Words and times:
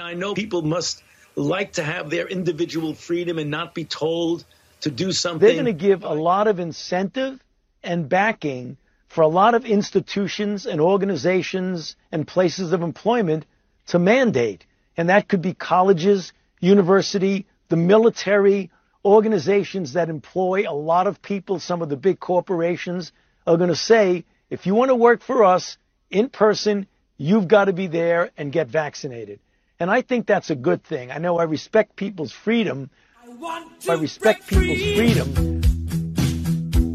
I 0.00 0.14
know 0.14 0.34
people 0.34 0.62
must 0.62 1.02
like 1.34 1.72
to 1.74 1.82
have 1.82 2.10
their 2.10 2.26
individual 2.26 2.94
freedom 2.94 3.38
and 3.38 3.50
not 3.50 3.74
be 3.74 3.84
told 3.84 4.44
to 4.80 4.90
do 4.90 5.12
something. 5.12 5.46
They're 5.46 5.54
going 5.54 5.66
to 5.66 5.72
give 5.72 6.04
a 6.04 6.14
lot 6.14 6.48
of 6.48 6.58
incentive 6.58 7.40
and 7.82 8.08
backing 8.08 8.76
for 9.08 9.22
a 9.22 9.28
lot 9.28 9.54
of 9.54 9.64
institutions 9.64 10.66
and 10.66 10.80
organizations 10.80 11.96
and 12.10 12.26
places 12.26 12.72
of 12.72 12.82
employment 12.82 13.46
to 13.88 13.98
mandate. 13.98 14.66
And 14.96 15.08
that 15.08 15.28
could 15.28 15.42
be 15.42 15.54
colleges, 15.54 16.32
university, 16.60 17.46
the 17.68 17.76
military, 17.76 18.70
organizations 19.04 19.92
that 19.92 20.08
employ 20.08 20.64
a 20.68 20.74
lot 20.74 21.06
of 21.06 21.22
people, 21.22 21.60
some 21.60 21.80
of 21.80 21.88
the 21.88 21.96
big 21.96 22.18
corporations 22.18 23.12
are 23.46 23.56
going 23.56 23.68
to 23.70 23.76
say, 23.76 24.24
if 24.50 24.66
you 24.66 24.74
want 24.74 24.90
to 24.90 24.96
work 24.96 25.22
for 25.22 25.44
us 25.44 25.78
in 26.10 26.28
person, 26.28 26.86
you've 27.16 27.46
got 27.48 27.66
to 27.66 27.72
be 27.72 27.86
there 27.86 28.30
and 28.36 28.52
get 28.52 28.68
vaccinated. 28.68 29.38
And 29.78 29.90
I 29.90 30.00
think 30.00 30.26
that's 30.26 30.48
a 30.50 30.54
good 30.54 30.82
thing. 30.82 31.10
I 31.10 31.18
know 31.18 31.38
I 31.38 31.44
respect 31.44 31.96
people's 31.96 32.32
freedom. 32.32 32.88
I, 33.22 33.64
I 33.90 33.94
respect 33.94 34.46
people's 34.46 34.82
freedom. 34.96 35.60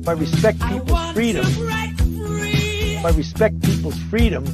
I 0.08 0.14
respect 0.14 0.60
people's 0.62 1.14
freedom. 1.14 1.46
I 3.06 3.12
respect 3.12 3.62
people's 3.62 4.00
freedom. 4.10 4.46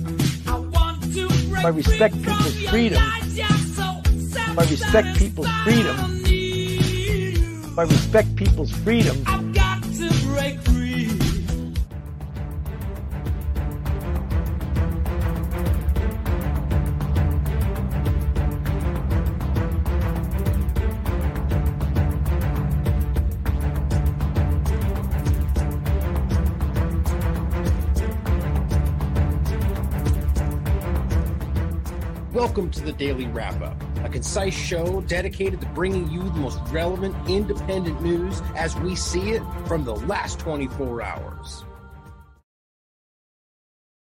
I 1.58 1.70
respect 1.70 2.16
people's 2.16 2.68
freedom. 2.68 3.02
I 4.60 4.66
respect 4.70 5.18
people's 5.18 5.52
freedom. 5.64 5.96
I 7.78 7.84
respect 7.84 8.36
people's 8.36 8.72
freedom. 8.72 9.24
Welcome 32.38 32.70
to 32.70 32.82
the 32.82 32.94
Daily 32.94 33.26
Wrap 33.26 33.64
Up, 33.64 33.84
a 34.06 34.10
concise 34.10 34.54
show 34.54 35.02
dedicated 35.02 35.60
to 35.60 35.66
bringing 35.70 36.08
you 36.12 36.22
the 36.22 36.40
most 36.40 36.60
relevant 36.70 37.16
independent 37.28 38.00
news 38.04 38.44
as 38.56 38.76
we 38.76 38.96
see 38.96 39.32
it 39.32 39.42
from 39.66 39.86
the 39.86 39.96
last 39.96 40.38
24 40.38 41.02
hours. 41.02 41.66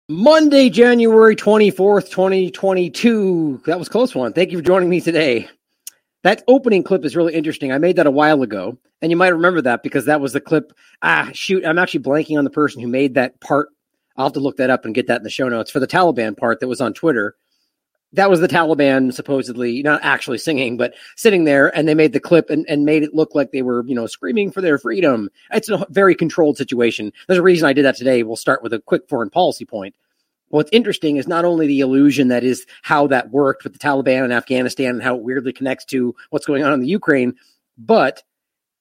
Monday, 0.10 0.70
January 0.70 1.38
24th, 1.38 2.10
2022. 2.10 3.62
That 3.66 3.80
was 3.80 3.88
close 3.88 4.14
one. 4.14 4.34
Thank 4.34 4.52
you 4.52 4.58
for 4.58 4.64
joining 4.64 4.90
me 4.90 5.00
today. 5.00 5.48
That 6.24 6.44
opening 6.50 6.84
clip 6.84 7.06
is 7.06 7.16
really 7.16 7.34
interesting. 7.34 7.72
I 7.72 7.78
made 7.78 7.96
that 7.96 8.08
a 8.08 8.12
while 8.12 8.44
ago, 8.44 8.78
and 9.02 9.10
you 9.10 9.16
might 9.16 9.30
remember 9.30 9.62
that 9.62 9.84
because 9.84 10.04
that 10.04 10.20
was 10.20 10.34
the 10.34 10.42
clip. 10.42 10.74
Ah, 11.02 11.30
shoot, 11.32 11.66
I'm 11.66 11.80
actually 11.80 12.04
blanking 12.04 12.38
on 12.38 12.44
the 12.44 12.50
person 12.50 12.82
who 12.82 12.90
made 12.90 13.14
that 13.14 13.40
part. 13.40 13.70
I'll 14.18 14.26
have 14.26 14.34
to 14.34 14.42
look 14.42 14.58
that 14.58 14.70
up 14.70 14.84
and 14.84 14.94
get 14.94 15.08
that 15.08 15.22
in 15.22 15.24
the 15.24 15.30
show 15.30 15.48
notes 15.48 15.72
for 15.72 15.80
the 15.80 15.88
Taliban 15.88 16.36
part 16.36 16.60
that 16.60 16.68
was 16.68 16.82
on 16.82 16.94
Twitter 16.94 17.38
that 18.14 18.30
was 18.30 18.40
the 18.40 18.48
Taliban 18.48 19.14
supposedly 19.14 19.84
not 19.84 20.00
actually 20.04 20.38
singing, 20.38 20.78
but 20.78 20.94
sitting 21.16 21.44
there, 21.44 21.76
and 21.76 21.88
they 21.88 21.94
made 21.94 22.14
the 22.14 22.20
clip 22.20 22.50
and, 22.50 22.66
and 22.70 22.86
made 22.86 23.04
it 23.04 23.14
look 23.14 23.36
like 23.36 23.52
they 23.52 23.62
were, 23.62 23.86
you 23.86 23.96
know, 23.96 24.08
screaming 24.08 24.52
for 24.52 24.62
their 24.62 24.78
freedom. 24.78 25.30
It's 25.52 25.70
a 25.70 25.86
very 25.90 26.16
controlled 26.16 26.58
situation. 26.58 27.12
There's 27.28 27.40
a 27.40 27.44
reason 27.44 27.68
I 27.68 27.74
did 27.74 27.86
that 27.86 27.98
today. 27.98 28.24
We'll 28.24 28.38
start 28.38 28.64
with 28.64 28.74
a 28.74 28.80
quick 28.80 29.10
foreign 29.10 29.30
policy 29.30 29.66
point. 29.66 29.96
What's 30.50 30.70
interesting 30.72 31.18
is 31.18 31.28
not 31.28 31.44
only 31.44 31.68
the 31.68 31.82
illusion 31.82 32.30
that 32.30 32.46
is 32.46 32.66
how 32.82 33.08
that 33.08 33.32
worked 33.32 33.66
with 33.66 33.74
the 33.74 33.80
Taliban 33.80 34.24
in 34.24 34.32
Afghanistan 34.32 34.92
and 34.96 35.04
how 35.04 35.16
it 35.16 35.22
weirdly 35.22 35.52
connects 35.52 35.84
to 35.86 36.16
what's 36.30 36.46
going 36.46 36.64
on 36.64 36.72
in 36.72 36.80
the 36.80 36.88
Ukraine, 36.88 37.36
but 37.78 38.24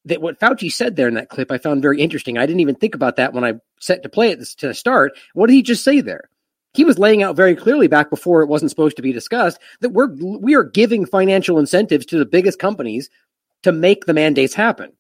that 0.05 0.23
what 0.23 0.39
Fauci 0.39 0.73
said 0.73 0.95
there 0.95 1.09
in 1.09 1.15
that 1.15 1.29
clip 1.29 1.51
I 1.51 1.59
found 1.59 1.83
very 1.83 2.01
interesting. 2.01 2.39
I 2.39 2.47
didn't 2.47 2.61
even 2.61 2.77
think 2.77 2.95
about 2.95 3.17
that 3.17 3.33
when 3.33 3.45
I 3.45 3.55
set 3.81 4.05
to 4.05 4.09
play 4.09 4.31
it 4.31 4.45
to 4.59 4.73
start. 4.73 5.19
What 5.35 5.49
did 5.49 5.55
he 5.55 5.63
just 5.63 5.83
say 5.83 6.01
there? 6.01 6.31
He 6.77 6.85
was 6.85 6.99
laying 6.99 7.23
out 7.23 7.37
very 7.37 7.57
clearly 7.57 7.89
back 7.89 8.11
before 8.11 8.43
it 8.43 8.49
wasn't 8.49 8.71
supposed 8.71 8.97
to 8.97 9.03
be 9.03 9.13
discussed 9.13 9.59
that 9.81 9.91
we're 9.91 10.09
we 10.15 10.55
are 10.55 10.65
giving 10.65 11.07
financial 11.07 11.59
incentives 11.59 12.07
to 12.07 12.19
the 12.19 12.27
biggest 12.27 12.59
companies 12.59 13.11
to 13.63 13.73
make 13.73 14.05
the 14.05 14.15
mandates 14.15 14.55
happen. 14.55 14.93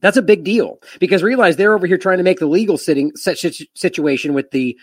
That's 0.00 0.16
a 0.16 0.22
big 0.22 0.44
deal 0.44 0.80
because 1.00 1.22
realize 1.22 1.56
they're 1.56 1.74
over 1.74 1.86
here 1.86 1.98
trying 1.98 2.18
to 2.18 2.24
make 2.24 2.38
the 2.38 2.46
legal 2.46 2.78
sitting 2.78 3.12
situation 3.16 4.34
with 4.34 4.50
the 4.50 4.78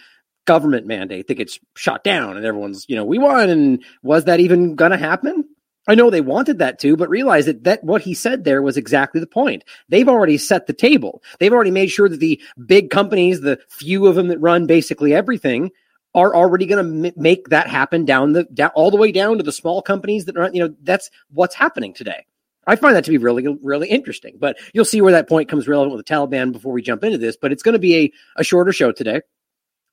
government 0.45 0.85
mandate 0.85 1.27
that 1.27 1.35
gets 1.35 1.59
shot 1.75 2.03
down 2.03 2.37
and 2.37 2.45
everyone's, 2.45 2.85
you 2.87 2.95
know, 2.95 3.05
we 3.05 3.17
won 3.17 3.49
and 3.49 3.83
was 4.03 4.25
that 4.25 4.39
even 4.39 4.75
going 4.75 4.91
to 4.91 4.97
happen? 4.97 5.43
I 5.87 5.95
know 5.95 6.09
they 6.09 6.21
wanted 6.21 6.59
that 6.59 6.79
to, 6.79 6.97
but 6.97 7.09
realize 7.09 7.45
that, 7.45 7.63
that 7.63 7.83
what 7.83 8.01
he 8.01 8.13
said 8.13 8.43
there 8.43 8.61
was 8.61 8.75
exactly 8.75 9.21
the 9.21 9.27
point. 9.27 9.63
They've 9.87 10.09
already 10.09 10.37
set 10.37 10.65
the 10.65 10.73
table. 10.73 11.21
They've 11.39 11.53
already 11.53 11.71
made 11.71 11.91
sure 11.91 12.09
that 12.09 12.19
the 12.19 12.41
big 12.65 12.89
companies, 12.89 13.41
the 13.41 13.59
few 13.69 14.07
of 14.07 14.15
them 14.15 14.27
that 14.29 14.39
run 14.39 14.65
basically 14.65 15.13
everything, 15.13 15.71
are 16.15 16.33
already 16.33 16.65
going 16.65 17.03
to 17.03 17.09
m- 17.09 17.13
make 17.17 17.49
that 17.49 17.67
happen 17.67 18.05
down 18.05 18.31
the 18.31 18.45
down 18.45 18.71
all 18.73 18.89
the 18.89 18.97
way 18.97 19.11
down 19.11 19.37
to 19.37 19.43
the 19.43 19.51
small 19.51 19.81
companies 19.81 20.25
that 20.25 20.37
are 20.37 20.49
you 20.51 20.65
know 20.65 20.73
that's 20.81 21.11
what's 21.29 21.53
happening 21.53 21.93
today. 21.93 22.25
I 22.65 22.77
find 22.77 22.95
that 22.95 23.05
to 23.05 23.11
be 23.11 23.19
really 23.19 23.45
really 23.61 23.89
interesting. 23.89 24.37
But 24.39 24.57
you'll 24.73 24.85
see 24.85 25.01
where 25.01 25.11
that 25.11 25.29
point 25.29 25.49
comes 25.49 25.67
relevant 25.67 25.95
with 25.95 26.05
the 26.05 26.11
Taliban 26.11 26.51
before 26.53 26.73
we 26.73 26.81
jump 26.81 27.03
into 27.03 27.19
this. 27.19 27.37
But 27.37 27.51
it's 27.51 27.61
going 27.61 27.73
to 27.73 27.79
be 27.79 27.97
a, 27.97 28.13
a 28.37 28.43
shorter 28.43 28.71
show 28.73 28.91
today, 28.91 29.21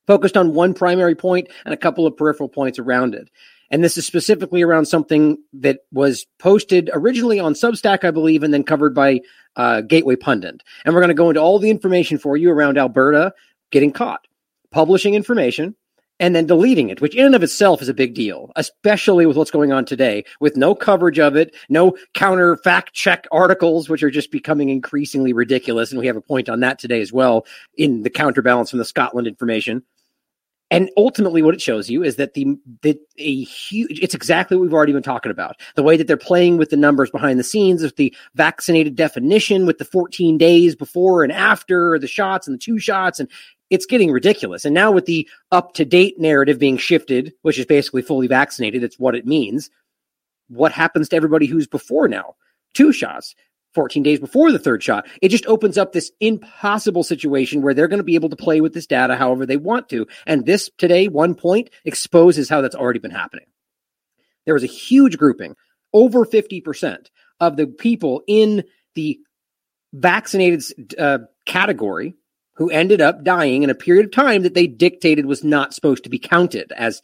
focused 0.07 0.37
on 0.37 0.55
one 0.55 0.73
primary 0.73 1.17
point 1.17 1.49
and 1.65 1.75
a 1.75 1.79
couple 1.79 2.07
of 2.07 2.17
peripheral 2.17 2.49
points 2.49 2.79
around 2.79 3.15
it. 3.15 3.29
And 3.71 3.83
this 3.83 3.97
is 3.97 4.07
specifically 4.07 4.61
around 4.61 4.85
something 4.85 5.39
that 5.55 5.79
was 5.91 6.27
posted 6.39 6.91
originally 6.93 7.41
on 7.41 7.55
Substack, 7.55 8.05
I 8.05 8.11
believe, 8.11 8.43
and 8.43 8.53
then 8.53 8.65
covered 8.65 8.95
by 8.95 9.23
uh, 9.57 9.81
Gateway 9.81 10.15
Pundit. 10.15 10.63
And 10.85 10.95
we're 10.95 11.01
going 11.01 11.09
to 11.09 11.15
go 11.15 11.31
into 11.31 11.41
all 11.41 11.59
the 11.59 11.71
information 11.71 12.19
for 12.19 12.37
you 12.37 12.51
around 12.51 12.77
Alberta 12.77 13.33
getting 13.71 13.91
caught, 13.91 14.27
publishing 14.71 15.15
information, 15.15 15.75
and 16.23 16.37
then 16.37 16.47
deleting 16.47 16.89
it, 16.89 17.01
which 17.01 17.17
in 17.17 17.27
and 17.27 17.35
of 17.35 17.43
itself 17.43 17.83
is 17.83 17.89
a 17.89 17.95
big 17.95 18.15
deal, 18.15 18.53
especially 18.55 19.27
with 19.27 19.37
what's 19.37 19.51
going 19.51 19.73
on 19.73 19.85
today, 19.85 20.25
with 20.39 20.57
no 20.57 20.73
coverage 20.73 21.19
of 21.19 21.35
it, 21.35 21.53
no 21.69 21.97
counter 22.15 22.57
fact 22.59 22.95
check 22.95 23.27
articles, 23.33 23.89
which 23.89 24.05
are 24.05 24.11
just 24.11 24.31
becoming 24.31 24.69
increasingly 24.69 25.33
ridiculous. 25.33 25.91
And 25.91 25.99
we 25.99 26.07
have 26.07 26.17
a 26.17 26.21
point 26.21 26.49
on 26.49 26.61
that 26.61 26.79
today 26.79 27.01
as 27.01 27.13
well 27.13 27.45
in 27.77 28.05
the 28.05 28.11
counterbalance 28.11 28.71
from 28.71 28.79
the 28.79 28.85
Scotland 28.85 29.27
information. 29.27 29.83
And 30.71 30.91
ultimately, 30.97 31.43
what 31.43 31.55
it 31.55 31.61
shows 31.61 31.91
you 31.91 32.03
is 32.03 32.17
that 32.17 32.33
the 32.33 32.57
that 32.81 32.99
a 33.19 33.43
huge 33.43 33.99
it's 34.01 34.15
exactly 34.15 34.57
what 34.57 34.63
we've 34.63 34.73
already 34.73 34.95
been 34.95 35.03
talking 35.03 35.31
about. 35.31 35.57
The 35.75 35.83
way 35.83 35.99
that 35.99 36.07
they're 36.07 36.17
playing 36.17 36.57
with 36.57 36.71
the 36.71 36.79
numbers 36.79 37.11
behind 37.11 37.39
the 37.39 37.45
scenes, 37.45 37.83
with 37.83 37.97
the 37.97 38.15
vaccinated 38.37 38.97
definition, 38.97 39.67
with 39.67 39.77
the 39.77 39.85
14 39.85 40.39
days 40.39 40.75
before 40.75 41.25
and 41.25 41.33
after 41.33 41.99
the 41.99 42.07
shots 42.07 42.47
and 42.47 42.55
the 42.55 42.59
two 42.59 42.79
shots, 42.79 43.21
and 43.21 43.29
it's 43.73 43.87
getting 43.87 44.13
ridiculous. 44.13 44.67
And 44.67 44.75
now 44.75 44.93
with 44.93 45.07
the 45.07 45.27
up 45.51 45.73
to 45.75 45.87
date 45.87 46.21
narrative 46.21 46.59
being 46.59 46.77
shifted, 46.77 47.33
which 47.41 47.59
is 47.59 47.65
basically 47.65 48.03
fully 48.03 48.27
vaccinated, 48.27 48.85
it's 48.85 48.99
what 48.99 49.15
it 49.15 49.27
means. 49.27 49.71
What 50.49 50.73
happens 50.73 51.09
to 51.09 51.17
everybody 51.17 51.47
who's 51.47 51.67
before 51.67 52.07
now? 52.07 52.35
Two 52.75 52.93
shots, 52.93 53.35
14 53.73 54.03
days 54.03 54.21
before 54.21 54.53
the 54.53 54.59
third 54.59 54.83
shot. 54.83 55.07
It 55.23 55.31
just 55.31 55.47
opens 55.47 55.79
up 55.79 55.93
this 55.93 56.13
impossible 56.21 57.03
situation 57.03 57.63
where 57.63 57.73
they're 57.73 57.89
going 57.89 57.97
to 57.97 58.05
be 58.05 58.15
able 58.15 58.29
to 58.29 58.37
play 58.37 58.61
with 58.61 58.75
this 58.75 58.87
data 58.87 59.17
however 59.17 59.47
they 59.47 59.57
want 59.57 59.89
to. 59.89 60.07
And 60.27 60.45
this 60.45 60.69
today, 60.77 61.09
one 61.09 61.35
point, 61.35 61.71
exposes 61.87 62.51
how 62.51 62.61
that's 62.61 62.77
already 62.77 62.99
been 62.99 63.11
happening. 63.11 63.47
There 64.45 64.55
was 64.55 64.65
a 64.65 64.67
huge 64.67 65.17
grouping, 65.17 65.57
over 65.95 66.27
50% 66.27 67.07
of 67.41 67.57
the 67.57 67.69
people 67.69 68.23
in 68.27 68.65
the 68.97 69.19
vaccinated 69.95 70.63
uh, 70.99 71.21
category 71.47 72.17
who 72.55 72.71
ended 72.71 73.01
up 73.01 73.25
dying 73.25 73.63
in 73.63 73.71
a 73.71 73.75
period 73.75 74.07
of 74.07 74.13
time 74.13 74.43
that 74.43 74.55
they 74.55 74.67
dictated 74.67 75.27
was 75.27 75.43
not 75.43 75.75
supposed 75.75 76.05
to 76.05 76.11
be 76.11 76.19
counted 76.19 76.73
as 76.77 77.03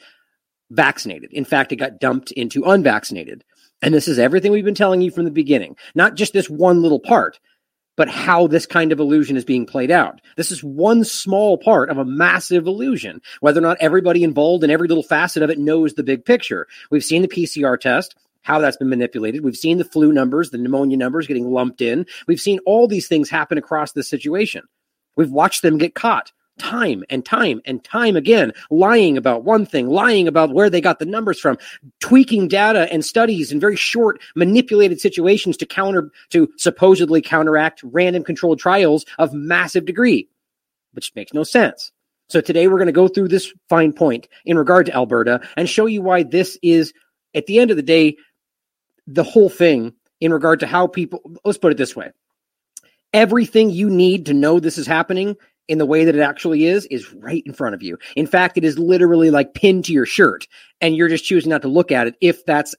vaccinated. 0.70 1.32
In 1.32 1.44
fact, 1.44 1.72
it 1.72 1.76
got 1.76 2.00
dumped 2.00 2.30
into 2.32 2.64
unvaccinated. 2.64 3.44
And 3.80 3.94
this 3.94 4.08
is 4.08 4.18
everything 4.18 4.52
we've 4.52 4.64
been 4.64 4.74
telling 4.74 5.00
you 5.00 5.10
from 5.10 5.24
the 5.24 5.30
beginning, 5.30 5.76
not 5.94 6.16
just 6.16 6.32
this 6.32 6.50
one 6.50 6.82
little 6.82 7.00
part, 7.00 7.38
but 7.96 8.08
how 8.08 8.46
this 8.46 8.66
kind 8.66 8.92
of 8.92 9.00
illusion 9.00 9.36
is 9.36 9.44
being 9.44 9.66
played 9.66 9.90
out. 9.90 10.20
This 10.36 10.52
is 10.52 10.62
one 10.62 11.04
small 11.04 11.58
part 11.58 11.90
of 11.90 11.98
a 11.98 12.04
massive 12.04 12.66
illusion. 12.66 13.20
Whether 13.40 13.58
or 13.58 13.62
not 13.62 13.78
everybody 13.80 14.22
involved 14.22 14.62
in 14.62 14.70
every 14.70 14.88
little 14.88 15.02
facet 15.02 15.42
of 15.42 15.50
it 15.50 15.58
knows 15.58 15.94
the 15.94 16.04
big 16.04 16.24
picture. 16.24 16.66
We've 16.90 17.04
seen 17.04 17.22
the 17.22 17.28
PCR 17.28 17.78
test 17.78 18.14
how 18.42 18.60
that's 18.60 18.76
been 18.76 18.88
manipulated. 18.88 19.44
We've 19.44 19.56
seen 19.56 19.78
the 19.78 19.84
flu 19.84 20.12
numbers, 20.12 20.50
the 20.50 20.58
pneumonia 20.58 20.96
numbers 20.96 21.26
getting 21.26 21.50
lumped 21.50 21.80
in. 21.80 22.06
We've 22.26 22.40
seen 22.40 22.60
all 22.64 22.88
these 22.88 23.08
things 23.08 23.28
happen 23.28 23.58
across 23.58 23.92
this 23.92 24.08
situation. 24.08 24.62
We've 25.18 25.30
watched 25.32 25.62
them 25.62 25.78
get 25.78 25.96
caught 25.96 26.30
time 26.58 27.04
and 27.10 27.24
time 27.24 27.60
and 27.66 27.82
time 27.82 28.16
again, 28.16 28.52
lying 28.70 29.16
about 29.16 29.44
one 29.44 29.66
thing, 29.66 29.88
lying 29.88 30.28
about 30.28 30.54
where 30.54 30.70
they 30.70 30.80
got 30.80 31.00
the 31.00 31.06
numbers 31.06 31.40
from, 31.40 31.58
tweaking 32.00 32.48
data 32.48 32.90
and 32.92 33.04
studies 33.04 33.50
in 33.50 33.60
very 33.60 33.76
short, 33.76 34.20
manipulated 34.36 35.00
situations 35.00 35.56
to 35.56 35.66
counter, 35.66 36.10
to 36.30 36.48
supposedly 36.56 37.20
counteract 37.20 37.82
random 37.82 38.22
controlled 38.22 38.60
trials 38.60 39.04
of 39.18 39.32
massive 39.32 39.84
degree, 39.84 40.28
which 40.92 41.12
makes 41.16 41.34
no 41.34 41.42
sense. 41.42 41.90
So 42.28 42.40
today 42.40 42.68
we're 42.68 42.78
going 42.78 42.86
to 42.86 42.92
go 42.92 43.08
through 43.08 43.28
this 43.28 43.52
fine 43.68 43.92
point 43.92 44.28
in 44.44 44.56
regard 44.56 44.86
to 44.86 44.94
Alberta 44.94 45.40
and 45.56 45.68
show 45.68 45.86
you 45.86 46.00
why 46.00 46.22
this 46.22 46.58
is 46.62 46.92
at 47.34 47.46
the 47.46 47.58
end 47.58 47.72
of 47.72 47.76
the 47.76 47.82
day, 47.82 48.16
the 49.08 49.24
whole 49.24 49.48
thing 49.48 49.94
in 50.20 50.32
regard 50.32 50.60
to 50.60 50.66
how 50.66 50.86
people, 50.86 51.20
let's 51.44 51.58
put 51.58 51.72
it 51.72 51.78
this 51.78 51.96
way 51.96 52.12
everything 53.12 53.70
you 53.70 53.88
need 53.90 54.26
to 54.26 54.34
know 54.34 54.60
this 54.60 54.78
is 54.78 54.86
happening 54.86 55.36
in 55.68 55.78
the 55.78 55.86
way 55.86 56.04
that 56.04 56.16
it 56.16 56.20
actually 56.20 56.64
is 56.64 56.86
is 56.86 57.12
right 57.14 57.42
in 57.46 57.52
front 57.52 57.74
of 57.74 57.82
you. 57.82 57.98
In 58.16 58.26
fact, 58.26 58.56
it 58.56 58.64
is 58.64 58.78
literally 58.78 59.30
like 59.30 59.54
pinned 59.54 59.84
to 59.84 59.92
your 59.92 60.06
shirt 60.06 60.46
and 60.80 60.96
you're 60.96 61.08
just 61.08 61.24
choosing 61.24 61.50
not 61.50 61.62
to 61.62 61.68
look 61.68 61.92
at 61.92 62.06
it 62.06 62.14
if 62.20 62.44
that's 62.46 62.74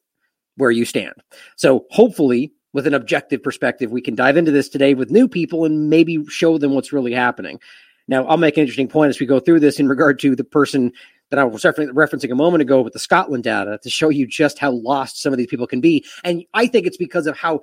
where 0.57 0.71
you 0.71 0.85
stand. 0.85 1.13
So 1.55 1.85
hopefully 1.91 2.51
with 2.73 2.87
an 2.87 2.93
objective 2.93 3.41
perspective, 3.41 3.91
we 3.91 4.01
can 4.01 4.15
dive 4.15 4.37
into 4.37 4.51
this 4.51 4.69
today 4.69 4.93
with 4.93 5.11
new 5.11 5.27
people 5.27 5.65
and 5.65 5.89
maybe 5.89 6.23
show 6.27 6.57
them 6.57 6.73
what's 6.73 6.93
really 6.93 7.13
happening. 7.13 7.59
Now, 8.07 8.25
I'll 8.25 8.37
make 8.37 8.57
an 8.57 8.61
interesting 8.61 8.87
point 8.87 9.09
as 9.09 9.19
we 9.19 9.25
go 9.25 9.39
through 9.39 9.59
this 9.59 9.79
in 9.79 9.87
regard 9.87 10.19
to 10.19 10.35
the 10.35 10.43
person 10.43 10.91
that 11.29 11.39
I 11.39 11.43
was 11.43 11.61
referencing 11.63 12.31
a 12.31 12.35
moment 12.35 12.63
ago 12.63 12.81
with 12.81 12.93
the 12.93 12.99
Scotland 12.99 13.43
data 13.43 13.79
to 13.83 13.89
show 13.89 14.09
you 14.09 14.25
just 14.25 14.57
how 14.57 14.71
lost 14.71 15.21
some 15.21 15.31
of 15.31 15.37
these 15.37 15.47
people 15.47 15.67
can 15.67 15.79
be. 15.79 16.03
And 16.23 16.43
I 16.55 16.65
think 16.65 16.87
it's 16.87 16.97
because 16.97 17.27
of 17.27 17.37
how 17.37 17.61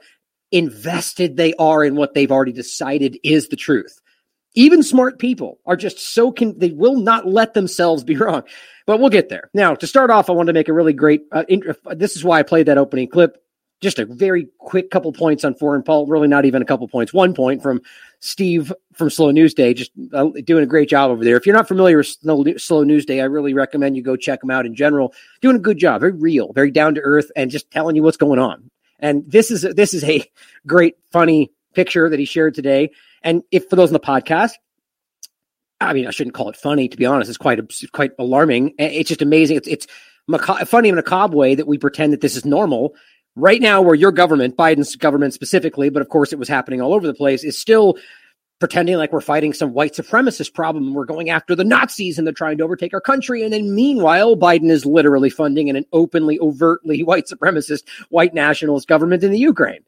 invested 0.53 1.37
they 1.37 1.55
are 1.55 1.85
in 1.85 1.97
what 1.97 2.15
they've 2.15 2.33
already 2.33 2.53
decided 2.53 3.19
is 3.23 3.49
the 3.49 3.57
truth. 3.57 4.01
Even 4.55 4.83
smart 4.83 5.19
people 5.19 5.59
are 5.67 5.77
just 5.77 5.99
so 5.99 6.33
can 6.33 6.59
they 6.59 6.71
will 6.71 6.99
not 6.99 7.27
let 7.27 7.55
themselves 7.55 8.05
be 8.05 8.17
wrong. 8.17 8.43
But 8.87 9.01
we'll 9.01 9.11
get 9.11 9.29
there. 9.29 9.51
Now, 9.53 9.75
to 9.75 9.87
start 9.87 10.11
off, 10.11 10.31
I 10.31 10.33
want 10.33 10.47
to 10.47 10.53
make 10.53 10.69
a 10.69 10.73
really 10.73 10.93
great. 10.93 11.23
Uh, 11.33 11.45
int- 11.49 11.65
this 11.99 12.17
is 12.17 12.25
why 12.25 12.39
I 12.39 12.43
played 12.45 12.67
that 12.67 12.79
opening 12.79 13.09
clip. 13.09 13.43
Just 13.83 13.99
a 13.99 14.07
very 14.07 14.49
quick 14.59 14.91
couple 14.91 15.13
points 15.13 15.45
on 15.45 15.55
foreign 15.55 15.83
Paul. 15.83 16.07
Really, 16.07 16.29
not 16.29 16.47
even 16.47 16.63
a 16.63 16.65
couple 16.65 16.89
points. 16.89 17.13
One 17.13 17.35
point 17.35 17.63
from 17.63 17.83
Steve 18.21 18.73
from 18.95 19.11
Slow 19.11 19.31
News 19.31 19.53
Day, 19.53 19.75
just 19.75 19.91
uh, 20.15 20.29
doing 20.45 20.63
a 20.63 20.67
great 20.67 20.89
job 20.89 21.11
over 21.11 21.23
there. 21.23 21.37
If 21.37 21.45
you're 21.45 21.55
not 21.55 21.69
familiar 21.69 21.99
with 21.99 22.63
Slow 22.63 22.85
News 22.85 23.05
Day, 23.05 23.21
I 23.21 23.25
really 23.25 23.53
recommend 23.53 23.97
you 23.97 24.03
go 24.03 24.17
check 24.17 24.41
them 24.41 24.51
out. 24.51 24.65
In 24.65 24.75
general, 24.75 25.13
doing 25.43 25.57
a 25.57 25.59
good 25.59 25.77
job, 25.77 26.01
very 26.01 26.13
real, 26.13 26.53
very 26.55 26.71
down 26.71 26.95
to 26.95 27.03
earth, 27.03 27.31
and 27.37 27.51
just 27.51 27.71
telling 27.71 27.97
you 27.97 28.03
what's 28.03 28.17
going 28.17 28.39
on. 28.39 28.71
And 28.99 29.25
this 29.31 29.51
is 29.51 29.63
this 29.63 29.95
is 29.95 30.05
a 30.05 30.25
great, 30.67 30.97
funny 31.13 31.53
picture 31.75 32.09
that 32.09 32.19
he 32.19 32.25
shared 32.25 32.55
today. 32.55 32.91
And 33.23 33.43
if 33.51 33.69
for 33.69 33.77
those 33.77 33.91
in 33.91 33.95
the 33.95 34.01
podcast, 34.01 34.53
I 35.81 35.93
mean, 35.93 36.07
I 36.07 36.11
shouldn't 36.11 36.35
call 36.35 36.49
it 36.49 36.57
funny. 36.57 36.89
To 36.89 36.97
be 36.97 37.07
honest, 37.07 37.29
it's 37.29 37.39
quite 37.39 37.61
quite 37.93 38.13
alarming. 38.19 38.75
It's 38.79 39.09
just 39.09 39.23
amazing. 39.23 39.59
It's 39.59 39.69
it's 39.69 39.87
funny 40.67 40.89
in 40.89 40.99
a 40.99 41.03
cob 41.03 41.35
way 41.35 41.55
that 41.55 41.67
we 41.67 41.79
pretend 41.79 42.13
that 42.13 42.21
this 42.21 42.37
is 42.37 42.45
normal. 42.45 42.95
Right 43.39 43.61
now, 43.61 43.83
where 43.83 43.95
your 43.95 44.13
government, 44.13 44.57
Biden's 44.57 44.97
government 44.97 45.35
specifically, 45.35 45.91
but 45.91 46.01
of 46.01 46.09
course 46.09 46.33
it 46.33 46.39
was 46.39 46.49
happening 46.49 46.81
all 46.81 46.95
over 46.95 47.07
the 47.07 47.13
place, 47.13 47.45
is 47.45 47.59
still 47.59 47.99
pretending 48.59 48.97
like 48.97 49.13
we're 49.13 49.21
fighting 49.21 49.53
some 49.53 49.73
white 49.73 49.93
supremacist 49.93 50.55
problem. 50.55 50.87
and 50.87 50.95
We're 50.95 51.05
going 51.05 51.31
after 51.31 51.55
the 51.55 51.65
Nazis 51.65 52.19
and 52.19 52.27
they're 52.27 52.35
trying 52.35 52.59
to 52.59 52.65
overtake 52.65 52.95
our 52.95 53.01
country. 53.01 53.43
And 53.43 53.53
then 53.53 53.75
meanwhile, 53.75 54.37
Biden 54.37 54.71
is 54.71 54.87
literally 54.87 55.31
funding 55.31 55.69
an 55.69 55.85
openly, 55.93 56.39
overtly 56.41 57.03
white 57.05 57.27
supremacist, 57.27 57.83
white 58.09 58.35
nationalist 58.35 58.89
government 58.89 59.23
in 59.23 59.33
the 59.33 59.39
Ukraine. 59.39 59.85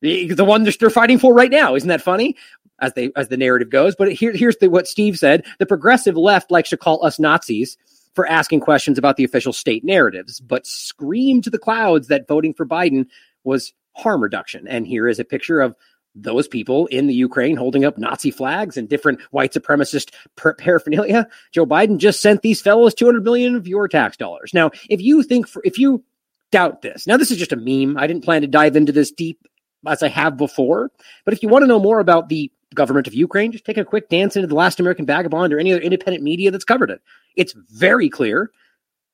The, 0.00 0.34
the 0.34 0.44
one 0.44 0.64
they're 0.64 0.90
fighting 0.90 1.18
for 1.18 1.34
right 1.34 1.50
now. 1.50 1.74
Isn't 1.74 1.88
that 1.88 2.02
funny? 2.02 2.36
As 2.80 2.92
they 2.94 3.10
as 3.14 3.28
the 3.28 3.36
narrative 3.36 3.70
goes. 3.70 3.94
But 3.96 4.12
here, 4.12 4.32
here's 4.32 4.56
the, 4.56 4.68
what 4.68 4.88
Steve 4.88 5.16
said. 5.16 5.46
The 5.58 5.66
progressive 5.66 6.16
left 6.16 6.50
likes 6.50 6.70
to 6.70 6.76
call 6.76 7.04
us 7.06 7.20
Nazis 7.20 7.78
for 8.14 8.26
asking 8.26 8.60
questions 8.60 8.98
about 8.98 9.16
the 9.16 9.24
official 9.24 9.52
state 9.52 9.84
narratives, 9.84 10.40
but 10.40 10.66
scream 10.66 11.40
to 11.42 11.50
the 11.50 11.58
clouds 11.58 12.08
that 12.08 12.28
voting 12.28 12.52
for 12.52 12.66
Biden 12.66 13.06
was 13.44 13.72
harm 13.92 14.22
reduction. 14.22 14.66
And 14.68 14.86
here 14.86 15.08
is 15.08 15.18
a 15.18 15.24
picture 15.24 15.60
of 15.60 15.74
those 16.14 16.46
people 16.46 16.86
in 16.86 17.06
the 17.06 17.14
Ukraine 17.14 17.56
holding 17.56 17.84
up 17.84 17.98
Nazi 17.98 18.30
flags 18.30 18.76
and 18.76 18.88
different 18.88 19.20
white 19.30 19.52
supremacist 19.52 20.12
paraphernalia. 20.36 21.28
Joe 21.52 21.66
Biden 21.66 21.98
just 21.98 22.20
sent 22.20 22.42
these 22.42 22.62
fellows 22.62 22.94
200 22.94 23.24
million 23.24 23.56
of 23.56 23.66
your 23.66 23.88
tax 23.88 24.16
dollars. 24.16 24.52
Now, 24.54 24.70
if 24.88 25.00
you 25.00 25.22
think 25.22 25.48
for, 25.48 25.60
if 25.64 25.78
you 25.78 26.04
doubt 26.52 26.82
this, 26.82 27.06
now 27.06 27.16
this 27.16 27.30
is 27.30 27.38
just 27.38 27.52
a 27.52 27.56
meme. 27.56 27.98
I 27.98 28.06
didn't 28.06 28.24
plan 28.24 28.42
to 28.42 28.48
dive 28.48 28.76
into 28.76 28.92
this 28.92 29.10
deep 29.10 29.40
as 29.86 30.02
I 30.02 30.08
have 30.08 30.36
before, 30.36 30.90
but 31.24 31.34
if 31.34 31.42
you 31.42 31.48
want 31.48 31.64
to 31.64 31.68
know 31.68 31.80
more 31.80 31.98
about 31.98 32.28
the 32.28 32.50
government 32.74 33.06
of 33.06 33.14
Ukraine, 33.14 33.52
just 33.52 33.64
take 33.64 33.76
a 33.76 33.84
quick 33.84 34.08
dance 34.08 34.36
into 34.36 34.48
the 34.48 34.54
last 34.54 34.80
American 34.80 35.06
Vagabond 35.06 35.52
or 35.52 35.58
any 35.58 35.72
other 35.72 35.82
independent 35.82 36.22
media 36.22 36.50
that's 36.50 36.64
covered 36.64 36.90
it. 36.90 37.00
It's 37.36 37.54
very 37.70 38.08
clear 38.08 38.50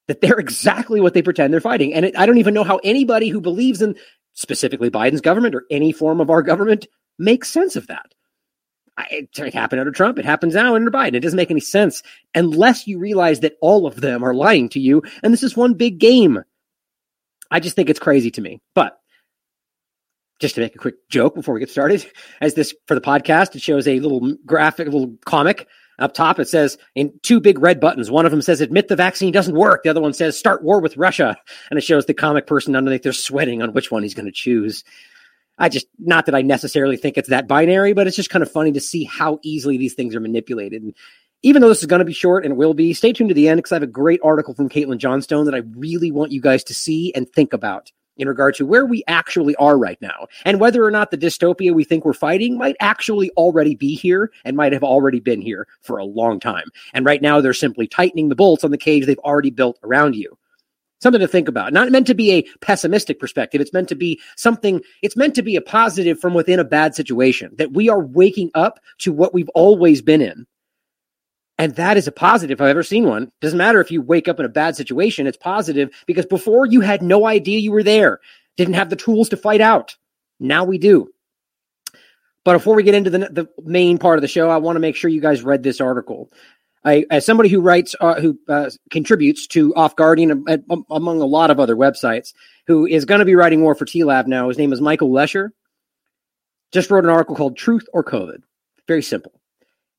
that 0.06 0.20
they're 0.20 0.38
exactly 0.38 1.00
what 1.00 1.14
they 1.14 1.22
pretend 1.22 1.52
they're 1.52 1.60
fighting. 1.60 1.94
And 1.94 2.04
it, 2.06 2.18
I 2.18 2.26
don't 2.26 2.38
even 2.38 2.54
know 2.54 2.64
how 2.64 2.80
anybody 2.84 3.28
who 3.28 3.40
believes 3.40 3.80
in 3.80 3.96
specifically 4.34 4.90
Biden's 4.90 5.20
government 5.20 5.54
or 5.54 5.64
any 5.70 5.92
form 5.92 6.20
of 6.20 6.30
our 6.30 6.42
government, 6.42 6.86
makes 7.18 7.50
sense 7.50 7.76
of 7.76 7.86
that. 7.88 8.14
It, 9.10 9.30
it 9.38 9.54
happened 9.54 9.80
under 9.80 9.92
Trump. 9.92 10.18
It 10.18 10.24
happens 10.24 10.54
now 10.54 10.74
under 10.74 10.90
Biden. 10.90 11.14
It 11.14 11.20
doesn't 11.20 11.36
make 11.36 11.50
any 11.50 11.60
sense 11.60 12.02
unless 12.34 12.86
you 12.86 12.98
realize 12.98 13.40
that 13.40 13.56
all 13.60 13.86
of 13.86 14.00
them 14.00 14.22
are 14.22 14.34
lying 14.34 14.68
to 14.70 14.80
you. 14.80 15.02
And 15.22 15.32
this 15.32 15.42
is 15.42 15.56
one 15.56 15.74
big 15.74 15.98
game. 15.98 16.42
I 17.50 17.60
just 17.60 17.76
think 17.76 17.90
it's 17.90 17.98
crazy 17.98 18.30
to 18.32 18.40
me. 18.40 18.60
But 18.74 18.98
just 20.38 20.54
to 20.56 20.60
make 20.60 20.74
a 20.74 20.78
quick 20.78 21.08
joke 21.08 21.34
before 21.34 21.54
we 21.54 21.60
get 21.60 21.70
started, 21.70 22.04
as 22.40 22.54
this 22.54 22.74
for 22.86 22.94
the 22.94 23.00
podcast, 23.00 23.54
it 23.54 23.62
shows 23.62 23.86
a 23.86 24.00
little 24.00 24.34
graphic, 24.44 24.88
a 24.88 24.90
little 24.90 25.16
comic 25.24 25.66
up 26.00 26.14
top, 26.14 26.38
it 26.38 26.48
says 26.48 26.78
in 26.94 27.12
two 27.22 27.40
big 27.40 27.58
red 27.58 27.80
buttons. 27.80 28.10
One 28.10 28.24
of 28.24 28.30
them 28.30 28.42
says, 28.42 28.60
admit 28.60 28.88
the 28.88 28.96
vaccine 28.96 29.32
doesn't 29.32 29.54
work. 29.54 29.82
The 29.82 29.90
other 29.90 30.00
one 30.00 30.12
says, 30.12 30.38
start 30.38 30.62
war 30.62 30.80
with 30.80 30.96
Russia. 30.96 31.36
And 31.70 31.78
it 31.78 31.82
shows 31.82 32.06
the 32.06 32.14
comic 32.14 32.46
person 32.46 32.74
underneath 32.74 33.02
there 33.02 33.12
sweating 33.12 33.62
on 33.62 33.72
which 33.72 33.90
one 33.90 34.02
he's 34.02 34.14
going 34.14 34.26
to 34.26 34.32
choose. 34.32 34.84
I 35.58 35.68
just, 35.68 35.86
not 35.98 36.26
that 36.26 36.34
I 36.34 36.42
necessarily 36.42 36.96
think 36.96 37.18
it's 37.18 37.28
that 37.28 37.46
binary, 37.46 37.92
but 37.92 38.06
it's 38.06 38.16
just 38.16 38.30
kind 38.30 38.42
of 38.42 38.50
funny 38.50 38.72
to 38.72 38.80
see 38.80 39.04
how 39.04 39.38
easily 39.42 39.76
these 39.76 39.94
things 39.94 40.16
are 40.16 40.20
manipulated. 40.20 40.82
And 40.82 40.94
even 41.42 41.60
though 41.60 41.68
this 41.68 41.80
is 41.80 41.86
going 41.86 42.00
to 42.00 42.04
be 42.04 42.12
short 42.12 42.44
and 42.44 42.52
it 42.52 42.56
will 42.56 42.74
be, 42.74 42.94
stay 42.94 43.12
tuned 43.12 43.28
to 43.28 43.34
the 43.34 43.48
end 43.48 43.58
because 43.58 43.72
I 43.72 43.76
have 43.76 43.82
a 43.82 43.86
great 43.86 44.20
article 44.24 44.54
from 44.54 44.68
Caitlin 44.68 44.98
Johnstone 44.98 45.44
that 45.44 45.54
I 45.54 45.62
really 45.76 46.10
want 46.10 46.32
you 46.32 46.40
guys 46.40 46.64
to 46.64 46.74
see 46.74 47.12
and 47.14 47.28
think 47.30 47.52
about 47.52 47.92
in 48.16 48.28
regard 48.28 48.54
to 48.56 48.66
where 48.66 48.86
we 48.86 49.02
actually 49.06 49.56
are 49.56 49.78
right 49.78 50.00
now 50.00 50.26
and 50.44 50.60
whether 50.60 50.84
or 50.84 50.90
not 50.90 51.10
the 51.10 51.18
dystopia 51.18 51.72
we 51.72 51.84
think 51.84 52.04
we're 52.04 52.12
fighting 52.12 52.58
might 52.58 52.76
actually 52.80 53.30
already 53.30 53.74
be 53.74 53.94
here 53.94 54.30
and 54.44 54.56
might 54.56 54.72
have 54.72 54.84
already 54.84 55.20
been 55.20 55.40
here 55.40 55.66
for 55.80 55.98
a 55.98 56.04
long 56.04 56.38
time. 56.38 56.66
And 56.92 57.06
right 57.06 57.22
now 57.22 57.40
they're 57.40 57.54
simply 57.54 57.86
tightening 57.86 58.28
the 58.28 58.36
bolts 58.36 58.64
on 58.64 58.70
the 58.70 58.78
cage 58.78 59.06
they've 59.06 59.18
already 59.20 59.50
built 59.50 59.78
around 59.82 60.16
you. 60.16 60.36
Something 61.00 61.20
to 61.20 61.28
think 61.28 61.48
about. 61.48 61.72
Not 61.72 61.90
meant 61.90 62.06
to 62.08 62.14
be 62.14 62.32
a 62.32 62.42
pessimistic 62.60 63.18
perspective. 63.18 63.60
It's 63.62 63.72
meant 63.72 63.88
to 63.88 63.94
be 63.94 64.20
something, 64.36 64.82
it's 65.00 65.16
meant 65.16 65.34
to 65.36 65.42
be 65.42 65.56
a 65.56 65.62
positive 65.62 66.20
from 66.20 66.34
within 66.34 66.60
a 66.60 66.64
bad 66.64 66.94
situation 66.94 67.52
that 67.56 67.72
we 67.72 67.88
are 67.88 68.00
waking 68.00 68.50
up 68.54 68.80
to 68.98 69.12
what 69.12 69.32
we've 69.32 69.48
always 69.50 70.02
been 70.02 70.20
in 70.20 70.46
and 71.60 71.74
that 71.74 71.98
is 71.98 72.08
a 72.08 72.12
positive 72.12 72.56
if 72.56 72.62
I've 72.62 72.70
ever 72.70 72.82
seen 72.82 73.04
one. 73.04 73.30
Doesn't 73.42 73.58
matter 73.58 73.82
if 73.82 73.90
you 73.90 74.00
wake 74.00 74.28
up 74.28 74.40
in 74.40 74.46
a 74.46 74.48
bad 74.48 74.76
situation, 74.76 75.26
it's 75.26 75.36
positive 75.36 75.90
because 76.06 76.24
before 76.24 76.64
you 76.64 76.80
had 76.80 77.02
no 77.02 77.26
idea 77.26 77.58
you 77.58 77.70
were 77.70 77.82
there, 77.82 78.20
didn't 78.56 78.74
have 78.74 78.88
the 78.88 78.96
tools 78.96 79.28
to 79.28 79.36
fight 79.36 79.60
out. 79.60 79.94
Now 80.40 80.64
we 80.64 80.78
do. 80.78 81.10
But 82.46 82.54
before 82.54 82.76
we 82.76 82.82
get 82.82 82.94
into 82.94 83.10
the, 83.10 83.18
the 83.18 83.48
main 83.62 83.98
part 83.98 84.16
of 84.16 84.22
the 84.22 84.28
show, 84.28 84.48
I 84.48 84.56
want 84.56 84.76
to 84.76 84.80
make 84.80 84.96
sure 84.96 85.10
you 85.10 85.20
guys 85.20 85.42
read 85.42 85.62
this 85.62 85.82
article. 85.82 86.32
I, 86.82 87.04
as 87.10 87.26
somebody 87.26 87.50
who 87.50 87.60
writes, 87.60 87.94
uh, 88.00 88.18
who 88.18 88.38
uh, 88.48 88.70
contributes 88.90 89.46
to 89.48 89.74
Off 89.74 89.94
Guardian 89.96 90.46
uh, 90.48 90.56
among 90.90 91.20
a 91.20 91.26
lot 91.26 91.50
of 91.50 91.60
other 91.60 91.76
websites, 91.76 92.32
who 92.68 92.86
is 92.86 93.04
going 93.04 93.18
to 93.18 93.26
be 93.26 93.34
writing 93.34 93.60
more 93.60 93.74
for 93.74 93.84
TLAV 93.84 94.26
now. 94.26 94.48
His 94.48 94.56
name 94.56 94.72
is 94.72 94.80
Michael 94.80 95.12
Lesher. 95.12 95.52
Just 96.72 96.90
wrote 96.90 97.04
an 97.04 97.10
article 97.10 97.36
called 97.36 97.58
"Truth 97.58 97.86
or 97.92 98.02
COVID." 98.02 98.38
Very 98.88 99.02
simple 99.02 99.39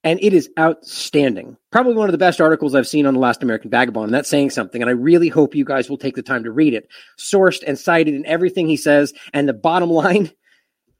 and 0.03 0.19
it 0.21 0.33
is 0.33 0.49
outstanding. 0.57 1.57
Probably 1.71 1.93
one 1.93 2.07
of 2.07 2.11
the 2.11 2.17
best 2.17 2.41
articles 2.41 2.73
I've 2.73 2.87
seen 2.87 3.05
on 3.05 3.13
the 3.13 3.19
last 3.19 3.43
American 3.43 3.69
Vagabond, 3.69 4.05
and 4.05 4.13
that's 4.13 4.29
saying 4.29 4.49
something. 4.49 4.81
And 4.81 4.89
I 4.89 4.93
really 4.93 5.29
hope 5.29 5.55
you 5.55 5.65
guys 5.65 5.89
will 5.89 5.97
take 5.97 6.15
the 6.15 6.23
time 6.23 6.43
to 6.43 6.51
read 6.51 6.73
it, 6.73 6.89
sourced 7.17 7.63
and 7.65 7.77
cited 7.77 8.15
in 8.15 8.25
everything 8.25 8.67
he 8.67 8.77
says. 8.77 9.13
And 9.33 9.47
the 9.47 9.53
bottom 9.53 9.89
line 9.91 10.31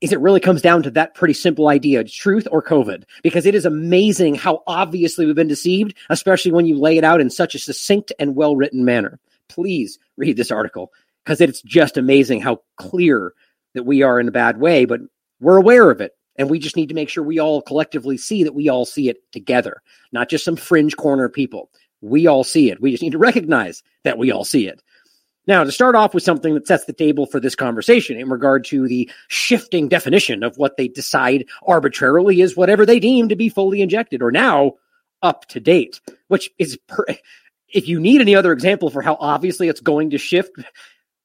is 0.02 0.12
it 0.12 0.20
really 0.20 0.40
comes 0.40 0.62
down 0.62 0.84
to 0.84 0.92
that 0.92 1.14
pretty 1.14 1.34
simple 1.34 1.68
idea 1.68 2.04
truth 2.04 2.48
or 2.52 2.64
COVID, 2.64 3.04
because 3.24 3.46
it 3.46 3.56
is 3.56 3.66
amazing 3.66 4.36
how 4.36 4.64
obviously 4.68 5.26
we've 5.26 5.36
been 5.36 5.48
deceived, 5.48 5.96
especially 6.10 6.52
when 6.52 6.66
you 6.66 6.78
lay 6.78 6.98
it 6.98 7.04
out 7.04 7.22
in 7.22 7.30
such 7.30 7.56
a 7.56 7.60
succinct 7.60 8.12
and 8.20 8.36
well 8.36 8.56
written 8.56 8.86
manner. 8.86 9.20
Please 9.48 10.00
read 10.18 10.38
this 10.38 10.52
article 10.52 10.92
because 11.24 11.42
it's 11.42 11.62
just 11.62 11.98
amazing 11.98 12.42
how 12.42 12.62
clear 12.78 13.34
that 13.74 13.84
we 13.84 14.02
are 14.02 14.20
in 14.20 14.28
a 14.28 14.32
bad 14.32 14.60
way, 14.60 14.86
but 14.86 15.02
we're 15.40 15.58
aware 15.58 15.90
of 15.90 16.02
it. 16.02 16.16
And 16.38 16.50
we 16.50 16.60
just 16.60 16.76
need 16.76 16.90
to 16.90 16.96
make 16.96 17.10
sure 17.10 17.24
we 17.24 17.40
all 17.40 17.62
collectively 17.62 18.18
see 18.18 18.44
that 18.44 18.56
we 18.56 18.70
all 18.70 18.86
see 18.86 19.10
it 19.10 19.18
together, 19.32 19.82
not 20.12 20.30
just 20.30 20.46
some 20.46 20.56
fringe 20.56 20.96
corner 20.96 21.30
people. 21.30 21.70
We 22.02 22.28
all 22.28 22.44
see 22.44 22.72
it. 22.72 22.82
We 22.82 22.92
just 22.92 23.04
need 23.04 23.12
to 23.12 23.18
recognize 23.18 23.84
that 24.04 24.18
we 24.18 24.32
all 24.32 24.46
see 24.46 24.68
it. 24.68 24.82
Now, 25.48 25.64
to 25.64 25.72
start 25.72 25.96
off 25.96 26.14
with 26.14 26.24
something 26.24 26.54
that 26.54 26.68
sets 26.68 26.86
the 26.86 26.94
table 26.94 27.26
for 27.26 27.40
this 27.40 27.56
conversation 27.56 28.18
in 28.18 28.30
regard 28.30 28.64
to 28.66 28.88
the 28.88 29.10
shifting 29.28 29.90
definition 29.90 30.44
of 30.44 30.58
what 30.58 30.78
they 30.78 30.88
decide 30.88 31.46
arbitrarily 31.66 32.42
is 32.42 32.56
whatever 32.56 32.86
they 32.86 33.00
deem 33.00 33.30
to 33.30 33.36
be 33.36 33.50
fully 33.50 33.82
injected 33.82 34.22
or 34.22 34.32
now 34.32 34.74
up 35.24 35.46
to 35.48 35.60
date, 35.60 36.00
which 36.28 36.50
is, 36.60 36.78
per- 36.88 37.06
if 37.68 37.88
you 37.88 38.00
need 38.00 38.22
any 38.22 38.36
other 38.36 38.54
example 38.54 38.90
for 38.90 39.02
how 39.02 39.18
obviously 39.20 39.68
it's 39.68 39.82
going 39.82 40.12
to 40.12 40.18
shift, 40.18 40.52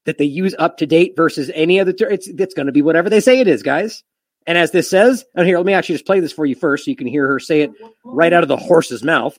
that 0.05 0.17
they 0.17 0.25
use 0.25 0.55
up 0.57 0.77
to 0.77 0.87
date 0.87 1.13
versus 1.15 1.51
any 1.53 1.79
other, 1.79 1.93
ter- 1.93 2.09
it's, 2.09 2.27
it's 2.27 2.53
going 2.53 2.67
to 2.67 2.71
be 2.71 2.81
whatever 2.81 3.09
they 3.09 3.19
say 3.19 3.39
it 3.39 3.47
is, 3.47 3.61
guys. 3.61 4.03
And 4.47 4.57
as 4.57 4.71
this 4.71 4.89
says, 4.89 5.25
and 5.35 5.45
here, 5.45 5.57
let 5.57 5.65
me 5.65 5.73
actually 5.73 5.95
just 5.95 6.05
play 6.05 6.21
this 6.21 6.31
for 6.31 6.45
you 6.45 6.55
first 6.55 6.85
so 6.85 6.91
you 6.91 6.95
can 6.95 7.07
hear 7.07 7.27
her 7.27 7.39
say 7.39 7.61
it 7.61 7.71
right 8.05 8.31
out 8.31 8.43
of 8.43 8.49
the 8.49 8.57
horse's 8.57 9.03
mouth. 9.03 9.37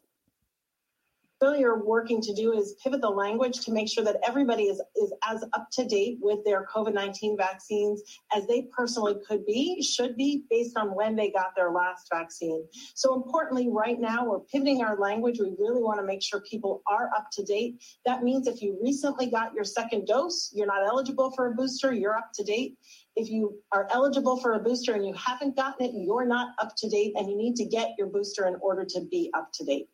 really 1.40 1.64
are 1.64 1.82
working 1.82 2.20
to 2.20 2.34
do 2.34 2.52
is 2.52 2.74
pivot 2.82 3.00
the 3.00 3.08
language 3.08 3.60
to 3.60 3.72
make 3.72 3.88
sure 3.88 4.04
that 4.04 4.16
everybody 4.26 4.64
is, 4.64 4.82
is 4.96 5.12
as 5.26 5.44
up 5.54 5.68
to 5.72 5.86
date 5.86 6.18
with 6.20 6.44
their 6.44 6.66
COVID 6.66 6.92
19 6.92 7.38
vaccines 7.38 8.02
as 8.36 8.46
they 8.48 8.66
personally 8.76 9.14
could 9.26 9.46
be, 9.46 9.80
should 9.80 10.14
be, 10.16 10.42
based 10.50 10.76
on 10.76 10.94
when 10.94 11.16
they 11.16 11.30
got 11.30 11.54
their 11.56 11.70
last 11.70 12.08
vaccine. 12.12 12.66
So, 12.94 13.14
importantly, 13.14 13.68
right 13.70 13.98
now, 13.98 14.26
we're 14.26 14.40
pivoting 14.40 14.82
our 14.82 14.98
language. 14.98 15.38
We 15.40 15.54
really 15.58 15.80
want 15.80 16.00
to 16.00 16.04
make 16.04 16.22
sure 16.22 16.40
people 16.40 16.82
are 16.86 17.08
up 17.16 17.28
to 17.32 17.44
date. 17.44 17.82
That 18.04 18.24
means 18.24 18.46
if 18.46 18.60
you 18.60 18.78
recently 18.82 19.30
got 19.30 19.54
your 19.54 19.64
second 19.64 20.06
dose, 20.06 20.50
you're 20.52 20.66
not 20.66 20.86
eligible 20.86 21.30
for 21.30 21.46
a 21.46 21.54
booster, 21.54 21.94
you're 21.94 22.16
up 22.16 22.30
to 22.34 22.44
date. 22.44 22.76
If 23.18 23.28
you 23.28 23.58
are 23.72 23.88
eligible 23.90 24.36
for 24.36 24.54
a 24.54 24.60
booster 24.60 24.94
and 24.94 25.06
you 25.06 25.12
haven't 25.14 25.56
gotten 25.56 25.86
it, 25.86 25.92
you're 25.94 26.24
not 26.24 26.54
up 26.60 26.76
to 26.76 26.88
date, 26.88 27.12
and 27.16 27.28
you 27.28 27.36
need 27.36 27.56
to 27.56 27.64
get 27.64 27.90
your 27.98 28.06
booster 28.06 28.46
in 28.46 28.56
order 28.60 28.84
to 28.84 29.00
be 29.10 29.30
up 29.34 29.52
to 29.54 29.64
date. 29.64 29.88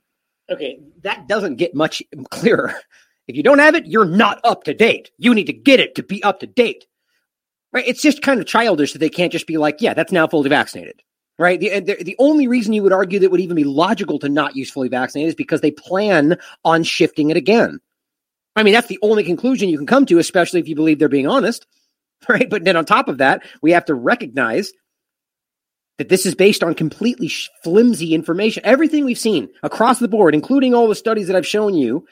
Okay, 0.51 0.79
that 1.03 1.27
doesn't 1.27 1.57
get 1.57 1.75
much 1.75 2.03
clearer. 2.31 2.75
If 3.27 3.37
you 3.37 3.43
don't 3.43 3.59
have 3.59 3.75
it, 3.75 3.87
you're 3.87 4.05
not 4.05 4.41
up 4.45 4.65
to 4.65 4.75
date. 4.75 5.11
You 5.17 5.35
need 5.35 5.47
to 5.47 5.55
get 5.55 5.81
it 5.81 5.95
to 5.95 6.03
be 6.03 6.23
up 6.23 6.41
to 6.41 6.47
date. 6.47 6.87
Right? 7.73 7.89
It's 7.89 8.03
just 8.03 8.21
kind 8.21 8.39
of 8.39 8.47
childish 8.47 8.93
that 8.93 8.99
they 8.99 9.09
can't 9.09 9.33
just 9.33 9.47
be 9.47 9.57
like, 9.57 9.79
yeah, 9.81 9.95
that's 9.95 10.13
now 10.13 10.27
fully 10.27 10.51
vaccinated. 10.51 11.03
Right? 11.39 11.59
The, 11.59 11.81
the, 11.81 12.05
the 12.05 12.17
only 12.19 12.47
reason 12.47 12.75
you 12.75 12.83
would 12.83 12.93
argue 12.93 13.19
that 13.21 13.31
would 13.31 13.41
even 13.41 13.57
be 13.57 13.65
logical 13.65 14.19
to 14.19 14.29
not 14.29 14.55
use 14.55 14.71
fully 14.71 14.89
vaccinated 14.89 15.31
is 15.31 15.35
because 15.35 15.63
they 15.63 15.71
plan 15.71 16.37
on 16.65 16.83
shifting 16.83 17.31
it 17.31 17.37
again. 17.39 17.81
I 18.55 18.63
mean, 18.63 18.75
that's 18.75 18.87
the 18.87 19.01
only 19.03 19.25
conclusion 19.25 19.71
you 19.71 19.79
can 19.79 19.87
come 19.87 20.07
to, 20.07 20.19
especially 20.19 20.61
if 20.61 20.69
you 20.69 20.77
believe 20.77 20.99
they're 20.99 21.09
being 21.09 21.27
honest. 21.27 21.67
Right? 22.29 22.49
But 22.49 22.65
then 22.65 22.77
on 22.77 22.87
top 22.87 23.09
of 23.09 23.19
that, 23.19 23.43
we 23.61 23.73
have 23.73 23.85
to 23.87 23.95
recognize 23.95 24.73
that 25.99 26.09
this 26.09 26.27
is 26.27 26.35
based 26.35 26.63
on 26.63 26.75
completely 26.75 27.31
flimsy 27.63 28.15
information. 28.15 28.63
Everything 28.65 29.05
we've 29.05 29.19
seen 29.19 29.51
across 29.63 29.99
the 29.99 30.09
board, 30.09 30.35
including 30.35 30.75
all 30.75 30.89
the 30.89 30.95
studies 30.95 31.27
that 31.27 31.37
I've 31.37 31.47
shown 31.47 31.75
you, 31.75 32.07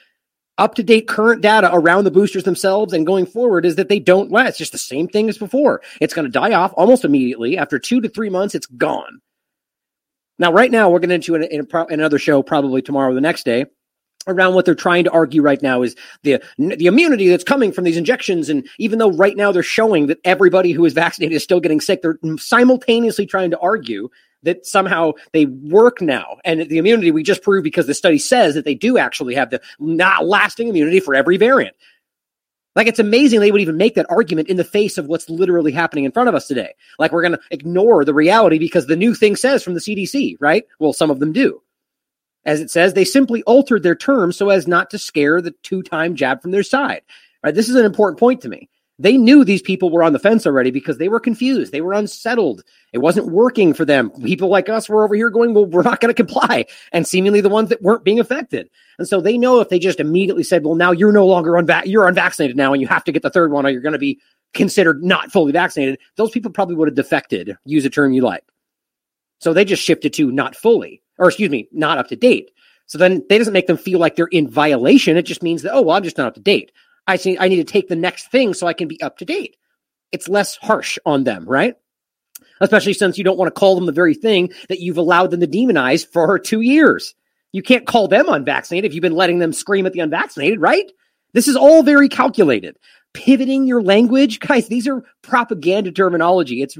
up 0.58 0.74
to 0.74 0.82
date 0.82 1.08
current 1.08 1.42
data 1.42 1.70
around 1.72 2.04
the 2.04 2.10
boosters 2.10 2.44
themselves 2.44 2.92
and 2.92 3.06
going 3.06 3.26
forward 3.26 3.64
is 3.64 3.76
that 3.76 3.88
they 3.88 3.98
don't 3.98 4.30
last. 4.30 4.58
Just 4.58 4.72
the 4.72 4.78
same 4.78 5.08
thing 5.08 5.28
as 5.28 5.38
before. 5.38 5.80
It's 6.00 6.14
going 6.14 6.26
to 6.26 6.30
die 6.30 6.52
off 6.52 6.74
almost 6.76 7.04
immediately. 7.04 7.56
After 7.56 7.78
two 7.78 8.00
to 8.02 8.08
three 8.08 8.28
months, 8.28 8.54
it's 8.54 8.66
gone. 8.66 9.20
Now, 10.38 10.52
right 10.52 10.70
now, 10.70 10.90
we're 10.90 10.98
going 10.98 11.08
to 11.08 11.14
into 11.14 11.34
an, 11.34 11.42
in 11.44 11.66
another 11.72 12.18
show 12.18 12.42
probably 12.42 12.82
tomorrow 12.82 13.10
or 13.10 13.14
the 13.14 13.20
next 13.20 13.44
day 13.44 13.66
around 14.26 14.54
what 14.54 14.64
they're 14.64 14.74
trying 14.74 15.04
to 15.04 15.10
argue 15.10 15.42
right 15.42 15.62
now 15.62 15.82
is 15.82 15.96
the 16.22 16.42
the 16.58 16.86
immunity 16.86 17.28
that's 17.28 17.44
coming 17.44 17.72
from 17.72 17.84
these 17.84 17.96
injections. 17.96 18.48
And 18.48 18.66
even 18.78 18.98
though 18.98 19.10
right 19.10 19.36
now 19.36 19.52
they're 19.52 19.62
showing 19.62 20.06
that 20.06 20.18
everybody 20.24 20.72
who 20.72 20.84
is 20.84 20.92
vaccinated 20.92 21.36
is 21.36 21.42
still 21.42 21.60
getting 21.60 21.80
sick 21.80 22.02
they're 22.02 22.18
simultaneously 22.38 23.26
trying 23.26 23.50
to 23.50 23.58
argue 23.58 24.08
that 24.42 24.66
somehow 24.66 25.12
they 25.32 25.46
work 25.46 26.00
now. 26.00 26.38
And 26.44 26.68
the 26.68 26.78
immunity 26.78 27.10
we 27.10 27.22
just 27.22 27.42
proved 27.42 27.64
because 27.64 27.86
the 27.86 27.94
study 27.94 28.18
says 28.18 28.54
that 28.54 28.64
they 28.64 28.74
do 28.74 28.98
actually 28.98 29.34
have 29.34 29.50
the 29.50 29.60
not 29.78 30.26
lasting 30.26 30.68
immunity 30.68 31.00
for 31.00 31.14
every 31.14 31.36
variant. 31.36 31.76
Like 32.74 32.86
it's 32.86 32.98
amazing 32.98 33.40
they 33.40 33.52
would 33.52 33.60
even 33.60 33.76
make 33.76 33.94
that 33.96 34.06
argument 34.08 34.48
in 34.48 34.56
the 34.56 34.64
face 34.64 34.96
of 34.96 35.06
what's 35.06 35.28
literally 35.28 35.72
happening 35.72 36.04
in 36.04 36.12
front 36.12 36.28
of 36.28 36.34
us 36.34 36.46
today. 36.46 36.72
Like 36.98 37.12
we're 37.12 37.22
going 37.22 37.32
to 37.32 37.40
ignore 37.50 38.04
the 38.04 38.14
reality 38.14 38.58
because 38.58 38.86
the 38.86 38.96
new 38.96 39.14
thing 39.14 39.36
says 39.36 39.62
from 39.62 39.74
the 39.74 39.80
CDC 39.80 40.36
right? 40.40 40.64
Well 40.78 40.92
some 40.92 41.10
of 41.10 41.20
them 41.20 41.32
do 41.32 41.62
as 42.44 42.60
it 42.60 42.70
says, 42.70 42.94
they 42.94 43.04
simply 43.04 43.42
altered 43.44 43.82
their 43.82 43.94
terms 43.94 44.36
so 44.36 44.50
as 44.50 44.66
not 44.66 44.90
to 44.90 44.98
scare 44.98 45.40
the 45.40 45.54
two 45.62 45.82
time 45.82 46.16
jab 46.16 46.42
from 46.42 46.50
their 46.50 46.62
side. 46.62 47.02
Right? 47.42 47.54
This 47.54 47.68
is 47.68 47.76
an 47.76 47.84
important 47.84 48.18
point 48.18 48.40
to 48.42 48.48
me. 48.48 48.68
They 48.98 49.16
knew 49.16 49.44
these 49.44 49.62
people 49.62 49.90
were 49.90 50.04
on 50.04 50.12
the 50.12 50.18
fence 50.18 50.46
already 50.46 50.70
because 50.70 50.98
they 50.98 51.08
were 51.08 51.18
confused. 51.18 51.72
They 51.72 51.80
were 51.80 51.94
unsettled. 51.94 52.62
It 52.92 52.98
wasn't 52.98 53.32
working 53.32 53.74
for 53.74 53.84
them. 53.84 54.10
People 54.10 54.48
like 54.48 54.68
us 54.68 54.88
were 54.88 55.02
over 55.02 55.14
here 55.14 55.30
going, 55.30 55.54
well, 55.54 55.64
we're 55.64 55.82
not 55.82 56.00
going 56.00 56.14
to 56.14 56.22
comply. 56.22 56.66
And 56.92 57.06
seemingly 57.06 57.40
the 57.40 57.48
ones 57.48 57.70
that 57.70 57.82
weren't 57.82 58.04
being 58.04 58.20
affected. 58.20 58.68
And 58.98 59.08
so 59.08 59.20
they 59.20 59.38
know 59.38 59.60
if 59.60 59.70
they 59.70 59.80
just 59.80 59.98
immediately 59.98 60.44
said, 60.44 60.64
well, 60.64 60.76
now 60.76 60.92
you're 60.92 61.10
no 61.10 61.26
longer 61.26 61.52
unvac- 61.52 61.86
you're 61.86 62.06
unvaccinated 62.06 62.56
now 62.56 62.72
and 62.72 62.80
you 62.80 62.86
have 62.86 63.02
to 63.04 63.12
get 63.12 63.22
the 63.22 63.30
third 63.30 63.50
one 63.50 63.66
or 63.66 63.70
you're 63.70 63.80
going 63.80 63.94
to 63.94 63.98
be 63.98 64.20
considered 64.54 65.02
not 65.02 65.32
fully 65.32 65.52
vaccinated. 65.52 65.98
Those 66.16 66.30
people 66.30 66.52
probably 66.52 66.76
would 66.76 66.88
have 66.88 66.94
defected. 66.94 67.56
Use 67.64 67.84
a 67.84 67.90
term 67.90 68.12
you 68.12 68.22
like. 68.22 68.44
So 69.40 69.52
they 69.52 69.64
just 69.64 69.82
shifted 69.82 70.12
to 70.14 70.30
not 70.30 70.54
fully 70.54 71.01
or 71.22 71.28
excuse 71.28 71.50
me, 71.50 71.68
not 71.70 71.98
up 71.98 72.08
to 72.08 72.16
date. 72.16 72.50
So 72.86 72.98
then 72.98 73.22
they 73.28 73.38
doesn't 73.38 73.52
make 73.52 73.68
them 73.68 73.76
feel 73.76 74.00
like 74.00 74.16
they're 74.16 74.26
in 74.26 74.48
violation. 74.48 75.16
It 75.16 75.22
just 75.22 75.42
means 75.42 75.62
that, 75.62 75.72
oh, 75.72 75.82
well, 75.82 75.96
I'm 75.96 76.02
just 76.02 76.18
not 76.18 76.26
up 76.26 76.34
to 76.34 76.40
date. 76.40 76.72
I 77.06 77.14
see 77.14 77.38
I 77.38 77.46
need 77.46 77.64
to 77.64 77.64
take 77.64 77.88
the 77.88 77.96
next 77.96 78.32
thing 78.32 78.54
so 78.54 78.66
I 78.66 78.72
can 78.72 78.88
be 78.88 79.00
up 79.00 79.18
to 79.18 79.24
date. 79.24 79.56
It's 80.10 80.28
less 80.28 80.56
harsh 80.56 80.98
on 81.06 81.22
them, 81.22 81.44
right? 81.46 81.76
Especially 82.60 82.92
since 82.92 83.18
you 83.18 83.24
don't 83.24 83.38
want 83.38 83.54
to 83.54 83.58
call 83.58 83.76
them 83.76 83.86
the 83.86 83.92
very 83.92 84.14
thing 84.14 84.50
that 84.68 84.80
you've 84.80 84.98
allowed 84.98 85.30
them 85.30 85.40
to 85.40 85.46
demonize 85.46 86.04
for 86.04 86.38
two 86.40 86.60
years. 86.60 87.14
You 87.52 87.62
can't 87.62 87.86
call 87.86 88.08
them 88.08 88.28
unvaccinated 88.28 88.90
if 88.90 88.94
you've 88.94 89.02
been 89.02 89.14
letting 89.14 89.38
them 89.38 89.52
scream 89.52 89.86
at 89.86 89.92
the 89.92 90.00
unvaccinated, 90.00 90.60
right? 90.60 90.90
This 91.34 91.46
is 91.46 91.56
all 91.56 91.84
very 91.84 92.08
calculated. 92.08 92.76
Pivoting 93.14 93.66
your 93.68 93.82
language, 93.82 94.40
guys, 94.40 94.66
these 94.66 94.88
are 94.88 95.04
propaganda 95.22 95.92
terminology. 95.92 96.62
It's 96.62 96.76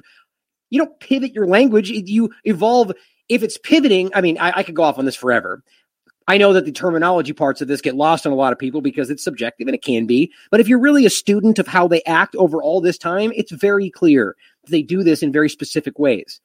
you 0.70 0.78
don't 0.78 0.98
pivot 0.98 1.32
your 1.32 1.46
language, 1.46 1.90
you 1.90 2.30
evolve 2.44 2.92
if 3.34 3.42
it's 3.42 3.58
pivoting, 3.58 4.10
I 4.14 4.20
mean, 4.20 4.38
I, 4.38 4.58
I 4.58 4.62
could 4.62 4.74
go 4.74 4.82
off 4.82 4.98
on 4.98 5.04
this 5.04 5.16
forever. 5.16 5.62
I 6.28 6.38
know 6.38 6.52
that 6.52 6.64
the 6.64 6.72
terminology 6.72 7.32
parts 7.32 7.60
of 7.60 7.68
this 7.68 7.80
get 7.80 7.96
lost 7.96 8.26
on 8.26 8.32
a 8.32 8.36
lot 8.36 8.52
of 8.52 8.58
people 8.58 8.80
because 8.80 9.10
it's 9.10 9.24
subjective 9.24 9.66
and 9.66 9.74
it 9.74 9.82
can 9.82 10.06
be. 10.06 10.32
But 10.50 10.60
if 10.60 10.68
you're 10.68 10.78
really 10.78 11.04
a 11.04 11.10
student 11.10 11.58
of 11.58 11.66
how 11.66 11.88
they 11.88 12.02
act 12.04 12.36
over 12.36 12.62
all 12.62 12.80
this 12.80 12.98
time, 12.98 13.32
it's 13.34 13.50
very 13.50 13.90
clear 13.90 14.36
they 14.68 14.82
do 14.82 15.02
this 15.02 15.22
in 15.22 15.32
very 15.32 15.48
specific 15.48 15.98
ways. 15.98 16.40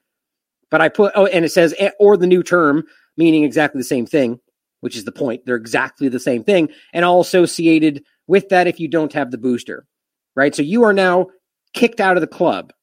But 0.71 0.81
I 0.81 0.89
put, 0.89 1.11
oh, 1.15 1.27
and 1.27 1.45
it 1.45 1.51
says, 1.51 1.75
eh, 1.77 1.91
or 1.99 2.17
the 2.17 2.27
new 2.27 2.41
term, 2.41 2.85
meaning 3.17 3.43
exactly 3.43 3.79
the 3.79 3.85
same 3.85 4.05
thing, 4.05 4.39
which 4.81 4.95
is 4.95 5.05
the 5.05 5.11
point. 5.11 5.45
They're 5.45 5.55
exactly 5.55 6.09
the 6.09 6.19
same 6.19 6.43
thing. 6.43 6.69
And 6.93 7.05
all 7.05 7.21
associated 7.21 8.03
with 8.25 8.49
that 8.49 8.67
if 8.67 8.79
you 8.79 8.87
don't 8.87 9.13
have 9.13 9.31
the 9.31 9.37
booster, 9.37 9.85
right? 10.35 10.55
So 10.55 10.63
you 10.63 10.83
are 10.83 10.93
now 10.93 11.27
kicked 11.73 11.99
out 11.99 12.17
of 12.17 12.21
the 12.21 12.27
club 12.27 12.73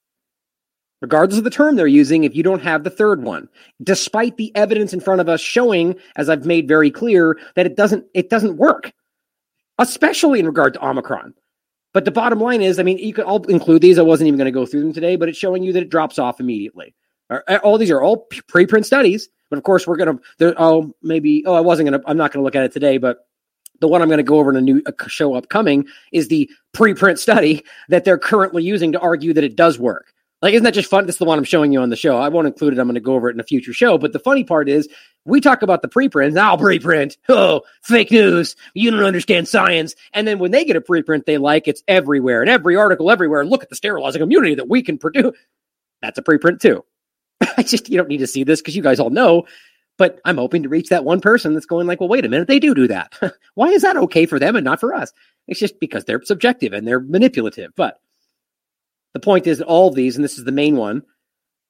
regardless 1.04 1.36
of 1.36 1.44
the 1.44 1.50
term 1.50 1.76
they're 1.76 1.86
using, 1.86 2.24
if 2.24 2.34
you 2.34 2.42
don't 2.42 2.62
have 2.62 2.82
the 2.82 2.88
third 2.88 3.22
one, 3.22 3.46
despite 3.82 4.38
the 4.38 4.50
evidence 4.56 4.94
in 4.94 5.00
front 5.00 5.20
of 5.20 5.28
us 5.28 5.38
showing, 5.38 5.94
as 6.16 6.30
I've 6.30 6.46
made 6.46 6.66
very 6.66 6.90
clear, 6.90 7.38
that 7.56 7.66
it 7.66 7.76
doesn't 7.76 8.06
it 8.14 8.30
doesn't 8.30 8.56
work, 8.56 8.90
especially 9.78 10.40
in 10.40 10.46
regard 10.46 10.72
to 10.74 10.84
Omicron. 10.84 11.34
But 11.92 12.06
the 12.06 12.10
bottom 12.10 12.40
line 12.40 12.62
is, 12.62 12.78
I 12.78 12.84
mean, 12.84 12.96
you 12.96 13.12
could 13.12 13.26
all 13.26 13.44
include 13.50 13.82
these. 13.82 13.98
I 13.98 14.02
wasn't 14.02 14.28
even 14.28 14.38
going 14.38 14.46
to 14.46 14.50
go 14.50 14.64
through 14.64 14.80
them 14.80 14.94
today, 14.94 15.16
but 15.16 15.28
it's 15.28 15.36
showing 15.36 15.62
you 15.62 15.74
that 15.74 15.82
it 15.82 15.90
drops 15.90 16.18
off 16.18 16.40
immediately. 16.40 16.94
All 17.62 17.76
these 17.76 17.90
are 17.90 18.00
all 18.00 18.26
preprint 18.30 18.86
studies, 18.86 19.28
but 19.50 19.58
of 19.58 19.62
course 19.62 19.86
we're 19.86 19.96
going 19.96 20.18
to. 20.38 20.54
Oh, 20.56 20.94
maybe. 21.02 21.44
Oh, 21.44 21.54
I 21.54 21.60
wasn't 21.60 21.90
going 21.90 22.00
to. 22.00 22.08
I'm 22.08 22.16
not 22.16 22.32
going 22.32 22.40
to 22.40 22.44
look 22.44 22.56
at 22.56 22.64
it 22.64 22.72
today, 22.72 22.96
but 22.96 23.18
the 23.80 23.88
one 23.88 24.00
I'm 24.00 24.08
going 24.08 24.16
to 24.16 24.22
go 24.22 24.38
over 24.38 24.50
in 24.50 24.56
a 24.56 24.62
new 24.62 24.82
show 25.06 25.34
upcoming 25.34 25.84
is 26.12 26.28
the 26.28 26.50
preprint 26.74 27.18
study 27.18 27.62
that 27.90 28.06
they're 28.06 28.16
currently 28.16 28.62
using 28.62 28.92
to 28.92 29.00
argue 29.00 29.34
that 29.34 29.44
it 29.44 29.54
does 29.54 29.78
work. 29.78 30.14
Like, 30.44 30.52
isn't 30.52 30.64
that 30.64 30.74
just 30.74 30.90
fun? 30.90 31.06
This 31.06 31.14
is 31.14 31.18
the 31.18 31.24
one 31.24 31.38
I'm 31.38 31.44
showing 31.44 31.72
you 31.72 31.80
on 31.80 31.88
the 31.88 31.96
show. 31.96 32.18
I 32.18 32.28
won't 32.28 32.46
include 32.46 32.74
it. 32.74 32.78
I'm 32.78 32.86
going 32.86 32.96
to 32.96 33.00
go 33.00 33.14
over 33.14 33.30
it 33.30 33.32
in 33.32 33.40
a 33.40 33.44
future 33.44 33.72
show. 33.72 33.96
But 33.96 34.12
the 34.12 34.18
funny 34.18 34.44
part 34.44 34.68
is, 34.68 34.86
we 35.24 35.40
talk 35.40 35.62
about 35.62 35.80
the 35.80 35.88
preprint. 35.88 36.34
Now, 36.34 36.54
preprint. 36.54 37.16
Oh, 37.30 37.62
fake 37.80 38.10
news. 38.10 38.54
You 38.74 38.90
don't 38.90 39.04
understand 39.04 39.48
science. 39.48 39.94
And 40.12 40.28
then 40.28 40.38
when 40.38 40.50
they 40.50 40.66
get 40.66 40.76
a 40.76 40.82
preprint 40.82 41.24
they 41.24 41.38
like, 41.38 41.66
it's 41.66 41.82
everywhere 41.88 42.42
and 42.42 42.50
every 42.50 42.76
article 42.76 43.10
everywhere. 43.10 43.46
Look 43.46 43.62
at 43.62 43.70
the 43.70 43.74
sterilizing 43.74 44.20
immunity 44.20 44.56
that 44.56 44.68
we 44.68 44.82
can 44.82 44.98
produce. 44.98 45.34
That's 46.02 46.18
a 46.18 46.22
preprint 46.22 46.60
too. 46.60 46.84
I 47.56 47.62
just, 47.62 47.88
you 47.88 47.96
don't 47.96 48.10
need 48.10 48.18
to 48.18 48.26
see 48.26 48.44
this 48.44 48.60
because 48.60 48.76
you 48.76 48.82
guys 48.82 49.00
all 49.00 49.08
know. 49.08 49.46
But 49.96 50.20
I'm 50.26 50.36
hoping 50.36 50.64
to 50.64 50.68
reach 50.68 50.90
that 50.90 51.04
one 51.04 51.22
person 51.22 51.54
that's 51.54 51.64
going 51.64 51.86
like, 51.86 52.00
well, 52.00 52.10
wait 52.10 52.26
a 52.26 52.28
minute, 52.28 52.48
they 52.48 52.58
do 52.58 52.74
do 52.74 52.86
that. 52.88 53.18
Why 53.54 53.68
is 53.68 53.80
that 53.80 53.96
okay 53.96 54.26
for 54.26 54.38
them 54.38 54.56
and 54.56 54.64
not 54.64 54.78
for 54.78 54.92
us? 54.92 55.10
It's 55.48 55.58
just 55.58 55.80
because 55.80 56.04
they're 56.04 56.22
subjective 56.22 56.74
and 56.74 56.86
they're 56.86 57.00
manipulative. 57.00 57.72
But 57.74 57.98
the 59.14 59.20
point 59.20 59.46
is 59.46 59.58
that 59.58 59.66
all 59.66 59.88
of 59.88 59.94
these, 59.94 60.16
and 60.16 60.24
this 60.24 60.38
is 60.38 60.44
the 60.44 60.52
main 60.52 60.76
one, 60.76 61.02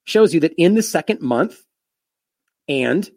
shows 0.05 0.35
you 0.35 0.41
that 0.41 0.55
in 0.59 0.75
the 0.75 0.83
second 0.83 1.21
month 1.21 1.63
and 2.69 3.09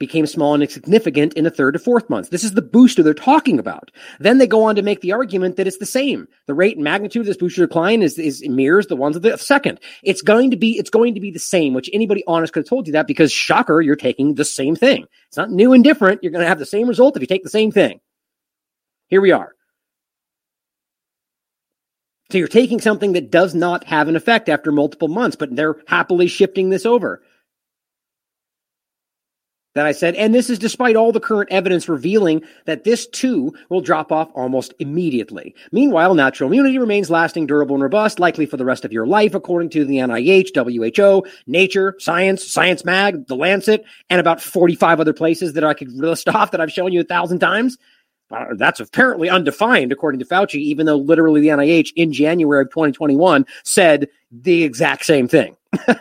became 0.00 0.26
small 0.26 0.54
and 0.54 0.62
insignificant 0.62 1.34
in 1.34 1.44
the 1.44 1.50
third 1.50 1.72
to 1.72 1.78
fourth 1.78 2.08
months. 2.08 2.30
This 2.30 2.42
is 2.42 2.54
the 2.54 2.62
booster 2.62 3.02
they're 3.02 3.12
talking 3.12 3.58
about. 3.58 3.90
Then 4.18 4.38
they 4.38 4.46
go 4.46 4.64
on 4.64 4.74
to 4.76 4.82
make 4.82 5.02
the 5.02 5.12
argument 5.12 5.56
that 5.56 5.66
it's 5.66 5.76
the 5.76 5.86
same. 5.86 6.26
The 6.46 6.54
rate 6.54 6.76
and 6.76 6.82
magnitude 6.82 7.20
of 7.20 7.26
this 7.26 7.36
booster 7.36 7.66
decline 7.66 8.02
is, 8.02 8.18
is 8.18 8.42
mirrors 8.48 8.86
the 8.86 8.96
ones 8.96 9.14
of 9.14 9.22
the 9.22 9.36
second. 9.36 9.78
It's 10.02 10.22
going 10.22 10.50
to 10.52 10.56
be 10.56 10.78
it's 10.78 10.90
going 10.90 11.14
to 11.14 11.20
be 11.20 11.30
the 11.30 11.38
same, 11.38 11.74
which 11.74 11.90
anybody 11.92 12.24
honest 12.26 12.52
could 12.52 12.60
have 12.60 12.68
told 12.68 12.86
you 12.86 12.94
that 12.94 13.06
because 13.06 13.30
shocker, 13.30 13.82
you're 13.82 13.94
taking 13.94 14.34
the 14.34 14.44
same 14.44 14.74
thing. 14.74 15.04
It's 15.28 15.36
not 15.36 15.50
new 15.50 15.74
and 15.74 15.84
different. 15.84 16.22
You're 16.22 16.32
going 16.32 16.42
to 16.42 16.48
have 16.48 16.58
the 16.58 16.66
same 16.66 16.88
result 16.88 17.16
if 17.16 17.20
you 17.20 17.26
take 17.26 17.44
the 17.44 17.50
same 17.50 17.70
thing. 17.70 18.00
Here 19.08 19.20
we 19.20 19.32
are. 19.32 19.54
So 22.30 22.38
you're 22.38 22.48
taking 22.48 22.80
something 22.80 23.12
that 23.14 23.30
does 23.30 23.54
not 23.54 23.84
have 23.84 24.08
an 24.08 24.16
effect 24.16 24.48
after 24.48 24.70
multiple 24.70 25.08
months, 25.08 25.36
but 25.36 25.54
they're 25.54 25.76
happily 25.86 26.28
shifting 26.28 26.70
this 26.70 26.86
over. 26.86 27.22
that 29.74 29.86
I 29.86 29.92
said, 29.92 30.16
and 30.16 30.34
this 30.34 30.50
is 30.50 30.58
despite 30.58 30.96
all 30.96 31.12
the 31.12 31.20
current 31.20 31.50
evidence 31.52 31.88
revealing 31.88 32.42
that 32.64 32.82
this 32.82 33.06
too 33.06 33.54
will 33.68 33.80
drop 33.80 34.10
off 34.10 34.28
almost 34.34 34.74
immediately. 34.80 35.54
Meanwhile, 35.70 36.14
natural 36.14 36.50
immunity 36.50 36.76
remains 36.78 37.08
lasting, 37.08 37.46
durable, 37.46 37.76
and 37.76 37.82
robust, 37.82 38.18
likely 38.18 38.46
for 38.46 38.56
the 38.56 38.64
rest 38.64 38.84
of 38.84 38.92
your 38.92 39.06
life, 39.06 39.32
according 39.32 39.70
to 39.70 39.84
the 39.84 39.98
NIH, 39.98 40.56
WHO, 40.56 41.24
Nature, 41.46 41.94
Science, 42.00 42.50
Science 42.50 42.84
Mag, 42.84 43.28
The 43.28 43.36
Lancet, 43.36 43.84
and 44.08 44.20
about 44.20 44.40
45 44.40 44.98
other 44.98 45.12
places 45.12 45.52
that 45.52 45.64
I 45.64 45.74
could 45.74 45.92
list 45.92 46.28
off 46.34 46.50
that 46.50 46.60
I've 46.60 46.72
shown 46.72 46.92
you 46.92 47.00
a 47.00 47.04
thousand 47.04 47.38
times. 47.38 47.78
Uh, 48.30 48.54
that's 48.54 48.80
apparently 48.80 49.28
undefined, 49.28 49.90
according 49.90 50.20
to 50.20 50.24
Fauci, 50.24 50.56
even 50.56 50.86
though 50.86 50.96
literally 50.96 51.40
the 51.40 51.48
NIH 51.48 51.92
in 51.96 52.12
January 52.12 52.62
of 52.62 52.70
2021 52.70 53.44
said 53.64 54.08
the 54.30 54.62
exact 54.62 55.04
same 55.04 55.26
thing. 55.26 55.56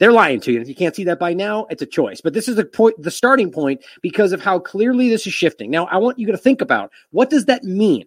They're 0.00 0.12
lying 0.12 0.40
to 0.40 0.52
you. 0.52 0.60
If 0.60 0.68
you 0.68 0.74
can't 0.74 0.96
see 0.96 1.04
that 1.04 1.20
by 1.20 1.32
now, 1.32 1.66
it's 1.70 1.82
a 1.82 1.86
choice. 1.86 2.20
But 2.20 2.34
this 2.34 2.48
is 2.48 2.56
the 2.56 2.64
point, 2.64 3.00
the 3.00 3.12
starting 3.12 3.52
point 3.52 3.84
because 4.02 4.32
of 4.32 4.42
how 4.42 4.58
clearly 4.58 5.08
this 5.08 5.26
is 5.26 5.32
shifting. 5.32 5.70
Now, 5.70 5.86
I 5.86 5.98
want 5.98 6.18
you 6.18 6.26
to 6.26 6.36
think 6.36 6.60
about 6.60 6.90
what 7.10 7.30
does 7.30 7.44
that 7.44 7.62
mean? 7.62 8.06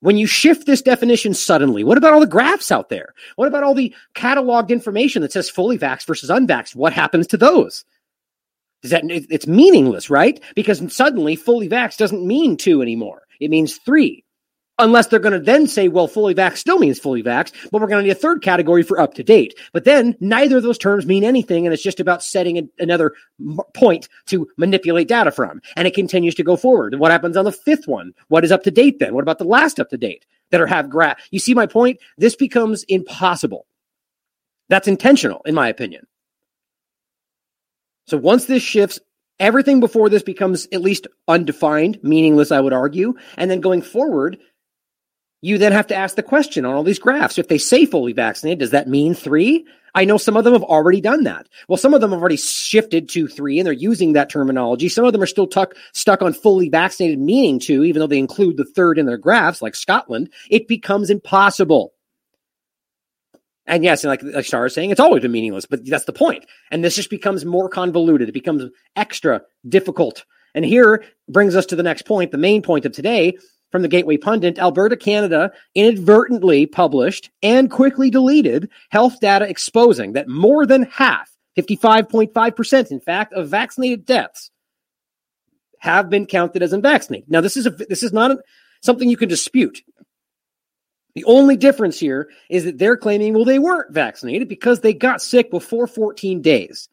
When 0.00 0.18
you 0.18 0.26
shift 0.26 0.66
this 0.66 0.82
definition 0.82 1.32
suddenly, 1.32 1.82
what 1.82 1.96
about 1.96 2.12
all 2.12 2.20
the 2.20 2.26
graphs 2.26 2.70
out 2.70 2.90
there? 2.90 3.14
What 3.36 3.48
about 3.48 3.62
all 3.62 3.74
the 3.74 3.94
cataloged 4.14 4.68
information 4.68 5.22
that 5.22 5.32
says 5.32 5.48
fully 5.48 5.78
vaxxed 5.78 6.06
versus 6.06 6.28
unvaxxed? 6.28 6.74
What 6.74 6.92
happens 6.92 7.26
to 7.28 7.36
those? 7.36 7.84
Is 8.82 8.90
that 8.90 9.02
it's 9.06 9.46
meaningless, 9.46 10.10
right? 10.10 10.40
Because 10.54 10.94
suddenly 10.94 11.34
fully 11.34 11.68
vaxxed 11.68 11.96
doesn't 11.96 12.26
mean 12.26 12.56
two 12.56 12.82
anymore. 12.82 13.22
It 13.40 13.50
means 13.50 13.76
three 13.78 14.24
unless 14.78 15.06
they're 15.06 15.18
going 15.18 15.32
to 15.32 15.40
then 15.40 15.66
say, 15.66 15.88
well, 15.88 16.08
fully 16.08 16.34
vaxxed 16.34 16.58
still 16.58 16.78
means 16.78 16.98
fully 16.98 17.22
vaxxed, 17.22 17.52
but 17.70 17.80
we're 17.80 17.86
going 17.86 18.02
to 18.02 18.06
need 18.06 18.16
a 18.16 18.20
third 18.20 18.42
category 18.42 18.82
for 18.82 19.00
up 19.00 19.14
to 19.14 19.22
date. 19.22 19.58
But 19.72 19.84
then 19.84 20.16
neither 20.20 20.58
of 20.58 20.62
those 20.62 20.78
terms 20.78 21.06
mean 21.06 21.24
anything, 21.24 21.66
and 21.66 21.72
it's 21.72 21.82
just 21.82 22.00
about 22.00 22.22
setting 22.22 22.58
a, 22.58 22.62
another 22.78 23.14
point 23.74 24.08
to 24.26 24.48
manipulate 24.56 25.08
data 25.08 25.30
from. 25.30 25.60
And 25.76 25.86
it 25.88 25.94
continues 25.94 26.34
to 26.36 26.44
go 26.44 26.56
forward. 26.56 26.92
And 26.92 27.00
what 27.00 27.10
happens 27.10 27.36
on 27.36 27.44
the 27.44 27.52
fifth 27.52 27.88
one? 27.88 28.12
What 28.28 28.44
is 28.44 28.52
up 28.52 28.64
to 28.64 28.70
date 28.70 28.98
then? 28.98 29.14
What 29.14 29.22
about 29.22 29.38
the 29.38 29.44
last 29.44 29.80
up 29.80 29.90
to 29.90 29.98
date 29.98 30.26
that 30.50 30.60
are 30.60 30.66
have 30.66 30.90
graph? 30.90 31.18
You 31.30 31.38
see 31.38 31.54
my 31.54 31.66
point? 31.66 31.98
This 32.18 32.36
becomes 32.36 32.84
impossible. 32.84 33.66
That's 34.68 34.88
intentional, 34.88 35.42
in 35.46 35.54
my 35.54 35.68
opinion. 35.68 36.06
So 38.06 38.16
once 38.16 38.46
this 38.46 38.62
shifts, 38.62 39.00
everything 39.40 39.80
before 39.80 40.08
this 40.08 40.22
becomes 40.22 40.68
at 40.72 40.80
least 40.80 41.06
undefined, 41.28 41.98
meaningless, 42.02 42.52
I 42.52 42.60
would 42.60 42.72
argue. 42.72 43.14
And 43.36 43.50
then 43.50 43.60
going 43.60 43.82
forward, 43.82 44.38
you 45.42 45.58
then 45.58 45.72
have 45.72 45.88
to 45.88 45.96
ask 45.96 46.16
the 46.16 46.22
question 46.22 46.64
on 46.64 46.74
all 46.74 46.82
these 46.82 46.98
graphs. 46.98 47.38
If 47.38 47.48
they 47.48 47.58
say 47.58 47.84
fully 47.84 48.12
vaccinated, 48.12 48.60
does 48.60 48.70
that 48.70 48.88
mean 48.88 49.14
three? 49.14 49.66
I 49.94 50.04
know 50.04 50.18
some 50.18 50.36
of 50.36 50.44
them 50.44 50.52
have 50.52 50.62
already 50.62 51.00
done 51.00 51.24
that. 51.24 51.48
Well, 51.68 51.78
some 51.78 51.94
of 51.94 52.00
them 52.00 52.10
have 52.10 52.20
already 52.20 52.36
shifted 52.36 53.08
to 53.10 53.26
three 53.26 53.58
and 53.58 53.66
they're 53.66 53.72
using 53.72 54.12
that 54.12 54.28
terminology. 54.28 54.88
Some 54.88 55.06
of 55.06 55.12
them 55.12 55.22
are 55.22 55.26
still 55.26 55.46
tuck, 55.46 55.74
stuck 55.94 56.20
on 56.20 56.34
fully 56.34 56.68
vaccinated 56.68 57.18
meaning 57.18 57.58
two, 57.58 57.82
even 57.82 58.00
though 58.00 58.06
they 58.06 58.18
include 58.18 58.56
the 58.56 58.64
third 58.64 58.98
in 58.98 59.06
their 59.06 59.16
graphs, 59.16 59.62
like 59.62 59.74
Scotland. 59.74 60.30
It 60.50 60.68
becomes 60.68 61.08
impossible. 61.08 61.94
And 63.66 63.82
yes, 63.82 64.04
and 64.04 64.10
like, 64.10 64.22
like 64.22 64.44
Star 64.44 64.66
is 64.66 64.74
saying, 64.74 64.90
it's 64.90 65.00
always 65.00 65.22
been 65.22 65.32
meaningless, 65.32 65.66
but 65.66 65.84
that's 65.84 66.04
the 66.04 66.12
point. 66.12 66.46
And 66.70 66.84
this 66.84 66.94
just 66.94 67.10
becomes 67.10 67.44
more 67.44 67.68
convoluted. 67.68 68.28
It 68.28 68.32
becomes 68.32 68.64
extra 68.94 69.42
difficult. 69.68 70.24
And 70.54 70.64
here 70.64 71.04
brings 71.28 71.56
us 71.56 71.66
to 71.66 71.76
the 71.76 71.82
next 71.82 72.02
point, 72.02 72.30
the 72.30 72.38
main 72.38 72.62
point 72.62 72.86
of 72.86 72.92
today, 72.92 73.36
from 73.72 73.82
the 73.82 73.88
Gateway 73.88 74.16
Pundit, 74.16 74.58
Alberta, 74.58 74.96
Canada 74.96 75.50
inadvertently 75.74 76.66
published 76.66 77.30
and 77.42 77.70
quickly 77.70 78.10
deleted 78.10 78.70
health 78.90 79.20
data 79.20 79.48
exposing 79.48 80.12
that 80.12 80.28
more 80.28 80.64
than 80.64 80.84
half, 80.84 81.30
55.5%, 81.58 82.90
in 82.90 83.00
fact, 83.00 83.32
of 83.32 83.48
vaccinated 83.48 84.06
deaths 84.06 84.50
have 85.80 86.08
been 86.08 86.26
counted 86.26 86.62
as 86.62 86.72
unvaccinated. 86.72 87.28
Now, 87.28 87.40
this 87.40 87.56
is 87.56 87.66
a, 87.66 87.70
this 87.70 88.02
is 88.02 88.12
not 88.12 88.30
a, 88.30 88.38
something 88.82 89.10
you 89.10 89.16
can 89.16 89.28
dispute. 89.28 89.82
The 91.16 91.24
only 91.24 91.56
difference 91.56 91.98
here 91.98 92.28
is 92.50 92.64
that 92.64 92.76
they're 92.76 92.98
claiming, 92.98 93.32
well, 93.32 93.46
they 93.46 93.58
weren't 93.58 93.92
vaccinated 93.92 94.48
because 94.48 94.80
they 94.80 94.92
got 94.92 95.22
sick 95.22 95.50
before 95.50 95.86
14 95.86 96.42
days. 96.42 96.90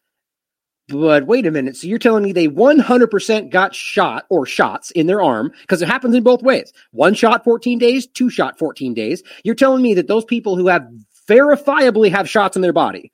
But 0.87 1.27
wait 1.27 1.45
a 1.45 1.51
minute. 1.51 1.75
So 1.75 1.87
you're 1.87 1.99
telling 1.99 2.23
me 2.23 2.31
they 2.31 2.47
100% 2.47 3.49
got 3.49 3.75
shot 3.75 4.25
or 4.29 4.45
shots 4.45 4.91
in 4.91 5.07
their 5.07 5.21
arm 5.21 5.51
because 5.61 5.81
it 5.81 5.89
happens 5.89 6.15
in 6.15 6.23
both 6.23 6.41
ways. 6.41 6.71
One 6.91 7.13
shot 7.13 7.43
14 7.43 7.77
days, 7.77 8.07
two 8.07 8.29
shot 8.29 8.57
14 8.57 8.93
days. 8.93 9.23
You're 9.43 9.55
telling 9.55 9.81
me 9.81 9.93
that 9.95 10.07
those 10.07 10.23
people 10.23 10.55
who 10.55 10.67
have 10.67 10.87
verifiably 11.27 12.09
have 12.09 12.29
shots 12.29 12.55
in 12.55 12.61
their 12.61 12.73
body 12.73 13.11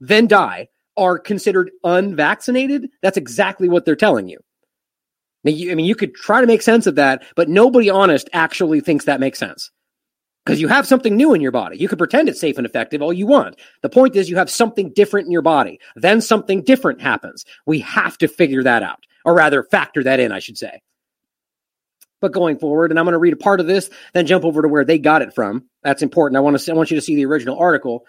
then 0.00 0.26
die 0.26 0.68
are 0.96 1.18
considered 1.18 1.70
unvaccinated? 1.84 2.90
That's 3.02 3.16
exactly 3.16 3.68
what 3.68 3.84
they're 3.84 3.94
telling 3.94 4.28
you. 4.28 4.38
I 5.46 5.74
mean, 5.74 5.86
you 5.86 5.94
could 5.94 6.14
try 6.14 6.40
to 6.40 6.46
make 6.46 6.62
sense 6.62 6.88
of 6.88 6.96
that, 6.96 7.22
but 7.36 7.48
nobody 7.48 7.88
honest 7.88 8.28
actually 8.32 8.80
thinks 8.80 9.04
that 9.04 9.20
makes 9.20 9.38
sense 9.38 9.70
because 10.44 10.60
you 10.60 10.68
have 10.68 10.86
something 10.86 11.16
new 11.16 11.34
in 11.34 11.40
your 11.40 11.52
body. 11.52 11.76
You 11.76 11.88
can 11.88 11.98
pretend 11.98 12.28
it's 12.28 12.40
safe 12.40 12.56
and 12.56 12.66
effective 12.66 13.02
all 13.02 13.12
you 13.12 13.26
want. 13.26 13.56
The 13.82 13.88
point 13.88 14.16
is 14.16 14.30
you 14.30 14.36
have 14.36 14.50
something 14.50 14.92
different 14.94 15.26
in 15.26 15.32
your 15.32 15.42
body. 15.42 15.78
Then 15.96 16.20
something 16.20 16.62
different 16.62 17.00
happens. 17.00 17.44
We 17.66 17.80
have 17.80 18.16
to 18.18 18.28
figure 18.28 18.62
that 18.62 18.82
out, 18.82 19.04
or 19.24 19.34
rather 19.34 19.62
factor 19.62 20.02
that 20.04 20.20
in, 20.20 20.32
I 20.32 20.38
should 20.38 20.58
say. 20.58 20.80
But 22.20 22.32
going 22.32 22.58
forward, 22.58 22.90
and 22.90 22.98
I'm 22.98 23.06
going 23.06 23.12
to 23.12 23.18
read 23.18 23.32
a 23.32 23.36
part 23.36 23.60
of 23.60 23.66
this, 23.66 23.90
then 24.12 24.26
jump 24.26 24.44
over 24.44 24.62
to 24.62 24.68
where 24.68 24.84
they 24.84 24.98
got 24.98 25.22
it 25.22 25.34
from. 25.34 25.64
That's 25.82 26.02
important. 26.02 26.36
I 26.36 26.40
want 26.40 26.58
to 26.58 26.70
I 26.70 26.74
want 26.74 26.90
you 26.90 26.96
to 26.96 27.02
see 27.02 27.14
the 27.14 27.26
original 27.26 27.58
article. 27.58 28.06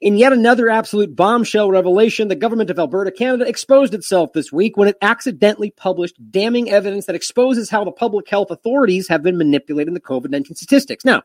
In 0.00 0.16
yet 0.16 0.32
another 0.32 0.68
absolute 0.68 1.16
bombshell 1.16 1.72
revelation, 1.72 2.28
the 2.28 2.36
government 2.36 2.70
of 2.70 2.78
Alberta, 2.78 3.10
Canada 3.10 3.48
exposed 3.48 3.94
itself 3.94 4.32
this 4.32 4.52
week 4.52 4.76
when 4.76 4.86
it 4.86 4.96
accidentally 5.02 5.72
published 5.72 6.14
damning 6.30 6.70
evidence 6.70 7.06
that 7.06 7.16
exposes 7.16 7.68
how 7.68 7.82
the 7.82 7.90
public 7.90 8.28
health 8.28 8.52
authorities 8.52 9.08
have 9.08 9.24
been 9.24 9.36
manipulating 9.36 9.94
the 9.94 10.00
COVID 10.00 10.30
19 10.30 10.54
statistics. 10.54 11.04
Now, 11.04 11.24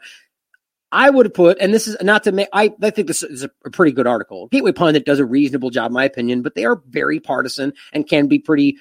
I 0.93 1.09
would 1.09 1.33
put, 1.33 1.57
and 1.59 1.73
this 1.73 1.87
is 1.87 1.97
not 2.01 2.23
to 2.23 2.31
make, 2.31 2.47
I, 2.53 2.71
I 2.83 2.91
think 2.91 3.07
this 3.07 3.23
is 3.23 3.43
a, 3.43 3.49
a, 3.65 3.71
pretty 3.71 3.91
good 3.91 4.05
article. 4.05 4.47
Gateway 4.49 4.71
Pundit 4.71 5.05
does 5.05 5.17
a 5.17 5.25
reasonable 5.25 5.71
job, 5.71 5.87
in 5.87 5.93
my 5.93 6.05
opinion, 6.05 6.43
but 6.43 6.53
they 6.53 6.65
are 6.65 6.83
very 6.87 7.19
partisan 7.19 7.73
and 7.93 8.07
can 8.07 8.27
be 8.27 8.37
pretty, 8.37 8.77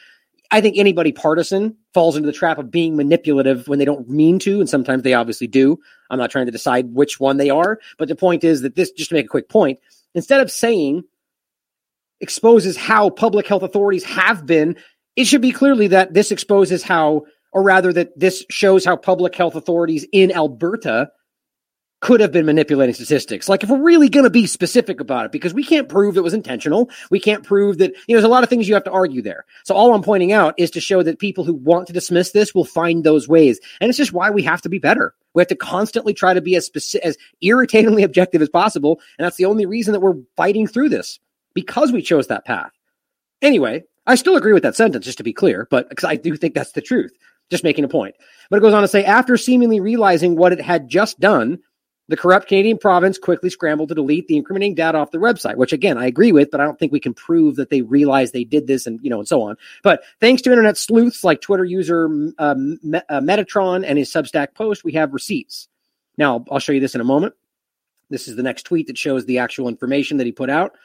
I 0.50 0.60
think 0.60 0.76
anybody 0.76 1.10
partisan 1.10 1.74
falls 1.94 2.14
into 2.14 2.26
the 2.26 2.32
trap 2.32 2.58
of 2.58 2.70
being 2.70 2.96
manipulative 2.96 3.66
when 3.66 3.78
they 3.78 3.86
don't 3.86 4.10
mean 4.10 4.38
to, 4.40 4.60
and 4.60 4.68
sometimes 4.68 5.04
they 5.04 5.14
obviously 5.14 5.46
do. 5.46 5.78
I'm 6.10 6.18
not 6.18 6.30
trying 6.30 6.44
to 6.44 6.52
decide 6.52 6.92
which 6.92 7.18
one 7.18 7.38
they 7.38 7.48
are, 7.48 7.80
but 7.96 8.08
the 8.08 8.14
point 8.14 8.44
is 8.44 8.60
that 8.60 8.76
this, 8.76 8.90
just 8.90 9.08
to 9.08 9.14
make 9.14 9.24
a 9.24 9.28
quick 9.28 9.48
point, 9.48 9.78
instead 10.14 10.42
of 10.42 10.50
saying 10.50 11.04
exposes 12.20 12.76
how 12.76 13.08
public 13.08 13.46
health 13.46 13.62
authorities 13.62 14.04
have 14.04 14.44
been, 14.44 14.76
it 15.16 15.24
should 15.24 15.40
be 15.40 15.50
clearly 15.50 15.86
that 15.88 16.12
this 16.12 16.30
exposes 16.30 16.82
how, 16.82 17.24
or 17.52 17.62
rather 17.62 17.90
that 17.90 18.18
this 18.20 18.44
shows 18.50 18.84
how 18.84 18.96
public 18.96 19.34
health 19.34 19.54
authorities 19.54 20.06
in 20.12 20.30
Alberta 20.30 21.10
could 22.02 22.20
have 22.20 22.32
been 22.32 22.44
manipulating 22.44 22.94
statistics. 22.94 23.48
Like 23.48 23.62
if 23.62 23.70
we're 23.70 23.80
really 23.80 24.08
going 24.08 24.24
to 24.24 24.30
be 24.30 24.48
specific 24.48 24.98
about 24.98 25.24
it, 25.24 25.32
because 25.32 25.54
we 25.54 25.62
can't 25.62 25.88
prove 25.88 26.16
it 26.16 26.24
was 26.24 26.34
intentional. 26.34 26.90
We 27.10 27.20
can't 27.20 27.44
prove 27.44 27.78
that, 27.78 27.92
you 27.92 28.14
know, 28.14 28.16
there's 28.16 28.24
a 28.24 28.28
lot 28.28 28.42
of 28.42 28.50
things 28.50 28.68
you 28.68 28.74
have 28.74 28.84
to 28.84 28.90
argue 28.90 29.22
there. 29.22 29.44
So 29.62 29.76
all 29.76 29.94
I'm 29.94 30.02
pointing 30.02 30.32
out 30.32 30.54
is 30.58 30.72
to 30.72 30.80
show 30.80 31.04
that 31.04 31.20
people 31.20 31.44
who 31.44 31.54
want 31.54 31.86
to 31.86 31.92
dismiss 31.92 32.32
this 32.32 32.54
will 32.54 32.64
find 32.64 33.04
those 33.04 33.28
ways. 33.28 33.60
And 33.80 33.88
it's 33.88 33.96
just 33.96 34.12
why 34.12 34.30
we 34.30 34.42
have 34.42 34.60
to 34.62 34.68
be 34.68 34.80
better. 34.80 35.14
We 35.34 35.40
have 35.40 35.48
to 35.48 35.56
constantly 35.56 36.12
try 36.12 36.34
to 36.34 36.40
be 36.40 36.56
as 36.56 36.66
specific, 36.66 37.06
as 37.06 37.16
irritatingly 37.40 38.02
objective 38.02 38.42
as 38.42 38.48
possible. 38.48 39.00
And 39.16 39.24
that's 39.24 39.36
the 39.36 39.44
only 39.44 39.64
reason 39.64 39.92
that 39.92 40.00
we're 40.00 40.20
fighting 40.36 40.66
through 40.66 40.88
this 40.88 41.20
because 41.54 41.92
we 41.92 42.02
chose 42.02 42.26
that 42.26 42.44
path. 42.44 42.72
Anyway, 43.42 43.84
I 44.08 44.16
still 44.16 44.36
agree 44.36 44.52
with 44.52 44.64
that 44.64 44.74
sentence, 44.74 45.04
just 45.04 45.18
to 45.18 45.24
be 45.24 45.32
clear, 45.32 45.68
but 45.70 45.88
because 45.88 46.04
I 46.04 46.16
do 46.16 46.36
think 46.36 46.54
that's 46.54 46.72
the 46.72 46.80
truth. 46.80 47.12
Just 47.48 47.62
making 47.64 47.84
a 47.84 47.88
point. 47.88 48.16
But 48.50 48.56
it 48.56 48.60
goes 48.62 48.74
on 48.74 48.82
to 48.82 48.88
say, 48.88 49.04
after 49.04 49.36
seemingly 49.36 49.78
realizing 49.78 50.34
what 50.34 50.52
it 50.52 50.60
had 50.60 50.88
just 50.88 51.20
done, 51.20 51.60
the 52.08 52.16
corrupt 52.16 52.48
Canadian 52.48 52.78
province 52.78 53.16
quickly 53.16 53.48
scrambled 53.48 53.88
to 53.88 53.94
delete 53.94 54.26
the 54.26 54.36
incriminating 54.36 54.74
data 54.74 54.98
off 54.98 55.12
the 55.12 55.18
website, 55.18 55.56
which 55.56 55.72
again, 55.72 55.96
I 55.96 56.06
agree 56.06 56.32
with, 56.32 56.50
but 56.50 56.60
I 56.60 56.64
don't 56.64 56.78
think 56.78 56.92
we 56.92 57.00
can 57.00 57.14
prove 57.14 57.56
that 57.56 57.70
they 57.70 57.82
realized 57.82 58.32
they 58.32 58.44
did 58.44 58.66
this 58.66 58.86
and, 58.86 58.98
you 59.02 59.10
know, 59.10 59.20
and 59.20 59.28
so 59.28 59.42
on. 59.42 59.56
But 59.82 60.02
thanks 60.20 60.42
to 60.42 60.50
internet 60.50 60.76
sleuths 60.76 61.22
like 61.22 61.40
Twitter 61.40 61.64
user 61.64 62.06
uh, 62.38 62.54
Metatron 62.54 63.84
and 63.86 63.98
his 63.98 64.10
Substack 64.10 64.54
post, 64.54 64.84
we 64.84 64.92
have 64.92 65.14
receipts. 65.14 65.68
Now, 66.18 66.44
I'll 66.50 66.58
show 66.58 66.72
you 66.72 66.80
this 66.80 66.94
in 66.94 67.00
a 67.00 67.04
moment. 67.04 67.34
This 68.10 68.28
is 68.28 68.36
the 68.36 68.42
next 68.42 68.64
tweet 68.64 68.88
that 68.88 68.98
shows 68.98 69.24
the 69.24 69.38
actual 69.38 69.68
information 69.68 70.18
that 70.18 70.26
he 70.26 70.32
put 70.32 70.50
out. 70.50 70.76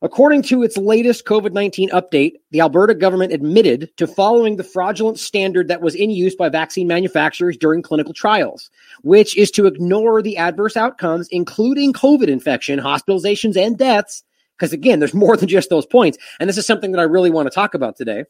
According 0.00 0.42
to 0.42 0.62
its 0.62 0.76
latest 0.76 1.24
COVID 1.24 1.52
19 1.52 1.90
update, 1.90 2.34
the 2.52 2.60
Alberta 2.60 2.94
government 2.94 3.32
admitted 3.32 3.90
to 3.96 4.06
following 4.06 4.56
the 4.56 4.64
fraudulent 4.64 5.18
standard 5.18 5.68
that 5.68 5.80
was 5.80 5.94
in 5.94 6.10
use 6.10 6.36
by 6.36 6.48
vaccine 6.48 6.86
manufacturers 6.86 7.56
during 7.56 7.82
clinical 7.82 8.14
trials, 8.14 8.70
which 9.02 9.36
is 9.36 9.50
to 9.52 9.66
ignore 9.66 10.22
the 10.22 10.36
adverse 10.36 10.76
outcomes, 10.76 11.26
including 11.30 11.92
COVID 11.92 12.28
infection, 12.28 12.78
hospitalizations, 12.78 13.56
and 13.56 13.76
deaths. 13.76 14.22
Because 14.56 14.72
again, 14.72 15.00
there's 15.00 15.14
more 15.28 15.36
than 15.36 15.48
just 15.48 15.68
those 15.68 15.86
points. 15.86 16.18
And 16.38 16.48
this 16.48 16.58
is 16.58 16.66
something 16.66 16.92
that 16.92 17.00
I 17.00 17.04
really 17.04 17.30
want 17.30 17.46
to 17.46 17.54
talk 17.54 17.74
about 17.74 17.96
today. 17.96 18.24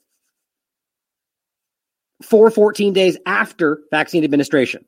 For 2.22 2.50
14 2.50 2.94
days 2.94 3.16
after 3.26 3.78
vaccine 3.90 4.24
administration 4.24 4.85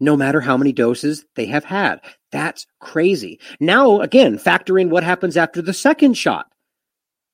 no 0.00 0.16
matter 0.16 0.40
how 0.40 0.56
many 0.56 0.72
doses 0.72 1.24
they 1.36 1.46
have 1.46 1.64
had. 1.64 2.00
That's 2.32 2.66
crazy. 2.80 3.40
Now, 3.60 4.00
again, 4.00 4.38
factor 4.38 4.78
in 4.78 4.90
what 4.90 5.04
happens 5.04 5.36
after 5.36 5.62
the 5.62 5.72
second 5.74 6.14
shot. 6.14 6.46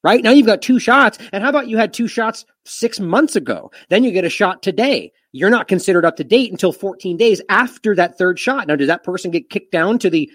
right? 0.04 0.22
Now 0.22 0.30
you've 0.30 0.46
got 0.46 0.62
two 0.62 0.78
shots. 0.78 1.18
And 1.32 1.42
how 1.42 1.50
about 1.50 1.68
you 1.68 1.78
had 1.78 1.92
two 1.92 2.06
shots 2.06 2.44
six 2.66 3.00
months 3.00 3.34
ago? 3.36 3.72
Then 3.88 4.04
you 4.04 4.12
get 4.12 4.24
a 4.24 4.30
shot 4.30 4.62
today. 4.62 5.10
You're 5.32 5.50
not 5.50 5.66
considered 5.66 6.04
up 6.04 6.16
to 6.16 6.24
date 6.24 6.52
until 6.52 6.72
14 6.72 7.16
days 7.16 7.40
after 7.48 7.96
that 7.96 8.16
third 8.18 8.38
shot. 8.38 8.68
Now, 8.68 8.76
does 8.76 8.86
that 8.86 9.02
person 9.02 9.30
get 9.32 9.50
kicked 9.50 9.72
down 9.72 9.98
to 10.00 10.10
the, 10.10 10.30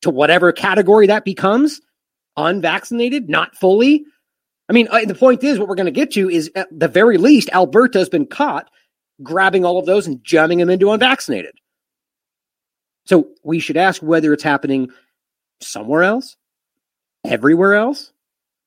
to 0.00 0.10
whatever 0.10 0.50
category 0.52 1.06
that 1.06 1.24
becomes? 1.24 1.80
Unvaccinated, 2.36 3.28
not 3.28 3.54
fully. 3.54 4.04
I 4.68 4.72
mean, 4.72 4.88
uh, 4.90 5.04
the 5.04 5.14
point 5.14 5.44
is, 5.44 5.58
what 5.58 5.68
we're 5.68 5.76
going 5.76 5.86
to 5.86 5.92
get 5.92 6.12
to 6.12 6.28
is 6.30 6.50
at 6.56 6.68
the 6.76 6.88
very 6.88 7.18
least, 7.18 7.50
Alberta 7.52 7.98
has 7.98 8.08
been 8.08 8.26
caught 8.26 8.70
grabbing 9.22 9.64
all 9.64 9.78
of 9.78 9.86
those 9.86 10.06
and 10.06 10.22
jamming 10.24 10.58
them 10.58 10.70
into 10.70 10.90
unvaccinated. 10.90 11.54
So 13.06 13.28
we 13.42 13.58
should 13.58 13.76
ask 13.76 14.02
whether 14.02 14.32
it's 14.32 14.42
happening 14.42 14.88
somewhere 15.60 16.02
else, 16.02 16.36
everywhere 17.24 17.74
else, 17.74 18.12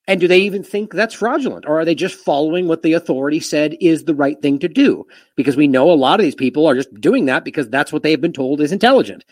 and 0.07 0.21
do 0.21 0.27
they 0.27 0.39
even 0.39 0.63
think 0.63 0.93
that's 0.93 1.13
fraudulent? 1.13 1.65
Or 1.67 1.79
are 1.79 1.85
they 1.85 1.95
just 1.95 2.15
following 2.15 2.67
what 2.67 2.81
the 2.81 2.93
authority 2.93 3.41
said 3.41 3.75
is 3.81 4.05
the 4.05 4.15
right 4.15 4.41
thing 4.41 4.59
to 4.59 4.69
do? 4.69 5.05
Because 5.35 5.57
we 5.57 5.67
know 5.67 5.91
a 5.91 5.93
lot 5.93 6.19
of 6.19 6.23
these 6.23 6.35
people 6.35 6.65
are 6.65 6.75
just 6.75 6.93
doing 7.01 7.25
that 7.25 7.43
because 7.43 7.67
that's 7.67 7.91
what 7.91 8.03
they've 8.03 8.21
been 8.21 8.31
told 8.31 8.61
is 8.61 8.71
intelligent. 8.71 9.25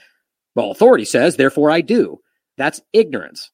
Well, 0.54 0.72
authority 0.72 1.06
says, 1.06 1.38
therefore 1.38 1.72
I 1.72 1.80
do. 1.80 2.20
That's 2.58 2.82
ignorance. 2.92 3.52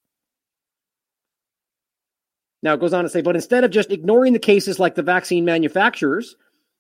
Now 2.63 2.74
it 2.74 2.80
goes 2.80 2.93
on 2.93 3.04
to 3.04 3.10
say, 3.10 3.21
but 3.21 3.36
instead 3.36 3.63
of 3.63 3.71
just 3.71 3.91
ignoring 3.91 4.34
the 4.34 4.39
cases 4.39 4.80
like 4.80 4.95
the 4.95 5.04
vaccine 5.04 5.45
manufacturers, 5.45 6.36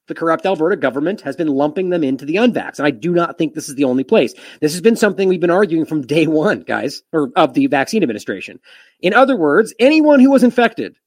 the 0.07 0.15
corrupt 0.15 0.45
Alberta 0.45 0.75
government 0.75 1.21
has 1.21 1.35
been 1.35 1.47
lumping 1.47 1.89
them 1.89 2.03
into 2.03 2.25
the 2.25 2.35
unvax. 2.35 2.79
And 2.79 2.85
I 2.85 2.91
do 2.91 3.11
not 3.11 3.37
think 3.37 3.53
this 3.53 3.69
is 3.69 3.75
the 3.75 3.83
only 3.83 4.03
place. 4.03 4.33
This 4.59 4.73
has 4.73 4.81
been 4.81 4.95
something 4.95 5.29
we've 5.29 5.39
been 5.39 5.49
arguing 5.49 5.85
from 5.85 6.01
day 6.01 6.27
one, 6.27 6.61
guys, 6.61 7.01
or 7.13 7.31
of 7.35 7.53
the 7.53 7.67
vaccine 7.67 8.03
administration. 8.03 8.59
In 8.99 9.13
other 9.13 9.35
words, 9.35 9.73
anyone 9.79 10.19
who 10.19 10.31
was 10.31 10.43
infected, 10.43 10.97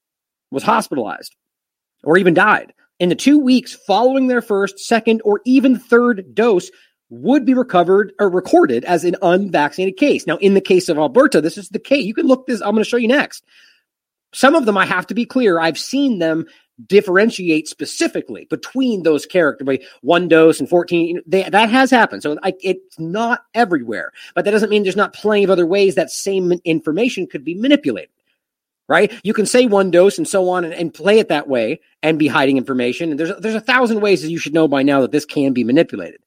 was 0.50 0.62
hospitalized, 0.62 1.34
or 2.04 2.16
even 2.16 2.34
died 2.34 2.72
in 3.00 3.08
the 3.08 3.14
two 3.14 3.38
weeks 3.38 3.74
following 3.86 4.28
their 4.28 4.42
first, 4.42 4.78
second, 4.78 5.20
or 5.24 5.40
even 5.44 5.78
third 5.78 6.34
dose 6.34 6.70
would 7.10 7.44
be 7.44 7.54
recovered 7.54 8.12
or 8.18 8.30
recorded 8.30 8.84
as 8.84 9.04
an 9.04 9.16
unvaccinated 9.22 9.96
case. 9.96 10.26
Now, 10.26 10.36
in 10.38 10.54
the 10.54 10.60
case 10.60 10.88
of 10.88 10.98
Alberta, 10.98 11.40
this 11.40 11.58
is 11.58 11.68
the 11.68 11.78
case. 11.78 12.04
You 12.04 12.14
can 12.14 12.26
look 12.26 12.46
this, 12.46 12.60
I'm 12.60 12.72
going 12.72 12.84
to 12.84 12.88
show 12.88 12.96
you 12.96 13.08
next. 13.08 13.44
Some 14.32 14.54
of 14.54 14.66
them, 14.66 14.76
I 14.76 14.86
have 14.86 15.06
to 15.08 15.14
be 15.14 15.26
clear, 15.26 15.60
I've 15.60 15.78
seen 15.78 16.18
them 16.18 16.46
differentiate 16.86 17.68
specifically 17.68 18.46
between 18.50 19.02
those 19.02 19.26
characters, 19.26 19.66
by 19.66 19.78
one 20.02 20.28
dose 20.28 20.60
and 20.60 20.68
14. 20.68 21.20
They, 21.26 21.48
that 21.48 21.70
has 21.70 21.90
happened. 21.90 22.22
So 22.22 22.38
I, 22.42 22.54
it's 22.60 22.98
not 22.98 23.44
everywhere, 23.54 24.12
but 24.34 24.44
that 24.44 24.50
doesn't 24.50 24.70
mean 24.70 24.82
there's 24.82 24.96
not 24.96 25.14
plenty 25.14 25.44
of 25.44 25.50
other 25.50 25.66
ways 25.66 25.94
that 25.94 26.10
same 26.10 26.52
information 26.64 27.26
could 27.26 27.44
be 27.44 27.54
manipulated. 27.54 28.10
Right? 28.86 29.10
You 29.24 29.32
can 29.32 29.46
say 29.46 29.64
one 29.64 29.90
dose 29.90 30.18
and 30.18 30.28
so 30.28 30.50
on 30.50 30.62
and, 30.62 30.74
and 30.74 30.92
play 30.92 31.18
it 31.18 31.28
that 31.28 31.48
way 31.48 31.80
and 32.02 32.18
be 32.18 32.28
hiding 32.28 32.58
information. 32.58 33.10
And 33.10 33.18
there's, 33.18 33.32
there's 33.38 33.54
a 33.54 33.60
thousand 33.60 34.00
ways 34.00 34.20
that 34.20 34.30
you 34.30 34.38
should 34.38 34.52
know 34.52 34.68
by 34.68 34.82
now 34.82 35.00
that 35.00 35.10
this 35.10 35.24
can 35.24 35.54
be 35.54 35.64
manipulated. 35.64 36.20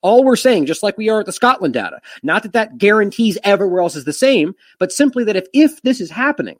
All 0.00 0.22
we're 0.22 0.36
saying, 0.36 0.66
just 0.66 0.84
like 0.84 0.96
we 0.96 1.08
are 1.08 1.20
at 1.20 1.26
the 1.26 1.32
Scotland 1.32 1.74
data, 1.74 2.00
not 2.22 2.44
that 2.44 2.52
that 2.52 2.78
guarantees 2.78 3.36
everywhere 3.42 3.80
else 3.80 3.96
is 3.96 4.04
the 4.04 4.12
same, 4.12 4.54
but 4.78 4.92
simply 4.92 5.24
that 5.24 5.34
if, 5.34 5.46
if 5.52 5.82
this 5.82 6.00
is 6.00 6.10
happening, 6.10 6.56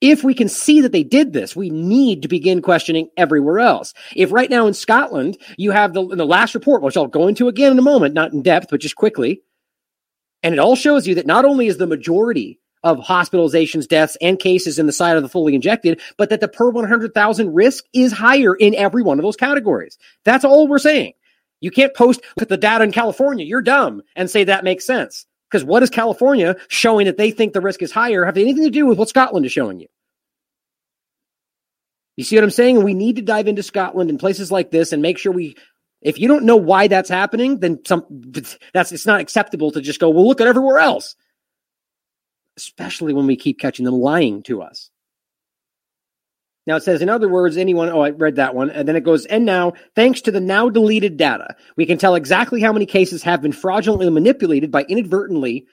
if 0.00 0.22
we 0.22 0.34
can 0.34 0.48
see 0.48 0.80
that 0.82 0.92
they 0.92 1.02
did 1.02 1.32
this, 1.32 1.56
we 1.56 1.70
need 1.70 2.22
to 2.22 2.28
begin 2.28 2.62
questioning 2.62 3.08
everywhere 3.16 3.60
else. 3.60 3.94
If 4.14 4.32
right 4.32 4.50
now 4.50 4.66
in 4.66 4.74
Scotland, 4.74 5.38
you 5.56 5.70
have 5.70 5.94
the, 5.94 6.06
the 6.06 6.26
last 6.26 6.54
report, 6.54 6.82
which 6.82 6.96
I'll 6.96 7.06
go 7.06 7.28
into 7.28 7.48
again 7.48 7.72
in 7.72 7.78
a 7.78 7.82
moment, 7.82 8.14
not 8.14 8.32
in 8.32 8.42
depth, 8.42 8.68
but 8.70 8.80
just 8.80 8.96
quickly, 8.96 9.42
and 10.42 10.54
it 10.54 10.58
all 10.58 10.76
shows 10.76 11.06
you 11.06 11.14
that 11.14 11.26
not 11.26 11.46
only 11.46 11.66
is 11.66 11.78
the 11.78 11.86
majority 11.86 12.60
of 12.82 12.98
hospitalizations, 12.98 13.88
deaths, 13.88 14.16
and 14.20 14.38
cases 14.38 14.78
in 14.78 14.86
the 14.86 14.92
side 14.92 15.16
of 15.16 15.22
the 15.22 15.28
fully 15.28 15.54
injected, 15.54 16.00
but 16.18 16.28
that 16.28 16.40
the 16.40 16.48
per 16.48 16.68
100,000 16.68 17.54
risk 17.54 17.84
is 17.94 18.12
higher 18.12 18.54
in 18.54 18.74
every 18.74 19.02
one 19.02 19.18
of 19.18 19.22
those 19.22 19.36
categories. 19.36 19.96
That's 20.24 20.44
all 20.44 20.68
we're 20.68 20.78
saying. 20.78 21.14
You 21.60 21.70
can't 21.70 21.94
post 21.94 22.20
the 22.36 22.58
data 22.58 22.84
in 22.84 22.92
California. 22.92 23.46
You're 23.46 23.62
dumb 23.62 24.02
and 24.14 24.28
say 24.28 24.44
that 24.44 24.64
makes 24.64 24.86
sense. 24.86 25.24
Because 25.50 25.64
what 25.64 25.82
is 25.82 25.90
California 25.90 26.56
showing 26.68 27.06
that 27.06 27.16
they 27.16 27.30
think 27.30 27.52
the 27.52 27.60
risk 27.60 27.82
is 27.82 27.92
higher 27.92 28.24
have 28.24 28.36
anything 28.36 28.64
to 28.64 28.70
do 28.70 28.86
with 28.86 28.98
what 28.98 29.08
Scotland 29.08 29.46
is 29.46 29.52
showing 29.52 29.80
you? 29.80 29.86
You 32.16 32.24
see 32.24 32.36
what 32.36 32.44
I'm 32.44 32.50
saying? 32.50 32.82
We 32.82 32.94
need 32.94 33.16
to 33.16 33.22
dive 33.22 33.48
into 33.48 33.62
Scotland 33.62 34.10
and 34.10 34.18
places 34.18 34.52
like 34.52 34.70
this 34.70 34.92
and 34.92 35.02
make 35.02 35.18
sure 35.18 35.32
we 35.32 35.56
if 36.04 36.18
you 36.18 36.28
don't 36.28 36.44
know 36.44 36.56
why 36.56 36.86
that's 36.86 37.08
happening, 37.08 37.58
then 37.60 37.80
some 37.86 38.04
that's 38.72 38.92
it's 38.92 39.06
not 39.06 39.20
acceptable 39.20 39.70
to 39.72 39.80
just 39.80 40.00
go, 40.00 40.10
well, 40.10 40.26
look 40.28 40.40
at 40.40 40.46
everywhere 40.46 40.78
else. 40.78 41.16
Especially 42.56 43.14
when 43.14 43.26
we 43.26 43.36
keep 43.36 43.58
catching 43.58 43.84
them 43.84 43.94
lying 43.94 44.42
to 44.44 44.62
us. 44.62 44.90
Now 46.66 46.76
it 46.76 46.82
says, 46.82 47.02
in 47.02 47.10
other 47.10 47.28
words, 47.28 47.56
anyone, 47.56 47.90
oh, 47.90 48.00
I 48.00 48.10
read 48.10 48.36
that 48.36 48.54
one. 48.54 48.70
And 48.70 48.88
then 48.88 48.96
it 48.96 49.04
goes, 49.04 49.26
and 49.26 49.44
now, 49.44 49.74
thanks 49.94 50.22
to 50.22 50.30
the 50.30 50.40
now 50.40 50.70
deleted 50.70 51.16
data, 51.16 51.56
we 51.76 51.84
can 51.84 51.98
tell 51.98 52.14
exactly 52.14 52.60
how 52.60 52.72
many 52.72 52.86
cases 52.86 53.22
have 53.22 53.42
been 53.42 53.52
fraudulently 53.52 54.08
manipulated 54.08 54.70
by 54.70 54.84
inadvertently, 54.84 55.66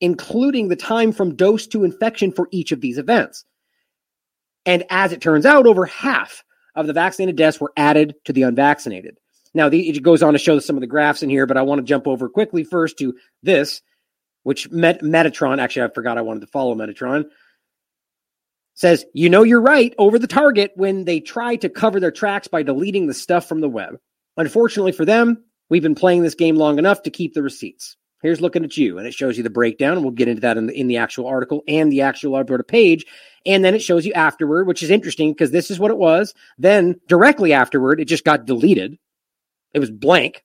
including 0.00 0.68
the 0.68 0.76
time 0.76 1.12
from 1.12 1.36
dose 1.36 1.66
to 1.68 1.84
infection 1.84 2.32
for 2.32 2.48
each 2.50 2.72
of 2.72 2.80
these 2.80 2.98
events. 2.98 3.44
And 4.64 4.84
as 4.90 5.12
it 5.12 5.20
turns 5.20 5.46
out, 5.46 5.66
over 5.66 5.86
half 5.86 6.42
of 6.74 6.88
the 6.88 6.92
vaccinated 6.92 7.36
deaths 7.36 7.60
were 7.60 7.72
added 7.76 8.16
to 8.24 8.32
the 8.32 8.42
unvaccinated. 8.42 9.18
Now, 9.54 9.68
the, 9.68 9.88
it 9.88 10.02
goes 10.02 10.22
on 10.22 10.32
to 10.32 10.38
show 10.38 10.58
some 10.58 10.76
of 10.76 10.80
the 10.80 10.88
graphs 10.88 11.22
in 11.22 11.30
here, 11.30 11.46
but 11.46 11.56
I 11.56 11.62
want 11.62 11.78
to 11.78 11.84
jump 11.84 12.06
over 12.08 12.28
quickly 12.28 12.64
first 12.64 12.98
to 12.98 13.14
this, 13.42 13.80
which 14.42 14.70
Met, 14.70 15.02
Metatron, 15.02 15.60
actually, 15.60 15.82
I 15.82 15.94
forgot 15.94 16.18
I 16.18 16.22
wanted 16.22 16.40
to 16.40 16.48
follow 16.48 16.74
Metatron, 16.74 17.26
says, 18.76 19.04
you 19.12 19.28
know, 19.28 19.42
you're 19.42 19.60
right 19.60 19.94
over 19.98 20.18
the 20.18 20.26
target 20.26 20.70
when 20.76 21.04
they 21.04 21.18
try 21.18 21.56
to 21.56 21.68
cover 21.68 21.98
their 21.98 22.12
tracks 22.12 22.46
by 22.46 22.62
deleting 22.62 23.06
the 23.06 23.14
stuff 23.14 23.48
from 23.48 23.60
the 23.60 23.68
web. 23.68 23.98
Unfortunately 24.36 24.92
for 24.92 25.04
them, 25.04 25.42
we've 25.68 25.82
been 25.82 25.94
playing 25.94 26.22
this 26.22 26.34
game 26.34 26.56
long 26.56 26.78
enough 26.78 27.02
to 27.02 27.10
keep 27.10 27.34
the 27.34 27.42
receipts. 27.42 27.96
Here's 28.22 28.40
looking 28.40 28.64
at 28.64 28.76
you, 28.76 28.98
and 28.98 29.06
it 29.06 29.14
shows 29.14 29.36
you 29.36 29.42
the 29.42 29.50
breakdown. 29.50 30.02
We'll 30.02 30.10
get 30.10 30.28
into 30.28 30.40
that 30.40 30.56
in 30.56 30.66
the, 30.66 30.78
in 30.78 30.88
the 30.88 30.96
actual 30.96 31.26
article 31.26 31.62
and 31.68 31.92
the 31.92 32.02
actual 32.02 32.36
Alberta 32.36 32.64
page. 32.64 33.04
And 33.44 33.64
then 33.64 33.74
it 33.74 33.82
shows 33.82 34.04
you 34.06 34.12
afterward, 34.14 34.66
which 34.66 34.82
is 34.82 34.90
interesting 34.90 35.32
because 35.32 35.50
this 35.50 35.70
is 35.70 35.78
what 35.78 35.90
it 35.90 35.98
was. 35.98 36.34
Then 36.58 36.98
directly 37.08 37.52
afterward, 37.52 38.00
it 38.00 38.06
just 38.06 38.24
got 38.24 38.46
deleted. 38.46 38.98
It 39.74 39.80
was 39.80 39.90
blank. 39.90 40.42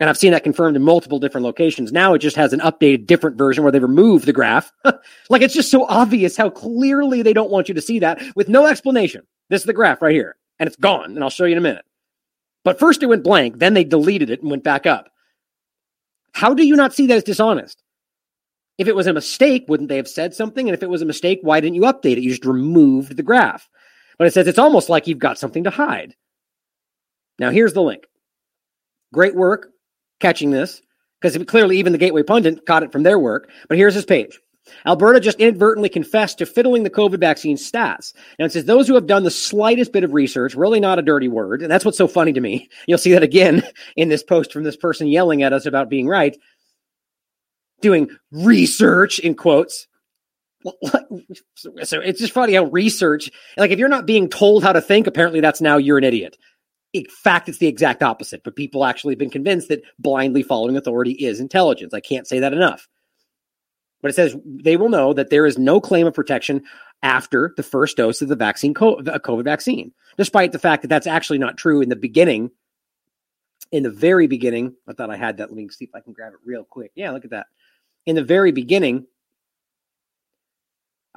And 0.00 0.08
I've 0.08 0.18
seen 0.18 0.30
that 0.30 0.44
confirmed 0.44 0.76
in 0.76 0.82
multiple 0.82 1.18
different 1.18 1.44
locations. 1.44 1.90
Now 1.90 2.14
it 2.14 2.20
just 2.20 2.36
has 2.36 2.52
an 2.52 2.60
updated 2.60 3.06
different 3.06 3.36
version 3.36 3.64
where 3.64 3.72
they 3.72 3.80
remove 3.80 4.26
the 4.26 4.32
graph. 4.32 4.72
like 5.28 5.42
it's 5.42 5.54
just 5.54 5.70
so 5.70 5.86
obvious 5.86 6.36
how 6.36 6.50
clearly 6.50 7.22
they 7.22 7.32
don't 7.32 7.50
want 7.50 7.68
you 7.68 7.74
to 7.74 7.80
see 7.80 7.98
that 7.98 8.22
with 8.36 8.48
no 8.48 8.66
explanation. 8.66 9.26
This 9.48 9.62
is 9.62 9.66
the 9.66 9.72
graph 9.72 10.00
right 10.00 10.14
here 10.14 10.36
and 10.60 10.68
it's 10.68 10.76
gone. 10.76 11.16
And 11.16 11.24
I'll 11.24 11.30
show 11.30 11.44
you 11.44 11.52
in 11.52 11.58
a 11.58 11.62
minute. 11.62 11.84
But 12.64 12.78
first 12.78 13.02
it 13.02 13.06
went 13.06 13.24
blank. 13.24 13.58
Then 13.58 13.74
they 13.74 13.84
deleted 13.84 14.30
it 14.30 14.40
and 14.40 14.50
went 14.50 14.62
back 14.62 14.86
up. 14.86 15.10
How 16.32 16.54
do 16.54 16.64
you 16.64 16.76
not 16.76 16.94
see 16.94 17.06
that 17.08 17.16
as 17.16 17.24
dishonest? 17.24 17.82
If 18.76 18.86
it 18.86 18.94
was 18.94 19.08
a 19.08 19.12
mistake, 19.12 19.64
wouldn't 19.66 19.88
they 19.88 19.96
have 19.96 20.06
said 20.06 20.32
something? 20.34 20.68
And 20.68 20.74
if 20.74 20.84
it 20.84 20.90
was 20.90 21.02
a 21.02 21.06
mistake, 21.06 21.40
why 21.42 21.58
didn't 21.58 21.74
you 21.74 21.82
update 21.82 22.18
it? 22.18 22.22
You 22.22 22.30
just 22.30 22.44
removed 22.44 23.16
the 23.16 23.24
graph. 23.24 23.68
But 24.18 24.28
it 24.28 24.34
says 24.34 24.46
it's 24.46 24.58
almost 24.58 24.88
like 24.88 25.08
you've 25.08 25.18
got 25.18 25.38
something 25.38 25.64
to 25.64 25.70
hide. 25.70 26.14
Now 27.40 27.50
here's 27.50 27.72
the 27.72 27.82
link. 27.82 28.04
Great 29.12 29.34
work 29.34 29.72
catching 30.20 30.50
this 30.50 30.82
because 31.20 31.42
clearly 31.44 31.78
even 31.78 31.92
the 31.92 31.98
Gateway 31.98 32.22
Pundit 32.22 32.66
caught 32.66 32.82
it 32.82 32.92
from 32.92 33.02
their 33.02 33.18
work. 33.18 33.50
But 33.68 33.78
here's 33.78 33.94
his 33.94 34.04
page. 34.04 34.38
Alberta 34.86 35.20
just 35.20 35.40
inadvertently 35.40 35.88
confessed 35.88 36.38
to 36.38 36.46
fiddling 36.46 36.82
the 36.82 36.90
COVID 36.90 37.20
vaccine 37.20 37.56
stats. 37.56 38.12
Now 38.38 38.44
it 38.44 38.52
says 38.52 38.64
those 38.64 38.86
who 38.86 38.94
have 38.94 39.06
done 39.06 39.24
the 39.24 39.30
slightest 39.30 39.92
bit 39.92 40.04
of 40.04 40.12
research, 40.12 40.54
really 40.54 40.80
not 40.80 40.98
a 40.98 41.02
dirty 41.02 41.28
word, 41.28 41.62
and 41.62 41.70
that's 41.70 41.84
what's 41.84 41.98
so 41.98 42.08
funny 42.08 42.32
to 42.32 42.40
me. 42.40 42.68
You'll 42.86 42.98
see 42.98 43.12
that 43.12 43.22
again 43.22 43.62
in 43.96 44.08
this 44.08 44.22
post 44.22 44.52
from 44.52 44.64
this 44.64 44.76
person 44.76 45.06
yelling 45.06 45.42
at 45.42 45.52
us 45.52 45.66
about 45.66 45.88
being 45.88 46.06
right, 46.06 46.36
doing 47.80 48.10
research 48.30 49.18
in 49.18 49.34
quotes. 49.34 49.86
So 51.56 52.00
it's 52.00 52.18
just 52.18 52.32
funny 52.32 52.54
how 52.54 52.64
research, 52.64 53.30
like 53.56 53.70
if 53.70 53.78
you're 53.78 53.88
not 53.88 54.06
being 54.06 54.28
told 54.28 54.64
how 54.64 54.72
to 54.72 54.80
think, 54.80 55.06
apparently 55.06 55.40
that's 55.40 55.60
now 55.60 55.76
you're 55.76 55.98
an 55.98 56.04
idiot 56.04 56.36
in 56.92 57.04
fact, 57.06 57.48
it's 57.48 57.58
the 57.58 57.66
exact 57.66 58.02
opposite. 58.02 58.42
But 58.44 58.56
people 58.56 58.84
actually 58.84 59.12
have 59.12 59.18
been 59.18 59.30
convinced 59.30 59.68
that 59.68 59.82
blindly 59.98 60.42
following 60.42 60.76
authority 60.76 61.12
is 61.12 61.40
intelligence. 61.40 61.92
I 61.94 62.00
can't 62.00 62.26
say 62.26 62.40
that 62.40 62.52
enough. 62.52 62.88
But 64.00 64.10
it 64.10 64.14
says 64.14 64.36
they 64.44 64.76
will 64.76 64.88
know 64.88 65.12
that 65.12 65.30
there 65.30 65.46
is 65.46 65.58
no 65.58 65.80
claim 65.80 66.06
of 66.06 66.14
protection 66.14 66.62
after 67.02 67.52
the 67.56 67.62
first 67.62 67.96
dose 67.96 68.22
of 68.22 68.28
the 68.28 68.36
vaccine, 68.36 68.70
a 68.72 69.20
COVID 69.20 69.44
vaccine, 69.44 69.92
despite 70.16 70.52
the 70.52 70.58
fact 70.58 70.82
that 70.82 70.88
that's 70.88 71.06
actually 71.06 71.38
not 71.38 71.56
true 71.56 71.80
in 71.80 71.88
the 71.88 71.96
beginning. 71.96 72.50
In 73.70 73.82
the 73.82 73.90
very 73.90 74.26
beginning, 74.26 74.74
I 74.86 74.94
thought 74.94 75.10
I 75.10 75.16
had 75.16 75.38
that. 75.38 75.52
Me 75.52 75.68
see 75.68 75.84
if 75.84 75.94
I 75.94 76.00
can 76.00 76.12
grab 76.12 76.32
it 76.32 76.38
real 76.44 76.64
quick. 76.64 76.92
Yeah, 76.94 77.10
look 77.10 77.24
at 77.24 77.30
that. 77.30 77.48
In 78.06 78.14
the 78.14 78.24
very 78.24 78.52
beginning, 78.52 79.06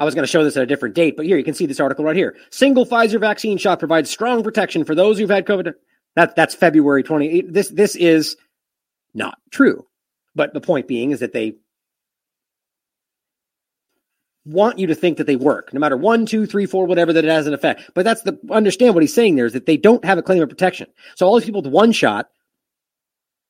I 0.01 0.03
was 0.03 0.15
going 0.15 0.23
to 0.23 0.27
show 0.27 0.43
this 0.43 0.57
at 0.57 0.63
a 0.63 0.65
different 0.65 0.95
date, 0.95 1.15
but 1.15 1.27
here 1.27 1.37
you 1.37 1.43
can 1.43 1.53
see 1.53 1.67
this 1.67 1.79
article 1.79 2.03
right 2.03 2.15
here. 2.15 2.35
Single 2.49 2.87
Pfizer 2.87 3.19
vaccine 3.19 3.59
shot 3.59 3.77
provides 3.77 4.09
strong 4.09 4.41
protection 4.41 4.83
for 4.83 4.95
those 4.95 5.19
who've 5.19 5.29
had 5.29 5.45
COVID. 5.45 5.75
That, 6.15 6.35
that's 6.35 6.55
February 6.55 7.03
20. 7.03 7.41
This, 7.41 7.69
this 7.69 7.95
is 7.95 8.35
not 9.13 9.37
true. 9.51 9.85
But 10.33 10.55
the 10.55 10.59
point 10.59 10.87
being 10.87 11.11
is 11.11 11.19
that 11.19 11.33
they 11.33 11.57
want 14.43 14.79
you 14.79 14.87
to 14.87 14.95
think 14.95 15.19
that 15.19 15.27
they 15.27 15.35
work, 15.35 15.71
no 15.71 15.79
matter 15.79 15.97
one, 15.97 16.25
two, 16.25 16.47
three, 16.47 16.65
four, 16.65 16.87
whatever 16.87 17.13
that 17.13 17.23
it 17.23 17.29
has 17.29 17.45
an 17.45 17.53
effect. 17.53 17.91
But 17.93 18.03
that's 18.03 18.23
the 18.23 18.39
understand 18.49 18.95
what 18.95 19.03
he's 19.03 19.13
saying 19.13 19.35
there 19.35 19.45
is 19.45 19.53
that 19.53 19.67
they 19.67 19.77
don't 19.77 20.03
have 20.03 20.17
a 20.17 20.23
claim 20.23 20.41
of 20.41 20.49
protection. 20.49 20.87
So 21.13 21.27
all 21.27 21.37
these 21.37 21.45
people 21.45 21.61
with 21.61 21.71
one 21.71 21.91
shot, 21.91 22.27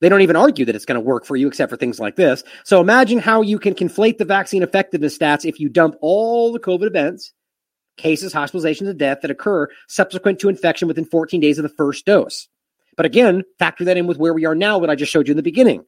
they 0.02 0.10
don't 0.10 0.22
even 0.22 0.36
argue 0.36 0.66
that 0.66 0.76
it's 0.76 0.86
going 0.86 0.96
to 0.96 1.06
work 1.06 1.26
for 1.26 1.36
you, 1.36 1.48
except 1.48 1.70
for 1.70 1.78
things 1.78 2.00
like 2.00 2.16
this. 2.16 2.44
So 2.66 2.82
imagine 2.82 3.20
how 3.20 3.42
you 3.42 3.58
can 3.58 3.74
conflate 3.74 4.18
the 4.18 4.26
vaccine 4.26 4.64
effectiveness 4.64 5.18
stats 5.18 5.46
if 5.46 5.60
you 5.60 5.70
dump 5.70 5.96
all 6.02 6.52
the 6.52 6.60
COVID 6.60 6.88
events, 6.88 7.32
cases, 7.98 8.34
hospitalizations, 8.34 8.90
and 8.90 9.00
death 9.00 9.20
that 9.22 9.32
occur 9.32 9.70
subsequent 9.88 10.40
to 10.40 10.50
infection 10.50 10.88
within 10.88 11.06
14 11.06 11.40
days 11.40 11.58
of 11.58 11.64
the 11.64 11.70
first 11.70 12.06
dose. 12.06 12.48
But 12.98 13.06
again, 13.06 13.44
factor 13.60 13.86
that 13.86 13.98
in 13.98 14.08
with 14.08 14.18
where 14.18 14.34
we 14.34 14.46
are 14.46 14.56
now, 14.56 14.78
what 14.78 14.90
I 14.90 14.96
just 14.96 15.12
showed 15.12 15.28
you 15.28 15.32
in 15.34 15.38
the 15.38 15.44
beginning. 15.44 15.86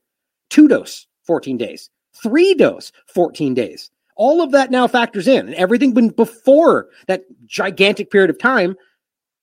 Two 0.49 0.67
dose, 0.67 1.08
14 1.26 1.58
days. 1.58 1.89
Three 2.21 2.54
dose, 2.54 2.91
14 3.08 3.54
days. 3.54 3.89
All 4.15 4.41
of 4.41 4.52
that 4.52 4.69
now 4.69 4.88
factors 4.88 5.28
in. 5.28 5.47
And 5.47 5.56
everything 5.56 5.91
before 6.10 6.89
that 7.08 7.23
gigantic 7.45 8.12
period 8.12 8.30
of 8.30 8.38
time 8.38 8.76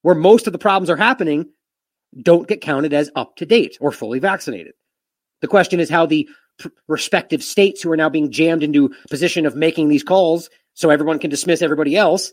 where 0.02 0.14
most 0.14 0.46
of 0.46 0.52
the 0.52 0.58
problems 0.58 0.88
are 0.88 0.96
happening 0.96 1.46
don't 2.20 2.48
get 2.48 2.60
counted 2.60 2.92
as 2.92 3.10
up 3.14 3.36
to 3.36 3.46
date 3.46 3.76
or 3.80 3.92
fully 3.92 4.18
vaccinated. 4.18 4.74
The 5.40 5.48
question 5.48 5.80
is 5.80 5.88
how 5.88 6.06
the 6.06 6.28
respective 6.88 7.42
states 7.42 7.82
who 7.82 7.90
are 7.90 7.96
now 7.96 8.08
being 8.08 8.30
jammed 8.30 8.62
into 8.62 8.94
position 9.08 9.46
of 9.46 9.54
making 9.54 9.88
these 9.88 10.02
calls 10.02 10.50
so 10.74 10.90
everyone 10.90 11.18
can 11.18 11.30
dismiss 11.30 11.62
everybody 11.62 11.96
else, 11.96 12.32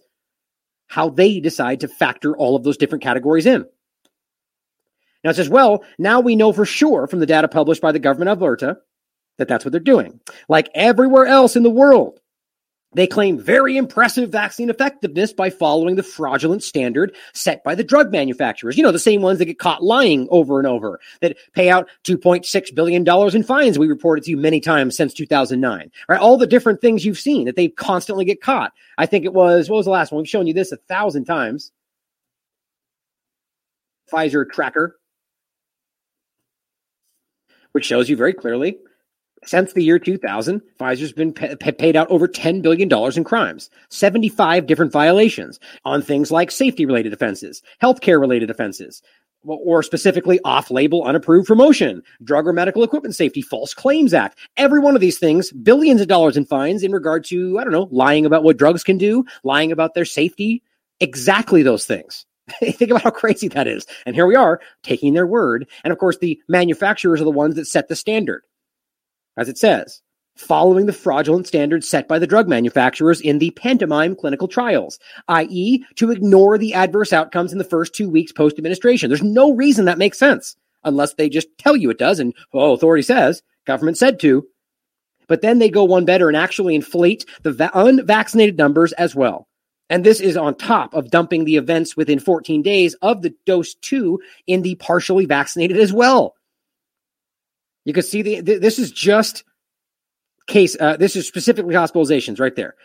how 0.87 1.09
they 1.09 1.39
decide 1.39 1.81
to 1.81 1.87
factor 1.87 2.35
all 2.35 2.55
of 2.55 2.63
those 2.63 2.77
different 2.77 3.03
categories 3.03 3.45
in. 3.45 3.65
Now 5.23 5.31
it 5.31 5.35
says, 5.35 5.49
well, 5.49 5.83
now 5.97 6.19
we 6.19 6.35
know 6.35 6.53
for 6.53 6.65
sure 6.65 7.07
from 7.07 7.19
the 7.19 7.25
data 7.25 7.47
published 7.47 7.81
by 7.81 7.91
the 7.91 7.99
government 7.99 8.29
of 8.29 8.37
Alberta 8.37 8.77
that 9.37 9.47
that's 9.47 9.65
what 9.65 9.71
they're 9.71 9.79
doing. 9.79 10.19
Like 10.49 10.69
everywhere 10.73 11.25
else 11.25 11.55
in 11.55 11.63
the 11.63 11.69
world, 11.69 12.19
they 12.97 13.05
claim 13.05 13.37
very 13.37 13.77
impressive 13.77 14.31
vaccine 14.31 14.71
effectiveness 14.71 15.31
by 15.31 15.51
following 15.51 15.97
the 15.97 16.03
fraudulent 16.03 16.63
standard 16.63 17.15
set 17.31 17.63
by 17.63 17.75
the 17.75 17.83
drug 17.83 18.11
manufacturers. 18.11 18.75
You 18.75 18.81
know, 18.81 18.91
the 18.91 18.97
same 18.97 19.21
ones 19.21 19.37
that 19.37 19.45
get 19.45 19.59
caught 19.59 19.83
lying 19.83 20.27
over 20.31 20.57
and 20.57 20.67
over, 20.67 20.99
that 21.21 21.37
pay 21.53 21.69
out 21.69 21.87
$2.6 22.05 22.73
billion 22.73 23.07
in 23.35 23.43
fines. 23.43 23.77
We 23.77 23.87
reported 23.87 24.23
to 24.23 24.31
you 24.31 24.37
many 24.37 24.59
times 24.59 24.97
since 24.97 25.13
2009. 25.13 25.91
Right? 26.09 26.19
All 26.19 26.37
the 26.37 26.47
different 26.47 26.81
things 26.81 27.05
you've 27.05 27.19
seen 27.19 27.45
that 27.45 27.55
they 27.55 27.67
constantly 27.67 28.25
get 28.25 28.41
caught. 28.41 28.73
I 28.97 29.05
think 29.05 29.25
it 29.25 29.33
was, 29.33 29.69
what 29.69 29.77
was 29.77 29.85
the 29.85 29.91
last 29.91 30.11
one? 30.11 30.23
We've 30.23 30.29
shown 30.29 30.47
you 30.47 30.55
this 30.55 30.71
a 30.71 30.77
thousand 30.77 31.25
times. 31.25 31.71
Pfizer 34.11 34.49
tracker, 34.49 34.97
which 37.73 37.85
shows 37.85 38.09
you 38.09 38.15
very 38.15 38.33
clearly 38.33 38.79
since 39.45 39.73
the 39.73 39.83
year 39.83 39.99
2000, 39.99 40.61
Pfizer's 40.79 41.13
been 41.13 41.33
pay- 41.33 41.55
paid 41.55 41.95
out 41.95 42.09
over 42.09 42.27
$10 42.27 42.61
billion 42.61 42.91
in 43.15 43.23
crimes, 43.23 43.69
75 43.89 44.65
different 44.65 44.91
violations 44.91 45.59
on 45.85 46.01
things 46.01 46.31
like 46.31 46.51
safety 46.51 46.85
related 46.85 47.13
offenses, 47.13 47.61
healthcare 47.81 48.19
related 48.19 48.49
offenses, 48.49 49.01
or 49.43 49.83
specifically 49.83 50.39
off 50.43 50.71
label 50.71 51.03
unapproved 51.03 51.47
promotion, 51.47 52.01
drug 52.23 52.47
or 52.47 52.53
medical 52.53 52.83
equipment 52.83 53.15
safety, 53.15 53.41
false 53.41 53.73
claims 53.73 54.13
act. 54.13 54.37
Every 54.57 54.79
one 54.79 54.95
of 54.95 55.01
these 55.01 55.19
things, 55.19 55.51
billions 55.51 56.01
of 56.01 56.07
dollars 56.07 56.35
in 56.37 56.45
fines 56.45 56.83
in 56.83 56.91
regard 56.91 57.23
to, 57.25 57.57
I 57.59 57.63
don't 57.63 57.73
know, 57.73 57.87
lying 57.91 58.25
about 58.25 58.43
what 58.43 58.57
drugs 58.57 58.83
can 58.83 58.97
do, 58.97 59.25
lying 59.43 59.71
about 59.71 59.93
their 59.93 60.05
safety, 60.05 60.63
exactly 60.99 61.63
those 61.63 61.85
things. 61.85 62.25
Think 62.59 62.91
about 62.91 63.03
how 63.03 63.11
crazy 63.11 63.47
that 63.49 63.67
is. 63.67 63.85
And 64.05 64.15
here 64.15 64.25
we 64.25 64.35
are 64.35 64.61
taking 64.83 65.13
their 65.13 65.27
word. 65.27 65.67
And 65.83 65.91
of 65.91 65.99
course, 65.99 66.17
the 66.17 66.39
manufacturers 66.47 67.21
are 67.21 67.25
the 67.25 67.31
ones 67.31 67.55
that 67.55 67.67
set 67.67 67.87
the 67.87 67.95
standard 67.95 68.43
as 69.37 69.47
it 69.47 69.57
says, 69.57 70.01
following 70.35 70.85
the 70.85 70.93
fraudulent 70.93 71.47
standards 71.47 71.87
set 71.87 72.07
by 72.07 72.19
the 72.19 72.27
drug 72.27 72.47
manufacturers 72.47 73.21
in 73.21 73.39
the 73.39 73.51
pantomime 73.51 74.15
clinical 74.15 74.47
trials, 74.47 74.99
i.e., 75.27 75.83
to 75.95 76.11
ignore 76.11 76.57
the 76.57 76.73
adverse 76.73 77.13
outcomes 77.13 77.51
in 77.51 77.57
the 77.57 77.63
first 77.63 77.93
two 77.93 78.09
weeks 78.09 78.31
post 78.31 78.57
administration. 78.57 79.09
There's 79.09 79.23
no 79.23 79.53
reason 79.53 79.85
that 79.85 79.97
makes 79.97 80.19
sense 80.19 80.55
unless 80.83 81.15
they 81.15 81.29
just 81.29 81.47
tell 81.57 81.75
you 81.75 81.89
it 81.89 81.97
does. 81.97 82.19
And, 82.19 82.33
well, 82.53 82.73
authority 82.73 83.03
says, 83.03 83.41
government 83.65 83.97
said 83.97 84.19
to. 84.21 84.47
But 85.27 85.41
then 85.41 85.59
they 85.59 85.69
go 85.69 85.83
one 85.83 86.05
better 86.05 86.29
and 86.29 86.37
actually 86.37 86.75
inflate 86.75 87.25
the 87.43 87.51
va- 87.51 87.71
unvaccinated 87.73 88.57
numbers 88.57 88.93
as 88.93 89.13
well. 89.13 89.47
And 89.89 90.03
this 90.03 90.19
is 90.19 90.37
on 90.37 90.55
top 90.55 90.93
of 90.93 91.09
dumping 91.09 91.45
the 91.45 91.57
events 91.57 91.95
within 91.95 92.19
14 92.19 92.61
days 92.61 92.93
of 93.01 93.21
the 93.21 93.33
dose 93.45 93.73
two 93.75 94.21
in 94.45 94.61
the 94.61 94.75
partially 94.75 95.25
vaccinated 95.25 95.77
as 95.77 95.93
well. 95.93 96.35
You 97.87 97.93
can 97.93 98.03
see 98.03 98.21
the 98.21 98.41
this 98.41 98.79
is 98.79 98.91
just 98.91 99.45
case. 100.45 100.75
Uh, 100.77 100.97
this 100.97 101.15
is 101.15 101.25
specifically 101.25 101.73
hospitalizations 101.73 102.37
right 102.37 102.53
there. 102.53 102.75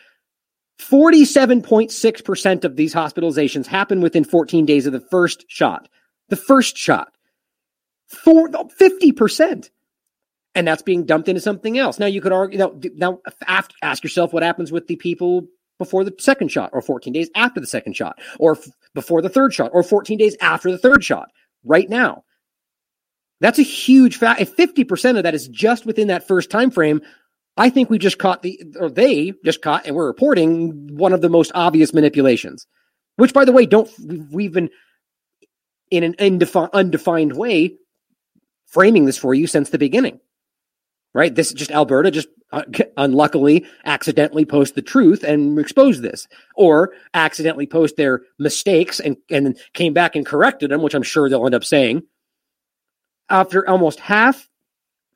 47.6% 0.79 2.65
of 2.65 2.77
these 2.77 2.95
hospitalizations 2.95 3.67
happen 3.67 4.01
within 4.01 4.23
14 4.23 4.65
days 4.65 4.87
of 4.87 4.93
the 4.93 5.01
first 5.01 5.45
shot. 5.49 5.89
The 6.29 6.37
first 6.37 6.77
shot. 6.77 7.13
For 8.07 8.49
50%. 8.49 9.71
And 10.55 10.69
that's 10.69 10.83
being 10.83 11.05
dumped 11.05 11.29
into 11.29 11.41
something 11.41 11.79
else. 11.79 11.99
Now 11.99 12.07
you 12.07 12.21
could 12.21 12.33
argue 12.33 12.59
now, 12.61 12.73
now 12.95 13.19
ask 13.83 14.05
yourself 14.05 14.33
what 14.33 14.45
happens 14.45 14.71
with 14.71 14.87
the 14.87 14.97
people 14.97 15.49
before 15.79 16.05
the 16.05 16.15
second 16.21 16.53
shot 16.53 16.71
or 16.73 16.81
14 16.81 17.13
days 17.13 17.29
after 17.35 17.59
the 17.59 17.67
second 17.67 17.95
shot 17.95 18.21
or 18.39 18.57
f- 18.57 18.69
before 18.95 19.21
the 19.21 19.29
third 19.29 19.53
shot 19.53 19.73
or 19.75 19.83
14 19.83 20.17
days 20.17 20.37
after 20.41 20.71
the 20.71 20.79
third 20.79 21.03
shot 21.03 21.33
right 21.65 21.91
now. 21.91 22.23
That's 23.43 23.59
a 23.59 23.63
huge 23.63 24.19
fact. 24.19 24.41
If 24.41 24.57
50% 24.57 25.17
of 25.17 25.25
that 25.25 25.35
is 25.35 25.49
just 25.49 25.85
within 25.85 26.07
that 26.07 26.29
first 26.29 26.49
time 26.49 26.71
frame, 26.71 27.03
I 27.57 27.71
think 27.71 27.91
we 27.91 27.99
just 27.99 28.19
caught 28.19 28.43
the, 28.43 28.63
or 28.79 28.89
they 28.89 29.33
just 29.45 29.63
caught, 29.63 29.85
and 29.85 29.97
we're 29.97 30.07
reporting 30.07 30.97
one 30.97 31.13
of 31.13 31.23
the 31.23 31.29
most 31.29 31.51
obvious 31.53 31.93
manipulations, 31.93 32.69
which, 33.17 33.35
by 33.35 33.45
the 33.45 33.51
way, 33.51 33.67
don't, 33.67 33.91
we've 34.31 34.53
been 34.53 34.71
in 35.91 36.05
an 36.05 36.15
undefi- 36.15 36.73
undefined 36.73 37.33
way 37.33 37.75
framing 38.69 39.07
this 39.07 39.19
for 39.19 39.35
you 39.35 39.49
since 39.49 39.71
the 39.71 39.79
beginning, 39.79 40.21
right? 41.13 41.35
This 41.35 41.53
just 41.53 41.73
Alberta 41.73 42.13
just 42.13 42.29
uh, 42.53 42.63
unluckily 42.97 43.67
accidentally 43.85 44.45
post 44.45 44.77
the 44.77 44.83
truth 44.83 45.25
and 45.25 45.59
expose 45.59 46.01
this, 46.01 46.29
or 46.55 46.93
accidentally 47.13 47.67
post 47.67 47.97
their 47.97 48.23
mistakes 48.39 49.01
and, 49.01 49.17
and 49.29 49.59
came 49.75 49.93
back 49.93 50.15
and 50.15 50.25
corrected 50.25 50.71
them, 50.71 50.81
which 50.81 50.95
I'm 50.95 51.03
sure 51.03 51.29
they'll 51.29 51.45
end 51.45 51.57
up 51.57 51.65
saying 51.65 52.05
after 53.33 53.69
almost 53.69 53.99
half 53.99 54.49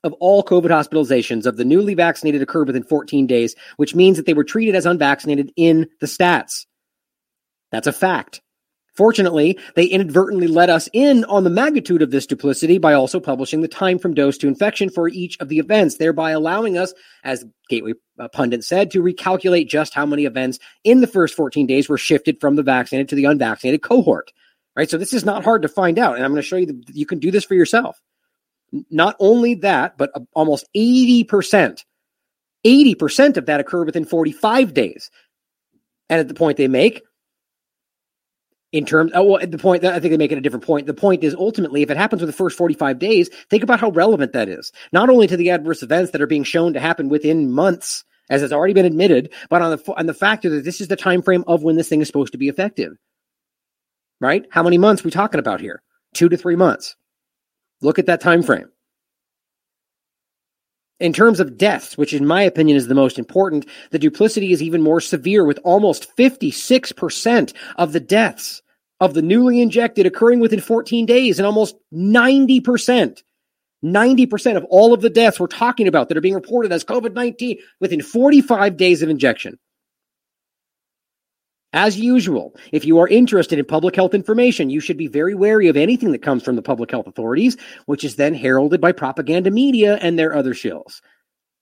of 0.02 0.12
all 0.14 0.42
COVID 0.42 0.70
hospitalizations 0.70 1.46
of 1.46 1.56
the 1.56 1.64
newly 1.64 1.94
vaccinated 1.94 2.42
occurred 2.42 2.66
within 2.66 2.82
14 2.82 3.26
days, 3.26 3.54
which 3.76 3.94
means 3.94 4.16
that 4.16 4.26
they 4.26 4.34
were 4.34 4.44
treated 4.44 4.74
as 4.74 4.86
unvaccinated 4.86 5.52
in 5.56 5.88
the 6.00 6.06
stats. 6.06 6.66
That's 7.70 7.86
a 7.86 7.92
fact. 7.92 8.40
Fortunately, 8.94 9.58
they 9.74 9.84
inadvertently 9.84 10.46
let 10.46 10.70
us 10.70 10.88
in 10.94 11.24
on 11.26 11.44
the 11.44 11.50
magnitude 11.50 12.00
of 12.00 12.10
this 12.10 12.26
duplicity 12.26 12.78
by 12.78 12.94
also 12.94 13.20
publishing 13.20 13.60
the 13.60 13.68
time 13.68 13.98
from 13.98 14.14
dose 14.14 14.38
to 14.38 14.48
infection 14.48 14.88
for 14.88 15.06
each 15.08 15.38
of 15.38 15.50
the 15.50 15.58
events, 15.58 15.98
thereby 15.98 16.30
allowing 16.30 16.78
us, 16.78 16.94
as 17.22 17.44
Gateway 17.68 17.92
uh, 18.18 18.28
Pundit 18.28 18.64
said, 18.64 18.90
to 18.92 19.02
recalculate 19.02 19.68
just 19.68 19.92
how 19.92 20.06
many 20.06 20.24
events 20.24 20.58
in 20.82 21.02
the 21.02 21.06
first 21.06 21.34
14 21.34 21.66
days 21.66 21.90
were 21.90 21.98
shifted 21.98 22.40
from 22.40 22.56
the 22.56 22.62
vaccinated 22.62 23.10
to 23.10 23.16
the 23.16 23.26
unvaccinated 23.26 23.82
cohort. 23.82 24.32
Right. 24.76 24.90
So 24.90 24.98
this 24.98 25.14
is 25.14 25.24
not 25.24 25.42
hard 25.42 25.62
to 25.62 25.68
find 25.68 25.98
out. 25.98 26.16
And 26.16 26.24
I'm 26.24 26.32
going 26.32 26.42
to 26.42 26.46
show 26.46 26.56
you 26.56 26.66
that 26.66 26.94
you 26.94 27.06
can 27.06 27.18
do 27.18 27.30
this 27.30 27.44
for 27.44 27.54
yourself. 27.54 28.00
Not 28.90 29.16
only 29.18 29.54
that, 29.56 29.96
but 29.96 30.10
uh, 30.14 30.20
almost 30.34 30.66
80%, 30.76 31.84
80% 32.64 33.36
of 33.36 33.46
that 33.46 33.60
occur 33.60 33.84
within 33.84 34.04
45 34.04 34.74
days. 34.74 35.10
And 36.10 36.20
at 36.20 36.28
the 36.28 36.34
point 36.34 36.58
they 36.58 36.68
make, 36.68 37.02
in 38.70 38.84
terms, 38.84 39.12
oh, 39.14 39.22
well, 39.22 39.40
at 39.40 39.50
the 39.50 39.58
point 39.58 39.84
I 39.84 39.98
think 39.98 40.10
they 40.10 40.18
make 40.18 40.32
it 40.32 40.38
a 40.38 40.42
different 40.42 40.66
point. 40.66 40.86
The 40.86 40.92
point 40.92 41.24
is 41.24 41.34
ultimately, 41.34 41.82
if 41.82 41.90
it 41.90 41.96
happens 41.96 42.20
within 42.20 42.32
the 42.32 42.36
first 42.36 42.58
45 42.58 42.98
days, 42.98 43.30
think 43.48 43.62
about 43.62 43.80
how 43.80 43.90
relevant 43.90 44.34
that 44.34 44.48
is. 44.48 44.72
Not 44.92 45.08
only 45.08 45.26
to 45.28 45.36
the 45.36 45.50
adverse 45.50 45.82
events 45.82 46.10
that 46.10 46.20
are 46.20 46.26
being 46.26 46.44
shown 46.44 46.74
to 46.74 46.80
happen 46.80 47.08
within 47.08 47.50
months, 47.52 48.04
as 48.28 48.42
has 48.42 48.52
already 48.52 48.74
been 48.74 48.84
admitted, 48.84 49.32
but 49.48 49.62
on 49.62 49.70
the 49.70 49.94
on 49.96 50.06
the 50.06 50.12
factor 50.12 50.50
that 50.50 50.64
this 50.64 50.80
is 50.80 50.88
the 50.88 50.96
time 50.96 51.22
frame 51.22 51.44
of 51.46 51.62
when 51.62 51.76
this 51.76 51.88
thing 51.88 52.00
is 52.00 52.08
supposed 52.08 52.32
to 52.32 52.38
be 52.38 52.48
effective 52.48 52.98
right? 54.20 54.46
How 54.50 54.62
many 54.62 54.78
months 54.78 55.04
we 55.04 55.10
talking 55.10 55.40
about 55.40 55.60
here? 55.60 55.82
Two 56.14 56.28
to 56.28 56.36
three 56.36 56.56
months. 56.56 56.96
Look 57.82 57.98
at 57.98 58.06
that 58.06 58.20
time 58.20 58.42
frame. 58.42 58.68
In 60.98 61.12
terms 61.12 61.40
of 61.40 61.58
deaths, 61.58 61.98
which 61.98 62.14
in 62.14 62.26
my 62.26 62.42
opinion 62.42 62.76
is 62.76 62.86
the 62.86 62.94
most 62.94 63.18
important, 63.18 63.66
the 63.90 63.98
duplicity 63.98 64.52
is 64.52 64.62
even 64.62 64.80
more 64.80 65.00
severe 65.00 65.44
with 65.44 65.58
almost 65.62 66.16
56% 66.16 67.52
of 67.76 67.92
the 67.92 68.00
deaths 68.00 68.62
of 69.00 69.12
the 69.12 69.20
newly 69.20 69.60
injected 69.60 70.06
occurring 70.06 70.40
within 70.40 70.60
14 70.60 71.04
days 71.04 71.38
and 71.38 71.44
almost 71.44 71.76
90%. 71.92 73.22
90% 73.84 74.56
of 74.56 74.64
all 74.64 74.94
of 74.94 75.02
the 75.02 75.10
deaths 75.10 75.38
we're 75.38 75.46
talking 75.46 75.86
about 75.86 76.08
that 76.08 76.16
are 76.16 76.22
being 76.22 76.34
reported 76.34 76.72
as 76.72 76.82
COVID 76.82 77.12
19 77.12 77.58
within 77.78 78.00
45 78.00 78.76
days 78.78 79.02
of 79.02 79.10
injection. 79.10 79.58
As 81.76 81.98
usual, 81.98 82.56
if 82.72 82.86
you 82.86 82.98
are 83.00 83.06
interested 83.06 83.58
in 83.58 83.66
public 83.66 83.94
health 83.94 84.14
information, 84.14 84.70
you 84.70 84.80
should 84.80 84.96
be 84.96 85.08
very 85.08 85.34
wary 85.34 85.68
of 85.68 85.76
anything 85.76 86.10
that 86.12 86.22
comes 86.22 86.42
from 86.42 86.56
the 86.56 86.62
public 86.62 86.90
health 86.90 87.06
authorities, 87.06 87.58
which 87.84 88.02
is 88.02 88.16
then 88.16 88.32
heralded 88.32 88.80
by 88.80 88.92
propaganda 88.92 89.50
media 89.50 89.98
and 90.00 90.18
their 90.18 90.34
other 90.34 90.54
shills. 90.54 91.02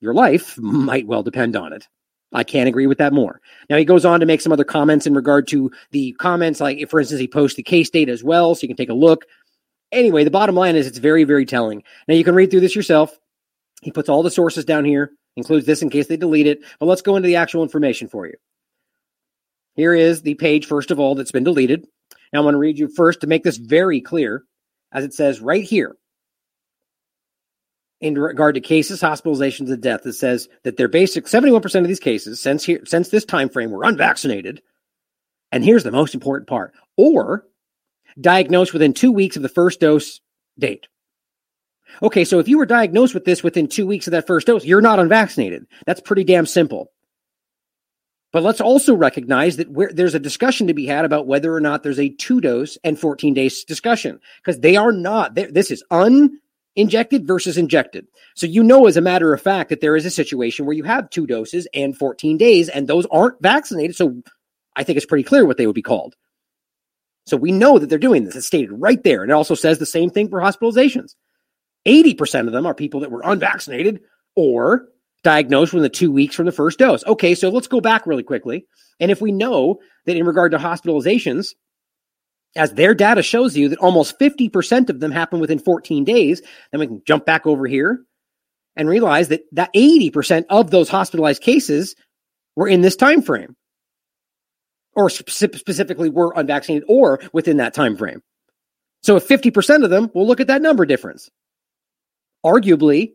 Your 0.00 0.14
life 0.14 0.57
might 0.59 1.09
well 1.09 1.24
depend 1.24 1.57
on 1.57 1.72
it. 1.72 1.88
I 2.33 2.44
can't 2.44 2.68
agree 2.68 2.87
with 2.87 2.98
that 2.98 3.12
more. 3.12 3.40
Now 3.68 3.77
he 3.77 3.85
goes 3.85 4.05
on 4.05 4.20
to 4.20 4.27
make 4.27 4.40
some 4.40 4.53
other 4.53 4.62
comments 4.62 5.05
in 5.05 5.14
regard 5.14 5.48
to 5.48 5.72
the 5.90 6.12
comments, 6.12 6.61
like 6.61 6.88
for 6.88 7.00
instance, 7.00 7.20
he 7.20 7.27
posts 7.27 7.57
the 7.57 7.64
case 7.64 7.90
data 7.90 8.12
as 8.12 8.22
well, 8.22 8.55
so 8.55 8.62
you 8.62 8.68
can 8.68 8.77
take 8.77 8.90
a 8.90 8.94
look. 8.94 9.24
Anyway, 9.90 10.22
the 10.22 10.31
bottom 10.31 10.55
line 10.55 10.77
is 10.77 10.87
it's 10.87 10.98
very, 10.98 11.24
very 11.24 11.44
telling. 11.44 11.83
Now 12.07 12.14
you 12.14 12.22
can 12.22 12.37
read 12.37 12.53
through 12.53 12.61
this 12.61 12.77
yourself. 12.77 13.18
He 13.83 13.90
puts 13.90 14.09
all 14.09 14.22
the 14.22 14.31
sources 14.31 14.64
down 14.64 14.85
here, 14.85 15.11
includes 15.35 15.66
this 15.66 15.83
in 15.83 15.90
case 15.90 16.07
they 16.07 16.16
delete 16.16 16.46
it. 16.46 16.61
But 16.79 16.87
let's 16.87 17.03
go 17.03 17.16
into 17.16 17.27
the 17.27 17.37
actual 17.37 17.64
information 17.64 18.07
for 18.07 18.29
you. 18.29 18.35
Here 19.75 19.95
is 19.95 20.23
the 20.23 20.35
page, 20.35 20.67
first 20.67 20.91
of 20.91 21.01
all, 21.01 21.15
that's 21.15 21.33
been 21.33 21.45
deleted. 21.45 21.87
Now 22.33 22.41
I'm 22.41 22.45
going 22.45 22.53
to 22.55 22.59
read 22.59 22.79
you 22.79 22.89
first 22.89 23.21
to 23.21 23.27
make 23.27 23.43
this 23.43 23.57
very 23.57 24.01
clear, 24.01 24.45
as 24.93 25.05
it 25.05 25.15
says 25.15 25.41
right 25.41 25.65
here 25.65 25.97
in 28.01 28.19
regard 28.19 28.55
to 28.55 28.61
cases, 28.61 29.01
hospitalizations, 29.01 29.71
and 29.71 29.83
death. 29.83 30.05
It 30.05 30.13
says 30.13 30.49
that 30.63 30.77
their 30.77 30.89
basic 30.89 31.25
71% 31.25 31.81
of 31.81 31.89
these 31.89 32.01
cases 32.01 32.41
since 32.41 32.63
here 32.63 32.83
since 32.85 33.09
this 33.09 33.25
time 33.25 33.49
frame 33.49 33.71
were 33.71 33.85
unvaccinated. 33.85 34.61
And 35.51 35.65
here's 35.65 35.85
the 35.85 35.91
most 35.91 36.15
important 36.15 36.49
part: 36.49 36.75
or 36.97 37.47
diagnosed 38.21 38.73
within 38.73 38.93
two 38.93 39.11
weeks 39.11 39.37
of 39.37 39.43
the 39.43 39.49
first 39.49 39.81
dose 39.81 40.21
date. 40.59 40.87
Okay, 42.03 42.25
so 42.25 42.39
if 42.41 42.49
you 42.49 42.59
were 42.59 42.67
diagnosed 42.67 43.15
with 43.15 43.25
this 43.25 43.43
within 43.43 43.69
two 43.69 43.87
weeks 43.87 44.07
of 44.07 44.13
that 44.13 44.27
first 44.27 44.47
dose, 44.47 44.65
you're 44.65 44.81
not 44.81 44.99
unvaccinated. 44.99 45.67
That's 45.87 46.01
pretty 46.01 46.25
damn 46.25 46.47
simple. 46.47 46.91
But 48.35 48.42
let's 48.42 48.61
also 48.61 48.97
recognize 48.97 49.59
that 49.59 49.92
there's 49.94 50.16
a 50.16 50.18
discussion 50.18 50.66
to 50.66 50.75
be 50.75 50.87
had 50.87 51.05
about 51.05 51.29
whether 51.29 51.55
or 51.55 51.61
not 51.61 51.85
there's 51.85 52.01
a 52.01 52.09
two 52.09 52.40
dose 52.40 52.77
and 52.83 52.99
14 52.99 53.33
days 53.33 53.62
discussion 53.62 54.18
because 54.42 54.59
they 54.59 54.75
are 54.75 54.90
not. 54.90 55.37
This 55.37 55.70
is 55.70 55.85
uninjected 55.88 57.29
versus 57.29 57.57
injected. 57.57 58.09
So 58.35 58.47
you 58.47 58.64
know, 58.64 58.88
as 58.88 58.97
a 58.97 59.01
matter 59.01 59.33
of 59.33 59.40
fact, 59.40 59.70
that 59.70 59.81
there 59.81 59.94
is 59.94 60.05
a 60.05 60.11
situation 60.11 60.66
where 60.66 60.75
you 60.75 60.83
have 60.83 61.11
two 61.11 61.29
doses 61.29 61.68
and 61.73 61.97
14 61.97 62.37
days, 62.37 62.68
and 62.68 62.88
those 62.88 63.07
aren't 63.07 63.40
vaccinated. 63.40 63.94
So 63.94 64.20
I 64.75 64.83
think 64.83 64.97
it's 64.97 65.07
pretty 65.07 65.23
clear 65.23 65.47
what 65.47 65.57
they 65.57 65.68
would 65.68 65.77
be 65.77 65.83
called. 65.83 66.16
So 67.27 67.37
we 67.37 67.53
know 67.53 67.79
that 67.79 67.88
they're 67.88 68.01
doing 68.01 68.25
this. 68.25 68.35
It's 68.35 68.49
stated 68.49 68.73
right 68.73 69.01
there. 69.05 69.23
And 69.23 69.31
it 69.31 69.35
also 69.35 69.55
says 69.55 69.79
the 69.79 69.87
same 69.87 70.11
thing 70.11 70.29
for 70.29 70.40
hospitalizations. 70.40 71.14
80% 71.87 72.49
of 72.49 72.53
them 72.53 72.66
are 72.66 72.75
people 72.75 72.99
that 73.01 73.12
were 73.12 73.23
unvaccinated 73.25 74.01
or 74.35 74.88
diagnosed 75.25 75.73
within 75.73 75.83
the 75.83 75.89
two 75.89 76.13
weeks 76.13 76.37
from 76.37 76.47
the 76.47 76.53
first 76.53 76.79
dose. 76.79 77.05
Okay, 77.05 77.35
so 77.35 77.49
let's 77.49 77.67
go 77.67 77.81
back 77.81 78.07
really 78.07 78.23
quickly. 78.23 78.67
And 79.01 79.11
if 79.11 79.21
we 79.21 79.33
know 79.33 79.81
that 80.07 80.17
in 80.17 80.25
regard 80.25 80.53
to 80.53 80.59
hospitalizations, 80.59 81.55
as 82.55 82.73
their 82.75 82.95
data 82.95 83.23
shows 83.23 83.57
you 83.57 83.69
that 83.71 83.81
almost 83.81 84.19
50% 84.21 84.89
of 84.89 85.01
them 85.01 85.11
happen 85.11 85.41
within 85.41 85.59
14 85.59 86.05
days, 86.05 86.41
then 86.71 86.79
we 86.79 86.87
can 86.87 87.03
jump 87.05 87.27
back 87.27 87.47
over 87.47 87.67
here 87.67 88.05
and 88.77 88.89
realize 88.89 89.29
that 89.29 89.43
that 89.53 89.75
80% 89.75 90.45
of 90.51 90.71
those 90.71 90.89
hospitalized 90.89 91.43
cases 91.43 91.97
were 92.55 92.69
in 92.69 92.81
this 92.81 92.95
time 92.95 93.23
frame 93.23 93.57
or 94.95 95.11
specifically 95.11 96.11
were 96.11 96.33
unvaccinated 96.37 96.85
or 96.89 97.21
within 97.33 97.57
that 97.57 97.75
time 97.75 97.97
frame. 97.97 98.23
So 99.03 99.17
if 99.17 99.27
50% 99.27 99.83
of 99.83 99.91
them, 99.91 100.11
we'll 100.15 100.27
look 100.27 100.41
at 100.41 100.47
that 100.47 100.63
number 100.63 100.87
difference. 100.87 101.29
Arguably, 102.45 103.13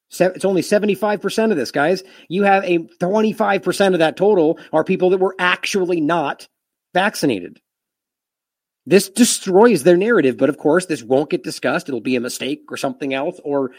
It's 0.09 0.45
only 0.45 0.61
75% 0.61 1.51
of 1.51 1.57
this, 1.57 1.71
guys. 1.71 2.03
You 2.29 2.43
have 2.43 2.63
a 2.63 2.79
25% 2.79 3.93
of 3.93 3.99
that 3.99 4.15
total 4.17 4.57
are 4.73 4.83
people 4.83 5.11
that 5.11 5.19
were 5.19 5.35
actually 5.37 6.01
not 6.01 6.47
vaccinated. 6.93 7.61
This 8.85 9.09
destroys 9.09 9.83
their 9.83 9.97
narrative, 9.97 10.37
but 10.37 10.49
of 10.49 10.57
course, 10.57 10.87
this 10.87 11.03
won't 11.03 11.29
get 11.29 11.43
discussed. 11.43 11.89
It'll 11.89 12.01
be 12.01 12.15
a 12.15 12.21
mistake 12.21 12.63
or 12.69 12.77
something 12.77 13.13
else, 13.13 13.39
or 13.43 13.71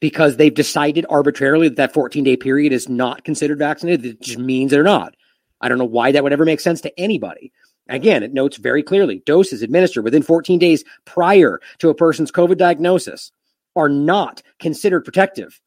because 0.00 0.36
they've 0.36 0.54
decided 0.54 1.06
arbitrarily 1.08 1.68
that 1.68 1.76
that 1.76 1.94
14 1.94 2.24
day 2.24 2.36
period 2.36 2.72
is 2.72 2.88
not 2.88 3.24
considered 3.24 3.58
vaccinated. 3.58 4.04
It 4.04 4.20
just 4.20 4.38
means 4.38 4.70
they're 4.70 4.82
not. 4.82 5.14
I 5.60 5.68
don't 5.68 5.78
know 5.78 5.84
why 5.84 6.12
that 6.12 6.22
would 6.22 6.32
ever 6.32 6.44
make 6.44 6.60
sense 6.60 6.80
to 6.82 7.00
anybody. 7.00 7.52
Again, 7.88 8.22
it 8.22 8.34
notes 8.34 8.56
very 8.56 8.82
clearly 8.82 9.22
doses 9.26 9.62
administered 9.62 10.04
within 10.04 10.22
14 10.22 10.58
days 10.58 10.84
prior 11.04 11.60
to 11.78 11.88
a 11.88 11.94
person's 11.94 12.32
COVID 12.32 12.58
diagnosis 12.58 13.30
are 13.76 13.88
not 13.88 14.42
considered 14.58 15.04
protective. 15.04 15.60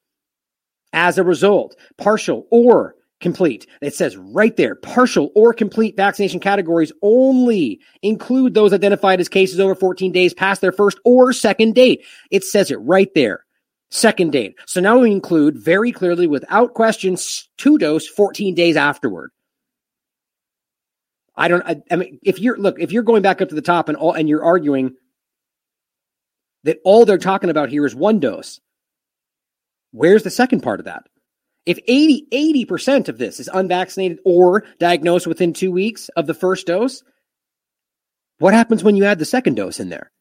As 0.92 1.18
a 1.18 1.24
result, 1.24 1.76
partial 1.98 2.48
or 2.52 2.96
complete. 3.20 3.68
It 3.82 3.94
says 3.94 4.18
right 4.18 4.56
there, 4.56 4.76
partial 4.76 5.32
or 5.36 5.54
complete 5.54 5.96
vaccination 5.96 6.40
categories 6.40 6.92
only 7.02 7.80
include 8.02 8.54
those 8.54 8.74
identified 8.74 9.20
as 9.20 9.30
cases 9.30 9.60
over 9.60 9.76
14 9.76 10.12
days 10.12 10.34
past 10.34 10.62
their 10.62 10.72
first 10.72 11.00
or 11.04 11.34
second 11.34 11.76
date. 11.76 12.04
It 12.32 12.44
says 12.44 12.72
it 12.72 12.78
right 12.78 13.14
there. 13.14 13.46
Second 13.92 14.32
date. 14.32 14.56
So 14.68 14.82
now 14.82 15.00
we 15.00 15.12
include 15.12 15.58
very 15.58 15.92
clearly 15.92 16.28
without 16.28 16.76
questions 16.76 17.50
two 17.58 17.78
dose 17.78 18.08
14 18.08 18.54
days 18.54 18.78
afterward. 18.78 19.32
I 21.36 21.48
don't 21.48 21.64
I, 21.66 21.82
I 21.90 21.96
mean 21.96 22.20
if 22.22 22.40
you're 22.40 22.58
look, 22.58 22.80
if 22.80 22.92
you're 22.92 23.04
going 23.04 23.24
back 23.24 23.42
up 23.42 23.50
to 23.50 23.56
the 23.56 23.62
top 23.62 23.90
and 23.90 23.98
all 23.98 24.14
and 24.14 24.30
you're 24.30 24.44
arguing 24.44 24.96
that 26.64 26.80
all 26.84 27.06
they're 27.06 27.18
talking 27.18 27.50
about 27.50 27.70
here 27.70 27.86
is 27.86 27.96
one 27.96 28.20
dose. 28.20 28.60
Where's 29.92 30.24
the 30.24 30.30
second 30.30 30.62
part 30.62 30.80
of 30.80 30.86
that? 30.86 31.04
If 31.66 31.80
80, 31.88 32.28
80% 32.66 33.10
of 33.10 33.18
this 33.18 33.40
is 33.40 33.50
unvaccinated 33.52 34.20
or 34.26 34.64
diagnosed 34.80 35.28
within 35.28 35.54
two 35.54 35.72
weeks 35.72 36.10
of 36.10 36.26
the 36.26 36.34
first 36.34 36.68
dose, 36.68 37.04
what 38.40 38.54
happens 38.54 38.84
when 38.84 38.96
you 38.96 39.06
add 39.06 39.20
the 39.20 39.26
second 39.26 39.56
dose 39.56 39.80
in 39.80 39.90
there? 39.90 40.12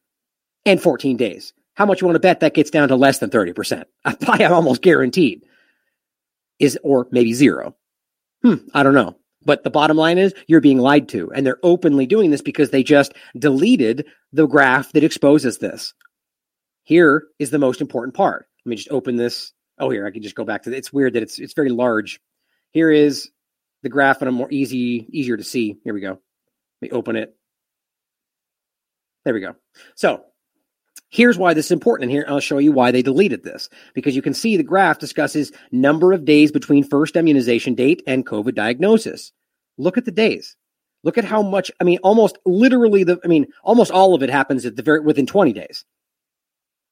And 0.65 0.81
14 0.81 1.17
days. 1.17 1.53
How 1.79 1.85
much 1.85 2.01
you 2.01 2.07
want 2.07 2.15
to 2.15 2.19
bet 2.19 2.41
that 2.41 2.53
gets 2.53 2.69
down 2.69 2.89
to 2.89 2.95
less 2.95 3.17
than 3.19 3.31
30%? 3.31 3.85
I 4.05 4.43
am 4.43 4.53
almost 4.53 4.81
guaranteed. 4.81 5.45
Is, 6.59 6.77
or 6.83 7.07
maybe 7.09 7.33
zero. 7.33 7.75
Hmm, 8.43 8.55
I 8.73 8.83
don't 8.83 8.93
know. 8.93 9.15
But 9.45 9.63
the 9.63 9.69
bottom 9.69 9.95
line 9.95 10.17
is 10.17 10.33
you're 10.45 10.59
being 10.59 10.77
lied 10.77 11.07
to. 11.09 11.31
And 11.31 11.47
they're 11.47 11.57
openly 11.63 12.05
doing 12.05 12.29
this 12.29 12.41
because 12.41 12.69
they 12.69 12.83
just 12.83 13.13
deleted 13.37 14.05
the 14.33 14.45
graph 14.45 14.91
that 14.91 15.05
exposes 15.05 15.57
this. 15.57 15.93
Here 16.83 17.23
is 17.39 17.49
the 17.49 17.59
most 17.59 17.79
important 17.79 18.13
part. 18.13 18.47
Let 18.65 18.69
me 18.69 18.75
just 18.75 18.91
open 18.91 19.15
this 19.15 19.53
Oh, 19.79 19.89
here 19.89 20.05
I 20.05 20.11
can 20.11 20.21
just 20.21 20.35
go 20.35 20.43
back 20.43 20.63
to. 20.63 20.71
It. 20.71 20.77
It's 20.77 20.91
weird 20.91 21.13
that 21.13 21.23
it's 21.23 21.39
it's 21.39 21.53
very 21.53 21.69
large. 21.69 22.19
Here 22.71 22.91
is 22.91 23.31
the 23.81 23.89
graph, 23.89 24.21
and 24.21 24.27
a 24.27 24.31
more 24.31 24.51
easy 24.51 25.07
easier 25.09 25.37
to 25.37 25.43
see. 25.43 25.77
Here 25.83 25.93
we 25.93 26.01
go. 26.01 26.19
Let 26.81 26.81
me 26.81 26.89
open 26.91 27.15
it. 27.15 27.35
There 29.23 29.33
we 29.33 29.39
go. 29.39 29.55
So 29.95 30.25
here's 31.09 31.37
why 31.37 31.53
this 31.53 31.65
is 31.65 31.71
important, 31.71 32.05
and 32.05 32.11
here 32.11 32.25
I'll 32.27 32.39
show 32.39 32.57
you 32.57 32.71
why 32.71 32.91
they 32.91 33.01
deleted 33.01 33.43
this 33.43 33.69
because 33.93 34.15
you 34.15 34.21
can 34.21 34.33
see 34.33 34.57
the 34.57 34.63
graph 34.63 34.99
discusses 34.99 35.51
number 35.71 36.13
of 36.13 36.25
days 36.25 36.51
between 36.51 36.83
first 36.83 37.15
immunization 37.15 37.75
date 37.75 38.01
and 38.07 38.25
COVID 38.25 38.55
diagnosis. 38.55 39.31
Look 39.77 39.97
at 39.97 40.05
the 40.05 40.11
days. 40.11 40.55
Look 41.03 41.17
at 41.17 41.25
how 41.25 41.41
much. 41.41 41.71
I 41.79 41.83
mean, 41.83 41.99
almost 42.03 42.37
literally 42.45 43.03
the. 43.03 43.19
I 43.23 43.27
mean, 43.27 43.47
almost 43.63 43.91
all 43.91 44.15
of 44.15 44.23
it 44.23 44.29
happens 44.29 44.65
at 44.65 44.75
the 44.75 44.83
very 44.83 44.99
within 44.99 45.25
20 45.25 45.53
days 45.53 45.85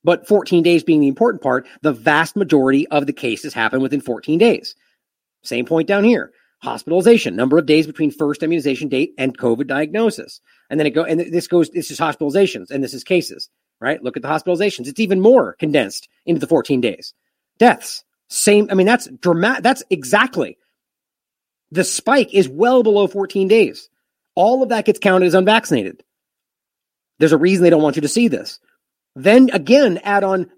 but 0.08 0.26
14 0.26 0.64
days 0.64 0.86
being 0.86 1.02
the 1.02 1.10
important 1.10 1.44
part, 1.44 1.68
the 1.82 1.92
vast 1.92 2.38
majority 2.38 2.88
of 2.88 3.06
the 3.06 3.12
cases 3.12 3.54
happen 3.54 3.82
within 3.82 4.00
14 4.00 4.40
days. 4.40 4.74
Same 5.44 5.66
point 5.66 5.86
down 5.86 6.06
here. 6.06 6.32
Hospitalization, 6.64 7.36
number 7.36 7.58
of 7.58 7.66
days 7.66 7.86
between 7.86 8.12
first 8.12 8.42
immunization 8.42 8.88
date 8.88 9.12
and 9.18 9.38
COVID 9.38 9.68
diagnosis. 9.68 10.40
And 10.70 10.80
then 10.80 10.88
it 10.88 10.92
go, 10.92 11.04
and 11.04 11.20
this 11.20 11.50
goes, 11.50 11.70
this 11.72 11.92
is 11.92 12.00
hospitalizations 12.00 12.72
and 12.72 12.82
this 12.82 12.94
is 12.94 13.04
cases, 13.04 13.50
right? 13.80 14.02
Look 14.04 14.18
at 14.18 14.24
the 14.24 14.30
hospitalizations. 14.30 14.88
It's 14.88 15.00
even 15.00 15.22
more 15.22 15.54
condensed 15.54 16.08
into 16.26 16.40
the 16.40 16.48
14 16.48 16.82
days. 16.82 17.14
Deaths, 17.58 18.04
same. 18.30 18.68
I 18.72 18.74
mean, 18.74 18.88
that's 18.88 19.08
dramatic. 19.08 19.64
That's 19.64 19.84
exactly 19.90 20.58
the 21.72 21.84
spike 21.84 22.34
is 22.34 22.48
well 22.48 22.84
below 22.84 23.08
14 23.08 23.48
days. 23.48 23.90
All 24.36 24.64
of 24.64 24.70
that 24.70 24.86
gets 24.86 25.00
counted 25.00 25.26
as 25.26 25.34
unvaccinated. 25.34 26.04
There's 27.20 27.34
a 27.34 27.38
reason 27.38 27.64
they 27.64 27.70
don't 27.70 27.82
want 27.82 27.96
you 27.96 28.04
to 28.04 28.08
see 28.08 28.28
this. 28.28 28.60
Then 29.16 29.50
again, 29.52 30.00
add 30.04 30.24
on 30.24 30.52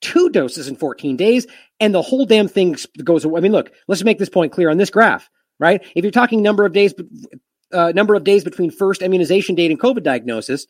two 0.00 0.30
doses 0.30 0.68
in 0.68 0.76
14 0.76 1.16
days, 1.16 1.46
and 1.80 1.92
the 1.92 2.02
whole 2.02 2.26
damn 2.26 2.48
thing 2.48 2.76
goes 3.02 3.24
away. 3.24 3.38
I 3.38 3.42
mean, 3.42 3.52
look, 3.52 3.72
let's 3.88 4.04
make 4.04 4.18
this 4.18 4.28
point 4.28 4.52
clear 4.52 4.70
on 4.70 4.76
this 4.76 4.90
graph, 4.90 5.28
right? 5.58 5.84
If 5.96 6.04
you're 6.04 6.12
talking 6.12 6.42
number 6.42 6.64
of 6.64 6.72
days 6.72 6.94
uh, 7.72 7.92
number 7.94 8.14
of 8.14 8.24
days 8.24 8.44
between 8.44 8.70
first 8.70 9.02
immunization 9.02 9.54
date 9.54 9.70
and 9.70 9.80
COVID 9.80 10.02
diagnosis, 10.02 10.66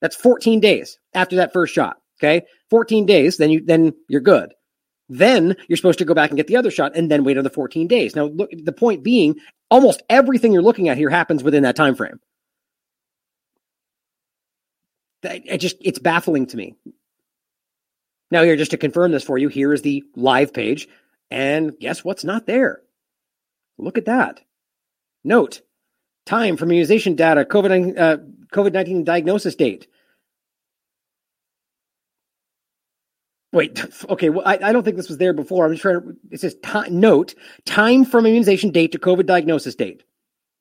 that's 0.00 0.16
14 0.16 0.60
days 0.60 0.98
after 1.14 1.36
that 1.36 1.52
first 1.52 1.74
shot. 1.74 1.98
Okay. 2.18 2.46
14 2.70 3.06
days, 3.06 3.36
then 3.36 3.50
you, 3.50 3.64
then 3.64 3.92
you're 4.08 4.20
good. 4.20 4.54
Then 5.08 5.56
you're 5.68 5.76
supposed 5.76 5.98
to 5.98 6.04
go 6.04 6.14
back 6.14 6.30
and 6.30 6.36
get 6.36 6.46
the 6.46 6.56
other 6.56 6.70
shot 6.70 6.96
and 6.96 7.10
then 7.10 7.24
wait 7.24 7.36
another 7.36 7.50
14 7.50 7.86
days. 7.86 8.16
Now, 8.16 8.26
look, 8.26 8.50
the 8.52 8.72
point 8.72 9.02
being, 9.02 9.36
almost 9.70 10.02
everything 10.08 10.52
you're 10.52 10.62
looking 10.62 10.88
at 10.88 10.96
here 10.96 11.10
happens 11.10 11.42
within 11.42 11.64
that 11.64 11.76
time 11.76 11.94
frame. 11.94 12.20
It 15.22 15.58
just 15.58 15.76
it's 15.80 15.98
baffling 15.98 16.46
to 16.46 16.56
me. 16.56 16.74
Now, 18.30 18.42
here 18.42 18.56
just 18.56 18.70
to 18.72 18.78
confirm 18.78 19.12
this 19.12 19.22
for 19.22 19.38
you, 19.38 19.48
here 19.48 19.72
is 19.72 19.82
the 19.82 20.02
live 20.16 20.52
page, 20.52 20.88
and 21.30 21.78
guess 21.78 22.02
what's 22.02 22.24
not 22.24 22.46
there? 22.46 22.80
Look 23.78 23.98
at 23.98 24.06
that. 24.06 24.40
Note: 25.22 25.60
time 26.26 26.56
from 26.56 26.70
immunization 26.70 27.14
data, 27.14 27.44
COVID 27.44 27.98
uh, 27.98 28.16
COVID 28.52 28.72
nineteen 28.72 29.04
diagnosis 29.04 29.54
date. 29.54 29.86
Wait, 33.52 33.84
okay. 34.08 34.30
Well, 34.30 34.46
I, 34.46 34.58
I, 34.62 34.72
don't 34.72 34.82
think 34.82 34.96
this 34.96 35.08
was 35.08 35.18
there 35.18 35.32
before. 35.32 35.66
I'm 35.66 35.72
just 35.72 35.82
trying 35.82 36.00
to. 36.00 36.16
It 36.30 36.40
says 36.40 36.56
time, 36.62 36.98
note 36.98 37.34
time 37.64 38.04
from 38.04 38.26
immunization 38.26 38.70
date 38.70 38.92
to 38.92 38.98
COVID 38.98 39.26
diagnosis 39.26 39.74
date. 39.74 40.04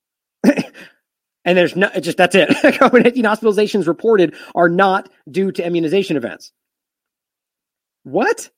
and 0.44 1.58
there's 1.58 1.76
no, 1.76 1.90
just 2.00 2.18
that's 2.18 2.36
it. 2.36 2.50
COVID 2.50 3.04
19 3.04 3.24
hospitalizations 3.24 3.88
reported 3.88 4.36
are 4.56 4.70
not 4.70 5.10
due 5.30 5.52
to 5.52 5.66
immunization 5.66 6.18
events. 6.18 6.52
What? 8.04 8.50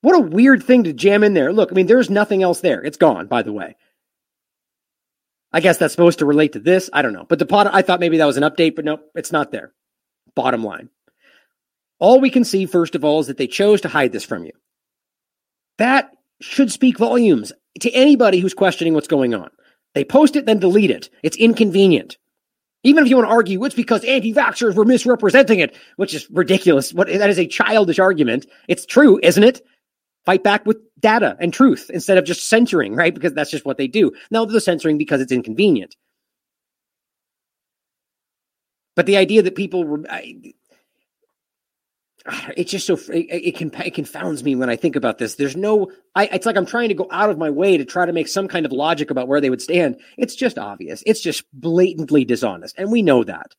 What 0.00 0.16
a 0.16 0.20
weird 0.20 0.64
thing 0.64 0.84
to 0.84 0.92
jam 0.92 1.22
in 1.22 1.34
there. 1.34 1.52
Look, 1.52 1.70
I 1.70 1.74
mean, 1.74 1.86
there's 1.86 2.10
nothing 2.10 2.42
else 2.42 2.60
there. 2.60 2.82
It's 2.82 2.96
gone, 2.96 3.28
by 3.28 3.42
the 3.42 3.52
way. 3.52 3.76
I 5.52 5.60
guess 5.60 5.76
that's 5.76 5.92
supposed 5.92 6.20
to 6.20 6.26
relate 6.26 6.54
to 6.54 6.58
this. 6.58 6.90
I 6.92 7.02
don't 7.02 7.12
know. 7.12 7.26
But 7.28 7.38
the 7.38 7.46
pot, 7.46 7.72
I 7.72 7.82
thought 7.82 8.00
maybe 8.00 8.16
that 8.16 8.24
was 8.24 8.38
an 8.38 8.42
update, 8.42 8.74
but 8.74 8.84
no, 8.84 8.98
it's 9.14 9.30
not 9.30 9.52
there. 9.52 9.72
Bottom 10.34 10.64
line. 10.64 10.88
All 12.02 12.18
we 12.18 12.30
can 12.30 12.42
see, 12.42 12.66
first 12.66 12.96
of 12.96 13.04
all, 13.04 13.20
is 13.20 13.28
that 13.28 13.36
they 13.36 13.46
chose 13.46 13.82
to 13.82 13.88
hide 13.88 14.10
this 14.10 14.24
from 14.24 14.44
you. 14.44 14.50
That 15.78 16.10
should 16.40 16.72
speak 16.72 16.98
volumes 16.98 17.52
to 17.78 17.92
anybody 17.92 18.40
who's 18.40 18.54
questioning 18.54 18.92
what's 18.92 19.06
going 19.06 19.34
on. 19.34 19.50
They 19.94 20.02
post 20.02 20.34
it, 20.34 20.44
then 20.44 20.58
delete 20.58 20.90
it. 20.90 21.10
It's 21.22 21.36
inconvenient. 21.36 22.18
Even 22.82 23.04
if 23.04 23.08
you 23.08 23.14
want 23.14 23.28
to 23.28 23.32
argue 23.32 23.64
it's 23.64 23.76
because 23.76 24.02
anti-vaxxers 24.02 24.74
were 24.74 24.84
misrepresenting 24.84 25.60
it, 25.60 25.76
which 25.94 26.12
is 26.12 26.28
ridiculous. 26.28 26.92
What 26.92 27.06
that 27.06 27.30
is 27.30 27.38
a 27.38 27.46
childish 27.46 28.00
argument. 28.00 28.46
It's 28.66 28.84
true, 28.84 29.20
isn't 29.22 29.44
it? 29.44 29.64
Fight 30.26 30.42
back 30.42 30.66
with 30.66 30.78
data 30.98 31.36
and 31.38 31.54
truth 31.54 31.88
instead 31.94 32.18
of 32.18 32.24
just 32.24 32.48
censoring, 32.48 32.96
right? 32.96 33.14
Because 33.14 33.32
that's 33.32 33.52
just 33.52 33.64
what 33.64 33.78
they 33.78 33.86
do. 33.86 34.10
Now 34.28 34.44
they're 34.44 34.58
censoring 34.58 34.98
because 34.98 35.20
it's 35.20 35.30
inconvenient. 35.30 35.94
But 38.96 39.06
the 39.06 39.18
idea 39.18 39.42
that 39.42 39.54
people 39.54 39.84
were, 39.84 40.02
it's 42.56 42.70
just 42.70 42.86
so 42.86 42.94
it, 42.94 43.26
it 43.30 43.74
it 43.86 43.94
confounds 43.94 44.44
me 44.44 44.54
when 44.54 44.70
I 44.70 44.76
think 44.76 44.96
about 44.96 45.18
this. 45.18 45.34
There's 45.34 45.56
no, 45.56 45.90
I, 46.14 46.26
it's 46.26 46.46
like 46.46 46.56
I'm 46.56 46.66
trying 46.66 46.88
to 46.88 46.94
go 46.94 47.08
out 47.10 47.30
of 47.30 47.38
my 47.38 47.50
way 47.50 47.76
to 47.76 47.84
try 47.84 48.06
to 48.06 48.12
make 48.12 48.28
some 48.28 48.48
kind 48.48 48.66
of 48.66 48.72
logic 48.72 49.10
about 49.10 49.28
where 49.28 49.40
they 49.40 49.50
would 49.50 49.62
stand. 49.62 50.00
It's 50.16 50.34
just 50.34 50.58
obvious. 50.58 51.02
It's 51.06 51.20
just 51.20 51.44
blatantly 51.52 52.24
dishonest, 52.24 52.76
and 52.78 52.90
we 52.90 53.02
know 53.02 53.24
that. 53.24 53.54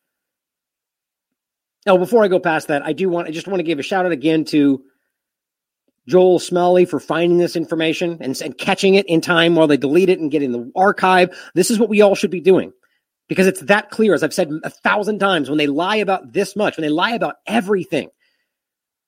Now, 1.85 1.97
before 1.97 2.23
I 2.23 2.29
go 2.29 2.39
past 2.39 2.69
that, 2.69 2.83
I 2.83 2.93
do 2.93 3.09
want 3.09 3.27
I 3.27 3.31
just 3.31 3.47
want 3.47 3.59
to 3.59 3.63
give 3.63 3.79
a 3.79 3.83
shout 3.83 4.05
out 4.05 4.11
again 4.11 4.45
to 4.45 4.83
Joel 6.07 6.39
Smalley 6.39 6.85
for 6.85 6.99
finding 6.99 7.37
this 7.37 7.55
information 7.55 8.17
and, 8.21 8.39
and 8.41 8.57
catching 8.57 8.95
it 8.95 9.05
in 9.07 9.21
time 9.21 9.55
while 9.55 9.67
they 9.67 9.77
delete 9.77 10.09
it 10.09 10.19
and 10.19 10.31
get 10.31 10.43
in 10.43 10.51
the 10.51 10.71
archive. 10.75 11.37
This 11.55 11.71
is 11.71 11.79
what 11.79 11.89
we 11.89 12.01
all 12.01 12.15
should 12.15 12.31
be 12.31 12.41
doing 12.41 12.71
because 13.27 13.47
it's 13.47 13.61
that 13.61 13.89
clear. 13.89 14.13
As 14.13 14.23
I've 14.23 14.33
said 14.33 14.49
a 14.63 14.69
thousand 14.69 15.19
times, 15.19 15.49
when 15.49 15.57
they 15.57 15.67
lie 15.67 15.97
about 15.97 16.31
this 16.31 16.55
much, 16.55 16.77
when 16.77 16.83
they 16.83 16.89
lie 16.89 17.11
about 17.11 17.35
everything 17.47 18.09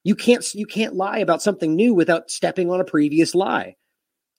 you 0.05 0.15
can't 0.15 0.53
you 0.53 0.67
can't 0.67 0.93
lie 0.93 1.17
about 1.17 1.41
something 1.41 1.75
new 1.75 1.93
without 1.93 2.29
stepping 2.29 2.69
on 2.69 2.79
a 2.79 2.85
previous 2.85 3.33
lie. 3.33 3.75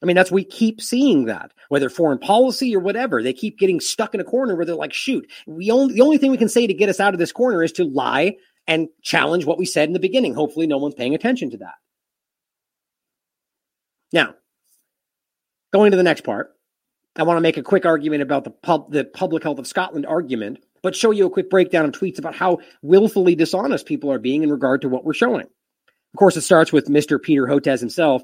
I 0.01 0.07
mean, 0.07 0.15
that's 0.15 0.31
we 0.31 0.45
keep 0.45 0.81
seeing 0.81 1.25
that, 1.25 1.53
whether 1.69 1.91
foreign 1.91 2.19
policy 2.19 2.75
or 2.75 2.81
whatever. 2.81 3.21
They 3.21 3.33
keep 3.33 3.59
getting 3.59 3.81
stuck 3.81 4.15
in 4.15 4.21
a 4.21 4.25
corner 4.25 4.55
where 4.55 4.65
they're 4.65 4.77
like, 4.77 4.93
shoot, 4.93 5.29
we 5.47 5.73
only 5.73 5.95
the 5.95 6.03
only 6.03 6.19
thing 6.19 6.31
we 6.31 6.37
can 6.37 6.49
say 6.49 6.69
to 6.69 6.73
get 6.73 6.89
us 6.89 7.01
out 7.01 7.15
of 7.15 7.19
this 7.19 7.33
corner 7.33 7.65
is 7.65 7.73
to 7.73 7.85
lie 7.85 8.37
and 8.69 8.89
challenge 9.03 9.45
what 9.45 9.59
we 9.59 9.67
said 9.67 9.89
in 9.89 9.93
the 9.93 9.99
beginning. 9.99 10.35
Hopefully, 10.35 10.69
no 10.69 10.79
one's 10.79 10.95
paying 10.95 11.17
attention 11.17 11.51
to 11.51 11.57
that. 11.59 11.75
Now, 14.13 14.35
going 15.73 15.91
to 15.91 15.97
the 15.97 16.05
next 16.05 16.23
part, 16.23 16.55
I 17.17 17.25
want 17.25 17.39
to 17.39 17.43
make 17.43 17.57
a 17.57 17.63
quick 17.63 17.85
argument 17.85 18.23
about 18.23 18.45
the 18.45 18.51
pub, 18.51 18.93
the 18.93 19.05
public 19.05 19.43
health 19.43 19.59
of 19.59 19.67
Scotland 19.67 20.07
argument, 20.07 20.59
but 20.83 20.95
show 20.95 21.11
you 21.11 21.27
a 21.27 21.31
quick 21.31 21.51
breakdown 21.51 21.87
of 21.87 21.91
tweets 21.91 22.21
about 22.21 22.37
how 22.37 22.59
willfully 22.83 23.35
dishonest 23.35 23.87
people 23.87 24.13
are 24.13 24.21
being 24.21 24.45
in 24.45 24.53
regard 24.53 24.83
to 24.83 24.89
what 24.89 25.05
we're 25.05 25.13
showing. 25.13 25.47
Of 26.15 26.19
course, 26.19 26.37
it 26.37 26.43
starts 26.43 26.73
with 26.73 26.89
Mr. 26.89 27.21
Peter 27.21 27.47
Hotez 27.47 27.81
himself 27.81 28.23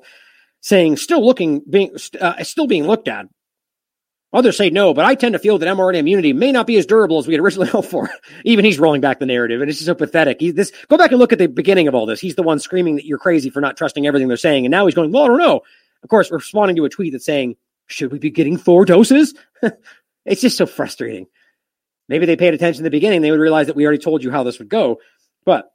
saying, 0.61 0.97
still 0.97 1.25
looking, 1.25 1.63
being, 1.69 1.95
uh, 2.21 2.43
still 2.45 2.67
being 2.67 2.87
looked 2.87 3.09
at. 3.09 3.27
Others 4.35 4.57
say 4.57 4.71
no, 4.71 4.95
but 4.95 5.05
I 5.05 5.15
tend 5.15 5.35
to 5.35 5.39
feel 5.39 5.59
that 5.59 5.69
mRNA 5.69 5.99
immunity 5.99 6.33
may 6.33 6.53
not 6.53 6.67
be 6.67 6.79
as 6.79 6.87
durable 6.87 7.19
as 7.19 7.27
we 7.27 7.35
had 7.35 7.41
originally 7.41 7.69
hoped 7.71 7.89
for. 7.89 8.09
Even 8.45 8.65
he's 8.65 8.79
rolling 8.79 9.03
back 9.03 9.19
the 9.19 9.27
narrative, 9.27 9.61
and 9.61 9.69
it's 9.69 9.79
just 9.79 9.87
so 9.87 9.95
pathetic. 9.95 10.41
He, 10.41 10.51
this 10.53 10.73
go 10.89 10.97
back 10.97 11.11
and 11.11 11.21
look 11.21 11.33
at 11.33 11.39
the 11.39 11.49
beginning 11.49 11.87
of 11.87 11.95
all 11.95 12.07
this. 12.07 12.21
He's 12.21 12.35
the 12.35 12.43
one 12.43 12.59
screaming 12.59 12.97
that 12.97 13.05
you're 13.05 13.19
crazy 13.19 13.51
for 13.51 13.61
not 13.61 13.77
trusting 13.77 14.07
everything 14.07 14.29
they're 14.29 14.39
saying, 14.39 14.65
and 14.65 14.71
now 14.71 14.87
he's 14.87 14.95
going, 14.95 15.13
"Well, 15.13 15.25
I 15.25 15.29
don't 15.29 15.39
know." 15.39 15.61
Of 16.03 16.09
course, 16.09 16.31
responding 16.31 16.77
to 16.77 16.85
a 16.87 16.89
tweet 16.89 17.13
that's 17.13 17.27
saying, 17.27 17.57
"Should 17.89 18.11
we 18.11 18.19
be 18.19 18.31
getting 18.31 18.57
four 18.57 18.87
doses?" 18.87 19.35
it's 20.25 20.41
just 20.41 20.57
so 20.57 20.65
frustrating. 20.65 21.27
Maybe 22.09 22.25
they 22.25 22.37
paid 22.37 22.55
attention 22.55 22.81
in 22.81 22.85
the 22.85 22.91
beginning; 22.91 23.21
they 23.21 23.31
would 23.31 23.41
realize 23.41 23.67
that 23.67 23.77
we 23.77 23.85
already 23.85 24.03
told 24.03 24.25
you 24.25 24.31
how 24.31 24.45
this 24.45 24.59
would 24.59 24.71
go. 24.71 24.99
But 25.45 25.71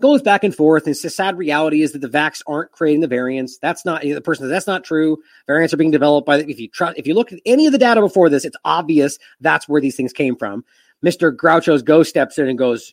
goes 0.00 0.22
back 0.22 0.44
and 0.44 0.54
forth. 0.54 0.86
And 0.86 0.94
the 0.94 1.10
sad 1.10 1.36
reality 1.38 1.82
is 1.82 1.92
that 1.92 2.00
the 2.00 2.08
vax 2.08 2.42
aren't 2.46 2.72
creating 2.72 3.00
the 3.00 3.06
variants. 3.06 3.58
That's 3.58 3.84
not 3.84 4.02
the 4.02 4.20
person 4.20 4.48
that's 4.48 4.66
not 4.66 4.84
true. 4.84 5.18
Variants 5.46 5.74
are 5.74 5.78
being 5.78 5.90
developed 5.90 6.26
by 6.26 6.38
the, 6.38 6.50
if 6.50 6.58
you 6.58 6.68
try, 6.68 6.92
if 6.96 7.06
you 7.06 7.14
look 7.14 7.32
at 7.32 7.40
any 7.46 7.66
of 7.66 7.72
the 7.72 7.78
data 7.78 8.00
before 8.00 8.28
this, 8.28 8.44
it's 8.44 8.56
obvious 8.64 9.18
that's 9.40 9.68
where 9.68 9.80
these 9.80 9.96
things 9.96 10.12
came 10.12 10.36
from. 10.36 10.64
Mr. 11.04 11.34
Groucho's 11.34 11.82
Go 11.82 12.02
steps 12.02 12.38
in 12.38 12.48
and 12.48 12.58
goes, 12.58 12.92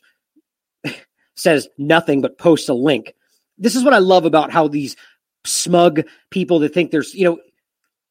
says 1.36 1.68
nothing 1.78 2.20
but 2.20 2.38
posts 2.38 2.68
a 2.68 2.74
link. 2.74 3.14
This 3.58 3.76
is 3.76 3.84
what 3.84 3.94
I 3.94 3.98
love 3.98 4.24
about 4.24 4.50
how 4.50 4.68
these 4.68 4.96
smug 5.44 6.02
people 6.30 6.58
that 6.60 6.74
think 6.74 6.90
there's, 6.90 7.14
you 7.14 7.24
know, 7.24 7.38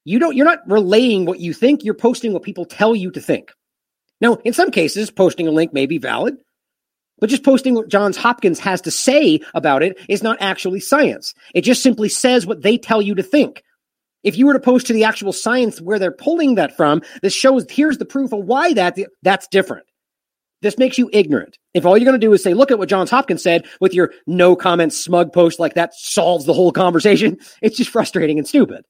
you 0.05 0.19
don't, 0.19 0.35
you're 0.35 0.45
not 0.45 0.59
relaying 0.67 1.25
what 1.25 1.39
you 1.39 1.53
think, 1.53 1.83
you're 1.83 1.93
posting 1.93 2.33
what 2.33 2.43
people 2.43 2.65
tell 2.65 2.95
you 2.95 3.11
to 3.11 3.21
think. 3.21 3.51
Now, 4.19 4.35
in 4.43 4.53
some 4.53 4.71
cases, 4.71 5.09
posting 5.09 5.47
a 5.47 5.51
link 5.51 5.73
may 5.73 5.85
be 5.85 5.97
valid. 5.97 6.37
But 7.23 7.29
just 7.29 7.45
posting 7.45 7.73
what 7.73 7.87
Johns 7.87 8.17
Hopkins 8.17 8.59
has 8.59 8.81
to 8.81 8.91
say 8.91 9.39
about 9.53 9.81
it 9.81 9.97
is 10.09 10.23
not 10.23 10.35
actually 10.41 10.81
science. 10.81 11.33
It 11.55 11.61
just 11.61 11.81
simply 11.81 12.09
says 12.09 12.45
what 12.45 12.63
they 12.63 12.77
tell 12.77 13.01
you 13.01 13.15
to 13.15 13.23
think. 13.23 13.63
If 14.23 14.37
you 14.37 14.45
were 14.45 14.51
to 14.51 14.59
post 14.59 14.87
to 14.87 14.93
the 14.93 15.05
actual 15.05 15.31
science 15.31 15.79
where 15.79 15.99
they're 15.99 16.11
pulling 16.11 16.55
that 16.55 16.75
from, 16.75 17.01
this 17.21 17.33
shows 17.33 17.65
here's 17.69 17.97
the 17.97 18.03
proof 18.03 18.33
of 18.33 18.43
why 18.43 18.73
that 18.73 18.97
that's 19.21 19.47
different. 19.47 19.85
This 20.61 20.77
makes 20.77 20.97
you 20.97 21.09
ignorant. 21.13 21.57
If 21.73 21.85
all 21.85 21.97
you're 21.97 22.03
going 22.03 22.19
to 22.19 22.27
do 22.27 22.33
is 22.33 22.43
say, 22.43 22.53
look 22.53 22.71
at 22.71 22.77
what 22.77 22.89
Johns 22.89 23.09
Hopkins 23.09 23.41
said 23.41 23.67
with 23.79 23.93
your 23.93 24.11
no 24.27 24.57
comment 24.57 24.91
smug 24.91 25.31
post 25.31 25.61
like 25.61 25.75
that 25.75 25.93
solves 25.93 26.43
the 26.43 26.53
whole 26.53 26.73
conversation, 26.73 27.37
it's 27.61 27.77
just 27.77 27.89
frustrating 27.89 28.37
and 28.37 28.45
stupid 28.45 28.83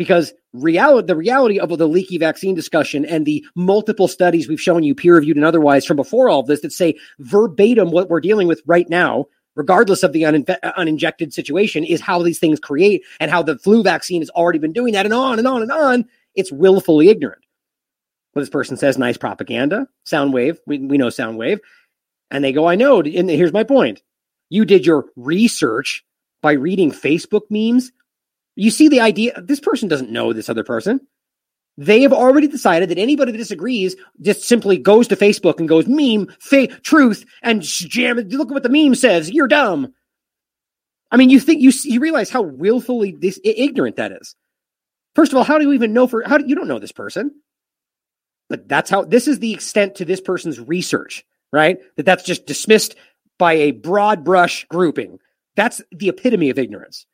because 0.00 0.32
reality, 0.54 1.08
the 1.08 1.14
reality 1.14 1.60
of 1.60 1.76
the 1.76 1.86
leaky 1.86 2.16
vaccine 2.16 2.54
discussion 2.54 3.04
and 3.04 3.26
the 3.26 3.44
multiple 3.54 4.08
studies 4.08 4.48
we've 4.48 4.58
shown 4.58 4.82
you, 4.82 4.94
peer 4.94 5.16
reviewed 5.16 5.36
and 5.36 5.44
otherwise, 5.44 5.84
from 5.84 5.98
before 5.98 6.30
all 6.30 6.40
of 6.40 6.46
this 6.46 6.62
that 6.62 6.72
say 6.72 6.98
verbatim 7.18 7.90
what 7.90 8.08
we're 8.08 8.22
dealing 8.22 8.48
with 8.48 8.62
right 8.64 8.88
now, 8.88 9.26
regardless 9.56 10.02
of 10.02 10.14
the 10.14 10.24
uh, 10.24 10.32
uninjected 10.78 11.34
situation, 11.34 11.84
is 11.84 12.00
how 12.00 12.22
these 12.22 12.38
things 12.38 12.58
create 12.58 13.02
and 13.20 13.30
how 13.30 13.42
the 13.42 13.58
flu 13.58 13.82
vaccine 13.82 14.22
has 14.22 14.30
already 14.30 14.58
been 14.58 14.72
doing 14.72 14.94
that 14.94 15.04
and 15.04 15.12
on 15.12 15.38
and 15.38 15.46
on 15.46 15.60
and 15.60 15.70
on. 15.70 16.06
It's 16.34 16.50
willfully 16.50 17.10
ignorant. 17.10 17.42
What 18.32 18.40
this 18.40 18.48
person 18.48 18.78
says, 18.78 18.96
nice 18.96 19.18
propaganda, 19.18 19.86
sound 20.06 20.32
wave. 20.32 20.60
We, 20.66 20.78
we 20.78 20.96
know 20.96 21.10
sound 21.10 21.36
wave. 21.36 21.60
And 22.30 22.42
they 22.42 22.52
go, 22.52 22.66
I 22.66 22.74
know. 22.74 23.02
And 23.02 23.28
here's 23.28 23.52
my 23.52 23.64
point. 23.64 24.00
You 24.48 24.64
did 24.64 24.86
your 24.86 25.10
research 25.14 26.06
by 26.40 26.52
reading 26.52 26.90
Facebook 26.90 27.42
memes 27.50 27.92
you 28.56 28.70
see 28.70 28.88
the 28.88 29.00
idea, 29.00 29.40
this 29.40 29.60
person 29.60 29.88
doesn't 29.88 30.10
know 30.10 30.32
this 30.32 30.48
other 30.48 30.64
person. 30.64 31.00
They 31.76 32.02
have 32.02 32.12
already 32.12 32.46
decided 32.46 32.90
that 32.90 32.98
anybody 32.98 33.32
that 33.32 33.38
disagrees 33.38 33.96
just 34.20 34.42
simply 34.42 34.76
goes 34.76 35.08
to 35.08 35.16
Facebook 35.16 35.60
and 35.60 35.68
goes 35.68 35.86
meme, 35.86 36.28
fake, 36.40 36.82
truth, 36.82 37.24
and 37.42 37.62
jam. 37.62 38.16
Look 38.16 38.50
at 38.50 38.54
what 38.54 38.62
the 38.62 38.68
meme 38.68 38.94
says. 38.94 39.30
You're 39.30 39.48
dumb. 39.48 39.94
I 41.10 41.16
mean, 41.16 41.30
you 41.30 41.40
think 41.40 41.62
you 41.62 41.72
you 41.84 42.00
realize 42.00 42.30
how 42.30 42.42
willfully 42.42 43.16
this 43.18 43.40
ignorant 43.42 43.96
that 43.96 44.12
is. 44.12 44.36
First 45.14 45.32
of 45.32 45.38
all, 45.38 45.44
how 45.44 45.58
do 45.58 45.64
you 45.64 45.72
even 45.72 45.92
know 45.92 46.06
for 46.06 46.22
how 46.24 46.38
do 46.38 46.46
you 46.46 46.54
don't 46.54 46.68
know 46.68 46.78
this 46.78 46.92
person? 46.92 47.32
But 48.48 48.68
that's 48.68 48.90
how 48.90 49.04
this 49.04 49.26
is 49.26 49.38
the 49.38 49.52
extent 49.54 49.96
to 49.96 50.04
this 50.04 50.20
person's 50.20 50.60
research, 50.60 51.24
right? 51.52 51.78
That 51.96 52.06
that's 52.06 52.24
just 52.24 52.46
dismissed 52.46 52.94
by 53.38 53.54
a 53.54 53.70
broad 53.70 54.24
brush 54.24 54.66
grouping. 54.68 55.18
That's 55.56 55.80
the 55.90 56.08
epitome 56.08 56.50
of 56.50 56.58
ignorance. 56.58 57.06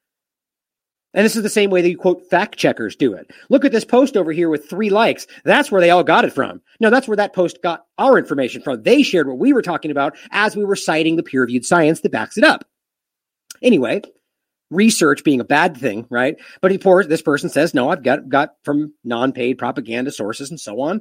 And 1.17 1.25
this 1.25 1.35
is 1.35 1.43
the 1.43 1.49
same 1.49 1.71
way 1.71 1.81
that 1.81 1.89
you 1.89 1.97
quote 1.97 2.29
fact 2.29 2.59
checkers 2.59 2.95
do 2.95 3.15
it. 3.15 3.31
Look 3.49 3.65
at 3.65 3.73
this 3.73 3.87
post 3.87 4.19
over 4.19 4.33
here 4.33 4.51
with 4.51 4.69
three 4.69 4.91
likes. 4.91 5.27
That's 5.45 5.73
where 5.73 5.81
they 5.81 5.91
all 5.91 6.05
got 6.05 6.27
it 6.27 6.33
from. 6.33 6.61
No, 6.79 6.91
that's 6.91 7.09
where 7.09 7.17
that 7.17 7.33
post 7.33 7.63
got 7.63 7.87
our 7.97 8.19
information 8.19 8.61
from. 8.61 8.83
They 8.83 9.03
shared 9.03 9.27
what 9.27 9.39
we 9.39 9.55
were 9.55 9.63
talking 9.63 9.91
about 9.91 10.15
as 10.31 10.55
we 10.55 10.65
were 10.65 10.77
citing 10.77 11.17
the 11.17 11.23
peer 11.23 11.41
reviewed 11.41 11.65
science 11.65 12.01
that 12.01 12.13
backs 12.13 12.37
it 12.37 12.45
up. 12.45 12.65
Anyway, 13.63 14.03
research 14.71 15.25
being 15.25 15.41
a 15.41 15.45
bad 15.45 15.75
thing, 15.75 16.07
right? 16.11 16.37
But 16.61 16.71
he 16.71 16.77
pours, 16.77 17.09
this 17.09 17.23
person 17.23 17.49
says, 17.49 17.73
no, 17.73 17.89
I've 17.89 18.03
got, 18.03 18.29
got 18.29 18.51
from 18.63 18.93
non 19.03 19.33
paid 19.33 19.55
propaganda 19.55 20.11
sources 20.11 20.51
and 20.51 20.61
so 20.61 20.83
on. 20.83 21.01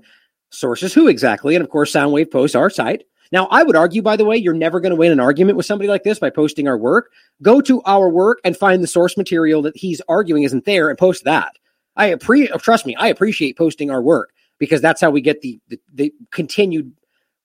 Sources 0.49 0.93
who 0.93 1.09
exactly? 1.09 1.55
And 1.55 1.63
of 1.63 1.69
course, 1.69 1.91
Soundwave 1.91 2.31
posts 2.31 2.55
our 2.55 2.69
site. 2.69 3.03
Now, 3.31 3.47
I 3.51 3.63
would 3.63 3.75
argue, 3.75 4.01
by 4.01 4.15
the 4.15 4.25
way, 4.25 4.37
you're 4.37 4.53
never 4.53 4.79
going 4.79 4.91
to 4.91 4.95
win 4.95 5.11
an 5.11 5.19
argument 5.19 5.57
with 5.57 5.65
somebody 5.65 5.87
like 5.87 6.03
this 6.03 6.19
by 6.19 6.29
posting 6.29 6.67
our 6.67 6.77
work. 6.77 7.11
Go 7.41 7.61
to 7.61 7.81
our 7.83 8.09
work 8.09 8.39
and 8.43 8.55
find 8.55 8.83
the 8.83 8.87
source 8.87 9.17
material 9.17 9.61
that 9.63 9.75
he's 9.75 10.01
arguing 10.07 10.43
isn't 10.43 10.65
there 10.65 10.89
and 10.89 10.97
post 10.97 11.23
that. 11.25 11.53
I 11.95 12.07
appreciate, 12.07 12.51
oh, 12.53 12.57
trust 12.57 12.85
me, 12.85 12.95
I 12.95 13.07
appreciate 13.07 13.57
posting 13.57 13.89
our 13.89 14.01
work 14.01 14.31
because 14.59 14.81
that's 14.81 15.01
how 15.01 15.09
we 15.09 15.21
get 15.21 15.41
the, 15.41 15.59
the, 15.67 15.79
the 15.93 16.13
continued 16.31 16.93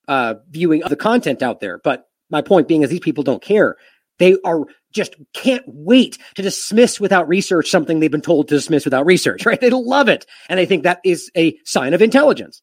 uh, 0.07 0.35
viewing 0.49 0.83
of 0.83 0.89
the 0.89 0.95
content 0.95 1.41
out 1.41 1.59
there. 1.59 1.79
But 1.83 2.07
my 2.29 2.41
point 2.41 2.67
being 2.67 2.81
is 2.81 2.89
these 2.89 2.99
people 2.99 3.23
don't 3.23 3.41
care. 3.41 3.77
They 4.19 4.37
are 4.43 4.65
just 4.91 5.15
can't 5.33 5.63
wait 5.67 6.17
to 6.35 6.41
dismiss 6.41 6.99
without 6.99 7.27
research 7.27 7.69
something 7.69 7.99
they've 7.99 8.11
been 8.11 8.21
told 8.21 8.47
to 8.47 8.55
dismiss 8.55 8.85
without 8.85 9.05
research, 9.05 9.45
right? 9.47 9.59
They 9.59 9.69
love 9.69 10.09
it. 10.09 10.25
And 10.49 10.59
I 10.59 10.65
think 10.65 10.83
that 10.83 10.99
is 11.03 11.31
a 11.35 11.57
sign 11.65 11.93
of 11.93 12.01
intelligence. 12.01 12.61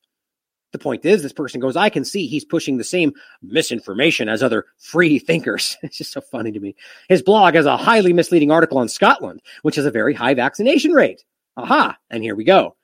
The 0.73 0.79
point 0.79 1.05
is, 1.05 1.23
this 1.23 1.33
person 1.33 1.61
goes, 1.61 1.77
I 1.77 1.89
can 1.89 2.05
see 2.05 2.27
he's 2.27 2.45
pushing 2.45 2.77
the 2.77 2.85
same 2.85 3.15
misinformation 3.43 4.29
as 4.29 4.43
other 4.43 4.67
free 4.79 5.19
thinkers. 5.19 5.77
It's 5.83 5.97
just 5.97 6.13
so 6.13 6.21
funny 6.21 6.53
to 6.53 6.61
me. 6.61 6.75
His 7.09 7.23
blog 7.23 7.55
has 7.55 7.65
a 7.67 7.77
highly 7.77 8.13
misleading 8.13 8.51
article 8.51 8.79
on 8.79 8.89
Scotland, 8.89 9.41
which 9.63 9.77
has 9.77 9.87
a 9.87 9.91
very 9.91 10.13
high 10.13 10.35
vaccination 10.35 10.93
rate. 10.93 11.25
Aha. 11.57 11.97
And 12.11 12.23
here 12.23 12.37
we 12.37 12.45
go. 12.45 12.77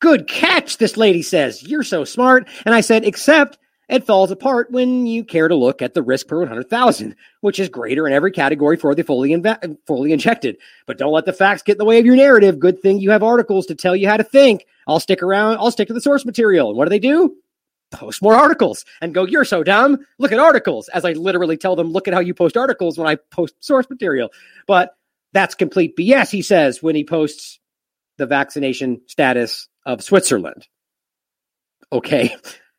Good 0.00 0.26
catch, 0.26 0.78
this 0.78 0.96
lady 0.96 1.20
says. 1.20 1.62
You're 1.62 1.82
so 1.82 2.04
smart. 2.04 2.48
And 2.64 2.74
I 2.74 2.80
said, 2.80 3.04
except 3.04 3.58
it 3.90 4.06
falls 4.06 4.30
apart 4.30 4.70
when 4.70 5.06
you 5.06 5.24
care 5.24 5.48
to 5.48 5.54
look 5.54 5.82
at 5.82 5.94
the 5.94 6.02
risk 6.02 6.28
per 6.28 6.38
100,000, 6.38 7.16
which 7.40 7.58
is 7.58 7.68
greater 7.68 8.06
in 8.06 8.12
every 8.12 8.30
category 8.30 8.76
for 8.76 8.94
the 8.94 9.02
fully, 9.02 9.30
inve- 9.30 9.76
fully 9.86 10.12
injected. 10.12 10.58
But 10.86 10.96
don't 10.96 11.12
let 11.12 11.24
the 11.24 11.32
facts 11.32 11.62
get 11.62 11.72
in 11.72 11.78
the 11.78 11.84
way 11.84 11.98
of 11.98 12.06
your 12.06 12.16
narrative. 12.16 12.60
Good 12.60 12.80
thing 12.80 13.00
you 13.00 13.10
have 13.10 13.22
articles 13.22 13.66
to 13.66 13.74
tell 13.74 13.96
you 13.96 14.08
how 14.08 14.16
to 14.16 14.24
think. 14.24 14.64
I'll 14.86 15.00
stick 15.00 15.22
around. 15.22 15.58
I'll 15.58 15.70
stick 15.70 15.88
to 15.88 15.94
the 15.94 16.00
source 16.00 16.24
material. 16.24 16.68
And 16.68 16.78
what 16.78 16.84
do 16.84 16.90
they 16.90 17.00
do? 17.00 17.36
Post 17.90 18.22
more 18.22 18.36
articles 18.36 18.84
and 19.00 19.12
go, 19.12 19.26
you're 19.26 19.44
so 19.44 19.64
dumb. 19.64 20.06
Look 20.18 20.30
at 20.30 20.38
articles 20.38 20.88
as 20.88 21.04
I 21.04 21.12
literally 21.12 21.56
tell 21.56 21.74
them, 21.74 21.90
look 21.90 22.06
at 22.06 22.14
how 22.14 22.20
you 22.20 22.34
post 22.34 22.56
articles 22.56 22.96
when 22.96 23.08
I 23.08 23.16
post 23.16 23.54
source 23.58 23.90
material. 23.90 24.30
But 24.68 24.94
that's 25.32 25.56
complete 25.56 25.96
BS, 25.96 26.30
he 26.30 26.42
says, 26.42 26.82
when 26.82 26.94
he 26.94 27.04
posts 27.04 27.58
the 28.18 28.26
vaccination 28.26 29.00
status 29.06 29.68
of 29.84 30.04
Switzerland. 30.04 30.68
Okay. 31.92 32.36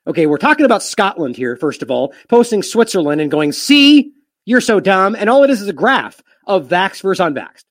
Okay. 0.08 0.26
We're 0.26 0.38
talking 0.38 0.66
about 0.66 0.84
Scotland 0.84 1.36
here, 1.36 1.56
first 1.56 1.82
of 1.82 1.92
all, 1.92 2.14
posting 2.30 2.64
Switzerland 2.64 3.22
and 3.22 3.30
going, 3.32 3.52
see, 3.52 4.12
you're 4.46 4.62
so 4.62 4.80
dumb. 4.80 5.16
And 5.16 5.30
all 5.30 5.44
it 5.44 5.50
is 5.50 5.62
is 5.62 5.68
a 5.68 5.74
graph 5.74 6.22
of 6.48 6.68
vax 6.68 7.02
versus 7.02 7.24
unvaxxed. 7.24 7.66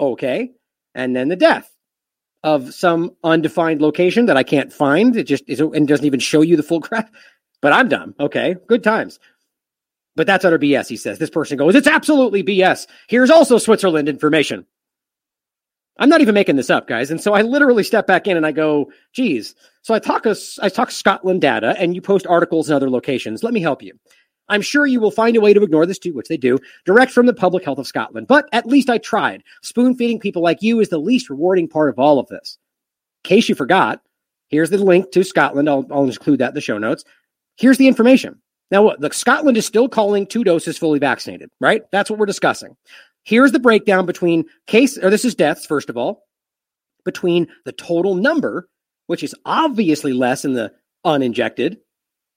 Okay. 0.00 0.52
And 0.94 1.14
then 1.14 1.28
the 1.28 1.36
death 1.36 1.72
of 2.42 2.74
some 2.74 3.12
undefined 3.22 3.80
location 3.80 4.26
that 4.26 4.36
I 4.36 4.42
can't 4.42 4.72
find. 4.72 5.16
It 5.16 5.24
just 5.24 5.44
is 5.46 5.60
and 5.60 5.86
doesn't 5.86 6.06
even 6.06 6.20
show 6.20 6.42
you 6.42 6.56
the 6.56 6.62
full 6.62 6.80
graph. 6.80 7.10
But 7.60 7.72
I'm 7.72 7.88
dumb. 7.88 8.14
Okay, 8.18 8.56
good 8.66 8.82
times. 8.82 9.18
But 10.16 10.26
that's 10.26 10.44
utter 10.44 10.58
BS, 10.58 10.88
he 10.88 10.96
says. 10.96 11.18
This 11.18 11.30
person 11.30 11.56
goes, 11.56 11.74
It's 11.74 11.86
absolutely 11.86 12.42
BS. 12.42 12.86
Here's 13.08 13.30
also 13.30 13.58
Switzerland 13.58 14.08
information. 14.08 14.66
I'm 15.98 16.08
not 16.08 16.20
even 16.20 16.34
making 16.34 16.56
this 16.56 16.70
up, 16.70 16.88
guys. 16.88 17.10
And 17.10 17.20
so 17.20 17.34
I 17.34 17.42
literally 17.42 17.82
step 17.82 18.06
back 18.06 18.26
in 18.26 18.36
and 18.36 18.46
I 18.46 18.52
go, 18.52 18.90
geez. 19.12 19.54
So 19.82 19.94
I 19.94 19.98
talk, 19.98 20.26
I 20.26 20.68
talk 20.68 20.90
Scotland 20.90 21.40
data 21.40 21.74
and 21.78 21.94
you 21.94 22.00
post 22.00 22.26
articles 22.26 22.68
in 22.68 22.74
other 22.74 22.90
locations. 22.90 23.42
Let 23.42 23.52
me 23.52 23.60
help 23.60 23.82
you. 23.82 23.92
I'm 24.48 24.62
sure 24.62 24.86
you 24.86 25.00
will 25.00 25.10
find 25.10 25.36
a 25.36 25.40
way 25.40 25.54
to 25.54 25.62
ignore 25.62 25.86
this 25.86 25.98
too, 25.98 26.14
which 26.14 26.28
they 26.28 26.36
do, 26.36 26.58
direct 26.84 27.12
from 27.12 27.26
the 27.26 27.34
public 27.34 27.64
health 27.64 27.78
of 27.78 27.86
Scotland. 27.86 28.26
But 28.26 28.48
at 28.52 28.66
least 28.66 28.90
I 28.90 28.98
tried. 28.98 29.42
Spoon 29.62 29.94
feeding 29.94 30.18
people 30.18 30.42
like 30.42 30.62
you 30.62 30.80
is 30.80 30.88
the 30.88 30.98
least 30.98 31.30
rewarding 31.30 31.68
part 31.68 31.90
of 31.90 31.98
all 31.98 32.18
of 32.18 32.28
this. 32.28 32.58
In 33.24 33.28
case 33.28 33.48
you 33.48 33.54
forgot, 33.54 34.02
here's 34.48 34.70
the 34.70 34.78
link 34.78 35.10
to 35.12 35.24
Scotland. 35.24 35.68
I'll, 35.68 35.86
I'll 35.90 36.04
include 36.04 36.40
that 36.40 36.50
in 36.50 36.54
the 36.54 36.60
show 36.60 36.78
notes. 36.78 37.04
Here's 37.56 37.78
the 37.78 37.88
information. 37.88 38.40
Now, 38.70 38.94
look, 38.98 39.14
Scotland 39.14 39.58
is 39.58 39.66
still 39.66 39.88
calling 39.88 40.26
two 40.26 40.44
doses 40.44 40.78
fully 40.78 40.98
vaccinated, 40.98 41.50
right? 41.60 41.82
That's 41.92 42.08
what 42.08 42.18
we're 42.18 42.26
discussing. 42.26 42.76
Here's 43.24 43.52
the 43.52 43.60
breakdown 43.60 44.06
between 44.06 44.44
case, 44.66 44.98
or 44.98 45.10
this 45.10 45.24
is 45.24 45.34
deaths, 45.34 45.66
first 45.66 45.88
of 45.88 45.96
all, 45.96 46.24
between 47.04 47.48
the 47.64 47.72
total 47.72 48.14
number, 48.14 48.68
which 49.06 49.22
is 49.22 49.34
obviously 49.44 50.12
less 50.12 50.44
in 50.44 50.54
the 50.54 50.72
uninjected. 51.04 51.78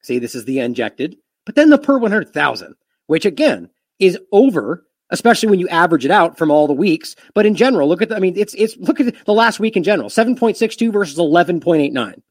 See, 0.04 0.20
this 0.20 0.36
is 0.36 0.46
the 0.46 0.60
injected 0.60 1.16
but 1.46 1.56
then 1.56 1.70
the 1.70 1.78
per 1.78 1.98
100,000, 1.98 2.76
which 3.08 3.26
again 3.26 3.70
is 4.00 4.18
over, 4.32 4.86
especially 5.12 5.50
when 5.50 5.60
you 5.60 5.70
average 5.70 6.06
it 6.06 6.12
out 6.12 6.38
from 6.38 6.52
all 6.52 6.68
the 6.68 6.74
weeks. 6.74 7.16
But 7.34 7.46
in 7.46 7.56
general, 7.56 7.88
look 7.88 8.02
at 8.02 8.10
the, 8.10 8.16
I 8.16 8.20
mean, 8.20 8.38
it's, 8.38 8.54
it's, 8.56 8.76
look 8.78 9.00
at 9.00 9.16
the 9.26 9.34
last 9.34 9.60
week 9.60 9.78
in 9.78 9.84
general 9.84 10.10
7.62 10.10 10.92
versus 10.92 11.18
11.89. 11.18 12.22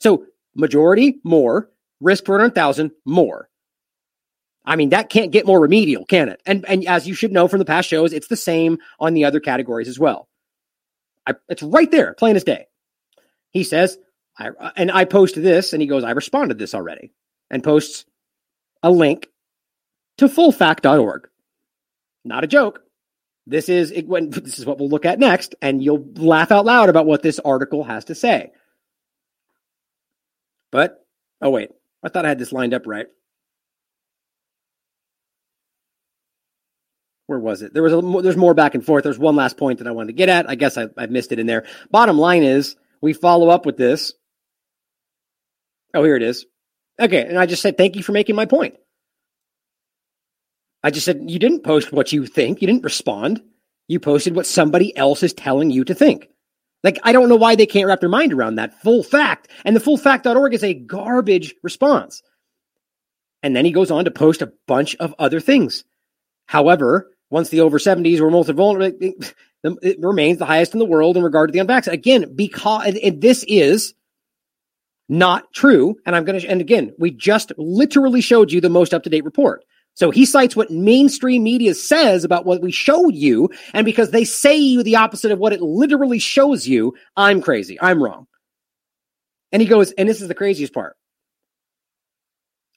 So 0.00 0.24
majority 0.54 1.20
more, 1.24 1.70
risk 2.00 2.24
per 2.24 2.34
100,000 2.34 2.92
more. 3.04 3.50
I 4.68 4.76
mean, 4.76 4.90
that 4.90 5.08
can't 5.08 5.32
get 5.32 5.46
more 5.46 5.58
remedial, 5.58 6.04
can 6.04 6.28
it? 6.28 6.42
And, 6.44 6.66
and 6.68 6.86
as 6.86 7.08
you 7.08 7.14
should 7.14 7.32
know 7.32 7.48
from 7.48 7.58
the 7.58 7.64
past 7.64 7.88
shows, 7.88 8.12
it's 8.12 8.28
the 8.28 8.36
same 8.36 8.78
on 9.00 9.14
the 9.14 9.24
other 9.24 9.40
categories 9.40 9.88
as 9.88 9.98
well. 9.98 10.28
I, 11.26 11.34
it's 11.48 11.62
right 11.62 11.90
there, 11.90 12.12
plain 12.12 12.36
as 12.36 12.44
day. 12.44 12.66
He 13.50 13.64
says, 13.64 13.98
I, 14.38 14.50
and 14.76 14.92
I 14.92 15.06
post 15.06 15.36
this, 15.36 15.72
and 15.72 15.80
he 15.80 15.88
goes, 15.88 16.04
I 16.04 16.10
responded 16.10 16.58
this 16.58 16.74
already, 16.74 17.12
and 17.50 17.64
posts 17.64 18.04
a 18.82 18.90
link 18.90 19.28
to 20.18 20.28
fullfact.org. 20.28 21.28
Not 22.26 22.44
a 22.44 22.46
joke. 22.48 22.82
This 23.46 23.70
is 23.70 23.90
it, 23.90 24.06
when, 24.06 24.28
this 24.30 24.58
is 24.58 24.66
what 24.66 24.78
we'll 24.78 24.90
look 24.90 25.06
at 25.06 25.18
next, 25.18 25.54
and 25.62 25.82
you'll 25.82 26.06
laugh 26.16 26.52
out 26.52 26.66
loud 26.66 26.90
about 26.90 27.06
what 27.06 27.22
this 27.22 27.38
article 27.38 27.84
has 27.84 28.04
to 28.06 28.14
say. 28.14 28.52
But 30.70 31.02
oh 31.40 31.48
wait, 31.48 31.70
I 32.02 32.10
thought 32.10 32.26
I 32.26 32.28
had 32.28 32.38
this 32.38 32.52
lined 32.52 32.74
up 32.74 32.86
right. 32.86 33.06
Where 37.28 37.38
was 37.38 37.60
it? 37.60 37.74
There 37.74 37.82
was 37.82 37.92
a 37.92 38.22
there's 38.22 38.38
more 38.38 38.54
back 38.54 38.74
and 38.74 38.84
forth. 38.84 39.04
There's 39.04 39.18
one 39.18 39.36
last 39.36 39.58
point 39.58 39.80
that 39.80 39.86
I 39.86 39.90
wanted 39.90 40.06
to 40.06 40.12
get 40.14 40.30
at. 40.30 40.48
I 40.48 40.54
guess 40.54 40.78
I, 40.78 40.88
I 40.96 41.04
missed 41.06 41.30
it 41.30 41.38
in 41.38 41.46
there. 41.46 41.66
Bottom 41.90 42.18
line 42.18 42.42
is 42.42 42.74
we 43.02 43.12
follow 43.12 43.50
up 43.50 43.66
with 43.66 43.76
this. 43.76 44.14
Oh, 45.92 46.02
here 46.02 46.16
it 46.16 46.22
is. 46.22 46.46
Okay. 46.98 47.22
And 47.26 47.38
I 47.38 47.44
just 47.44 47.60
said, 47.60 47.76
thank 47.76 47.96
you 47.96 48.02
for 48.02 48.12
making 48.12 48.34
my 48.34 48.46
point. 48.46 48.76
I 50.82 50.90
just 50.90 51.04
said, 51.04 51.30
you 51.30 51.38
didn't 51.38 51.64
post 51.64 51.92
what 51.92 52.12
you 52.12 52.24
think. 52.24 52.62
You 52.62 52.66
didn't 52.66 52.84
respond. 52.84 53.42
You 53.88 54.00
posted 54.00 54.34
what 54.34 54.46
somebody 54.46 54.96
else 54.96 55.22
is 55.22 55.34
telling 55.34 55.70
you 55.70 55.84
to 55.84 55.94
think. 55.94 56.28
Like, 56.82 56.98
I 57.02 57.12
don't 57.12 57.28
know 57.28 57.36
why 57.36 57.56
they 57.56 57.66
can't 57.66 57.88
wrap 57.88 58.00
their 58.00 58.08
mind 58.08 58.32
around 58.32 58.54
that 58.54 58.80
full 58.80 59.02
fact. 59.02 59.48
And 59.66 59.76
the 59.76 59.80
fullfact.org 59.80 60.54
is 60.54 60.64
a 60.64 60.72
garbage 60.72 61.54
response. 61.62 62.22
And 63.42 63.54
then 63.54 63.66
he 63.66 63.72
goes 63.72 63.90
on 63.90 64.06
to 64.06 64.10
post 64.10 64.40
a 64.40 64.52
bunch 64.66 64.96
of 64.96 65.14
other 65.18 65.40
things. 65.40 65.84
However, 66.46 67.10
once 67.30 67.50
the 67.50 67.60
over 67.60 67.78
70s 67.78 68.20
were 68.20 68.30
most 68.30 68.50
vulnerable, 68.50 68.98
it, 69.00 69.34
it 69.82 69.98
remains 70.00 70.38
the 70.38 70.46
highest 70.46 70.72
in 70.72 70.78
the 70.78 70.84
world 70.84 71.16
in 71.16 71.22
regard 71.22 71.48
to 71.48 71.52
the 71.52 71.58
unvaccinated. 71.58 72.00
Again, 72.00 72.34
because 72.34 72.96
and 72.96 73.20
this 73.20 73.44
is 73.48 73.94
not 75.08 75.52
true. 75.52 75.96
And 76.06 76.14
I'm 76.14 76.24
going 76.24 76.40
to, 76.40 76.46
and 76.46 76.60
again, 76.60 76.92
we 76.98 77.10
just 77.10 77.52
literally 77.56 78.20
showed 78.20 78.52
you 78.52 78.60
the 78.60 78.68
most 78.68 78.94
up 78.94 79.02
to 79.04 79.10
date 79.10 79.24
report. 79.24 79.64
So 79.94 80.10
he 80.10 80.26
cites 80.26 80.54
what 80.54 80.70
mainstream 80.70 81.42
media 81.42 81.74
says 81.74 82.22
about 82.22 82.46
what 82.46 82.62
we 82.62 82.70
showed 82.70 83.14
you. 83.14 83.50
And 83.74 83.84
because 83.84 84.10
they 84.10 84.24
say 84.24 84.56
you 84.56 84.82
the 84.82 84.96
opposite 84.96 85.32
of 85.32 85.40
what 85.40 85.52
it 85.52 85.60
literally 85.60 86.20
shows 86.20 86.68
you, 86.68 86.94
I'm 87.16 87.42
crazy. 87.42 87.80
I'm 87.80 88.02
wrong. 88.02 88.26
And 89.50 89.60
he 89.60 89.66
goes, 89.66 89.92
and 89.92 90.08
this 90.08 90.20
is 90.20 90.28
the 90.28 90.34
craziest 90.34 90.72
part. 90.72 90.96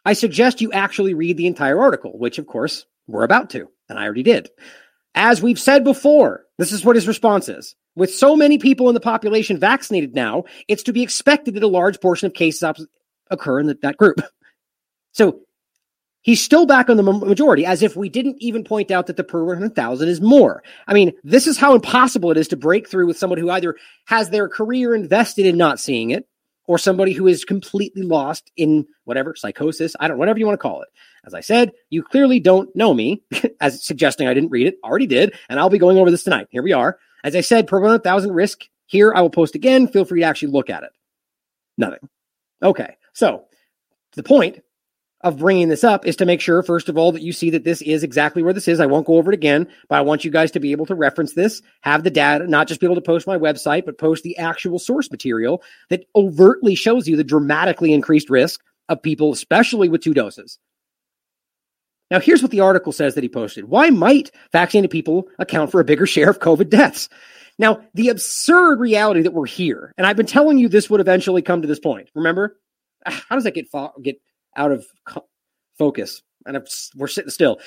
I 0.03 0.13
suggest 0.13 0.61
you 0.61 0.71
actually 0.71 1.13
read 1.13 1.37
the 1.37 1.45
entire 1.45 1.79
article, 1.79 2.17
which 2.17 2.39
of 2.39 2.47
course 2.47 2.87
we're 3.05 3.23
about 3.23 3.51
to, 3.51 3.69
and 3.91 3.99
I 3.99 4.05
already 4.05 4.23
did. 4.23 4.49
As 5.13 5.41
we've 5.41 5.59
said 5.59 5.83
before, 5.83 6.45
this 6.57 6.71
is 6.71 6.83
what 6.83 6.95
his 6.95 7.07
response 7.07 7.49
is. 7.49 7.75
With 7.95 8.13
so 8.13 8.35
many 8.35 8.57
people 8.57 8.87
in 8.87 8.93
the 8.93 9.01
population 9.01 9.59
vaccinated 9.59 10.15
now, 10.15 10.45
it's 10.67 10.83
to 10.83 10.93
be 10.93 11.03
expected 11.03 11.53
that 11.53 11.63
a 11.63 11.67
large 11.67 11.99
portion 11.99 12.27
of 12.27 12.33
cases 12.33 12.87
occur 13.29 13.59
in 13.59 13.77
that 13.81 13.97
group. 13.97 14.21
So 15.13 15.41
he's 16.21 16.41
still 16.41 16.65
back 16.65 16.89
on 16.89 16.95
the 16.95 17.03
majority, 17.03 17.65
as 17.65 17.83
if 17.83 17.97
we 17.97 18.07
didn't 18.07 18.37
even 18.39 18.63
point 18.63 18.91
out 18.91 19.07
that 19.07 19.17
the 19.17 19.25
per 19.25 19.43
100,000 19.43 20.07
is 20.07 20.21
more. 20.21 20.63
I 20.87 20.93
mean, 20.93 21.11
this 21.25 21.47
is 21.47 21.57
how 21.57 21.75
impossible 21.75 22.31
it 22.31 22.37
is 22.37 22.47
to 22.47 22.55
break 22.55 22.87
through 22.87 23.07
with 23.07 23.17
someone 23.17 23.37
who 23.37 23.49
either 23.49 23.75
has 24.05 24.29
their 24.29 24.47
career 24.47 24.95
invested 24.95 25.45
in 25.45 25.57
not 25.57 25.81
seeing 25.81 26.11
it, 26.11 26.29
or 26.71 26.77
somebody 26.77 27.11
who 27.11 27.27
is 27.27 27.43
completely 27.43 28.01
lost 28.01 28.49
in 28.55 28.87
whatever 29.03 29.35
psychosis, 29.35 29.93
I 29.99 30.07
don't 30.07 30.17
whatever 30.17 30.39
you 30.39 30.45
want 30.45 30.57
to 30.57 30.61
call 30.61 30.81
it. 30.81 30.87
As 31.25 31.33
I 31.33 31.41
said, 31.41 31.73
you 31.89 32.01
clearly 32.01 32.39
don't 32.39 32.73
know 32.73 32.93
me, 32.93 33.21
as 33.59 33.83
suggesting 33.83 34.25
I 34.25 34.33
didn't 34.33 34.51
read 34.51 34.67
it, 34.67 34.77
already 34.81 35.05
did, 35.05 35.33
and 35.49 35.59
I'll 35.59 35.69
be 35.69 35.77
going 35.77 35.97
over 35.97 36.09
this 36.09 36.23
tonight. 36.23 36.47
Here 36.49 36.63
we 36.63 36.71
are. 36.71 36.97
As 37.25 37.35
I 37.35 37.41
said, 37.41 37.67
per 37.67 37.81
100,000 37.81 38.31
risk 38.31 38.69
here. 38.85 39.11
I 39.13 39.19
will 39.19 39.29
post 39.29 39.53
again. 39.53 39.85
Feel 39.89 40.05
free 40.05 40.21
to 40.21 40.25
actually 40.25 40.53
look 40.53 40.69
at 40.69 40.83
it. 40.83 40.91
Nothing. 41.77 42.07
Okay. 42.63 42.95
So 43.11 43.43
the 44.13 44.23
point 44.23 44.61
of 45.23 45.37
bringing 45.37 45.69
this 45.69 45.83
up 45.83 46.05
is 46.05 46.15
to 46.17 46.25
make 46.25 46.41
sure, 46.41 46.61
first 46.63 46.89
of 46.89 46.97
all, 46.97 47.11
that 47.11 47.21
you 47.21 47.33
see 47.33 47.49
that 47.51 47.63
this 47.63 47.81
is 47.81 48.03
exactly 48.03 48.43
where 48.43 48.53
this 48.53 48.67
is. 48.67 48.79
I 48.79 48.85
won't 48.85 49.05
go 49.05 49.17
over 49.17 49.31
it 49.31 49.35
again, 49.35 49.67
but 49.89 49.97
I 49.97 50.01
want 50.01 50.25
you 50.25 50.31
guys 50.31 50.51
to 50.51 50.59
be 50.59 50.71
able 50.71 50.85
to 50.87 50.95
reference 50.95 51.33
this, 51.33 51.61
have 51.81 52.03
the 52.03 52.09
data, 52.09 52.47
not 52.47 52.67
just 52.67 52.79
be 52.79 52.87
able 52.87 52.95
to 52.95 53.01
post 53.01 53.27
my 53.27 53.37
website, 53.37 53.85
but 53.85 53.97
post 53.97 54.23
the 54.23 54.37
actual 54.37 54.79
source 54.79 55.09
material 55.11 55.61
that 55.89 56.05
overtly 56.15 56.75
shows 56.75 57.07
you 57.07 57.15
the 57.15 57.23
dramatically 57.23 57.93
increased 57.93 58.29
risk 58.29 58.61
of 58.89 59.01
people, 59.01 59.31
especially 59.31 59.89
with 59.89 60.01
two 60.01 60.13
doses. 60.13 60.59
Now, 62.09 62.19
here's 62.19 62.41
what 62.41 62.51
the 62.51 62.59
article 62.59 62.91
says 62.91 63.15
that 63.15 63.23
he 63.23 63.29
posted. 63.29 63.65
Why 63.65 63.89
might 63.89 64.31
vaccinated 64.51 64.91
people 64.91 65.29
account 65.39 65.71
for 65.71 65.79
a 65.79 65.85
bigger 65.85 66.05
share 66.05 66.29
of 66.29 66.39
COVID 66.39 66.69
deaths? 66.69 67.07
Now, 67.57 67.81
the 67.93 68.09
absurd 68.09 68.79
reality 68.79 69.21
that 69.21 69.33
we're 69.33 69.45
here, 69.45 69.93
and 69.97 70.05
I've 70.05 70.17
been 70.17 70.25
telling 70.25 70.57
you 70.57 70.67
this 70.67 70.89
would 70.89 70.99
eventually 70.99 71.41
come 71.41 71.61
to 71.61 71.67
this 71.67 71.79
point. 71.79 72.09
Remember? 72.15 72.57
How 73.05 73.35
does 73.35 73.45
that 73.45 73.53
get 73.53 73.69
fo- 73.69 73.93
get 74.01 74.21
out 74.55 74.71
of 74.71 74.85
co- 75.05 75.27
focus? 75.77 76.21
And 76.45 76.57
I'm, 76.57 76.65
we're 76.95 77.07
sitting 77.07 77.29
still. 77.29 77.59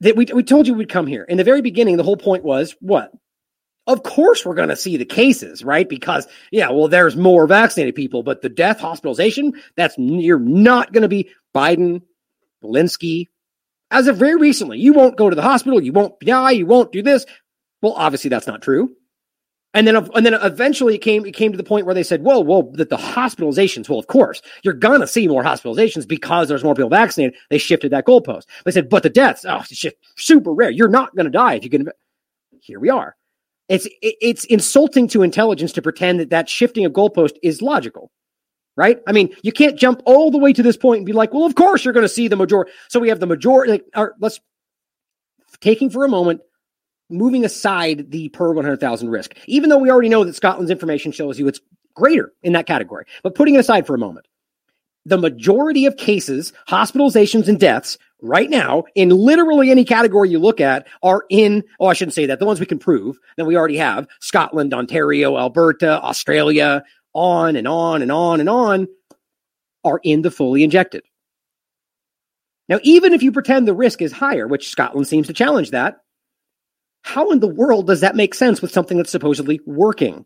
That 0.00 0.16
we 0.16 0.26
we 0.32 0.42
told 0.42 0.66
you 0.66 0.74
we'd 0.74 0.88
come 0.88 1.06
here. 1.06 1.24
In 1.24 1.36
the 1.36 1.44
very 1.44 1.60
beginning, 1.60 1.96
the 1.96 2.02
whole 2.02 2.16
point 2.16 2.44
was 2.44 2.74
what? 2.80 3.12
Of 3.86 4.02
course, 4.02 4.46
we're 4.46 4.54
going 4.54 4.68
to 4.68 4.76
see 4.76 4.96
the 4.96 5.04
cases, 5.04 5.64
right? 5.64 5.88
Because 5.88 6.26
yeah, 6.52 6.70
well, 6.70 6.88
there's 6.88 7.16
more 7.16 7.46
vaccinated 7.46 7.94
people, 7.94 8.22
but 8.22 8.40
the 8.40 8.48
death 8.48 8.78
hospitalization, 8.80 9.52
that's 9.76 9.96
you're 9.98 10.38
not 10.38 10.92
going 10.92 11.02
to 11.02 11.08
be 11.08 11.30
Biden, 11.54 12.02
Walensky. 12.62 13.26
As 13.90 14.06
of 14.06 14.16
very 14.16 14.36
recently, 14.36 14.78
you 14.78 14.92
won't 14.92 15.16
go 15.16 15.28
to 15.28 15.36
the 15.36 15.42
hospital, 15.42 15.82
you 15.82 15.92
won't 15.92 16.18
die, 16.20 16.52
you 16.52 16.66
won't 16.66 16.92
do 16.92 17.02
this. 17.02 17.26
Well, 17.82 17.94
obviously, 17.94 18.30
that's 18.30 18.46
not 18.46 18.62
true. 18.62 18.94
And 19.72 19.86
then, 19.86 19.96
and 19.96 20.26
then 20.26 20.34
eventually 20.34 20.96
it 20.96 20.98
came, 20.98 21.24
it 21.24 21.32
came 21.32 21.52
to 21.52 21.56
the 21.56 21.62
point 21.62 21.86
where 21.86 21.94
they 21.94 22.02
said, 22.02 22.24
well, 22.24 22.42
well, 22.42 22.64
that 22.72 22.88
the 22.88 22.96
hospitalizations, 22.96 23.88
well, 23.88 24.00
of 24.00 24.08
course, 24.08 24.42
you're 24.64 24.74
going 24.74 25.00
to 25.00 25.06
see 25.06 25.28
more 25.28 25.44
hospitalizations 25.44 26.08
because 26.08 26.48
there's 26.48 26.64
more 26.64 26.74
people 26.74 26.90
vaccinated. 26.90 27.38
They 27.50 27.58
shifted 27.58 27.92
that 27.92 28.04
goalpost. 28.04 28.46
They 28.64 28.72
said, 28.72 28.88
but 28.88 29.04
the 29.04 29.10
deaths, 29.10 29.44
oh, 29.48 29.58
it's 29.58 29.68
just 29.68 29.94
super 30.16 30.52
rare. 30.52 30.70
You're 30.70 30.88
not 30.88 31.14
going 31.14 31.26
to 31.26 31.30
die 31.30 31.54
if 31.54 31.62
you 31.64 31.70
can. 31.70 31.88
Here 32.60 32.80
we 32.80 32.90
are. 32.90 33.14
It's, 33.68 33.86
it's 34.02 34.44
insulting 34.46 35.06
to 35.08 35.22
intelligence 35.22 35.72
to 35.74 35.82
pretend 35.82 36.18
that 36.18 36.30
that 36.30 36.48
shifting 36.48 36.84
of 36.84 36.92
goalpost 36.92 37.36
is 37.40 37.62
logical, 37.62 38.10
right? 38.76 39.00
I 39.06 39.12
mean, 39.12 39.32
you 39.44 39.52
can't 39.52 39.78
jump 39.78 40.02
all 40.04 40.32
the 40.32 40.38
way 40.38 40.52
to 40.52 40.64
this 40.64 40.76
point 40.76 40.98
and 40.98 41.06
be 41.06 41.12
like, 41.12 41.32
well, 41.32 41.46
of 41.46 41.54
course 41.54 41.84
you're 41.84 41.94
going 41.94 42.02
to 42.02 42.08
see 42.08 42.26
the 42.26 42.34
majority. 42.34 42.72
So 42.88 42.98
we 42.98 43.08
have 43.08 43.20
the 43.20 43.26
majority, 43.26 43.70
like, 43.70 43.84
let's 44.18 44.40
taking 45.60 45.90
for 45.90 46.04
a 46.04 46.08
moment 46.08 46.40
moving 47.10 47.44
aside 47.44 48.10
the 48.10 48.28
per 48.30 48.52
100,000 48.52 49.08
risk, 49.10 49.34
even 49.46 49.68
though 49.68 49.78
we 49.78 49.90
already 49.90 50.08
know 50.08 50.24
that 50.24 50.34
Scotland's 50.34 50.70
information 50.70 51.12
shows 51.12 51.38
you 51.38 51.48
it's 51.48 51.60
greater 51.94 52.32
in 52.42 52.52
that 52.52 52.66
category. 52.66 53.04
But 53.22 53.34
putting 53.34 53.54
it 53.54 53.58
aside 53.60 53.86
for 53.86 53.94
a 53.94 53.98
moment, 53.98 54.26
the 55.04 55.18
majority 55.18 55.86
of 55.86 55.96
cases, 55.96 56.52
hospitalizations, 56.68 57.48
and 57.48 57.58
deaths 57.58 57.98
right 58.22 58.50
now, 58.50 58.84
in 58.94 59.08
literally 59.08 59.70
any 59.70 59.84
category 59.84 60.28
you 60.28 60.38
look 60.38 60.60
at, 60.60 60.86
are 61.02 61.24
in, 61.30 61.64
oh, 61.78 61.86
I 61.86 61.94
shouldn't 61.94 62.14
say 62.14 62.26
that, 62.26 62.38
the 62.38 62.46
ones 62.46 62.60
we 62.60 62.66
can 62.66 62.78
prove 62.78 63.18
that 63.36 63.46
we 63.46 63.56
already 63.56 63.78
have 63.78 64.06
Scotland, 64.20 64.74
Ontario, 64.74 65.38
Alberta, 65.38 66.02
Australia, 66.02 66.84
on 67.14 67.56
and 67.56 67.66
on 67.66 68.02
and 68.02 68.12
on 68.12 68.40
and 68.40 68.48
on, 68.48 68.88
are 69.84 70.00
in 70.02 70.22
the 70.22 70.30
fully 70.30 70.62
injected. 70.62 71.02
Now, 72.68 72.78
even 72.82 73.14
if 73.14 73.22
you 73.22 73.32
pretend 73.32 73.66
the 73.66 73.74
risk 73.74 74.00
is 74.00 74.12
higher, 74.12 74.46
which 74.46 74.68
Scotland 74.68 75.08
seems 75.08 75.26
to 75.26 75.32
challenge 75.32 75.70
that, 75.70 76.02
how 77.02 77.30
in 77.30 77.40
the 77.40 77.48
world 77.48 77.86
does 77.86 78.00
that 78.00 78.16
make 78.16 78.34
sense 78.34 78.60
with 78.60 78.72
something 78.72 78.96
that's 78.96 79.10
supposedly 79.10 79.60
working? 79.66 80.24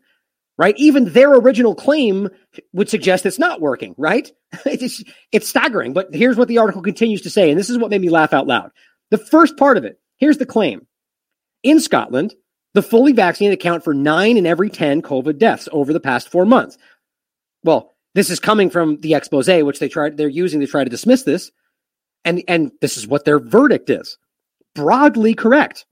Right? 0.57 0.75
Even 0.77 1.11
their 1.11 1.33
original 1.33 1.75
claim 1.75 2.29
would 2.71 2.89
suggest 2.89 3.25
it's 3.25 3.39
not 3.39 3.61
working, 3.61 3.93
right? 3.97 4.31
It's, 4.65 5.03
it's 5.33 5.49
staggering. 5.49 5.91
But 5.91 6.13
here's 6.13 6.37
what 6.37 6.47
the 6.47 6.59
article 6.59 6.81
continues 6.81 7.21
to 7.23 7.29
say, 7.29 7.49
and 7.49 7.59
this 7.59 7.69
is 7.69 7.77
what 7.77 7.89
made 7.89 7.99
me 7.99 8.09
laugh 8.09 8.31
out 8.31 8.47
loud. 8.47 8.71
The 9.11 9.17
first 9.17 9.57
part 9.57 9.77
of 9.77 9.83
it 9.83 9.99
here's 10.17 10.37
the 10.37 10.45
claim. 10.45 10.87
In 11.63 11.79
Scotland, 11.79 12.33
the 12.73 12.81
fully 12.81 13.11
vaccinated 13.13 13.59
account 13.59 13.83
for 13.83 13.93
nine 13.93 14.37
in 14.37 14.45
every 14.45 14.69
10 14.69 15.01
COVID 15.01 15.37
deaths 15.37 15.67
over 15.71 15.93
the 15.93 15.99
past 15.99 16.29
four 16.29 16.45
months. 16.45 16.77
Well, 17.63 17.93
this 18.13 18.29
is 18.29 18.39
coming 18.39 18.69
from 18.69 18.97
the 18.97 19.13
expose, 19.13 19.47
which 19.47 19.79
they 19.79 19.89
tried, 19.89 20.17
they're 20.17 20.29
using 20.29 20.59
to 20.61 20.67
try 20.67 20.83
to 20.83 20.89
dismiss 20.89 21.23
this. 21.23 21.51
And, 22.23 22.43
and 22.47 22.71
this 22.81 22.97
is 22.97 23.07
what 23.07 23.25
their 23.25 23.39
verdict 23.39 23.89
is 23.89 24.17
broadly 24.73 25.33
correct. 25.33 25.85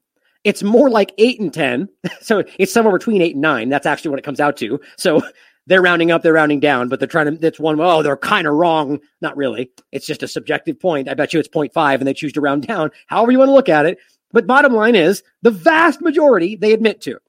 It's 0.43 0.63
more 0.63 0.89
like 0.89 1.13
eight 1.17 1.39
and 1.39 1.53
10. 1.53 1.89
So 2.21 2.43
it's 2.57 2.71
somewhere 2.71 2.97
between 2.97 3.21
eight 3.21 3.33
and 3.33 3.41
nine. 3.41 3.69
That's 3.69 3.85
actually 3.85 4.09
what 4.09 4.19
it 4.19 4.25
comes 4.25 4.39
out 4.39 4.57
to. 4.57 4.79
So 4.97 5.21
they're 5.67 5.81
rounding 5.81 6.11
up, 6.11 6.21
they're 6.21 6.33
rounding 6.33 6.59
down, 6.59 6.89
but 6.89 6.99
they're 6.99 7.07
trying 7.07 7.25
to, 7.25 7.31
that's 7.37 7.59
one, 7.59 7.79
oh, 7.79 8.01
they're 8.01 8.17
kind 8.17 8.47
of 8.47 8.53
wrong. 8.53 8.99
Not 9.21 9.35
really. 9.37 9.71
It's 9.91 10.05
just 10.05 10.23
a 10.23 10.27
subjective 10.27 10.79
point. 10.79 11.09
I 11.09 11.13
bet 11.13 11.33
you 11.33 11.39
it's 11.39 11.49
0.5 11.49 11.95
and 11.95 12.07
they 12.07 12.13
choose 12.13 12.33
to 12.33 12.41
round 12.41 12.67
down, 12.67 12.91
however 13.07 13.31
you 13.31 13.39
want 13.39 13.49
to 13.49 13.53
look 13.53 13.69
at 13.69 13.85
it. 13.85 13.97
But 14.31 14.47
bottom 14.47 14.73
line 14.73 14.95
is 14.95 15.23
the 15.41 15.51
vast 15.51 16.01
majority 16.01 16.55
they 16.55 16.73
admit 16.73 17.01
to 17.01 17.19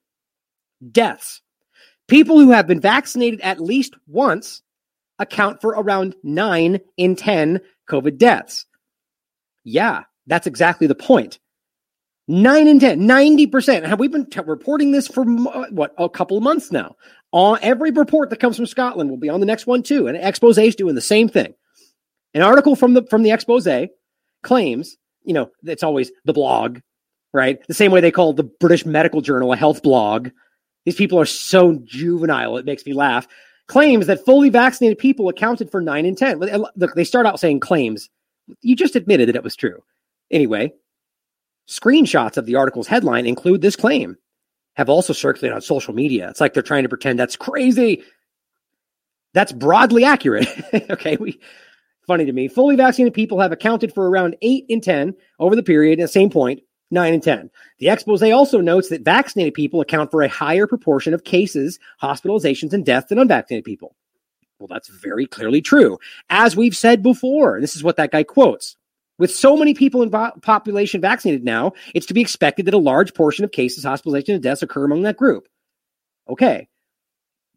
deaths. 0.90 1.40
People 2.08 2.38
who 2.38 2.50
have 2.50 2.66
been 2.66 2.80
vaccinated 2.80 3.40
at 3.40 3.60
least 3.60 3.94
once 4.06 4.62
account 5.18 5.60
for 5.60 5.70
around 5.70 6.14
nine 6.22 6.80
in 6.96 7.16
10 7.16 7.60
COVID 7.88 8.18
deaths. 8.18 8.66
Yeah, 9.64 10.02
that's 10.26 10.46
exactly 10.46 10.86
the 10.86 10.94
point. 10.94 11.38
Nine 12.26 12.68
in 12.68 12.80
10, 12.80 13.00
90%. 13.00 13.84
Have 13.84 14.00
we 14.00 14.08
been 14.08 14.26
t- 14.26 14.40
reporting 14.46 14.92
this 14.92 15.06
for 15.06 15.22
uh, 15.22 15.66
what, 15.70 15.94
a 15.98 16.08
couple 16.08 16.36
of 16.38 16.42
months 16.42 16.72
now? 16.72 16.96
On 17.32 17.58
every 17.60 17.90
report 17.90 18.30
that 18.30 18.40
comes 18.40 18.56
from 18.56 18.66
Scotland 18.66 19.10
will 19.10 19.18
be 19.18 19.28
on 19.28 19.40
the 19.40 19.46
next 19.46 19.66
one 19.66 19.82
too. 19.82 20.06
And 20.06 20.16
expose 20.16 20.56
is 20.56 20.74
doing 20.74 20.94
the 20.94 21.02
same 21.02 21.28
thing. 21.28 21.54
An 22.32 22.42
article 22.42 22.76
from 22.76 22.94
the, 22.94 23.02
from 23.10 23.22
the 23.22 23.30
expose 23.30 23.68
claims, 24.42 24.96
you 25.24 25.34
know, 25.34 25.50
it's 25.64 25.82
always 25.82 26.10
the 26.24 26.32
blog, 26.32 26.80
right? 27.32 27.58
The 27.66 27.74
same 27.74 27.92
way 27.92 28.00
they 28.00 28.10
call 28.10 28.32
the 28.32 28.44
British 28.44 28.86
Medical 28.86 29.20
Journal 29.20 29.52
a 29.52 29.56
health 29.56 29.82
blog. 29.82 30.30
These 30.86 30.96
people 30.96 31.20
are 31.20 31.26
so 31.26 31.78
juvenile. 31.84 32.56
It 32.56 32.66
makes 32.66 32.86
me 32.86 32.94
laugh. 32.94 33.26
Claims 33.66 34.06
that 34.06 34.24
fully 34.24 34.48
vaccinated 34.48 34.98
people 34.98 35.28
accounted 35.28 35.70
for 35.70 35.80
nine 35.80 36.06
in 36.06 36.16
10. 36.16 36.38
Look, 36.38 36.94
they 36.94 37.04
start 37.04 37.26
out 37.26 37.40
saying 37.40 37.60
claims. 37.60 38.08
You 38.60 38.76
just 38.76 38.96
admitted 38.96 39.28
that 39.28 39.36
it 39.36 39.44
was 39.44 39.56
true. 39.56 39.82
Anyway, 40.30 40.72
Screenshots 41.68 42.36
of 42.36 42.46
the 42.46 42.56
article's 42.56 42.86
headline 42.86 43.26
include 43.26 43.62
this 43.62 43.76
claim, 43.76 44.16
have 44.74 44.88
also 44.88 45.12
circulated 45.12 45.54
on 45.54 45.62
social 45.62 45.94
media. 45.94 46.28
It's 46.28 46.40
like 46.40 46.52
they're 46.52 46.62
trying 46.62 46.82
to 46.82 46.88
pretend 46.88 47.18
that's 47.18 47.36
crazy. 47.36 48.02
That's 49.32 49.52
broadly 49.52 50.04
accurate. 50.04 50.48
okay, 50.90 51.16
we 51.16 51.40
funny 52.06 52.24
to 52.26 52.32
me. 52.32 52.48
Fully 52.48 52.76
vaccinated 52.76 53.14
people 53.14 53.40
have 53.40 53.52
accounted 53.52 53.94
for 53.94 54.08
around 54.08 54.36
8 54.42 54.66
in 54.68 54.80
10 54.80 55.14
over 55.38 55.56
the 55.56 55.62
period, 55.62 56.00
at 56.00 56.04
the 56.04 56.08
same 56.08 56.30
point, 56.30 56.60
9 56.90 57.14
in 57.14 57.20
10. 57.20 57.50
The 57.78 57.88
expose 57.88 58.22
also 58.22 58.60
notes 58.60 58.90
that 58.90 59.02
vaccinated 59.02 59.54
people 59.54 59.80
account 59.80 60.10
for 60.10 60.22
a 60.22 60.28
higher 60.28 60.66
proportion 60.66 61.14
of 61.14 61.24
cases, 61.24 61.78
hospitalizations, 62.02 62.72
and 62.72 62.84
deaths 62.84 63.08
than 63.08 63.18
unvaccinated 63.18 63.64
people. 63.64 63.96
Well, 64.58 64.68
that's 64.68 64.88
very 64.88 65.26
clearly 65.26 65.60
true. 65.60 65.98
As 66.30 66.56
we've 66.56 66.76
said 66.76 67.02
before, 67.02 67.60
this 67.60 67.74
is 67.74 67.82
what 67.82 67.96
that 67.96 68.12
guy 68.12 68.22
quotes. 68.22 68.76
With 69.18 69.34
so 69.34 69.56
many 69.56 69.74
people 69.74 70.02
in 70.02 70.10
vo- 70.10 70.32
population 70.42 71.00
vaccinated 71.00 71.44
now, 71.44 71.72
it's 71.94 72.06
to 72.06 72.14
be 72.14 72.20
expected 72.20 72.66
that 72.66 72.74
a 72.74 72.78
large 72.78 73.14
portion 73.14 73.44
of 73.44 73.52
cases, 73.52 73.84
hospitalization, 73.84 74.34
and 74.34 74.42
deaths 74.42 74.62
occur 74.62 74.84
among 74.84 75.02
that 75.02 75.16
group. 75.16 75.48
Okay. 76.28 76.68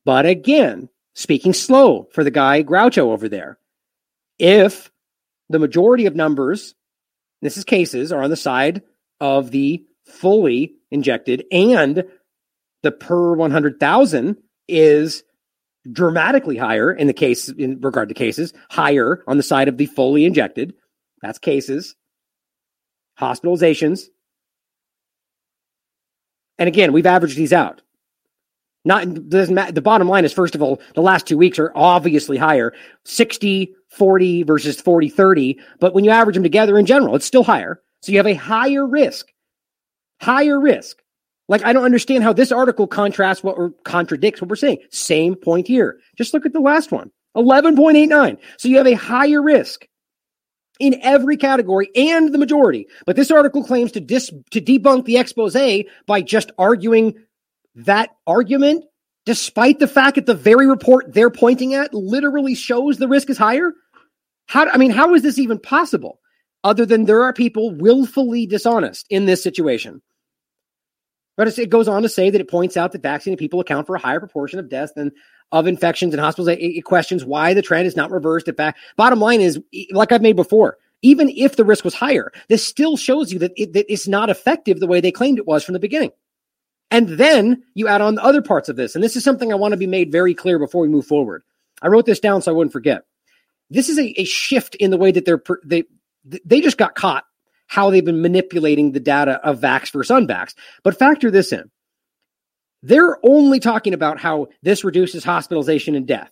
But 0.06 0.26
again, 0.26 0.90
speaking 1.16 1.54
slow 1.54 2.08
for 2.12 2.24
the 2.24 2.32
guy 2.32 2.64
Groucho 2.64 3.10
over 3.10 3.28
there, 3.28 3.58
if 4.38 4.92
the 5.50 5.60
majority 5.60 6.06
of 6.06 6.16
numbers, 6.16 6.76
this 7.42 7.58
is 7.58 7.64
cases, 7.64 8.12
are 8.12 8.24
on 8.24 8.30
the 8.30 8.36
side 8.36 8.84
of 9.20 9.52
the 9.52 9.84
fully 10.06 10.76
injected 10.92 11.44
and 11.52 12.06
the 12.84 12.92
per 12.92 13.34
100,000 13.34 14.38
is 14.68 15.24
dramatically 15.92 16.58
higher 16.58 16.92
in 16.92 17.08
the 17.08 17.14
case 17.14 17.50
in 17.50 17.80
regard 17.82 18.10
to 18.10 18.16
cases, 18.16 18.54
higher 18.70 19.24
on 19.28 19.38
the 19.38 19.44
side 19.44 19.68
of 19.68 19.78
the 19.78 19.86
fully 19.88 20.26
injected 20.26 20.74
that's 21.22 21.40
cases, 21.40 21.96
hospitalizations. 23.20 24.06
And 26.58 26.68
again, 26.68 26.94
we've 26.94 27.06
averaged 27.06 27.38
these 27.38 27.54
out. 27.54 27.82
Not. 28.86 29.06
The 29.06 29.82
bottom 29.84 30.08
line 30.08 30.24
is, 30.24 30.32
first 30.32 30.56
of 30.56 30.62
all, 30.62 30.80
the 30.96 31.02
last 31.02 31.28
two 31.28 31.38
weeks 31.38 31.60
are 31.60 31.72
obviously 31.76 32.38
higher 32.38 32.74
60, 33.04 33.76
40 33.90 34.44
versus 34.44 34.80
40, 34.80 35.10
30. 35.10 35.60
But 35.80 35.94
when 35.94 36.06
you 36.06 36.12
average 36.12 36.36
them 36.36 36.44
together 36.44 36.78
in 36.78 36.86
general, 36.86 37.16
it's 37.16 37.26
still 37.26 37.44
higher. 37.44 37.82
So 38.02 38.12
you 38.12 38.18
have 38.18 38.28
a 38.28 38.34
higher 38.34 38.88
risk, 38.88 39.28
higher 40.22 40.60
risk 40.60 41.02
Like, 41.48 41.64
I 41.64 41.74
don't 41.74 41.86
understand 41.86 42.24
how 42.24 42.34
this 42.34 42.52
article 42.52 42.88
contrasts 42.88 43.44
what 43.44 43.58
or 43.58 43.72
contradicts 43.84 44.42
what 44.42 44.50
we're 44.50 44.56
saying. 44.56 44.80
Same 44.90 45.36
point 45.36 45.68
here. 45.68 46.00
Just 46.18 46.34
look 46.34 46.46
at 46.46 46.54
the 46.54 46.60
last 46.60 46.92
one 46.92 47.12
11.89. 47.36 48.38
So 48.58 48.68
you 48.68 48.78
have 48.78 48.88
a 48.88 48.94
higher 48.94 49.42
risk 49.42 49.88
in 50.80 51.00
every 51.02 51.38
category 51.38 51.90
and 51.96 52.34
the 52.34 52.38
majority. 52.38 52.88
But 53.06 53.16
this 53.16 53.32
article 53.32 53.64
claims 53.64 53.92
to 53.94 54.00
dis, 54.00 54.32
to 54.52 54.62
debunk 54.62 55.06
the 55.06 55.18
expose 55.18 55.56
by 56.06 56.22
just 56.22 56.52
arguing 56.58 57.16
that 57.76 58.10
argument, 58.26 58.86
despite 59.26 59.80
the 59.80 59.88
fact 59.88 60.16
that 60.16 60.26
the 60.26 60.34
very 60.34 60.68
report 60.68 61.14
they're 61.14 61.30
pointing 61.30 61.74
at 61.74 61.94
literally 61.94 62.56
shows 62.56 62.98
the 62.98 63.08
risk 63.08 63.30
is 63.30 63.38
higher. 63.38 63.74
How, 64.48 64.70
I 64.70 64.78
mean, 64.78 64.92
how 64.92 65.14
is 65.14 65.22
this 65.22 65.40
even 65.40 65.60
possible? 65.60 66.20
Other 66.64 66.86
than 66.86 67.06
there 67.06 67.24
are 67.24 67.34
people 67.34 67.76
willfully 67.76 68.46
dishonest 68.46 69.06
in 69.10 69.26
this 69.26 69.44
situation. 69.44 70.02
But 71.38 71.56
it 71.60 71.70
goes 71.70 71.88
on 71.88 72.02
to 72.02 72.10
say 72.10 72.32
that 72.32 72.42
it 72.42 72.50
points 72.50 72.76
out 72.76 72.92
that 72.92 73.04
vaccinated 73.04 73.38
people 73.38 73.60
account 73.60 73.86
for 73.86 73.96
a 73.96 74.00
higher 74.00 74.20
proportion 74.20 74.58
of 74.58 74.70
deaths 74.70 74.94
than 74.96 75.12
of 75.52 75.68
infections 75.68 76.14
and 76.14 76.22
hospitals. 76.22 76.58
It, 76.60 76.84
questions 76.84 77.24
why 77.24 77.54
the 77.54 77.62
trend 77.62 77.88
is 77.88 77.96
not 77.96 78.12
reversed. 78.12 78.48
In 78.48 78.56
fact, 78.56 78.80
bottom 78.96 79.20
line 79.20 79.42
is, 79.42 79.60
like 79.92 80.12
I've 80.12 80.22
made 80.22 80.36
before, 80.36 80.78
even 81.02 81.30
if 81.30 81.56
the 81.56 81.66
risk 81.66 81.86
was 81.86 81.94
higher, 81.94 82.32
this 82.50 82.66
still 82.66 82.98
shows 82.98 83.32
you 83.32 83.40
that, 83.40 83.52
it, 83.56 83.74
that 83.74 83.92
it's 83.92 84.08
not 84.08 84.30
effective 84.30 84.80
the 84.80 84.88
way 84.88 85.00
they 85.00 85.12
claimed 85.12 85.38
it 85.38 85.48
was 85.48 85.64
from 85.64 85.74
the 85.74 85.80
beginning. 85.80 86.12
And 86.90 87.10
then 87.10 87.64
you 87.74 87.88
add 87.88 88.02
on 88.02 88.16
the 88.16 88.24
other 88.24 88.42
parts 88.42 88.70
of 88.70 88.76
this. 88.76 88.96
And 88.96 89.04
this 89.04 89.16
is 89.16 89.24
something 89.24 89.52
I 89.52 89.56
want 89.56 89.74
to 89.74 89.78
be 89.78 89.88
made 89.88 90.12
very 90.12 90.34
clear 90.34 90.58
before 90.58 90.82
we 90.82 90.88
move 90.88 91.06
forward. 91.06 91.44
I 91.82 91.88
wrote 91.88 92.06
this 92.06 92.20
down 92.20 92.42
so 92.42 92.52
I 92.52 92.56
wouldn't 92.56 92.74
forget. 92.74 93.04
This 93.70 93.90
is 93.90 94.00
a, 94.00 94.22
a 94.22 94.24
shift 94.24 94.76
in 94.76 94.90
the 94.90 94.98
way 94.98 95.12
that 95.12 95.26
they're, 95.26 95.42
they, 95.66 95.84
they 96.24 96.62
just 96.62 96.78
got 96.78 96.96
caught 96.96 97.26
how 97.68 97.90
they've 97.90 98.06
been 98.06 98.22
manipulating 98.22 98.94
the 98.94 99.00
data 99.00 99.34
of 99.44 99.60
vax 99.60 99.92
versus 99.92 100.16
unvax. 100.16 100.56
But 100.84 100.98
factor 100.98 101.30
this 101.30 101.52
in. 101.52 101.70
They're 102.84 103.18
only 103.26 103.60
talking 103.60 103.94
about 103.94 104.20
how 104.20 104.48
this 104.62 104.84
reduces 104.84 105.24
hospitalization 105.24 105.96
and 105.96 106.08
death 106.08 106.32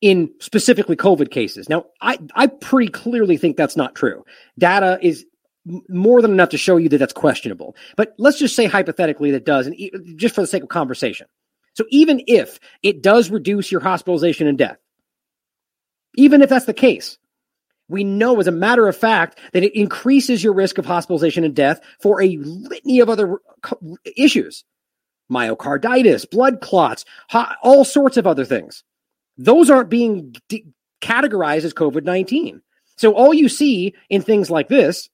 in 0.00 0.30
specifically 0.40 0.96
COVID 0.96 1.30
cases. 1.30 1.68
Now, 1.68 1.86
I, 2.00 2.18
I 2.34 2.46
pretty 2.46 2.90
clearly 2.90 3.36
think 3.36 3.56
that's 3.56 3.76
not 3.76 3.94
true. 3.94 4.24
Data 4.58 4.98
is 5.02 5.24
more 5.88 6.22
than 6.22 6.30
enough 6.30 6.50
to 6.50 6.58
show 6.58 6.76
you 6.76 6.88
that 6.90 6.98
that's 6.98 7.12
questionable. 7.12 7.74
But 7.96 8.14
let's 8.18 8.38
just 8.38 8.54
say 8.54 8.66
hypothetically 8.66 9.32
that 9.32 9.44
does, 9.44 9.66
and 9.66 9.76
just 10.16 10.34
for 10.34 10.40
the 10.40 10.46
sake 10.46 10.62
of 10.62 10.68
conversation. 10.68 11.26
So 11.74 11.84
even 11.90 12.22
if 12.26 12.60
it 12.82 13.02
does 13.02 13.30
reduce 13.30 13.70
your 13.70 13.80
hospitalization 13.80 14.46
and 14.46 14.56
death, 14.56 14.78
even 16.14 16.40
if 16.40 16.48
that's 16.48 16.66
the 16.66 16.72
case, 16.72 17.18
we 17.88 18.04
know 18.04 18.38
as 18.40 18.46
a 18.46 18.52
matter 18.52 18.88
of 18.88 18.96
fact 18.96 19.38
that 19.52 19.62
it 19.62 19.74
increases 19.74 20.42
your 20.42 20.54
risk 20.54 20.78
of 20.78 20.86
hospitalization 20.86 21.44
and 21.44 21.54
death 21.54 21.80
for 22.00 22.22
a 22.22 22.36
litany 22.38 23.00
of 23.00 23.10
other 23.10 23.38
issues 24.16 24.64
myocarditis, 25.30 26.30
blood 26.30 26.60
clots, 26.60 27.04
all 27.62 27.84
sorts 27.84 28.16
of 28.16 28.26
other 28.26 28.44
things. 28.44 28.82
Those 29.38 29.70
aren't 29.70 29.90
being 29.90 30.34
de- 30.48 30.66
categorized 31.00 31.64
as 31.64 31.74
COVID 31.74 32.04
19. 32.04 32.62
So 32.96 33.12
all 33.12 33.34
you 33.34 33.48
see 33.48 33.94
in 34.08 34.22
things 34.22 34.50
like 34.50 34.68
this, 34.68 35.08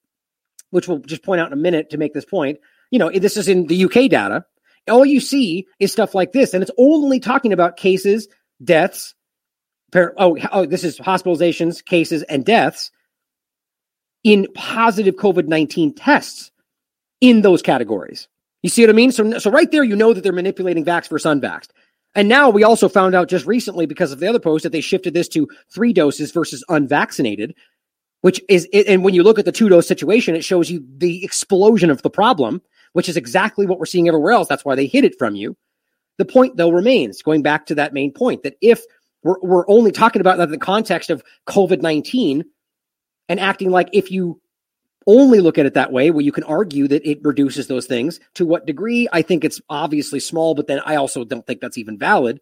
which 0.69 0.87
we'll 0.87 0.99
just 0.99 1.23
point 1.23 1.41
out 1.41 1.47
in 1.47 1.53
a 1.53 1.61
minute 1.61 1.89
to 1.89 1.97
make 1.97 2.13
this 2.13 2.25
point, 2.25 2.59
you 2.91 2.99
know, 2.99 3.09
this 3.11 3.37
is 3.37 3.47
in 3.47 3.67
the 3.67 3.85
UK 3.85 4.09
data. 4.09 4.45
All 4.89 5.05
you 5.05 5.19
see 5.19 5.67
is 5.79 5.91
stuff 5.91 6.13
like 6.13 6.33
this, 6.33 6.53
and 6.53 6.61
it's 6.61 6.71
only 6.77 7.19
talking 7.19 7.53
about 7.53 7.77
cases, 7.77 8.27
deaths, 8.63 9.15
oh, 9.95 10.37
oh, 10.51 10.65
this 10.65 10.83
is 10.83 10.99
hospitalizations, 10.99 11.83
cases, 11.83 12.23
and 12.23 12.45
deaths 12.45 12.91
in 14.23 14.47
positive 14.55 15.15
COVID 15.15 15.47
19 15.47 15.93
tests 15.93 16.51
in 17.21 17.41
those 17.41 17.61
categories. 17.61 18.27
You 18.63 18.69
see 18.69 18.81
what 18.81 18.89
I 18.89 18.93
mean? 18.93 19.11
So, 19.11 19.37
so 19.39 19.51
right 19.51 19.69
there, 19.69 19.83
you 19.83 19.95
know 19.95 20.13
that 20.13 20.23
they're 20.23 20.31
manipulating 20.33 20.85
vax 20.85 21.09
versus 21.09 21.29
unvaxxed. 21.29 21.69
And 22.15 22.29
now 22.29 22.49
we 22.49 22.63
also 22.63 22.87
found 22.87 23.13
out 23.13 23.27
just 23.27 23.45
recently 23.45 23.85
because 23.85 24.11
of 24.11 24.19
the 24.19 24.27
other 24.27 24.39
post 24.39 24.63
that 24.63 24.71
they 24.71 24.81
shifted 24.81 25.13
this 25.13 25.27
to 25.29 25.47
three 25.73 25.93
doses 25.93 26.31
versus 26.31 26.63
unvaccinated, 26.69 27.55
which 28.21 28.41
is, 28.47 28.67
and 28.71 29.03
when 29.03 29.13
you 29.13 29.23
look 29.23 29.39
at 29.39 29.45
the 29.45 29.51
two 29.51 29.67
dose 29.67 29.87
situation, 29.87 30.35
it 30.35 30.45
shows 30.45 30.71
you 30.71 30.85
the 30.97 31.23
explosion 31.23 31.89
of 31.89 32.01
the 32.03 32.09
problem, 32.09 32.61
which 32.93 33.09
is 33.09 33.17
exactly 33.17 33.65
what 33.65 33.79
we're 33.79 33.85
seeing 33.85 34.07
everywhere 34.07 34.31
else. 34.31 34.47
That's 34.47 34.63
why 34.63 34.75
they 34.75 34.87
hid 34.87 35.03
it 35.03 35.17
from 35.17 35.35
you. 35.35 35.57
The 36.17 36.25
point, 36.25 36.55
though, 36.55 36.69
remains 36.69 37.21
going 37.23 37.41
back 37.41 37.65
to 37.65 37.75
that 37.75 37.93
main 37.93 38.13
point 38.13 38.43
that 38.43 38.55
if 38.61 38.83
we're, 39.23 39.39
we're 39.41 39.67
only 39.67 39.91
talking 39.91 40.21
about 40.21 40.37
that 40.37 40.45
in 40.45 40.51
the 40.51 40.57
context 40.57 41.09
of 41.09 41.23
COVID 41.47 41.81
19 41.81 42.45
and 43.27 43.39
acting 43.39 43.71
like 43.71 43.89
if 43.93 44.11
you 44.11 44.39
only 45.07 45.39
look 45.39 45.57
at 45.57 45.65
it 45.65 45.73
that 45.73 45.91
way, 45.91 46.11
well, 46.11 46.21
you 46.21 46.31
can 46.31 46.43
argue 46.43 46.87
that 46.87 47.07
it 47.09 47.19
reduces 47.23 47.67
those 47.67 47.85
things. 47.85 48.19
To 48.35 48.45
what 48.45 48.65
degree? 48.65 49.07
I 49.11 49.21
think 49.21 49.43
it's 49.43 49.61
obviously 49.69 50.19
small, 50.19 50.55
but 50.55 50.67
then 50.67 50.81
I 50.85 50.95
also 50.95 51.23
don't 51.23 51.45
think 51.45 51.61
that's 51.61 51.77
even 51.77 51.97
valid. 51.97 52.39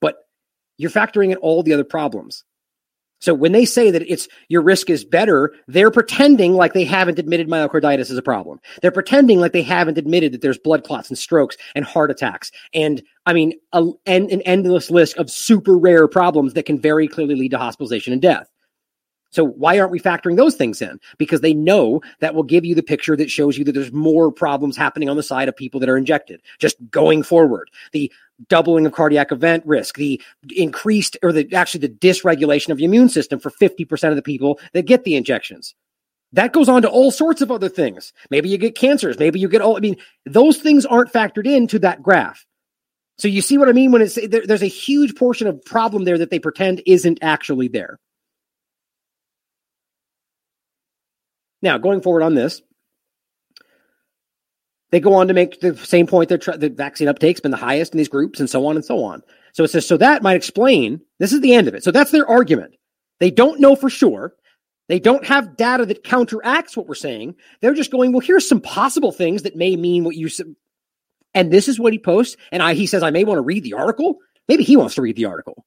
But 0.00 0.16
you're 0.76 0.90
factoring 0.90 1.30
in 1.30 1.36
all 1.36 1.62
the 1.62 1.72
other 1.72 1.84
problems. 1.84 2.44
So 3.20 3.32
when 3.32 3.52
they 3.52 3.64
say 3.64 3.90
that 3.90 4.02
it's 4.02 4.28
your 4.48 4.60
risk 4.60 4.90
is 4.90 5.02
better, 5.02 5.54
they're 5.66 5.90
pretending 5.90 6.52
like 6.52 6.74
they 6.74 6.84
haven't 6.84 7.18
admitted 7.18 7.48
myocarditis 7.48 8.10
is 8.10 8.18
a 8.18 8.22
problem. 8.22 8.60
They're 8.82 8.90
pretending 8.90 9.40
like 9.40 9.52
they 9.52 9.62
haven't 9.62 9.96
admitted 9.96 10.32
that 10.32 10.42
there's 10.42 10.58
blood 10.58 10.84
clots 10.84 11.08
and 11.08 11.16
strokes 11.16 11.56
and 11.74 11.86
heart 11.86 12.10
attacks. 12.10 12.50
And 12.74 13.02
I 13.24 13.32
mean, 13.32 13.54
a, 13.72 13.82
an, 14.04 14.30
an 14.30 14.42
endless 14.42 14.90
list 14.90 15.16
of 15.16 15.30
super 15.30 15.78
rare 15.78 16.06
problems 16.06 16.52
that 16.52 16.66
can 16.66 16.78
very 16.78 17.08
clearly 17.08 17.34
lead 17.34 17.52
to 17.52 17.58
hospitalization 17.58 18.12
and 18.12 18.20
death. 18.20 18.50
So 19.34 19.44
why 19.44 19.80
aren't 19.80 19.90
we 19.90 19.98
factoring 19.98 20.36
those 20.36 20.54
things 20.54 20.80
in? 20.80 21.00
Because 21.18 21.40
they 21.40 21.54
know 21.54 22.02
that 22.20 22.36
will 22.36 22.44
give 22.44 22.64
you 22.64 22.76
the 22.76 22.84
picture 22.84 23.16
that 23.16 23.30
shows 23.30 23.58
you 23.58 23.64
that 23.64 23.72
there's 23.72 23.92
more 23.92 24.30
problems 24.30 24.76
happening 24.76 25.08
on 25.08 25.16
the 25.16 25.24
side 25.24 25.48
of 25.48 25.56
people 25.56 25.80
that 25.80 25.88
are 25.88 25.96
injected. 25.96 26.40
Just 26.60 26.76
going 26.88 27.24
forward, 27.24 27.68
the 27.90 28.12
doubling 28.48 28.86
of 28.86 28.92
cardiac 28.92 29.32
event 29.32 29.66
risk, 29.66 29.96
the 29.96 30.22
increased 30.54 31.16
or 31.20 31.32
the 31.32 31.52
actually 31.52 31.80
the 31.80 31.88
dysregulation 31.88 32.68
of 32.68 32.78
the 32.78 32.84
immune 32.84 33.08
system 33.08 33.40
for 33.40 33.50
50% 33.50 34.10
of 34.10 34.16
the 34.16 34.22
people 34.22 34.60
that 34.72 34.86
get 34.86 35.02
the 35.02 35.16
injections. 35.16 35.74
That 36.32 36.52
goes 36.52 36.68
on 36.68 36.82
to 36.82 36.88
all 36.88 37.10
sorts 37.10 37.42
of 37.42 37.50
other 37.50 37.68
things. 37.68 38.12
Maybe 38.30 38.48
you 38.48 38.58
get 38.58 38.76
cancers. 38.76 39.18
Maybe 39.18 39.40
you 39.40 39.48
get 39.48 39.62
all, 39.62 39.76
I 39.76 39.80
mean, 39.80 39.96
those 40.26 40.58
things 40.58 40.86
aren't 40.86 41.12
factored 41.12 41.46
into 41.46 41.80
that 41.80 42.02
graph. 42.02 42.46
So 43.18 43.26
you 43.26 43.42
see 43.42 43.58
what 43.58 43.68
I 43.68 43.72
mean 43.72 43.90
when 43.90 44.02
it's 44.02 44.14
there, 44.14 44.46
there's 44.46 44.62
a 44.62 44.66
huge 44.66 45.16
portion 45.16 45.48
of 45.48 45.64
problem 45.64 46.04
there 46.04 46.18
that 46.18 46.30
they 46.30 46.38
pretend 46.38 46.82
isn't 46.86 47.18
actually 47.20 47.66
there. 47.68 47.98
Now, 51.64 51.78
going 51.78 52.02
forward 52.02 52.22
on 52.22 52.34
this, 52.34 52.60
they 54.92 55.00
go 55.00 55.14
on 55.14 55.28
to 55.28 55.34
make 55.34 55.60
the 55.60 55.74
same 55.78 56.06
point 56.06 56.28
that 56.28 56.60
the 56.60 56.68
vaccine 56.68 57.08
uptake's 57.08 57.40
been 57.40 57.50
the 57.50 57.56
highest 57.56 57.94
in 57.94 57.98
these 57.98 58.08
groups 58.08 58.38
and 58.38 58.48
so 58.48 58.66
on 58.66 58.76
and 58.76 58.84
so 58.84 59.02
on. 59.02 59.22
So 59.54 59.64
it 59.64 59.68
says, 59.68 59.86
so 59.86 59.96
that 59.96 60.22
might 60.22 60.36
explain, 60.36 61.00
this 61.18 61.32
is 61.32 61.40
the 61.40 61.54
end 61.54 61.66
of 61.66 61.74
it. 61.74 61.82
So 61.82 61.90
that's 61.90 62.10
their 62.10 62.28
argument. 62.28 62.74
They 63.18 63.30
don't 63.30 63.60
know 63.60 63.74
for 63.76 63.88
sure. 63.88 64.34
They 64.88 65.00
don't 65.00 65.24
have 65.24 65.56
data 65.56 65.86
that 65.86 66.04
counteracts 66.04 66.76
what 66.76 66.86
we're 66.86 66.94
saying. 66.94 67.34
They're 67.62 67.72
just 67.72 67.90
going, 67.90 68.12
well, 68.12 68.20
here's 68.20 68.46
some 68.46 68.60
possible 68.60 69.10
things 69.10 69.42
that 69.42 69.56
may 69.56 69.74
mean 69.74 70.04
what 70.04 70.16
you 70.16 70.28
said. 70.28 70.54
And 71.32 71.50
this 71.50 71.66
is 71.66 71.80
what 71.80 71.94
he 71.94 71.98
posts. 71.98 72.36
And 72.52 72.62
I, 72.62 72.74
he 72.74 72.86
says, 72.86 73.02
I 73.02 73.10
may 73.10 73.24
want 73.24 73.38
to 73.38 73.42
read 73.42 73.64
the 73.64 73.72
article. 73.72 74.18
Maybe 74.48 74.64
he 74.64 74.76
wants 74.76 74.96
to 74.96 75.02
read 75.02 75.16
the 75.16 75.24
article. 75.24 75.64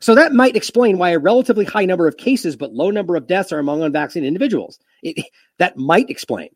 So 0.00 0.14
that 0.14 0.32
might 0.32 0.56
explain 0.56 0.98
why 0.98 1.10
a 1.10 1.18
relatively 1.18 1.64
high 1.64 1.84
number 1.84 2.06
of 2.06 2.16
cases 2.16 2.56
but 2.56 2.72
low 2.72 2.90
number 2.90 3.16
of 3.16 3.26
deaths 3.26 3.52
are 3.52 3.58
among 3.58 3.82
unvaccinated 3.82 4.28
individuals. 4.28 4.78
It, 5.02 5.24
that 5.58 5.76
might 5.76 6.08
explain. 6.10 6.50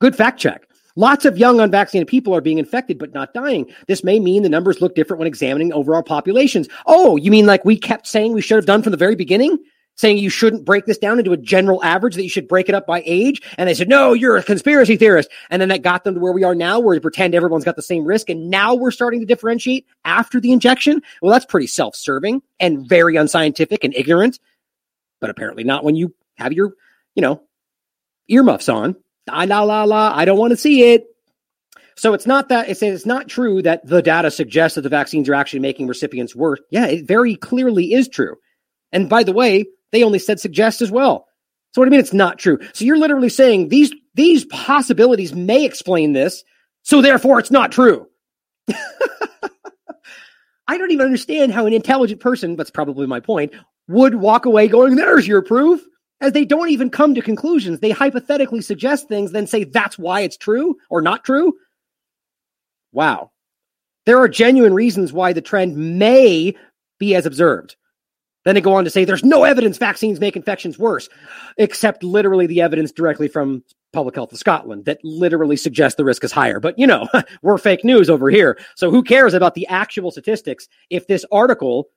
Good 0.00 0.14
fact 0.14 0.38
check. 0.38 0.66
Lots 0.98 1.26
of 1.26 1.36
young 1.36 1.60
unvaccinated 1.60 2.08
people 2.08 2.34
are 2.34 2.40
being 2.40 2.58
infected 2.58 2.98
but 2.98 3.12
not 3.12 3.34
dying. 3.34 3.70
This 3.86 4.02
may 4.02 4.18
mean 4.18 4.42
the 4.42 4.48
numbers 4.48 4.80
look 4.80 4.94
different 4.94 5.18
when 5.18 5.26
examining 5.26 5.72
overall 5.72 6.02
populations. 6.02 6.68
Oh, 6.86 7.16
you 7.16 7.30
mean 7.30 7.46
like 7.46 7.64
we 7.64 7.76
kept 7.76 8.06
saying 8.06 8.32
we 8.32 8.40
should 8.40 8.56
have 8.56 8.66
done 8.66 8.82
from 8.82 8.92
the 8.92 8.96
very 8.96 9.14
beginning? 9.14 9.58
Saying 9.96 10.18
you 10.18 10.30
shouldn't 10.30 10.64
break 10.64 10.84
this 10.84 10.98
down 10.98 11.18
into 11.18 11.32
a 11.32 11.36
general 11.36 11.82
average, 11.82 12.14
that 12.14 12.22
you 12.22 12.28
should 12.28 12.48
break 12.48 12.68
it 12.68 12.74
up 12.74 12.86
by 12.86 13.02
age. 13.04 13.42
And 13.58 13.68
they 13.68 13.74
said, 13.74 13.88
no, 13.88 14.12
you're 14.12 14.36
a 14.36 14.42
conspiracy 14.42 14.96
theorist. 14.96 15.30
And 15.50 15.60
then 15.60 15.70
that 15.70 15.82
got 15.82 16.04
them 16.04 16.14
to 16.14 16.20
where 16.20 16.32
we 16.32 16.44
are 16.44 16.54
now, 16.54 16.78
where 16.78 16.94
we 16.94 17.00
pretend 17.00 17.34
everyone's 17.34 17.64
got 17.64 17.76
the 17.76 17.82
same 17.82 18.04
risk. 18.04 18.30
And 18.30 18.50
now 18.50 18.74
we're 18.74 18.90
starting 18.90 19.20
to 19.20 19.26
differentiate 19.26 19.86
after 20.04 20.40
the 20.40 20.52
injection. 20.52 21.02
Well, 21.20 21.32
that's 21.32 21.46
pretty 21.46 21.66
self 21.66 21.96
serving 21.96 22.42
and 22.60 22.88
very 22.88 23.16
unscientific 23.16 23.84
and 23.84 23.94
ignorant, 23.94 24.38
but 25.20 25.30
apparently 25.30 25.64
not 25.64 25.84
when 25.84 25.96
you 25.96 26.14
have 26.36 26.52
your, 26.52 26.74
you 27.14 27.22
know, 27.22 27.42
earmuffs 28.28 28.68
on. 28.68 28.96
La, 29.28 29.42
la, 29.42 29.62
la, 29.62 29.84
la. 29.84 30.12
I 30.14 30.24
don't 30.24 30.38
want 30.38 30.52
to 30.52 30.56
see 30.56 30.92
it. 30.92 31.06
So 31.96 32.12
it's 32.12 32.26
not 32.26 32.50
that 32.50 32.68
it's, 32.68 32.82
it's 32.82 33.06
not 33.06 33.26
true 33.26 33.62
that 33.62 33.86
the 33.86 34.02
data 34.02 34.30
suggests 34.30 34.74
that 34.74 34.82
the 34.82 34.90
vaccines 34.90 35.30
are 35.30 35.34
actually 35.34 35.60
making 35.60 35.86
recipients 35.86 36.36
worse. 36.36 36.60
Yeah, 36.70 36.86
it 36.86 37.08
very 37.08 37.36
clearly 37.36 37.94
is 37.94 38.06
true. 38.08 38.36
And 38.92 39.08
by 39.08 39.24
the 39.24 39.32
way, 39.32 39.64
they 39.96 40.04
only 40.04 40.18
said 40.18 40.38
suggest 40.38 40.82
as 40.82 40.90
well. 40.90 41.26
So 41.72 41.80
what 41.80 41.86
do 41.86 41.88
you 41.88 41.92
mean 41.92 42.00
it's 42.00 42.12
not 42.12 42.38
true? 42.38 42.58
So 42.74 42.84
you're 42.84 42.98
literally 42.98 43.30
saying 43.30 43.70
these 43.70 43.94
these 44.14 44.44
possibilities 44.46 45.34
may 45.34 45.64
explain 45.64 46.12
this, 46.12 46.44
so 46.82 47.00
therefore 47.00 47.38
it's 47.38 47.50
not 47.50 47.72
true. 47.72 48.06
I 50.68 50.76
don't 50.76 50.90
even 50.90 51.06
understand 51.06 51.52
how 51.52 51.64
an 51.64 51.72
intelligent 51.72 52.20
person, 52.20 52.56
that's 52.56 52.70
probably 52.70 53.06
my 53.06 53.20
point, 53.20 53.54
would 53.88 54.16
walk 54.16 54.44
away 54.44 54.68
going, 54.68 54.96
there's 54.96 55.26
your 55.26 55.40
proof. 55.42 55.80
As 56.20 56.32
they 56.32 56.44
don't 56.46 56.70
even 56.70 56.88
come 56.88 57.14
to 57.14 57.20
conclusions. 57.20 57.80
They 57.80 57.90
hypothetically 57.90 58.62
suggest 58.62 59.06
things, 59.06 59.32
then 59.32 59.46
say 59.46 59.64
that's 59.64 59.98
why 59.98 60.22
it's 60.22 60.36
true 60.38 60.76
or 60.88 61.02
not 61.02 61.24
true. 61.24 61.52
Wow. 62.92 63.32
There 64.06 64.18
are 64.18 64.28
genuine 64.28 64.72
reasons 64.72 65.12
why 65.12 65.34
the 65.34 65.42
trend 65.42 65.76
may 65.76 66.54
be 66.98 67.14
as 67.14 67.26
observed. 67.26 67.76
Then 68.46 68.54
they 68.54 68.60
go 68.60 68.74
on 68.74 68.84
to 68.84 68.90
say 68.90 69.04
there's 69.04 69.24
no 69.24 69.42
evidence 69.42 69.76
vaccines 69.76 70.20
make 70.20 70.36
infections 70.36 70.78
worse, 70.78 71.08
except 71.58 72.04
literally 72.04 72.46
the 72.46 72.60
evidence 72.60 72.92
directly 72.92 73.26
from 73.26 73.64
Public 73.92 74.14
Health 74.14 74.30
of 74.30 74.38
Scotland 74.38 74.84
that 74.84 75.00
literally 75.02 75.56
suggests 75.56 75.96
the 75.96 76.04
risk 76.04 76.22
is 76.22 76.30
higher. 76.30 76.60
But 76.60 76.78
you 76.78 76.86
know, 76.86 77.08
we're 77.42 77.58
fake 77.58 77.84
news 77.84 78.08
over 78.08 78.30
here. 78.30 78.56
So 78.76 78.88
who 78.88 79.02
cares 79.02 79.34
about 79.34 79.54
the 79.54 79.66
actual 79.66 80.12
statistics 80.12 80.68
if 80.90 81.08
this 81.08 81.24
article 81.32 81.88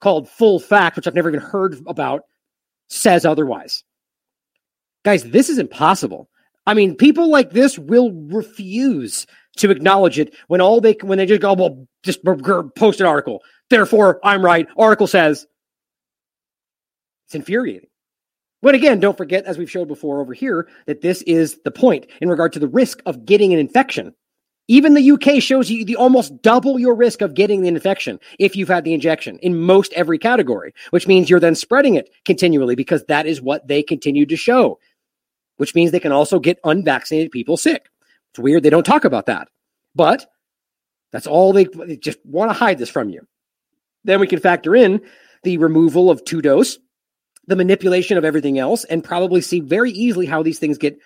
called 0.00 0.30
Full 0.30 0.58
Fact, 0.58 0.96
which 0.96 1.06
I've 1.06 1.14
never 1.14 1.28
even 1.28 1.40
heard 1.40 1.76
about, 1.86 2.22
says 2.88 3.26
otherwise? 3.26 3.84
Guys, 5.04 5.24
this 5.24 5.50
is 5.50 5.58
impossible. 5.58 6.30
I 6.66 6.72
mean, 6.72 6.96
people 6.96 7.28
like 7.28 7.50
this 7.50 7.78
will 7.78 8.12
refuse 8.12 9.26
to 9.58 9.70
acknowledge 9.70 10.18
it 10.18 10.34
when 10.48 10.62
all 10.62 10.80
they 10.80 10.94
when 11.02 11.18
they 11.18 11.26
just 11.26 11.42
go, 11.42 11.52
well, 11.52 11.86
just 12.02 12.24
post 12.76 13.00
an 13.00 13.06
article. 13.06 13.42
Therefore, 13.68 14.20
I'm 14.24 14.42
right. 14.42 14.66
Article 14.78 15.06
says 15.06 15.46
it's 17.32 17.34
infuriating. 17.34 17.88
But 18.60 18.74
again, 18.74 19.00
don't 19.00 19.16
forget, 19.16 19.44
as 19.44 19.58
we've 19.58 19.70
showed 19.70 19.88
before 19.88 20.20
over 20.20 20.34
here, 20.34 20.68
that 20.86 21.00
this 21.00 21.22
is 21.22 21.58
the 21.64 21.70
point 21.70 22.06
in 22.20 22.28
regard 22.28 22.52
to 22.52 22.58
the 22.58 22.68
risk 22.68 23.00
of 23.06 23.24
getting 23.24 23.52
an 23.52 23.58
infection. 23.58 24.14
Even 24.68 24.94
the 24.94 25.10
UK 25.10 25.42
shows 25.42 25.70
you 25.70 25.84
the 25.84 25.96
almost 25.96 26.40
double 26.42 26.78
your 26.78 26.94
risk 26.94 27.22
of 27.22 27.34
getting 27.34 27.62
the 27.62 27.68
infection 27.68 28.20
if 28.38 28.54
you've 28.54 28.68
had 28.68 28.84
the 28.84 28.94
injection 28.94 29.38
in 29.38 29.60
most 29.60 29.92
every 29.94 30.18
category, 30.18 30.72
which 30.90 31.08
means 31.08 31.28
you're 31.28 31.40
then 31.40 31.56
spreading 31.56 31.96
it 31.96 32.10
continually 32.24 32.76
because 32.76 33.04
that 33.06 33.26
is 33.26 33.42
what 33.42 33.66
they 33.66 33.82
continue 33.82 34.26
to 34.26 34.36
show, 34.36 34.78
which 35.56 35.74
means 35.74 35.90
they 35.90 35.98
can 35.98 36.12
also 36.12 36.38
get 36.38 36.60
unvaccinated 36.64 37.32
people 37.32 37.56
sick. 37.56 37.88
It's 38.30 38.38
weird 38.38 38.62
they 38.62 38.70
don't 38.70 38.86
talk 38.86 39.04
about 39.04 39.26
that, 39.26 39.48
but 39.94 40.26
that's 41.10 41.26
all 41.26 41.52
they, 41.52 41.64
they 41.64 41.96
just 41.96 42.18
want 42.24 42.50
to 42.50 42.56
hide 42.56 42.78
this 42.78 42.88
from 42.90 43.10
you. 43.10 43.26
Then 44.04 44.20
we 44.20 44.28
can 44.28 44.38
factor 44.38 44.76
in 44.76 45.00
the 45.42 45.58
removal 45.58 46.10
of 46.10 46.24
two 46.24 46.40
dose 46.40 46.78
the 47.46 47.56
manipulation 47.56 48.18
of 48.18 48.24
everything 48.24 48.58
else 48.58 48.84
and 48.84 49.02
probably 49.02 49.40
see 49.40 49.60
very 49.60 49.90
easily 49.90 50.26
how 50.26 50.42
these 50.42 50.58
things 50.58 50.78
get 50.78 50.98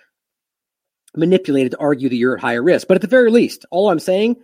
manipulated 1.15 1.73
to 1.73 1.79
argue 1.79 2.09
that 2.09 2.17
you're 2.17 2.37
at 2.37 2.43
higher 2.43 2.63
risk. 2.63 2.87
But 2.89 2.97
at 2.97 3.01
the 3.01 3.07
very 3.07 3.31
least, 3.31 3.65
all 3.71 3.91
I'm 3.91 3.99
saying, 3.99 4.37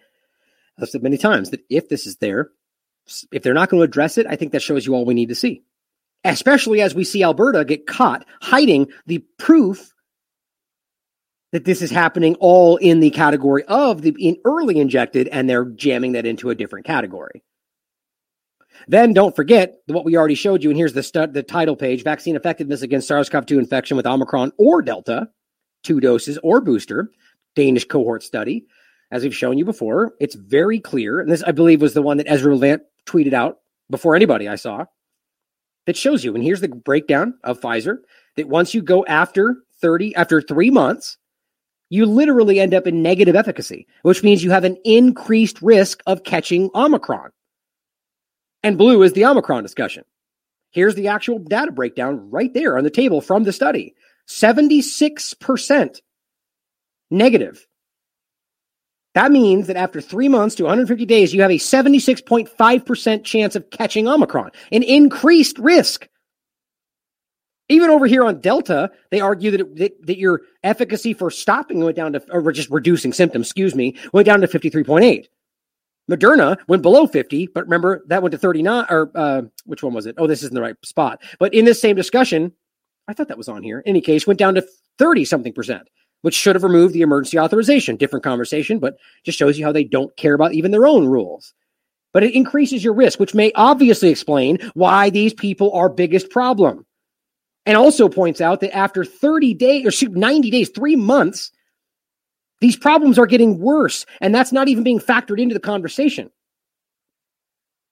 I've 0.81 0.89
said 0.89 1.03
many 1.03 1.19
times 1.19 1.51
that 1.51 1.61
if 1.69 1.89
this 1.89 2.07
is 2.07 2.17
there, 2.17 2.51
if 3.31 3.43
they're 3.43 3.55
not 3.55 3.69
going 3.69 3.81
to 3.81 3.85
address 3.85 4.17
it, 4.17 4.27
I 4.27 4.37
think 4.37 4.53
that 4.53 4.63
shows 4.63 4.87
you 4.87 4.95
all 4.95 5.05
we 5.05 5.15
need 5.15 5.29
to 5.29 5.35
see. 5.35 5.63
Especially 6.25 6.81
as 6.81 6.95
we 6.95 7.05
see 7.05 7.23
Alberta 7.23 7.65
get 7.65 7.87
caught 7.87 8.25
hiding 8.41 8.87
the 9.07 9.25
proof 9.39 9.93
that 11.51 11.65
this 11.65 11.83
is 11.83 11.91
happening 11.91 12.37
all 12.37 12.77
in 12.79 13.01
the 13.01 13.11
category 13.11 13.65
of 13.65 14.01
the 14.01 14.15
in 14.19 14.39
early 14.45 14.79
injected, 14.79 15.29
and 15.29 15.51
they're 15.51 15.67
jamming 15.67 16.13
that 16.13 16.25
into 16.25 16.49
a 16.49 16.55
different 16.55 16.87
category. 16.87 17.43
Then 18.89 19.13
don't 19.13 19.37
forget 19.37 19.77
what 19.87 20.05
we 20.05 20.17
already 20.17 20.35
showed 20.35 20.63
you. 20.63 20.71
And 20.71 20.77
here's 20.77 20.93
the, 20.93 21.03
stu- 21.03 21.29
the 21.29 21.43
title 21.43 21.77
page 21.77 22.03
vaccine 22.03 22.37
effectiveness 22.37 22.83
against 22.83 23.09
SARS 23.09 23.29
CoV 23.29 23.47
2 23.47 23.59
infection 23.59 23.97
with 23.97 24.07
Omicron 24.07 24.53
or 24.59 24.83
Delta, 24.83 25.29
two 25.83 26.01
doses 26.01 26.39
or 26.43 26.61
booster, 26.61 27.11
Danish 27.55 27.87
cohort 27.87 28.23
study. 28.23 28.67
As 29.11 29.23
we've 29.23 29.37
shown 29.37 29.59
you 29.59 29.65
before, 29.65 30.15
it's 30.21 30.35
very 30.35 30.81
clear. 30.81 31.21
And 31.21 31.31
this, 31.31 31.43
I 31.43 31.53
believe, 31.53 31.83
was 31.83 31.95
the 31.95 32.03
one 32.03 32.17
that 32.17 32.31
Ezra 32.31 32.55
Levant 32.55 32.83
tweeted 33.07 33.35
out 33.35 33.59
before 33.91 34.17
anybody 34.17 34.49
I 34.49 34.55
saw 34.55 34.87
that 35.87 35.97
shows 35.97 36.25
you. 36.25 36.35
And 36.35 36.43
here's 36.43 36.63
the 36.63 36.69
breakdown 36.69 37.35
of 37.45 37.61
Pfizer 37.61 37.99
that 38.37 38.49
once 38.49 38.73
you 38.73 38.81
go 38.81 39.05
after 39.07 39.57
30, 39.83 40.15
after 40.17 40.41
three 40.41 40.71
months, 40.71 41.19
you 41.91 42.07
literally 42.07 42.59
end 42.59 42.73
up 42.73 42.87
in 42.87 43.03
negative 43.03 43.37
efficacy, 43.37 43.87
which 44.01 44.23
means 44.23 44.43
you 44.43 44.51
have 44.51 44.65
an 44.65 44.79
increased 44.85 45.61
risk 45.61 46.03
of 46.07 46.25
catching 46.25 46.71
Omicron 46.75 47.31
and 48.63 48.79
blue 48.79 49.03
is 49.03 49.13
the 49.13 49.25
Omicron 49.25 49.63
discussion. 49.63 50.05
Here's 50.71 50.95
the 50.95 51.09
actual 51.09 51.39
data 51.39 51.73
breakdown 51.73 52.31
right 52.31 52.53
there 52.53 52.79
on 52.79 52.85
the 52.85 52.91
table 52.91 53.21
from 53.21 53.45
the 53.45 53.53
study 53.53 53.95
76% 54.29 56.01
negative. 57.11 57.67
That 59.15 59.31
means 59.31 59.67
that 59.67 59.77
after 59.77 60.01
three 60.01 60.29
months 60.29 60.55
to 60.55 60.63
150 60.63 61.05
days, 61.05 61.35
you 61.35 61.43
have 61.43 61.51
a 61.51 61.59
76.5% 61.59 63.25
chance 63.25 63.55
of 63.55 63.69
catching 63.71 64.09
Omicron, 64.09 64.51
an 64.71 64.83
increased 64.83 65.59
risk. 65.59 66.09
Even 67.69 67.91
over 67.91 68.07
here 68.07 68.25
on 68.25 68.41
Delta, 68.41 68.91
they 69.11 69.21
argue 69.21 69.51
that, 69.51 69.77
that, 69.77 70.07
that 70.07 70.19
your 70.19 70.41
efficacy 70.63 71.13
for 71.13 71.31
stopping 71.31 71.85
went 71.85 71.97
down 71.97 72.15
to, 72.15 72.23
or 72.31 72.51
just 72.53 72.71
reducing 72.71 73.13
symptoms, 73.13 73.47
excuse 73.47 73.75
me, 73.75 73.97
went 74.13 74.27
down 74.27 74.41
to 74.41 74.49
53.8. 74.49 75.27
Moderna 76.11 76.57
went 76.69 76.83
below 76.83 77.07
50, 77.07 77.49
but 77.55 77.65
remember 77.65 78.03
that 78.09 78.23
went 78.23 78.33
to 78.33 78.39
39 78.39 78.87
or 78.91 79.11
uh, 79.15 79.43
which 79.65 79.83
one 79.83 79.95
was 79.95 80.07
it? 80.07 80.17
Oh, 80.19 80.27
this 80.27 80.43
isn't 80.43 80.55
the 80.55 80.61
right 80.63 80.77
spot. 80.85 81.23
But 81.39 81.55
in 81.55 81.65
this 81.65 81.81
same 81.81 81.97
discussion, 81.97 82.53
I 83.09 83.15
thought 83.15 83.29
that 83.29 83.39
was 83.39 83.49
on 83.49 83.63
here. 83.63 83.81
In 83.81 83.91
any 83.91 84.01
case, 84.01 84.27
went 84.27 84.39
down 84.39 84.55
to 84.57 84.67
30 84.99 85.25
something 85.25 85.53
percent, 85.53 85.89
which 86.23 86.35
should 86.35 86.57
have 86.57 86.65
removed 86.65 86.95
the 86.95 87.03
emergency 87.03 87.39
authorization. 87.39 87.97
Different 87.97 88.25
conversation, 88.25 88.79
but 88.79 88.97
just 89.25 89.39
shows 89.39 89.59
you 89.59 89.65
how 89.65 89.73
they 89.73 89.85
don't 89.85 90.17
care 90.17 90.35
about 90.35 90.55
even 90.55 90.71
their 90.71 90.87
own 90.87 91.07
rules. 91.07 91.55
But 92.13 92.25
it 92.25 92.35
increases 92.35 92.85
your 92.85 92.95
risk, 92.95 93.19
which 93.19 93.35
may 93.35 93.53
obviously 93.55 94.11
explain 94.11 94.59
why 94.75 95.09
these 95.09 95.33
people 95.33 95.73
are 95.73 95.89
biggest 95.89 96.31
problem. 96.31 96.85
And 97.65 97.77
also 97.77 98.09
points 98.09 98.41
out 98.41 98.61
that 98.61 98.77
after 98.77 99.05
30 99.05 99.55
days 99.55 99.87
or 99.87 99.93
shoot 99.93 100.13
90 100.13 100.51
days, 100.51 100.69
3 100.71 100.97
months, 100.97 101.53
these 102.63 102.77
problems 102.77 103.19
are 103.19 103.27
getting 103.27 103.59
worse, 103.59 104.07
and 104.21 104.33
that's 104.33 104.53
not 104.53 104.69
even 104.69 104.85
being 104.85 105.01
factored 105.01 105.41
into 105.41 105.53
the 105.53 105.61
conversation. 105.61 106.31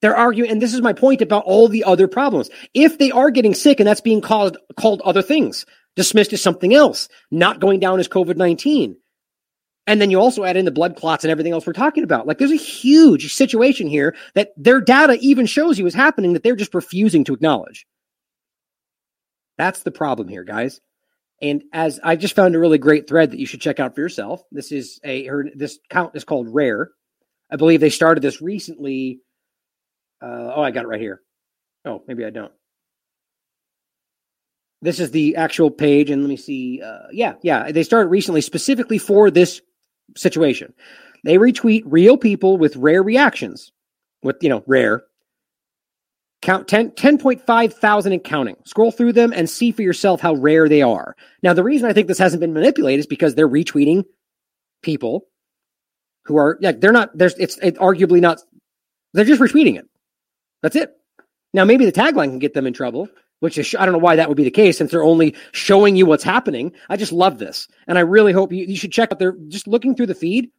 They're 0.01 0.17
arguing, 0.17 0.51
and 0.51 0.63
this 0.63 0.73
is 0.73 0.81
my 0.81 0.93
point 0.93 1.21
about 1.21 1.45
all 1.45 1.69
the 1.69 1.85
other 1.85 2.07
problems. 2.09 2.49
If 2.73 2.97
they 2.97 3.11
are 3.11 3.31
getting 3.31 3.53
sick 3.53 3.81
and 3.81 3.87
that's 3.87 4.01
being 4.01 4.21
called 4.21 4.57
called 4.77 5.03
other 5.03 5.23
things, 5.23 5.67
dismissed 5.97 6.33
as 6.33 6.41
something 6.41 6.73
else, 6.73 7.09
not 7.33 7.61
going 7.61 7.81
down 7.81 7.99
as 7.99 8.09
COVID 8.09 8.37
19. 8.37 8.97
And 9.87 10.01
then 10.01 10.11
you 10.11 10.21
also 10.21 10.45
add 10.45 10.57
in 10.57 10.67
the 10.67 10.71
blood 10.71 10.95
clots 10.95 11.25
and 11.25 11.33
everything 11.33 11.53
else 11.53 11.67
we're 11.67 11.73
talking 11.73 12.05
about. 12.05 12.27
Like 12.27 12.39
there's 12.39 12.53
a 12.53 12.57
huge 12.57 13.35
situation 13.35 13.89
here 13.89 14.15
that 14.35 14.51
their 14.57 14.81
data 14.81 15.19
even 15.21 15.47
shows 15.47 15.81
you 15.81 15.87
is 15.87 15.95
happening 15.95 16.35
that 16.35 16.45
they're 16.45 16.55
just 16.55 16.75
refusing 16.75 17.25
to 17.25 17.35
acknowledge. 17.35 17.87
That's 19.59 19.83
the 19.83 19.91
problem 19.91 20.29
here, 20.29 20.45
guys. 20.45 20.81
And 21.43 21.65
as 21.73 21.99
I 22.03 22.17
just 22.17 22.37
found 22.37 22.55
a 22.55 22.59
really 22.59 22.79
great 22.79 23.09
thread 23.09 23.31
that 23.31 23.39
you 23.39 23.47
should 23.47 23.61
check 23.61 23.81
out 23.81 23.95
for 23.95 24.01
yourself. 24.01 24.43
This 24.53 24.73
is 24.73 25.01
a 25.03 25.25
her, 25.27 25.47
this 25.55 25.79
count 25.89 26.15
is 26.15 26.25
called 26.25 26.49
Rare. 26.49 26.91
I 27.51 27.57
believe 27.57 27.81
they 27.81 27.91
started 27.91 28.21
this 28.21 28.43
recently. 28.43 29.21
Uh, 30.23 30.53
oh, 30.55 30.63
I 30.63 30.71
got 30.71 30.85
it 30.85 30.89
right 30.89 31.01
here. 31.01 31.23
Oh, 31.85 32.03
maybe 32.07 32.25
I 32.25 32.31
don't. 32.31 32.53
This 34.83 35.01
is 35.01 35.11
the 35.11 35.37
actual 35.37 35.71
page, 35.71 36.11
and 36.11 36.23
let 36.23 36.29
me 36.29 36.37
see. 36.37 36.81
Uh, 36.83 37.09
yeah, 37.13 37.35
yeah, 37.43 37.71
they 37.73 37.83
started 37.83 38.09
recently 38.09 38.41
specifically 38.41 38.99
for 38.99 39.31
this 39.31 39.61
situation. 40.17 40.75
They 41.25 41.37
retweet 41.37 41.83
real 41.87 42.17
people 42.17 42.57
with 42.57 42.77
rare 42.77 43.03
reactions, 43.03 43.73
with 44.23 44.37
you 44.43 44.49
know 44.51 44.63
rare 44.67 45.05
Count 46.43 46.69
10, 46.69 46.93
10.5 46.93 47.73
thousand 47.73 48.13
and 48.13 48.25
counting. 48.25 48.57
Scroll 48.65 48.93
through 48.93 49.13
them 49.13 49.33
and 49.35 49.49
see 49.49 49.73
for 49.73 49.83
yourself 49.83 50.21
how 50.21 50.35
rare 50.35 50.69
they 50.69 50.81
are. 50.81 51.15
Now, 51.43 51.53
the 51.53 51.65
reason 51.65 51.89
I 51.89 51.93
think 51.93 52.09
this 52.09 52.19
hasn't 52.19 52.41
been 52.41 52.55
manipulated 52.55 53.01
is 53.01 53.07
because 53.07 53.35
they're 53.35 53.49
retweeting 53.49 54.05
people 54.83 55.27
who 56.25 56.37
are, 56.39 56.59
like 56.63 56.81
they're 56.81 56.93
not, 56.93 57.17
there's, 57.17 57.35
it's, 57.35 57.59
it's 57.59 57.79
arguably 57.79 58.21
not, 58.21 58.41
they're 59.13 59.27
just 59.27 59.41
retweeting 59.41 59.77
it. 59.77 59.87
That's 60.63 60.77
it. 60.77 60.97
Now, 61.53 61.65
maybe 61.65 61.85
the 61.85 61.93
tagline 61.93 62.29
can 62.29 62.39
get 62.39 62.55
them 62.55 62.67
in 62.67 62.73
trouble, 62.73 63.09
which 63.41 63.59
is, 63.59 63.75
I 63.79 63.85
don't 63.85 63.93
know 63.93 63.99
why 63.99 64.17
that 64.17 64.29
would 64.29 64.37
be 64.37 64.45
the 64.45 64.51
case 64.51 64.79
since 64.79 64.91
they're 64.91 65.03
only 65.03 65.35
showing 65.53 65.97
you 65.97 66.07
what's 66.07 66.25
happening. 66.25 66.73
I 66.89 66.97
just 66.97 67.13
love 67.13 67.39
this. 67.39 67.69
And 67.87 67.99
I 67.99 68.03
really 68.03 68.33
hope 68.33 68.53
you, 68.53 68.65
you 68.65 68.77
should 68.77 68.93
check 68.93 69.13
out 69.13 69.19
their, 69.19 69.33
just 69.49 69.67
looking 69.67 69.95
through 69.95 70.07
the 70.07 70.15
feed. 70.15 70.51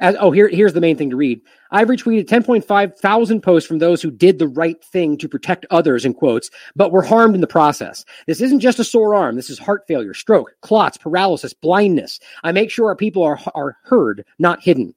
As, 0.00 0.16
oh, 0.18 0.30
here, 0.30 0.48
here's 0.48 0.72
the 0.72 0.80
main 0.80 0.96
thing 0.96 1.10
to 1.10 1.16
read. 1.16 1.40
I've 1.70 1.88
retweeted 1.88 2.26
10.5 2.26 2.96
thousand 2.96 3.42
posts 3.42 3.68
from 3.68 3.78
those 3.78 4.00
who 4.00 4.10
did 4.10 4.38
the 4.38 4.48
right 4.48 4.82
thing 4.82 5.18
to 5.18 5.28
protect 5.28 5.66
others, 5.70 6.04
in 6.04 6.14
quotes, 6.14 6.50
but 6.74 6.90
were 6.90 7.02
harmed 7.02 7.34
in 7.34 7.42
the 7.42 7.46
process. 7.46 8.04
This 8.26 8.40
isn't 8.40 8.60
just 8.60 8.78
a 8.78 8.84
sore 8.84 9.14
arm. 9.14 9.36
This 9.36 9.50
is 9.50 9.58
heart 9.58 9.86
failure, 9.86 10.14
stroke, 10.14 10.54
clots, 10.62 10.96
paralysis, 10.96 11.52
blindness. 11.52 12.18
I 12.42 12.52
make 12.52 12.70
sure 12.70 12.88
our 12.88 12.96
people 12.96 13.22
are, 13.22 13.38
are 13.54 13.76
heard, 13.84 14.24
not 14.38 14.62
hidden. 14.62 14.94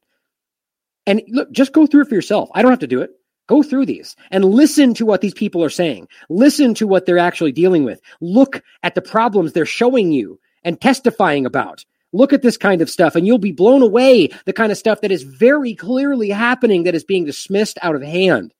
And 1.05 1.21
look, 1.27 1.51
just 1.51 1.73
go 1.73 1.85
through 1.85 2.03
it 2.03 2.07
for 2.09 2.15
yourself. 2.15 2.49
I 2.53 2.61
don't 2.61 2.71
have 2.71 2.79
to 2.79 2.87
do 2.87 3.01
it. 3.01 3.11
Go 3.47 3.61
through 3.61 3.85
these 3.85 4.15
and 4.31 4.45
listen 4.45 4.93
to 4.93 5.05
what 5.05 5.19
these 5.19 5.33
people 5.33 5.61
are 5.63 5.69
saying. 5.69 6.07
Listen 6.29 6.73
to 6.75 6.87
what 6.87 7.05
they're 7.05 7.17
actually 7.17 7.51
dealing 7.51 7.83
with. 7.83 7.99
Look 8.21 8.63
at 8.83 8.95
the 8.95 9.01
problems 9.01 9.51
they're 9.51 9.65
showing 9.65 10.13
you 10.13 10.39
and 10.63 10.79
testifying 10.79 11.45
about. 11.45 11.83
Look 12.13 12.31
at 12.31 12.43
this 12.43 12.57
kind 12.57 12.81
of 12.81 12.89
stuff 12.89 13.15
and 13.15 13.25
you'll 13.25 13.39
be 13.39 13.51
blown 13.51 13.81
away 13.81 14.29
the 14.45 14.53
kind 14.53 14.71
of 14.71 14.77
stuff 14.77 15.01
that 15.01 15.11
is 15.11 15.23
very 15.23 15.73
clearly 15.73 16.29
happening 16.29 16.83
that 16.83 16.95
is 16.95 17.03
being 17.03 17.25
dismissed 17.25 17.77
out 17.81 17.95
of 17.95 18.01
hand. 18.01 18.53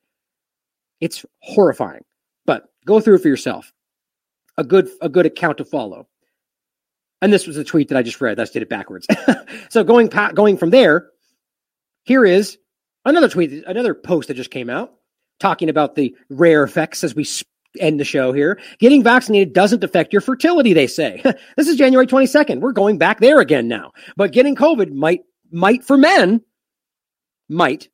It's 0.99 1.25
horrifying. 1.39 2.03
But 2.45 2.65
go 2.85 2.99
through 2.99 3.19
for 3.19 3.27
yourself. 3.27 3.71
A 4.57 4.63
good 4.63 4.89
a 5.01 5.09
good 5.09 5.25
account 5.25 5.59
to 5.59 5.65
follow. 5.65 6.07
And 7.21 7.31
this 7.31 7.47
was 7.47 7.57
a 7.57 7.63
tweet 7.63 7.89
that 7.89 7.97
I 7.97 8.03
just 8.03 8.19
read. 8.19 8.39
I 8.39 8.43
just 8.43 8.53
did 8.53 8.63
it 8.63 8.69
backwards. 8.69 9.07
so 9.69 9.83
going 9.83 10.09
pa- 10.09 10.33
going 10.33 10.57
from 10.57 10.71
there, 10.71 11.09
here 12.03 12.25
is 12.25 12.57
another 13.05 13.29
tweet, 13.29 13.63
another 13.65 13.93
post 13.93 14.27
that 14.27 14.33
just 14.33 14.51
came 14.51 14.69
out 14.69 14.93
talking 15.39 15.69
about 15.69 15.95
the 15.95 16.15
rare 16.29 16.63
effects 16.63 17.03
as 17.03 17.15
we 17.15 17.23
end 17.79 17.99
the 17.99 18.05
show 18.05 18.31
here. 18.31 18.59
Getting 18.79 19.03
vaccinated 19.03 19.53
doesn't 19.53 19.83
affect 19.83 20.13
your 20.13 20.21
fertility, 20.21 20.73
they 20.73 20.87
say. 20.87 21.21
this 21.57 21.67
is 21.67 21.77
January 21.77 22.07
22nd. 22.07 22.59
We're 22.59 22.71
going 22.71 22.97
back 22.97 23.19
there 23.19 23.39
again 23.39 23.67
now. 23.67 23.91
But 24.15 24.31
getting 24.31 24.55
COVID 24.55 24.91
might, 24.91 25.21
might 25.51 25.83
for 25.83 25.97
men, 25.97 26.41
might, 27.49 27.89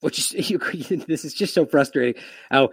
which 0.00 0.18
is, 0.18 0.50
you, 0.50 0.58
this 1.06 1.24
is 1.24 1.34
just 1.34 1.54
so 1.54 1.66
frustrating. 1.66 2.20
How 2.50 2.70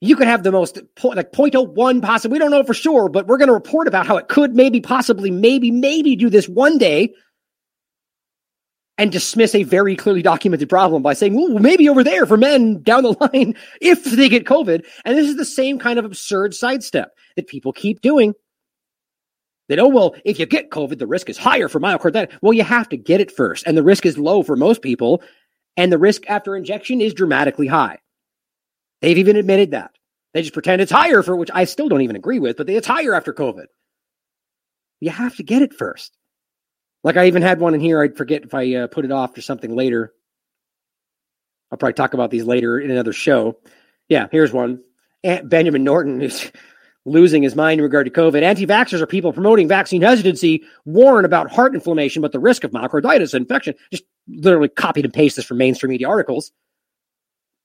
you 0.00 0.14
could 0.14 0.26
have 0.26 0.42
the 0.42 0.52
most 0.52 0.76
like 1.02 1.32
0.01 1.32 2.02
possible. 2.02 2.32
We 2.32 2.38
don't 2.38 2.50
know 2.50 2.62
for 2.62 2.74
sure, 2.74 3.08
but 3.08 3.26
we're 3.26 3.38
going 3.38 3.48
to 3.48 3.54
report 3.54 3.88
about 3.88 4.06
how 4.06 4.16
it 4.16 4.28
could 4.28 4.54
maybe, 4.54 4.80
possibly, 4.80 5.30
maybe, 5.30 5.70
maybe 5.70 6.16
do 6.16 6.28
this 6.28 6.48
one 6.48 6.76
day 6.76 7.14
and 8.98 9.12
dismiss 9.12 9.54
a 9.54 9.62
very 9.62 9.94
clearly 9.94 10.22
documented 10.22 10.68
problem 10.68 11.02
by 11.02 11.12
saying, 11.12 11.34
well, 11.34 11.48
maybe 11.58 11.88
over 11.88 12.02
there 12.02 12.24
for 12.26 12.36
men 12.36 12.82
down 12.82 13.02
the 13.02 13.12
line 13.32 13.54
if 13.80 14.04
they 14.04 14.28
get 14.28 14.46
COVID. 14.46 14.86
And 15.04 15.18
this 15.18 15.28
is 15.28 15.36
the 15.36 15.44
same 15.44 15.78
kind 15.78 15.98
of 15.98 16.04
absurd 16.04 16.54
sidestep 16.54 17.12
that 17.36 17.46
people 17.46 17.72
keep 17.72 18.00
doing. 18.00 18.34
That, 19.68 19.80
oh, 19.80 19.88
well, 19.88 20.14
if 20.24 20.38
you 20.38 20.46
get 20.46 20.70
COVID, 20.70 20.98
the 20.98 21.08
risk 21.08 21.28
is 21.28 21.36
higher 21.36 21.68
for 21.68 21.80
myocarditis. 21.80 22.38
Well, 22.40 22.52
you 22.52 22.62
have 22.62 22.88
to 22.90 22.96
get 22.96 23.20
it 23.20 23.32
first. 23.32 23.66
And 23.66 23.76
the 23.76 23.82
risk 23.82 24.06
is 24.06 24.16
low 24.16 24.42
for 24.42 24.54
most 24.56 24.80
people. 24.80 25.22
And 25.76 25.92
the 25.92 25.98
risk 25.98 26.22
after 26.28 26.56
injection 26.56 27.00
is 27.00 27.12
dramatically 27.12 27.66
high. 27.66 27.98
They've 29.02 29.18
even 29.18 29.36
admitted 29.36 29.72
that. 29.72 29.90
They 30.32 30.42
just 30.42 30.54
pretend 30.54 30.82
it's 30.82 30.92
higher 30.92 31.22
for 31.22 31.34
which 31.34 31.50
I 31.52 31.64
still 31.64 31.88
don't 31.88 32.02
even 32.02 32.16
agree 32.16 32.38
with, 32.38 32.56
but 32.56 32.70
it's 32.70 32.86
higher 32.86 33.14
after 33.14 33.32
COVID. 33.32 33.66
You 35.00 35.10
have 35.10 35.36
to 35.36 35.42
get 35.42 35.62
it 35.62 35.74
first. 35.74 36.16
Like 37.06 37.16
I 37.16 37.28
even 37.28 37.40
had 37.40 37.60
one 37.60 37.72
in 37.72 37.78
here. 37.78 38.02
I'd 38.02 38.16
forget 38.16 38.42
if 38.42 38.52
I 38.52 38.74
uh, 38.74 38.86
put 38.88 39.04
it 39.04 39.12
off 39.12 39.34
to 39.34 39.40
something 39.42 39.76
later. 39.76 40.12
I'll 41.70 41.78
probably 41.78 41.92
talk 41.92 42.14
about 42.14 42.32
these 42.32 42.42
later 42.42 42.80
in 42.80 42.90
another 42.90 43.12
show. 43.12 43.58
Yeah, 44.08 44.26
here's 44.32 44.52
one. 44.52 44.82
Aunt 45.22 45.48
Benjamin 45.48 45.84
Norton 45.84 46.20
is 46.22 46.50
losing 47.04 47.44
his 47.44 47.54
mind 47.54 47.78
in 47.78 47.84
regard 47.84 48.06
to 48.06 48.12
COVID. 48.12 48.42
Anti 48.42 48.66
vaxxers 48.66 49.00
are 49.00 49.06
people 49.06 49.32
promoting 49.32 49.68
vaccine 49.68 50.02
hesitancy, 50.02 50.64
warn 50.84 51.24
about 51.24 51.48
heart 51.48 51.76
inflammation, 51.76 52.22
but 52.22 52.32
the 52.32 52.40
risk 52.40 52.64
of 52.64 52.72
myocarditis 52.72 53.34
infection. 53.34 53.76
Just 53.92 54.02
literally 54.26 54.68
copied 54.68 55.04
and 55.04 55.14
pasted 55.14 55.42
this 55.42 55.46
from 55.46 55.58
mainstream 55.58 55.90
media 55.90 56.08
articles. 56.08 56.50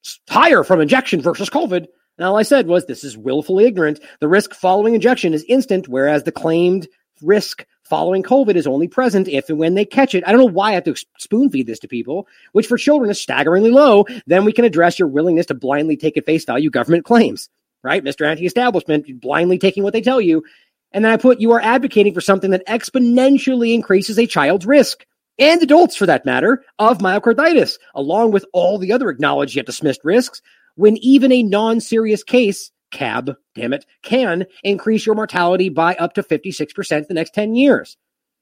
It's 0.03 0.19
higher 0.29 0.63
from 0.63 0.81
injection 0.81 1.19
versus 1.19 1.49
COVID. 1.49 1.87
And 2.19 2.27
all 2.27 2.37
I 2.37 2.43
said 2.43 2.67
was 2.67 2.85
this 2.85 3.03
is 3.03 3.17
willfully 3.17 3.65
ignorant. 3.65 4.01
The 4.19 4.27
risk 4.27 4.53
following 4.53 4.93
injection 4.93 5.33
is 5.33 5.43
instant, 5.49 5.87
whereas 5.87 6.25
the 6.25 6.31
claimed 6.31 6.87
risk 7.23 7.65
following 7.91 8.23
COVID 8.23 8.55
is 8.55 8.67
only 8.67 8.87
present 8.87 9.27
if 9.27 9.49
and 9.49 9.59
when 9.59 9.73
they 9.73 9.83
catch 9.83 10.15
it. 10.15 10.23
I 10.25 10.31
don't 10.31 10.39
know 10.39 10.45
why 10.45 10.69
I 10.69 10.75
have 10.75 10.85
to 10.85 10.95
spoon 11.19 11.49
feed 11.49 11.67
this 11.67 11.79
to 11.79 11.89
people, 11.89 12.25
which 12.53 12.65
for 12.65 12.77
children 12.77 13.11
is 13.11 13.19
staggeringly 13.19 13.69
low. 13.69 14.05
Then 14.27 14.45
we 14.45 14.53
can 14.53 14.63
address 14.63 14.97
your 14.97 15.09
willingness 15.09 15.47
to 15.47 15.55
blindly 15.55 15.97
take 15.97 16.15
at 16.15 16.25
face 16.25 16.45
value 16.45 16.69
government 16.69 17.03
claims, 17.03 17.49
right? 17.83 18.01
Mr. 18.01 18.25
Anti 18.25 18.45
establishment, 18.45 19.19
blindly 19.19 19.57
taking 19.57 19.83
what 19.83 19.91
they 19.91 19.99
tell 19.99 20.21
you. 20.21 20.45
And 20.93 21.03
then 21.03 21.11
I 21.11 21.17
put, 21.17 21.41
you 21.41 21.51
are 21.51 21.59
advocating 21.59 22.13
for 22.13 22.21
something 22.21 22.51
that 22.51 22.65
exponentially 22.65 23.73
increases 23.73 24.17
a 24.17 24.25
child's 24.25 24.65
risk 24.65 25.05
and 25.37 25.61
adults 25.61 25.97
for 25.97 26.05
that 26.05 26.25
matter 26.25 26.63
of 26.79 26.99
myocarditis, 26.99 27.77
along 27.93 28.31
with 28.31 28.45
all 28.53 28.77
the 28.77 28.93
other 28.93 29.09
acknowledged 29.09 29.57
yet 29.57 29.65
dismissed 29.65 30.05
risks, 30.05 30.41
when 30.75 30.95
even 30.97 31.33
a 31.33 31.43
non 31.43 31.81
serious 31.81 32.23
case 32.23 32.71
cab, 32.91 33.35
damn 33.55 33.73
it, 33.73 33.85
can 34.03 34.45
increase 34.63 35.05
your 35.05 35.15
mortality 35.15 35.69
by 35.69 35.95
up 35.95 36.13
to 36.13 36.23
56% 36.23 37.07
the 37.07 37.13
next 37.13 37.33
10 37.33 37.55
years. 37.55 37.97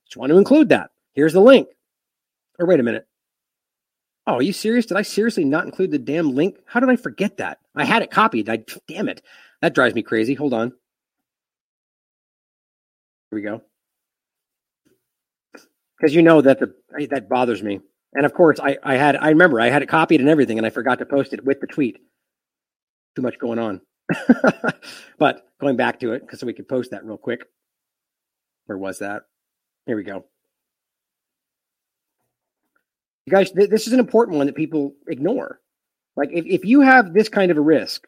Just 0.06 0.16
want 0.16 0.30
to 0.30 0.38
include 0.38 0.68
that. 0.70 0.90
Here's 1.14 1.32
the 1.32 1.40
link. 1.40 1.68
Or 2.58 2.66
wait 2.66 2.80
a 2.80 2.82
minute. 2.82 3.06
Oh, 4.26 4.34
are 4.34 4.42
you 4.42 4.52
serious? 4.52 4.86
Did 4.86 4.96
I 4.96 5.02
seriously 5.02 5.44
not 5.44 5.64
include 5.64 5.90
the 5.90 5.98
damn 5.98 6.34
link? 6.34 6.58
How 6.66 6.80
did 6.80 6.90
I 6.90 6.96
forget 6.96 7.38
that? 7.38 7.58
I 7.74 7.84
had 7.84 8.02
it 8.02 8.10
copied. 8.10 8.48
I 8.48 8.64
damn 8.86 9.08
it. 9.08 9.22
That 9.62 9.74
drives 9.74 9.94
me 9.94 10.02
crazy. 10.02 10.34
Hold 10.34 10.54
on. 10.54 10.68
Here 13.30 13.38
we 13.38 13.42
go. 13.42 13.62
Because 15.96 16.14
you 16.14 16.22
know 16.22 16.40
that 16.40 16.58
the 16.60 16.74
that 17.10 17.28
bothers 17.28 17.62
me. 17.62 17.80
And 18.14 18.26
of 18.26 18.34
course, 18.34 18.58
I, 18.60 18.78
I 18.82 18.96
had 18.96 19.16
I 19.16 19.28
remember 19.30 19.60
I 19.60 19.68
had 19.68 19.82
it 19.82 19.88
copied 19.88 20.20
and 20.20 20.28
everything, 20.28 20.58
and 20.58 20.66
I 20.66 20.70
forgot 20.70 20.98
to 20.98 21.06
post 21.06 21.32
it 21.32 21.44
with 21.44 21.60
the 21.60 21.66
tweet. 21.66 21.98
Too 23.16 23.22
much 23.22 23.38
going 23.38 23.58
on. 23.58 23.80
but 25.18 25.48
going 25.60 25.76
back 25.76 26.00
to 26.00 26.12
it, 26.12 26.20
because 26.20 26.40
so 26.40 26.46
we 26.46 26.52
could 26.52 26.68
post 26.68 26.90
that 26.90 27.04
real 27.04 27.16
quick. 27.16 27.44
Where 28.66 28.78
was 28.78 28.98
that? 29.00 29.22
Here 29.86 29.96
we 29.96 30.04
go. 30.04 30.24
You 33.26 33.32
guys, 33.32 33.50
th- 33.50 33.70
this 33.70 33.86
is 33.86 33.92
an 33.92 34.00
important 34.00 34.38
one 34.38 34.46
that 34.46 34.56
people 34.56 34.94
ignore. 35.08 35.60
Like, 36.16 36.30
if, 36.32 36.44
if 36.46 36.64
you 36.64 36.80
have 36.80 37.12
this 37.12 37.28
kind 37.28 37.50
of 37.50 37.58
a 37.58 37.60
risk, 37.60 38.06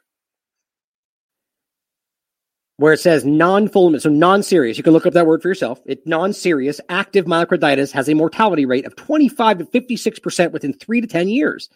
where 2.77 2.93
it 2.93 3.01
says 3.01 3.25
non-fulminant, 3.25 4.01
so 4.03 4.09
non-serious, 4.09 4.77
you 4.77 4.83
can 4.83 4.93
look 4.93 5.07
up 5.07 5.13
that 5.13 5.27
word 5.27 5.43
for 5.43 5.49
yourself. 5.49 5.81
It 5.87 6.07
non-serious 6.07 6.81
active 6.89 7.27
myocarditis 7.27 7.93
has 7.93 8.09
a 8.09 8.15
mortality 8.15 8.65
rate 8.65 8.87
of 8.87 8.97
25 8.97 9.59
to 9.59 9.65
56% 9.67 10.51
within 10.51 10.73
three 10.73 11.01
to 11.01 11.07
10 11.07 11.29
years 11.29 11.69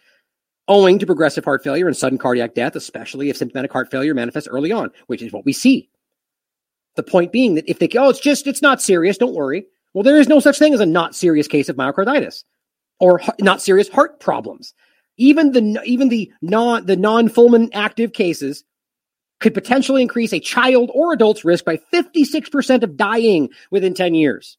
owing 0.69 0.99
to 0.99 1.07
progressive 1.07 1.45
heart 1.45 1.63
failure 1.63 1.87
and 1.87 1.97
sudden 1.97 2.19
cardiac 2.19 2.55
death, 2.55 2.77
especially 2.77 3.31
if 3.31 3.37
symptomatic 3.37 3.73
heart 3.73 3.91
failure 3.91 4.15
manifests 4.15 4.49
early 4.49 4.73
on, 4.73 4.91
which 5.07 5.23
is 5.23 5.33
what 5.33 5.45
we 5.45 5.53
see. 5.53 5.89
The 6.97 7.03
point 7.03 7.33
being 7.33 7.55
that 7.55 7.69
if 7.71 7.79
they, 7.79 7.89
oh, 7.97 8.09
it's 8.09 8.21
just, 8.21 8.47
it's 8.47 8.63
not 8.63 8.83
serious, 8.83 9.19
don't 9.19 9.35
worry. 9.35 9.67
Well, 9.95 10.03
there 10.03 10.19
is 10.19 10.29
no 10.29 10.41
such 10.41 10.59
thing 10.59 10.75
as 10.75 10.81
a 10.81 10.87
not 10.87 11.15
serious 11.15 11.49
case 11.49 11.69
of 11.69 11.77
myocarditis 11.77 12.45
or 12.99 13.21
not 13.41 13.63
serious 13.63 13.89
heart 13.89 14.21
problems. 14.21 14.75
Even 15.19 15.53
the, 15.53 15.81
even 15.85 16.09
the 16.09 16.31
non, 16.43 16.87
the 16.87 16.97
non-fulminant 16.97 17.71
active 17.73 18.13
cases 18.13 18.65
could 19.41 19.55
potentially 19.55 20.03
increase 20.03 20.33
a 20.33 20.41
child 20.41 20.91
or 20.95 21.13
adult's 21.13 21.45
risk 21.45 21.65
by 21.65 21.79
56% 21.93 22.83
of 22.83 22.97
dying 22.97 23.51
within 23.71 23.95
10 23.95 24.15
years. 24.15 24.57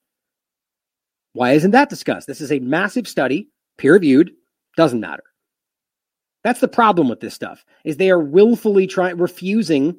Why 1.33 1.51
isn't 1.51 1.71
that 1.71 1.89
discussed? 1.89 2.27
This 2.27 2.41
is 2.41 2.51
a 2.51 2.59
massive 2.59 3.07
study, 3.07 3.49
peer 3.77 3.93
reviewed, 3.93 4.31
doesn't 4.75 4.99
matter. 4.99 5.23
That's 6.47 6.61
the 6.61 6.69
problem 6.69 7.09
with 7.09 7.19
this 7.19 7.33
stuff 7.33 7.65
is 7.83 7.97
they 7.97 8.09
are 8.09 8.23
willfully 8.23 8.87
trying 8.87 9.17
refusing 9.17 9.97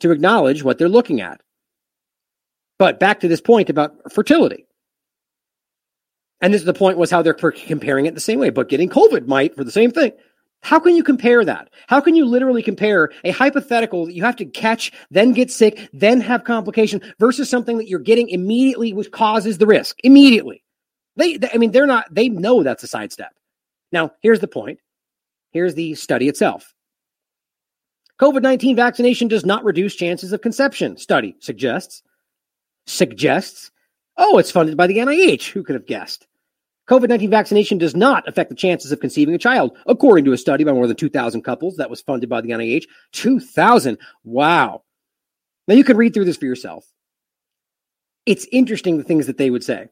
to 0.00 0.10
acknowledge 0.10 0.64
what 0.64 0.78
they're 0.78 0.88
looking 0.88 1.20
at. 1.20 1.40
But 2.76 2.98
back 2.98 3.20
to 3.20 3.28
this 3.28 3.40
point 3.40 3.70
about 3.70 4.12
fertility. 4.12 4.66
And 6.40 6.52
this 6.52 6.62
is 6.62 6.66
the 6.66 6.74
point 6.74 6.98
was 6.98 7.12
how 7.12 7.22
they're 7.22 7.34
comparing 7.34 8.06
it 8.06 8.14
the 8.14 8.20
same 8.20 8.40
way, 8.40 8.50
but 8.50 8.68
getting 8.68 8.88
COVID 8.88 9.28
might 9.28 9.54
for 9.54 9.62
the 9.62 9.70
same 9.70 9.92
thing. 9.92 10.10
How 10.60 10.80
can 10.80 10.96
you 10.96 11.04
compare 11.04 11.44
that? 11.44 11.70
How 11.86 12.00
can 12.00 12.16
you 12.16 12.24
literally 12.24 12.64
compare 12.64 13.12
a 13.22 13.30
hypothetical 13.30 14.06
that 14.06 14.14
you 14.14 14.24
have 14.24 14.34
to 14.38 14.44
catch, 14.44 14.90
then 15.12 15.34
get 15.34 15.52
sick, 15.52 15.88
then 15.92 16.20
have 16.20 16.42
complication 16.42 17.00
versus 17.20 17.48
something 17.48 17.78
that 17.78 17.86
you're 17.86 18.00
getting 18.00 18.28
immediately, 18.30 18.92
which 18.92 19.12
causes 19.12 19.58
the 19.58 19.68
risk 19.68 20.00
immediately? 20.02 20.64
They, 21.14 21.38
I 21.54 21.58
mean, 21.58 21.70
they're 21.70 21.86
not, 21.86 22.12
they 22.12 22.28
know 22.28 22.64
that's 22.64 22.82
a 22.82 22.88
sidestep. 22.88 23.32
Now, 23.92 24.10
here's 24.20 24.40
the 24.40 24.48
point 24.48 24.80
Here's 25.56 25.74
the 25.74 25.94
study 25.94 26.28
itself. 26.28 26.74
COVID 28.20 28.42
19 28.42 28.76
vaccination 28.76 29.26
does 29.26 29.46
not 29.46 29.64
reduce 29.64 29.94
chances 29.94 30.34
of 30.34 30.42
conception, 30.42 30.98
study 30.98 31.34
suggests. 31.40 32.02
Suggests. 32.86 33.70
Oh, 34.18 34.36
it's 34.36 34.50
funded 34.50 34.76
by 34.76 34.86
the 34.86 34.98
NIH. 34.98 35.52
Who 35.52 35.62
could 35.62 35.74
have 35.74 35.86
guessed? 35.86 36.26
COVID 36.90 37.08
19 37.08 37.30
vaccination 37.30 37.78
does 37.78 37.96
not 37.96 38.28
affect 38.28 38.50
the 38.50 38.54
chances 38.54 38.92
of 38.92 39.00
conceiving 39.00 39.34
a 39.34 39.38
child, 39.38 39.74
according 39.86 40.26
to 40.26 40.34
a 40.34 40.36
study 40.36 40.62
by 40.62 40.72
more 40.72 40.86
than 40.86 40.94
2,000 40.94 41.40
couples 41.40 41.78
that 41.78 41.88
was 41.88 42.02
funded 42.02 42.28
by 42.28 42.42
the 42.42 42.50
NIH. 42.50 42.84
2,000. 43.12 43.96
Wow. 44.24 44.82
Now 45.68 45.74
you 45.74 45.84
can 45.84 45.96
read 45.96 46.12
through 46.12 46.26
this 46.26 46.36
for 46.36 46.44
yourself. 46.44 46.84
It's 48.26 48.46
interesting 48.52 48.98
the 48.98 49.04
things 49.04 49.26
that 49.26 49.38
they 49.38 49.48
would 49.48 49.64
say. 49.64 49.88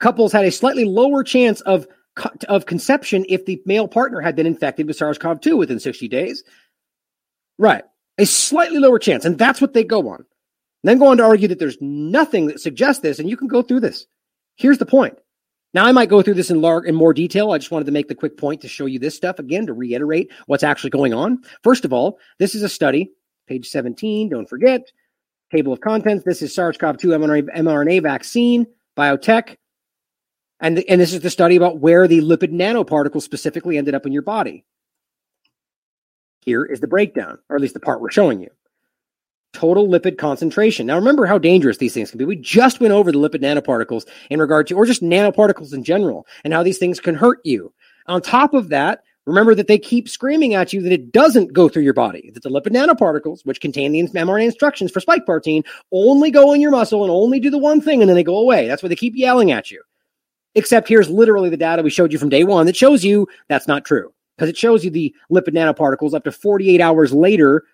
Couples 0.00 0.32
had 0.32 0.44
a 0.44 0.50
slightly 0.50 0.84
lower 0.84 1.24
chance 1.24 1.62
of 1.62 1.86
of 2.48 2.66
conception 2.66 3.24
if 3.28 3.46
the 3.46 3.62
male 3.66 3.88
partner 3.88 4.20
had 4.20 4.36
been 4.36 4.46
infected 4.46 4.86
with 4.86 4.96
SARS 4.96 5.18
CoV 5.18 5.40
2 5.40 5.56
within 5.56 5.80
60 5.80 6.08
days. 6.08 6.44
Right. 7.58 7.84
A 8.18 8.26
slightly 8.26 8.78
lower 8.78 8.98
chance. 8.98 9.24
And 9.24 9.38
that's 9.38 9.60
what 9.60 9.72
they 9.72 9.84
go 9.84 10.08
on. 10.08 10.24
Then 10.82 10.98
go 10.98 11.08
on 11.08 11.18
to 11.18 11.24
argue 11.24 11.48
that 11.48 11.58
there's 11.58 11.78
nothing 11.80 12.46
that 12.46 12.60
suggests 12.60 13.02
this. 13.02 13.18
And 13.18 13.28
you 13.28 13.36
can 13.36 13.48
go 13.48 13.62
through 13.62 13.80
this. 13.80 14.06
Here's 14.56 14.78
the 14.78 14.86
point. 14.86 15.18
Now, 15.72 15.86
I 15.86 15.92
might 15.92 16.08
go 16.08 16.20
through 16.20 16.34
this 16.34 16.50
in, 16.50 16.64
in 16.64 16.94
more 16.94 17.14
detail. 17.14 17.52
I 17.52 17.58
just 17.58 17.70
wanted 17.70 17.84
to 17.84 17.92
make 17.92 18.08
the 18.08 18.14
quick 18.14 18.36
point 18.36 18.60
to 18.62 18.68
show 18.68 18.86
you 18.86 18.98
this 18.98 19.14
stuff 19.14 19.38
again 19.38 19.66
to 19.66 19.72
reiterate 19.72 20.32
what's 20.46 20.64
actually 20.64 20.90
going 20.90 21.14
on. 21.14 21.42
First 21.62 21.84
of 21.84 21.92
all, 21.92 22.18
this 22.38 22.54
is 22.54 22.62
a 22.62 22.68
study, 22.68 23.12
page 23.46 23.68
17. 23.68 24.30
Don't 24.30 24.48
forget. 24.48 24.90
Table 25.52 25.72
of 25.72 25.80
contents. 25.80 26.24
This 26.24 26.42
is 26.42 26.54
SARS 26.54 26.76
CoV 26.76 26.98
2 26.98 27.08
mRNA, 27.08 27.56
mRNA 27.56 28.02
vaccine, 28.02 28.66
BioNTech. 28.96 29.56
And, 30.60 30.78
and 30.88 31.00
this 31.00 31.12
is 31.12 31.20
the 31.20 31.30
study 31.30 31.56
about 31.56 31.78
where 31.78 32.06
the 32.06 32.20
lipid 32.20 32.52
nanoparticles 32.52 33.22
specifically 33.22 33.78
ended 33.78 33.94
up 33.94 34.06
in 34.06 34.12
your 34.12 34.22
body. 34.22 34.64
Here 36.42 36.64
is 36.64 36.80
the 36.80 36.86
breakdown, 36.86 37.38
or 37.48 37.56
at 37.56 37.62
least 37.62 37.74
the 37.74 37.80
part 37.80 38.00
we're 38.00 38.10
showing 38.10 38.40
you. 38.40 38.50
Total 39.52 39.86
lipid 39.86 40.16
concentration. 40.16 40.86
Now, 40.86 40.96
remember 40.96 41.26
how 41.26 41.38
dangerous 41.38 41.78
these 41.78 41.92
things 41.92 42.10
can 42.10 42.18
be. 42.18 42.24
We 42.24 42.36
just 42.36 42.80
went 42.80 42.92
over 42.92 43.10
the 43.10 43.18
lipid 43.18 43.42
nanoparticles 43.42 44.06
in 44.30 44.38
regard 44.38 44.66
to, 44.68 44.74
or 44.74 44.86
just 44.86 45.02
nanoparticles 45.02 45.74
in 45.74 45.82
general, 45.82 46.26
and 46.44 46.52
how 46.52 46.62
these 46.62 46.78
things 46.78 47.00
can 47.00 47.14
hurt 47.14 47.40
you. 47.44 47.72
On 48.06 48.22
top 48.22 48.54
of 48.54 48.68
that, 48.68 49.02
remember 49.26 49.54
that 49.54 49.66
they 49.66 49.78
keep 49.78 50.08
screaming 50.08 50.54
at 50.54 50.72
you 50.72 50.82
that 50.82 50.92
it 50.92 51.12
doesn't 51.12 51.52
go 51.52 51.68
through 51.68 51.82
your 51.82 51.94
body, 51.94 52.30
that 52.32 52.42
the 52.42 52.48
lipid 52.48 52.74
nanoparticles, 52.74 53.44
which 53.44 53.60
contain 53.60 53.92
the 53.92 54.02
mRNA 54.02 54.44
instructions 54.44 54.90
for 54.90 55.00
spike 55.00 55.26
protein, 55.26 55.64
only 55.90 56.30
go 56.30 56.52
in 56.52 56.60
your 56.60 56.70
muscle 56.70 57.02
and 57.02 57.10
only 57.10 57.40
do 57.40 57.50
the 57.50 57.58
one 57.58 57.80
thing 57.80 58.02
and 58.02 58.08
then 58.08 58.16
they 58.16 58.24
go 58.24 58.38
away. 58.38 58.68
That's 58.68 58.82
why 58.82 58.88
they 58.88 58.96
keep 58.96 59.14
yelling 59.16 59.50
at 59.50 59.70
you. 59.70 59.82
Except 60.54 60.88
here's 60.88 61.08
literally 61.08 61.48
the 61.48 61.56
data 61.56 61.82
we 61.82 61.90
showed 61.90 62.12
you 62.12 62.18
from 62.18 62.28
day 62.28 62.44
one 62.44 62.66
that 62.66 62.76
shows 62.76 63.04
you 63.04 63.28
that's 63.48 63.68
not 63.68 63.84
true 63.84 64.12
because 64.36 64.48
it 64.48 64.56
shows 64.56 64.84
you 64.84 64.90
the 64.90 65.14
lipid 65.30 65.54
nanoparticles 65.54 66.14
up 66.14 66.24
to 66.24 66.32
48 66.32 66.80
hours 66.80 67.12
later 67.12 67.64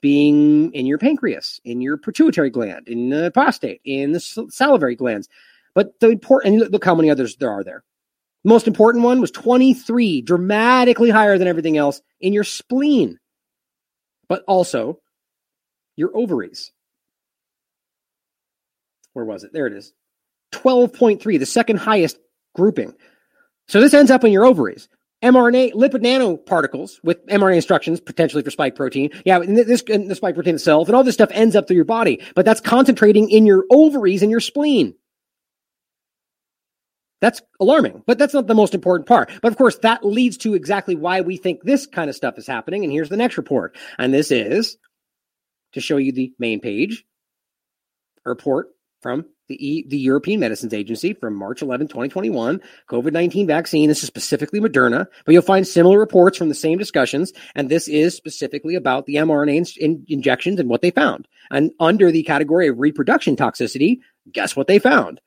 being 0.00 0.72
in 0.74 0.86
your 0.86 0.98
pancreas, 0.98 1.60
in 1.64 1.80
your 1.80 1.96
pituitary 1.96 2.50
gland, 2.50 2.88
in 2.88 3.08
the 3.08 3.30
prostate, 3.30 3.80
in 3.84 4.12
the 4.12 4.20
salivary 4.20 4.96
glands. 4.96 5.28
But 5.74 5.98
the 6.00 6.10
important, 6.10 6.62
and 6.62 6.72
look 6.72 6.84
how 6.84 6.94
many 6.94 7.10
others 7.10 7.36
there 7.36 7.50
are 7.50 7.64
there. 7.64 7.82
The 8.44 8.50
most 8.50 8.68
important 8.68 9.02
one 9.02 9.20
was 9.20 9.30
23, 9.30 10.20
dramatically 10.20 11.08
higher 11.08 11.38
than 11.38 11.48
everything 11.48 11.78
else 11.78 12.02
in 12.20 12.34
your 12.34 12.44
spleen, 12.44 13.18
but 14.28 14.44
also 14.46 15.00
your 15.96 16.14
ovaries. 16.14 16.70
Where 19.14 19.24
was 19.24 19.44
it? 19.44 19.52
There 19.52 19.66
it 19.66 19.72
is. 19.72 19.94
12.3, 20.54 21.38
the 21.38 21.46
second 21.46 21.78
highest 21.78 22.18
grouping. 22.54 22.94
So 23.68 23.80
this 23.80 23.94
ends 23.94 24.10
up 24.10 24.24
in 24.24 24.32
your 24.32 24.44
ovaries 24.44 24.88
mRNA, 25.24 25.72
lipid 25.72 26.02
nanoparticles 26.02 27.02
with 27.02 27.26
mRNA 27.26 27.56
instructions, 27.56 27.98
potentially 27.98 28.42
for 28.42 28.50
spike 28.50 28.76
protein. 28.76 29.10
Yeah, 29.24 29.40
and 29.40 29.56
this 29.56 29.82
and 29.88 30.10
the 30.10 30.14
spike 30.14 30.34
protein 30.34 30.56
itself 30.56 30.88
and 30.88 30.94
all 30.94 31.02
this 31.02 31.14
stuff 31.14 31.30
ends 31.32 31.56
up 31.56 31.66
through 31.66 31.76
your 31.76 31.86
body, 31.86 32.22
but 32.34 32.44
that's 32.44 32.60
concentrating 32.60 33.30
in 33.30 33.46
your 33.46 33.64
ovaries 33.70 34.22
and 34.22 34.30
your 34.30 34.40
spleen. 34.40 34.94
That's 37.22 37.40
alarming, 37.58 38.02
but 38.06 38.18
that's 38.18 38.34
not 38.34 38.48
the 38.48 38.54
most 38.54 38.74
important 38.74 39.08
part. 39.08 39.30
But 39.40 39.50
of 39.50 39.56
course, 39.56 39.78
that 39.78 40.04
leads 40.04 40.36
to 40.38 40.52
exactly 40.52 40.94
why 40.94 41.22
we 41.22 41.38
think 41.38 41.62
this 41.62 41.86
kind 41.86 42.10
of 42.10 42.16
stuff 42.16 42.36
is 42.36 42.46
happening. 42.46 42.84
And 42.84 42.92
here's 42.92 43.08
the 43.08 43.16
next 43.16 43.38
report. 43.38 43.78
And 43.98 44.12
this 44.12 44.30
is 44.30 44.76
to 45.72 45.80
show 45.80 45.96
you 45.96 46.12
the 46.12 46.34
main 46.38 46.60
page 46.60 47.06
report 48.26 48.68
from 49.00 49.24
the, 49.48 49.84
the 49.88 49.98
European 49.98 50.40
Medicines 50.40 50.72
Agency 50.72 51.12
from 51.12 51.34
March 51.34 51.62
11, 51.62 51.88
2021, 51.88 52.60
COVID 52.88 53.12
19 53.12 53.46
vaccine. 53.46 53.88
This 53.88 54.02
is 54.02 54.06
specifically 54.06 54.60
Moderna, 54.60 55.06
but 55.24 55.32
you'll 55.32 55.42
find 55.42 55.66
similar 55.66 55.98
reports 55.98 56.38
from 56.38 56.48
the 56.48 56.54
same 56.54 56.78
discussions. 56.78 57.32
And 57.54 57.68
this 57.68 57.88
is 57.88 58.14
specifically 58.14 58.74
about 58.74 59.06
the 59.06 59.16
mRNA 59.16 59.76
in, 59.76 59.92
in, 59.92 60.06
injections 60.08 60.58
and 60.58 60.68
what 60.68 60.82
they 60.82 60.90
found. 60.90 61.28
And 61.50 61.72
under 61.78 62.10
the 62.10 62.22
category 62.22 62.68
of 62.68 62.78
reproduction 62.78 63.36
toxicity, 63.36 64.00
guess 64.32 64.56
what 64.56 64.66
they 64.66 64.78
found? 64.78 65.20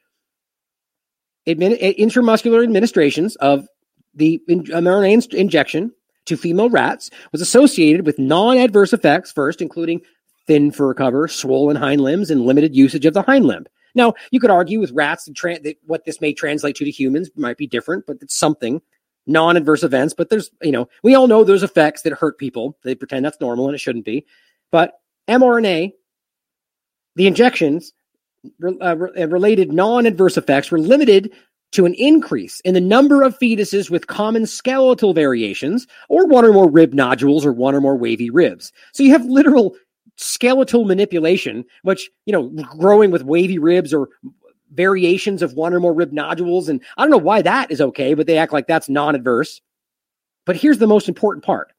Admin, 1.47 1.77
eh, 1.79 1.93
intramuscular 1.93 2.63
administrations 2.63 3.35
of 3.37 3.67
the 4.13 4.41
mRNA 4.47 5.33
injection 5.33 5.93
to 6.25 6.35
female 6.35 6.69
rats 6.69 7.09
was 7.31 7.41
associated 7.41 8.05
with 8.05 8.19
non 8.19 8.57
adverse 8.57 8.93
effects, 8.93 9.31
first, 9.31 9.61
including 9.61 10.01
thin 10.47 10.71
fur 10.71 10.93
cover, 10.93 11.27
swollen 11.27 11.75
hind 11.75 12.01
limbs, 12.01 12.31
and 12.31 12.45
limited 12.45 12.75
usage 12.75 13.05
of 13.05 13.13
the 13.13 13.21
hind 13.21 13.45
limb. 13.45 13.65
Now, 13.97 14.13
you 14.31 14.39
could 14.39 14.51
argue 14.51 14.79
with 14.79 14.91
rats 14.91 15.25
that 15.25 15.75
what 15.85 16.05
this 16.05 16.21
may 16.21 16.33
translate 16.33 16.75
to 16.77 16.85
to 16.85 16.91
humans 16.91 17.29
might 17.35 17.57
be 17.57 17.67
different, 17.67 18.05
but 18.05 18.17
it's 18.21 18.37
something 18.37 18.81
non-adverse 19.25 19.83
events. 19.83 20.13
But 20.13 20.29
there's, 20.29 20.49
you 20.61 20.71
know, 20.71 20.87
we 21.03 21.15
all 21.15 21.27
know 21.27 21.43
those 21.43 21.63
effects 21.63 22.03
that 22.03 22.13
hurt 22.13 22.37
people. 22.37 22.77
They 22.83 22.95
pretend 22.95 23.25
that's 23.25 23.41
normal 23.41 23.65
and 23.65 23.75
it 23.75 23.79
shouldn't 23.79 24.05
be. 24.05 24.25
But 24.71 24.99
mRNA, 25.27 25.93
the 27.15 27.27
injections 27.27 27.91
uh, 28.63 28.95
related 28.95 29.73
non-adverse 29.73 30.37
effects 30.37 30.71
were 30.71 30.79
limited 30.79 31.33
to 31.71 31.85
an 31.85 31.93
increase 31.95 32.61
in 32.61 32.73
the 32.73 32.81
number 32.81 33.23
of 33.23 33.37
fetuses 33.39 33.89
with 33.89 34.07
common 34.07 34.45
skeletal 34.45 35.13
variations 35.13 35.85
or 36.07 36.25
one 36.25 36.45
or 36.45 36.53
more 36.53 36.69
rib 36.69 36.93
nodules 36.93 37.45
or 37.45 37.51
one 37.51 37.75
or 37.75 37.81
more 37.81 37.97
wavy 37.97 38.29
ribs. 38.29 38.71
So 38.93 39.03
you 39.03 39.11
have 39.11 39.25
literal 39.25 39.75
skeletal 40.17 40.85
manipulation, 40.85 41.63
which, 41.83 42.09
you 42.25 42.33
know, 42.33 42.49
growing 42.77 43.11
with 43.11 43.23
wavy 43.23 43.57
ribs 43.57 43.93
or 43.93 44.09
variations 44.73 45.41
of 45.41 45.53
one 45.53 45.73
or 45.73 45.79
more 45.79 45.93
rib 45.93 46.11
nodules. 46.11 46.67
And 46.67 46.81
I 46.97 47.03
don't 47.03 47.11
know 47.11 47.17
why 47.17 47.41
that 47.41 47.71
is 47.71 47.79
okay, 47.79 48.13
but 48.13 48.27
they 48.27 48.37
act 48.37 48.53
like 48.53 48.67
that's 48.67 48.89
non 48.89 49.15
adverse. 49.15 49.61
But 50.45 50.55
here's 50.55 50.79
the 50.79 50.87
most 50.87 51.07
important 51.07 51.45
part 51.45 51.71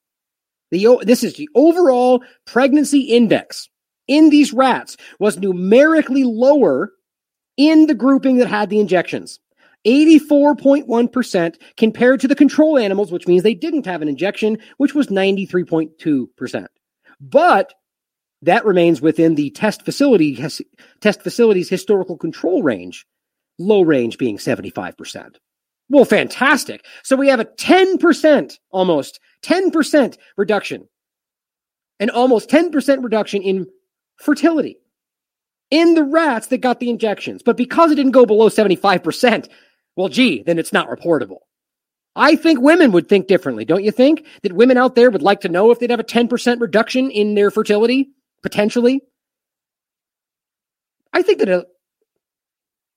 the, 0.70 0.98
this 1.02 1.24
is 1.24 1.34
the 1.34 1.48
overall 1.54 2.22
pregnancy 2.46 3.00
index 3.00 3.68
in 4.06 4.30
these 4.30 4.52
rats 4.52 4.96
was 5.18 5.38
numerically 5.38 6.24
lower 6.24 6.92
in 7.56 7.86
the 7.86 7.94
grouping 7.94 8.38
that 8.38 8.48
had 8.48 8.70
the 8.70 8.80
injections. 8.80 9.38
84.1% 9.86 11.54
compared 11.76 12.20
to 12.20 12.28
the 12.28 12.34
control 12.34 12.78
animals, 12.78 13.12
which 13.12 13.26
means 13.28 13.42
they 13.42 13.54
didn't 13.54 13.86
have 13.86 14.02
an 14.02 14.08
injection, 14.08 14.58
which 14.76 14.94
was 14.94 15.06
93.2%. 15.06 16.66
But 17.20 17.74
that 18.42 18.64
remains 18.64 19.00
within 19.00 19.34
the 19.34 19.50
test 19.50 19.84
facility 19.84 20.34
has, 20.34 20.60
test 21.00 21.22
facility's 21.22 21.68
historical 21.68 22.16
control 22.16 22.62
range, 22.62 23.06
low 23.58 23.82
range 23.82 24.18
being 24.18 24.38
75%. 24.38 25.36
Well, 25.90 26.04
fantastic. 26.04 26.84
So 27.02 27.16
we 27.16 27.28
have 27.28 27.40
a 27.40 27.46
10% 27.46 28.58
almost 28.70 29.20
10% 29.42 30.16
reduction 30.36 30.88
and 31.98 32.10
almost 32.10 32.50
10% 32.50 33.02
reduction 33.02 33.42
in 33.42 33.66
fertility 34.16 34.78
in 35.70 35.94
the 35.94 36.04
rats 36.04 36.48
that 36.48 36.58
got 36.58 36.80
the 36.80 36.90
injections. 36.90 37.42
But 37.42 37.56
because 37.56 37.90
it 37.90 37.96
didn't 37.96 38.12
go 38.12 38.26
below 38.26 38.48
75%, 38.48 39.48
well, 39.96 40.08
gee, 40.08 40.42
then 40.42 40.58
it's 40.58 40.72
not 40.72 40.88
reportable. 40.88 41.38
I 42.14 42.36
think 42.36 42.60
women 42.60 42.92
would 42.92 43.08
think 43.08 43.26
differently, 43.28 43.64
don't 43.64 43.84
you 43.84 43.90
think? 43.92 44.26
That 44.42 44.52
women 44.52 44.76
out 44.76 44.94
there 44.94 45.10
would 45.10 45.22
like 45.22 45.40
to 45.42 45.48
know 45.48 45.70
if 45.70 45.78
they'd 45.78 45.90
have 45.90 46.00
a 46.00 46.04
10% 46.04 46.60
reduction 46.60 47.10
in 47.10 47.34
their 47.34 47.50
fertility? 47.50 48.10
Potentially. 48.42 49.00
I 51.12 51.22
think 51.22 51.38
that 51.38 51.48
a 51.48 51.66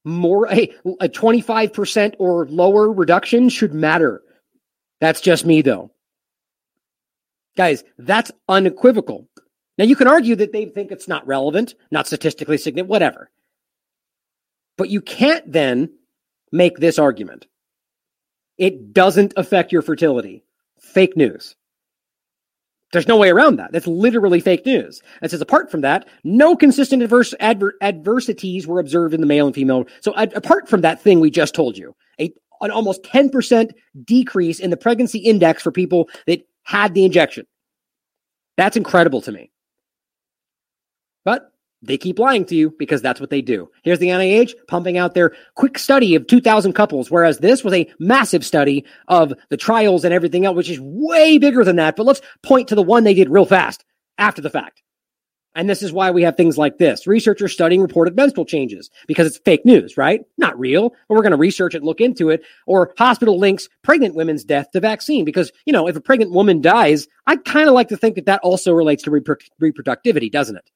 more 0.04 0.48
a, 0.52 0.74
a 1.00 1.08
25% 1.08 2.16
or 2.20 2.48
lower 2.48 2.92
reduction 2.92 3.50
should 3.50 3.74
matter. 3.74 4.22
That's 5.00 5.22
just 5.22 5.46
me 5.46 5.62
though. 5.62 5.92
Guys, 7.56 7.84
that's 7.98 8.32
unequivocal. 8.48 9.28
Now 9.78 9.86
you 9.86 9.96
can 9.96 10.08
argue 10.08 10.36
that 10.38 10.52
they 10.54 10.66
think 10.66 10.92
it's 10.92 11.08
not 11.08 11.26
relevant, 11.28 11.76
not 11.92 12.08
statistically 12.08 12.58
significant, 12.58 12.89
whatever. 12.89 13.30
But 14.78 14.89
you 14.89 15.02
can't 15.02 15.50
then 15.52 15.89
make 16.52 16.78
this 16.78 16.98
argument. 16.98 17.48
It 18.58 18.94
doesn't 18.94 19.34
affect 19.38 19.72
your 19.72 19.82
fertility. 19.82 20.44
Fake 20.80 21.18
news. 21.18 21.56
There's 22.92 23.08
no 23.08 23.18
way 23.18 23.30
around 23.30 23.56
that. 23.56 23.72
That's 23.72 23.88
literally 23.88 24.42
fake 24.42 24.66
news. 24.66 25.02
It 25.22 25.32
says, 25.32 25.42
apart 25.42 25.72
from 25.72 25.82
that, 25.82 26.08
no 26.24 26.56
consistent 26.56 27.02
adverse 27.02 27.34
adver- 27.39 27.76
adversities 27.82 28.68
were 28.68 28.80
observed 28.80 29.14
in 29.14 29.22
the 29.22 29.28
male 29.28 29.46
and 29.46 29.56
female. 29.56 29.86
So 30.02 30.14
ad- 30.16 30.34
apart 30.34 30.68
from 30.68 30.82
that 30.82 31.02
thing 31.02 31.20
we 31.20 31.32
just 31.32 31.56
told 31.56 31.78
you, 31.78 31.96
a, 32.20 32.34
an 32.60 32.72
almost 32.72 33.04
10% 33.04 33.72
decrease 34.04 34.60
in 34.60 34.70
the 34.72 34.78
pregnancy 34.78 35.20
index 35.20 35.64
for 35.64 35.72
people 35.72 36.10
that 36.28 36.46
had 36.64 36.94
the 36.94 37.06
injection. 37.06 37.46
That's 38.58 38.78
incredible 38.78 39.22
to 39.22 39.32
me. 39.32 39.52
But 41.24 41.51
they 41.82 41.98
keep 41.98 42.20
lying 42.20 42.46
to 42.46 42.56
you 42.56 42.74
because 42.78 43.02
that's 43.02 43.20
what 43.20 43.30
they 43.30 43.42
do. 43.42 43.70
Here's 43.84 44.00
the 44.00 44.10
NIH 44.10 44.54
pumping 44.68 44.98
out 44.98 45.14
their 45.14 45.34
quick 45.56 45.80
study 45.80 46.16
of 46.16 46.28
2,000 46.28 46.74
couples, 46.74 47.10
whereas 47.10 47.40
this 47.40 47.64
was 47.64 47.74
a 47.74 47.92
massive 48.00 48.46
study 48.46 48.86
of 49.08 49.34
the 49.50 49.58
trials 49.58 50.06
and 50.06 50.14
everything 50.14 50.46
else, 50.46 50.56
which 50.56 50.70
is 50.70 50.80
way 50.80 51.38
bigger 51.38 51.64
than 51.64 51.78
that. 51.78 51.96
But 51.96 52.06
let's 52.06 52.22
point 52.44 52.68
to 52.70 52.76
the 52.76 52.84
one 52.84 53.04
they 53.04 53.14
did 53.14 53.30
real 53.30 53.46
fast 53.46 53.84
after 54.18 54.42
the 54.42 54.50
fact. 54.50 54.84
And 55.54 55.70
this 55.70 55.84
is 55.84 55.92
why 55.92 56.12
we 56.12 56.24
have 56.24 56.38
things 56.38 56.58
like 56.58 56.78
this. 56.78 57.06
Researchers 57.06 57.52
studying 57.52 57.82
reported 57.82 58.16
menstrual 58.16 58.45
changes 58.45 58.90
because 59.06 59.28
it's 59.28 59.40
fake 59.40 59.66
news, 59.66 59.98
right? 59.98 60.22
Not 60.38 60.58
real, 60.58 60.91
but 60.91 61.16
we're 61.16 61.24
going 61.24 61.32
to 61.32 61.38
research 61.38 61.76
it, 61.76 61.84
look 61.84 61.99
into 61.99 62.30
it. 62.30 62.44
Or 62.68 62.94
hospital 62.98 63.38
links 63.38 63.68
pregnant 63.82 64.16
women's 64.16 64.45
death 64.45 64.72
to 64.72 64.80
vaccine 64.80 65.26
because, 65.26 65.52
you 65.66 65.74
know, 65.74 65.90
if 65.90 65.98
a 65.98 66.02
pregnant 66.02 66.32
woman 66.32 66.62
dies, 66.62 67.08
I 67.28 67.36
kind 67.36 67.68
of 67.68 67.74
like 67.74 67.90
to 67.90 67.98
think 67.98 68.16
that 68.16 68.28
that 68.28 68.40
also 68.44 68.72
relates 68.72 69.03
to 69.03 69.12
reproductivity, 69.12 70.32
doesn't 70.32 70.56
it? 70.56 70.72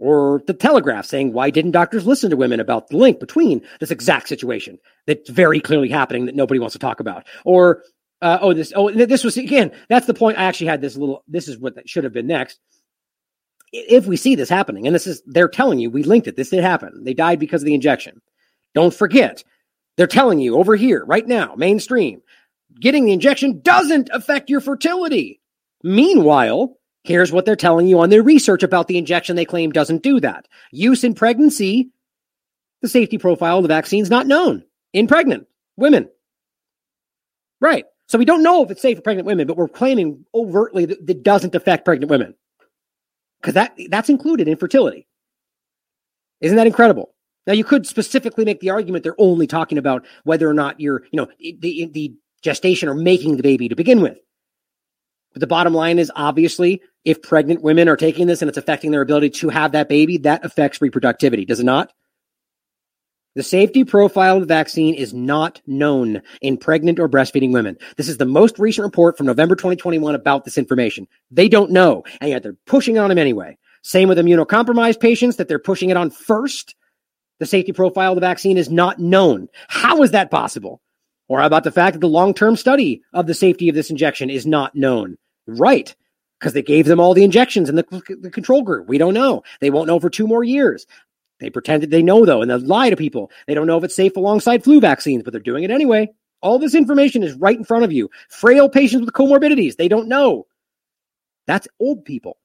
Or 0.00 0.42
the 0.46 0.54
Telegraph 0.54 1.04
saying, 1.04 1.32
why 1.32 1.50
didn't 1.50 1.72
doctors 1.72 2.06
listen 2.06 2.30
to 2.30 2.36
women 2.36 2.58
about 2.58 2.88
the 2.88 2.96
link 2.96 3.20
between 3.20 3.62
this 3.78 3.90
exact 3.90 4.28
situation 4.28 4.78
that's 5.06 5.28
very 5.28 5.60
clearly 5.60 5.90
happening 5.90 6.26
that 6.26 6.34
nobody 6.34 6.58
wants 6.58 6.72
to 6.72 6.78
talk 6.78 7.00
about? 7.00 7.26
Or, 7.44 7.84
uh, 8.22 8.38
oh, 8.40 8.54
this, 8.54 8.72
oh, 8.74 8.90
this 8.90 9.22
was, 9.22 9.36
again, 9.36 9.72
that's 9.88 10.06
the 10.06 10.14
point. 10.14 10.38
I 10.38 10.44
actually 10.44 10.68
had 10.68 10.80
this 10.80 10.96
little, 10.96 11.22
this 11.28 11.48
is 11.48 11.58
what 11.58 11.88
should 11.88 12.04
have 12.04 12.14
been 12.14 12.26
next. 12.26 12.58
If 13.72 14.06
we 14.06 14.16
see 14.16 14.34
this 14.34 14.48
happening, 14.48 14.86
and 14.86 14.94
this 14.94 15.06
is, 15.06 15.22
they're 15.26 15.48
telling 15.48 15.78
you, 15.78 15.90
we 15.90 16.02
linked 16.02 16.26
it, 16.26 16.34
this 16.34 16.50
did 16.50 16.64
happen. 16.64 17.04
They 17.04 17.14
died 17.14 17.38
because 17.38 17.62
of 17.62 17.66
the 17.66 17.74
injection. 17.74 18.20
Don't 18.74 18.94
forget, 18.94 19.44
they're 19.96 20.06
telling 20.06 20.40
you 20.40 20.56
over 20.56 20.76
here, 20.76 21.04
right 21.04 21.26
now, 21.26 21.54
mainstream, 21.56 22.22
getting 22.80 23.04
the 23.04 23.12
injection 23.12 23.60
doesn't 23.60 24.08
affect 24.12 24.48
your 24.48 24.60
fertility. 24.60 25.40
Meanwhile, 25.82 26.76
Here's 27.02 27.32
what 27.32 27.46
they're 27.46 27.56
telling 27.56 27.86
you 27.86 28.00
on 28.00 28.10
their 28.10 28.22
research 28.22 28.62
about 28.62 28.86
the 28.86 28.98
injection 28.98 29.36
they 29.36 29.44
claim 29.44 29.72
doesn't 29.72 30.02
do 30.02 30.20
that. 30.20 30.46
Use 30.70 31.02
in 31.02 31.14
pregnancy, 31.14 31.90
the 32.82 32.88
safety 32.88 33.18
profile 33.18 33.58
of 33.58 33.62
the 33.62 33.68
vaccine 33.68 34.02
is 34.02 34.10
not 34.10 34.26
known 34.26 34.64
in 34.92 35.06
pregnant 35.06 35.46
women. 35.76 36.08
Right. 37.60 37.86
So 38.06 38.18
we 38.18 38.24
don't 38.24 38.42
know 38.42 38.62
if 38.64 38.70
it's 38.70 38.82
safe 38.82 38.98
for 38.98 39.02
pregnant 39.02 39.26
women, 39.26 39.46
but 39.46 39.56
we're 39.56 39.68
claiming 39.68 40.24
overtly 40.34 40.84
that 40.86 41.08
it 41.08 41.22
doesn't 41.22 41.54
affect 41.54 41.84
pregnant 41.84 42.10
women 42.10 42.34
because 43.40 43.54
that 43.54 43.74
that's 43.88 44.08
included 44.08 44.48
in 44.48 44.56
fertility. 44.56 45.06
Isn't 46.40 46.56
that 46.56 46.66
incredible? 46.66 47.14
Now 47.46 47.52
you 47.52 47.64
could 47.64 47.86
specifically 47.86 48.44
make 48.44 48.60
the 48.60 48.70
argument 48.70 49.04
they're 49.04 49.14
only 49.18 49.46
talking 49.46 49.78
about 49.78 50.04
whether 50.24 50.48
or 50.48 50.54
not 50.54 50.80
you're, 50.80 51.04
you 51.10 51.16
know, 51.16 51.28
the 51.38 51.90
the 51.92 52.14
gestation 52.42 52.88
or 52.88 52.94
making 52.94 53.36
the 53.36 53.42
baby 53.42 53.68
to 53.68 53.76
begin 53.76 54.00
with. 54.00 54.18
But 55.32 55.40
the 55.40 55.46
bottom 55.46 55.74
line 55.74 55.98
is 55.98 56.10
obviously 56.16 56.82
if 57.04 57.22
pregnant 57.22 57.62
women 57.62 57.88
are 57.88 57.96
taking 57.96 58.26
this 58.26 58.42
and 58.42 58.48
it's 58.48 58.58
affecting 58.58 58.90
their 58.90 59.02
ability 59.02 59.30
to 59.30 59.48
have 59.48 59.72
that 59.72 59.88
baby, 59.88 60.18
that 60.18 60.44
affects 60.44 60.78
reproductivity, 60.78 61.46
does 61.46 61.60
it 61.60 61.64
not? 61.64 61.92
The 63.36 63.42
safety 63.44 63.84
profile 63.84 64.36
of 64.36 64.40
the 64.40 64.46
vaccine 64.46 64.94
is 64.94 65.14
not 65.14 65.62
known 65.64 66.20
in 66.42 66.56
pregnant 66.56 66.98
or 66.98 67.08
breastfeeding 67.08 67.52
women. 67.52 67.78
This 67.96 68.08
is 68.08 68.16
the 68.16 68.26
most 68.26 68.58
recent 68.58 68.84
report 68.84 69.16
from 69.16 69.26
November 69.26 69.54
2021 69.54 70.16
about 70.16 70.44
this 70.44 70.58
information. 70.58 71.06
They 71.30 71.48
don't 71.48 71.70
know, 71.70 72.02
and 72.20 72.30
yet 72.30 72.42
they're 72.42 72.56
pushing 72.66 72.96
it 72.96 72.98
on 72.98 73.08
them 73.08 73.18
anyway. 73.18 73.56
Same 73.82 74.08
with 74.08 74.18
immunocompromised 74.18 75.00
patients 75.00 75.36
that 75.36 75.46
they're 75.46 75.60
pushing 75.60 75.90
it 75.90 75.96
on 75.96 76.10
first. 76.10 76.74
The 77.38 77.46
safety 77.46 77.72
profile 77.72 78.12
of 78.12 78.16
the 78.16 78.20
vaccine 78.20 78.58
is 78.58 78.68
not 78.68 78.98
known. 78.98 79.48
How 79.68 80.02
is 80.02 80.10
that 80.10 80.32
possible? 80.32 80.80
Or 81.28 81.40
about 81.40 81.62
the 81.62 81.70
fact 81.70 81.94
that 81.94 82.00
the 82.00 82.08
long 82.08 82.34
term 82.34 82.56
study 82.56 83.02
of 83.14 83.28
the 83.28 83.34
safety 83.34 83.68
of 83.68 83.76
this 83.76 83.90
injection 83.90 84.28
is 84.28 84.44
not 84.44 84.74
known? 84.74 85.16
Right. 85.46 85.94
Because 86.40 86.54
they 86.54 86.62
gave 86.62 86.86
them 86.86 86.98
all 86.98 87.12
the 87.12 87.22
injections 87.22 87.68
in 87.68 87.76
the, 87.76 88.16
the 88.20 88.30
control 88.30 88.62
group. 88.62 88.88
We 88.88 88.96
don't 88.96 89.14
know. 89.14 89.42
They 89.60 89.68
won't 89.68 89.86
know 89.86 90.00
for 90.00 90.08
two 90.08 90.26
more 90.26 90.42
years. 90.42 90.86
They 91.38 91.50
pretend 91.50 91.82
that 91.82 91.90
they 91.90 92.02
know 92.02 92.24
though, 92.24 92.42
and 92.42 92.50
they 92.50 92.56
lie 92.56 92.90
to 92.90 92.96
people. 92.96 93.30
They 93.46 93.54
don't 93.54 93.66
know 93.66 93.78
if 93.78 93.84
it's 93.84 93.96
safe 93.96 94.16
alongside 94.16 94.64
flu 94.64 94.80
vaccines, 94.80 95.22
but 95.22 95.32
they're 95.32 95.40
doing 95.40 95.64
it 95.64 95.70
anyway. 95.70 96.08
All 96.42 96.58
this 96.58 96.74
information 96.74 97.22
is 97.22 97.34
right 97.34 97.56
in 97.56 97.64
front 97.64 97.84
of 97.84 97.92
you. 97.92 98.10
Frail 98.28 98.68
patients 98.68 99.04
with 99.04 99.14
comorbidities, 99.14 99.76
they 99.76 99.88
don't 99.88 100.08
know. 100.08 100.46
That's 101.46 101.68
old 101.78 102.04
people. 102.04 102.38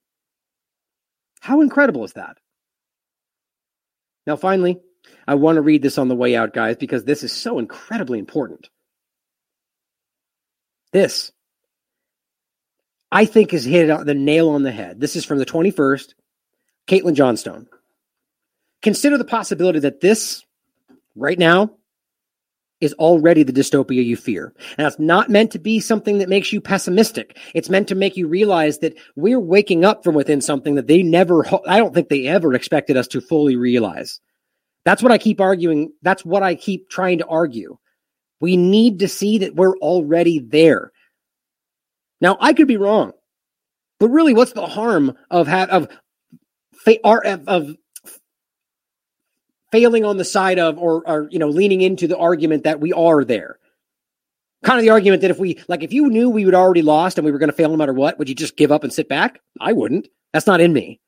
How 1.39 1.61
incredible 1.61 2.03
is 2.03 2.13
that? 2.13 2.37
Now, 4.25 4.35
finally, 4.35 4.79
I 5.27 5.35
want 5.35 5.57
to 5.57 5.61
read 5.61 5.81
this 5.81 5.97
on 5.97 6.07
the 6.07 6.15
way 6.15 6.35
out, 6.35 6.53
guys, 6.53 6.77
because 6.77 7.03
this 7.03 7.23
is 7.23 7.31
so 7.31 7.59
incredibly 7.59 8.19
important. 8.19 8.69
This, 10.91 11.31
I 13.15 13.23
think, 13.23 13.53
is 13.53 13.63
hit 13.63 13.87
the 14.05 14.13
nail 14.13 14.49
on 14.49 14.63
the 14.63 14.73
head. 14.73 14.99
This 14.99 15.15
is 15.15 15.23
from 15.23 15.39
the 15.39 15.45
21st, 15.45 16.15
Caitlin 16.85 17.13
Johnstone. 17.13 17.65
Consider 18.81 19.17
the 19.17 19.23
possibility 19.23 19.79
that 19.79 20.01
this, 20.01 20.43
right 21.15 21.39
now, 21.39 21.71
is 22.81 22.91
already 22.95 23.43
the 23.43 23.53
dystopia 23.53 24.03
you 24.03 24.17
fear. 24.17 24.53
And 24.77 24.85
it's 24.85 24.99
not 24.99 25.29
meant 25.29 25.51
to 25.51 25.59
be 25.59 25.79
something 25.79 26.17
that 26.17 26.27
makes 26.27 26.51
you 26.51 26.59
pessimistic. 26.59 27.37
It's 27.53 27.69
meant 27.69 27.87
to 27.87 27.95
make 27.95 28.17
you 28.17 28.27
realize 28.27 28.79
that 28.79 28.97
we're 29.15 29.39
waking 29.39 29.85
up 29.85 30.03
from 30.03 30.13
within 30.13 30.41
something 30.41 30.75
that 30.75 30.87
they 30.87 31.01
never, 31.01 31.45
I 31.69 31.77
don't 31.77 31.93
think 31.93 32.09
they 32.09 32.27
ever 32.27 32.53
expected 32.53 32.97
us 32.97 33.07
to 33.07 33.21
fully 33.21 33.55
realize. 33.55 34.19
That's 34.83 35.01
what 35.01 35.13
I 35.13 35.19
keep 35.19 35.39
arguing. 35.39 35.93
That's 36.01 36.25
what 36.25 36.43
I 36.43 36.55
keep 36.55 36.89
trying 36.89 37.19
to 37.19 37.27
argue. 37.27 37.77
We 38.41 38.57
need 38.57 38.99
to 38.99 39.07
see 39.07 39.37
that 39.37 39.55
we're 39.55 39.77
already 39.77 40.39
there. 40.39 40.91
Now, 42.21 42.37
I 42.39 42.53
could 42.53 42.67
be 42.67 42.77
wrong, 42.77 43.13
but 43.99 44.09
really, 44.09 44.33
what's 44.33 44.53
the 44.53 44.65
harm 44.65 45.17
of 45.29 45.47
have 45.47 45.69
of 45.69 45.87
of, 47.03 47.47
of 47.47 47.75
failing 49.71 50.05
on 50.05 50.17
the 50.17 50.25
side 50.25 50.59
of 50.59 50.77
or, 50.77 51.07
or 51.07 51.27
you 51.29 51.39
know 51.39 51.49
leaning 51.49 51.81
into 51.81 52.07
the 52.07 52.17
argument 52.17 52.63
that 52.63 52.79
we 52.79 52.93
are 52.93 53.23
there? 53.23 53.59
Kind 54.63 54.79
of 54.79 54.83
the 54.83 54.91
argument 54.91 55.21
that 55.21 55.31
if 55.31 55.39
we 55.39 55.59
like 55.67 55.83
if 55.83 55.93
you 55.93 56.09
knew 56.09 56.29
we 56.29 56.45
would 56.45 56.55
already 56.55 56.81
lost 56.81 57.17
and 57.17 57.25
we 57.25 57.31
were 57.31 57.39
going 57.39 57.49
to 57.49 57.55
fail 57.55 57.69
no 57.69 57.77
matter 57.77 57.93
what 57.93 58.17
would 58.17 58.29
you 58.29 58.35
just 58.35 58.57
give 58.57 58.71
up 58.71 58.83
and 58.83 58.93
sit 58.93 59.09
back? 59.09 59.39
I 59.59 59.73
wouldn't. 59.73 60.07
That's 60.33 60.47
not 60.47 60.61
in 60.61 60.73
me 60.73 60.99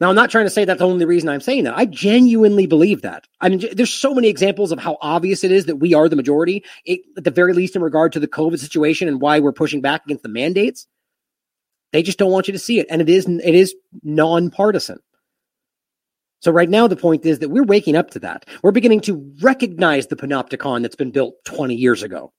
now 0.00 0.08
i'm 0.08 0.14
not 0.14 0.30
trying 0.30 0.46
to 0.46 0.50
say 0.50 0.64
that's 0.64 0.78
the 0.78 0.86
only 0.86 1.04
reason 1.04 1.28
i'm 1.28 1.40
saying 1.40 1.64
that 1.64 1.76
i 1.76 1.84
genuinely 1.84 2.66
believe 2.66 3.02
that 3.02 3.26
i 3.40 3.48
mean 3.48 3.62
there's 3.72 3.92
so 3.92 4.14
many 4.14 4.28
examples 4.28 4.72
of 4.72 4.78
how 4.78 4.96
obvious 5.00 5.44
it 5.44 5.52
is 5.52 5.66
that 5.66 5.76
we 5.76 5.94
are 5.94 6.08
the 6.08 6.16
majority 6.16 6.64
it, 6.84 7.00
at 7.16 7.24
the 7.24 7.30
very 7.30 7.52
least 7.52 7.76
in 7.76 7.82
regard 7.82 8.12
to 8.12 8.20
the 8.20 8.28
covid 8.28 8.58
situation 8.58 9.08
and 9.08 9.20
why 9.20 9.40
we're 9.40 9.52
pushing 9.52 9.80
back 9.80 10.04
against 10.04 10.22
the 10.22 10.28
mandates 10.28 10.86
they 11.92 12.02
just 12.02 12.18
don't 12.18 12.32
want 12.32 12.48
you 12.48 12.52
to 12.52 12.58
see 12.58 12.78
it 12.78 12.86
and 12.90 13.00
it 13.00 13.08
is 13.08 13.26
it 13.26 13.54
is 13.54 13.74
nonpartisan 14.02 14.98
so 16.40 16.52
right 16.52 16.68
now, 16.68 16.86
the 16.86 16.96
point 16.96 17.26
is 17.26 17.40
that 17.40 17.48
we're 17.48 17.64
waking 17.64 17.96
up 17.96 18.10
to 18.10 18.20
that. 18.20 18.44
We're 18.62 18.70
beginning 18.70 19.00
to 19.02 19.34
recognize 19.40 20.06
the 20.06 20.16
panopticon 20.16 20.82
that's 20.82 20.94
been 20.94 21.10
built 21.10 21.34
20 21.44 21.74
years 21.74 22.02
ago. 22.02 22.32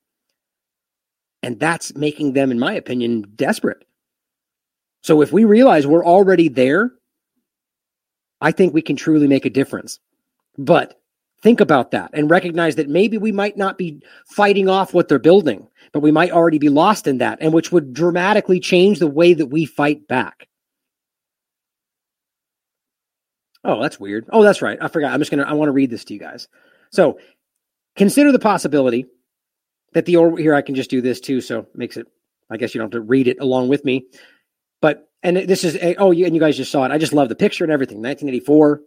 And 1.43 1.59
that's 1.59 1.95
making 1.95 2.33
them, 2.33 2.51
in 2.51 2.59
my 2.59 2.73
opinion, 2.73 3.25
desperate. 3.35 3.83
So 5.03 5.21
if 5.21 5.31
we 5.31 5.45
realize 5.45 5.87
we're 5.87 6.05
already 6.05 6.49
there, 6.49 6.91
I 8.41 8.51
think 8.51 8.73
we 8.73 8.81
can 8.81 8.95
truly 8.95 9.27
make 9.27 9.45
a 9.45 9.49
difference. 9.49 9.99
But 10.57 10.99
think 11.41 11.61
about 11.61 11.91
that 11.91 12.11
and 12.13 12.29
recognize 12.29 12.75
that 12.75 12.89
maybe 12.89 13.17
we 13.17 13.31
might 13.31 13.57
not 13.57 13.77
be 13.77 14.01
fighting 14.25 14.69
off 14.69 14.93
what 14.93 15.07
they're 15.07 15.19
building, 15.19 15.67
but 15.93 16.01
we 16.01 16.11
might 16.11 16.31
already 16.31 16.57
be 16.57 16.69
lost 16.69 17.07
in 17.07 17.19
that, 17.19 17.39
and 17.41 17.53
which 17.53 17.71
would 17.71 17.93
dramatically 17.93 18.59
change 18.59 18.99
the 18.99 19.07
way 19.07 19.33
that 19.33 19.47
we 19.47 19.65
fight 19.65 20.07
back. 20.07 20.47
Oh, 23.63 23.81
that's 23.81 23.99
weird. 23.99 24.25
Oh, 24.31 24.43
that's 24.43 24.61
right. 24.61 24.77
I 24.81 24.87
forgot. 24.87 25.13
I'm 25.13 25.19
just 25.19 25.31
going 25.31 25.43
to, 25.43 25.49
I 25.49 25.53
want 25.53 25.67
to 25.67 25.73
read 25.73 25.89
this 25.89 26.05
to 26.05 26.13
you 26.13 26.19
guys. 26.19 26.47
So 26.91 27.19
consider 27.95 28.31
the 28.31 28.39
possibility 28.39 29.05
that 29.93 30.05
the, 30.05 30.15
or 30.15 30.37
here 30.37 30.55
I 30.55 30.61
can 30.61 30.75
just 30.75 30.89
do 30.89 31.01
this 31.01 31.19
too. 31.19 31.41
So 31.41 31.67
makes 31.75 31.97
it, 31.97 32.07
I 32.49 32.57
guess 32.57 32.73
you 32.73 32.79
don't 32.79 32.93
have 32.93 33.01
to 33.01 33.07
read 33.07 33.27
it 33.27 33.37
along 33.39 33.67
with 33.67 33.83
me. 33.83 34.05
And 35.21 35.37
this 35.37 35.63
is, 35.63 35.77
eh, 35.79 35.95
oh, 35.97 36.11
you, 36.11 36.25
and 36.25 36.33
you 36.33 36.39
guys 36.39 36.57
just 36.57 36.71
saw 36.71 36.85
it. 36.85 36.91
I 36.91 36.97
just 36.97 37.13
love 37.13 37.29
the 37.29 37.35
picture 37.35 37.63
and 37.63 37.73
everything. 37.73 37.97
1984. 37.97 38.81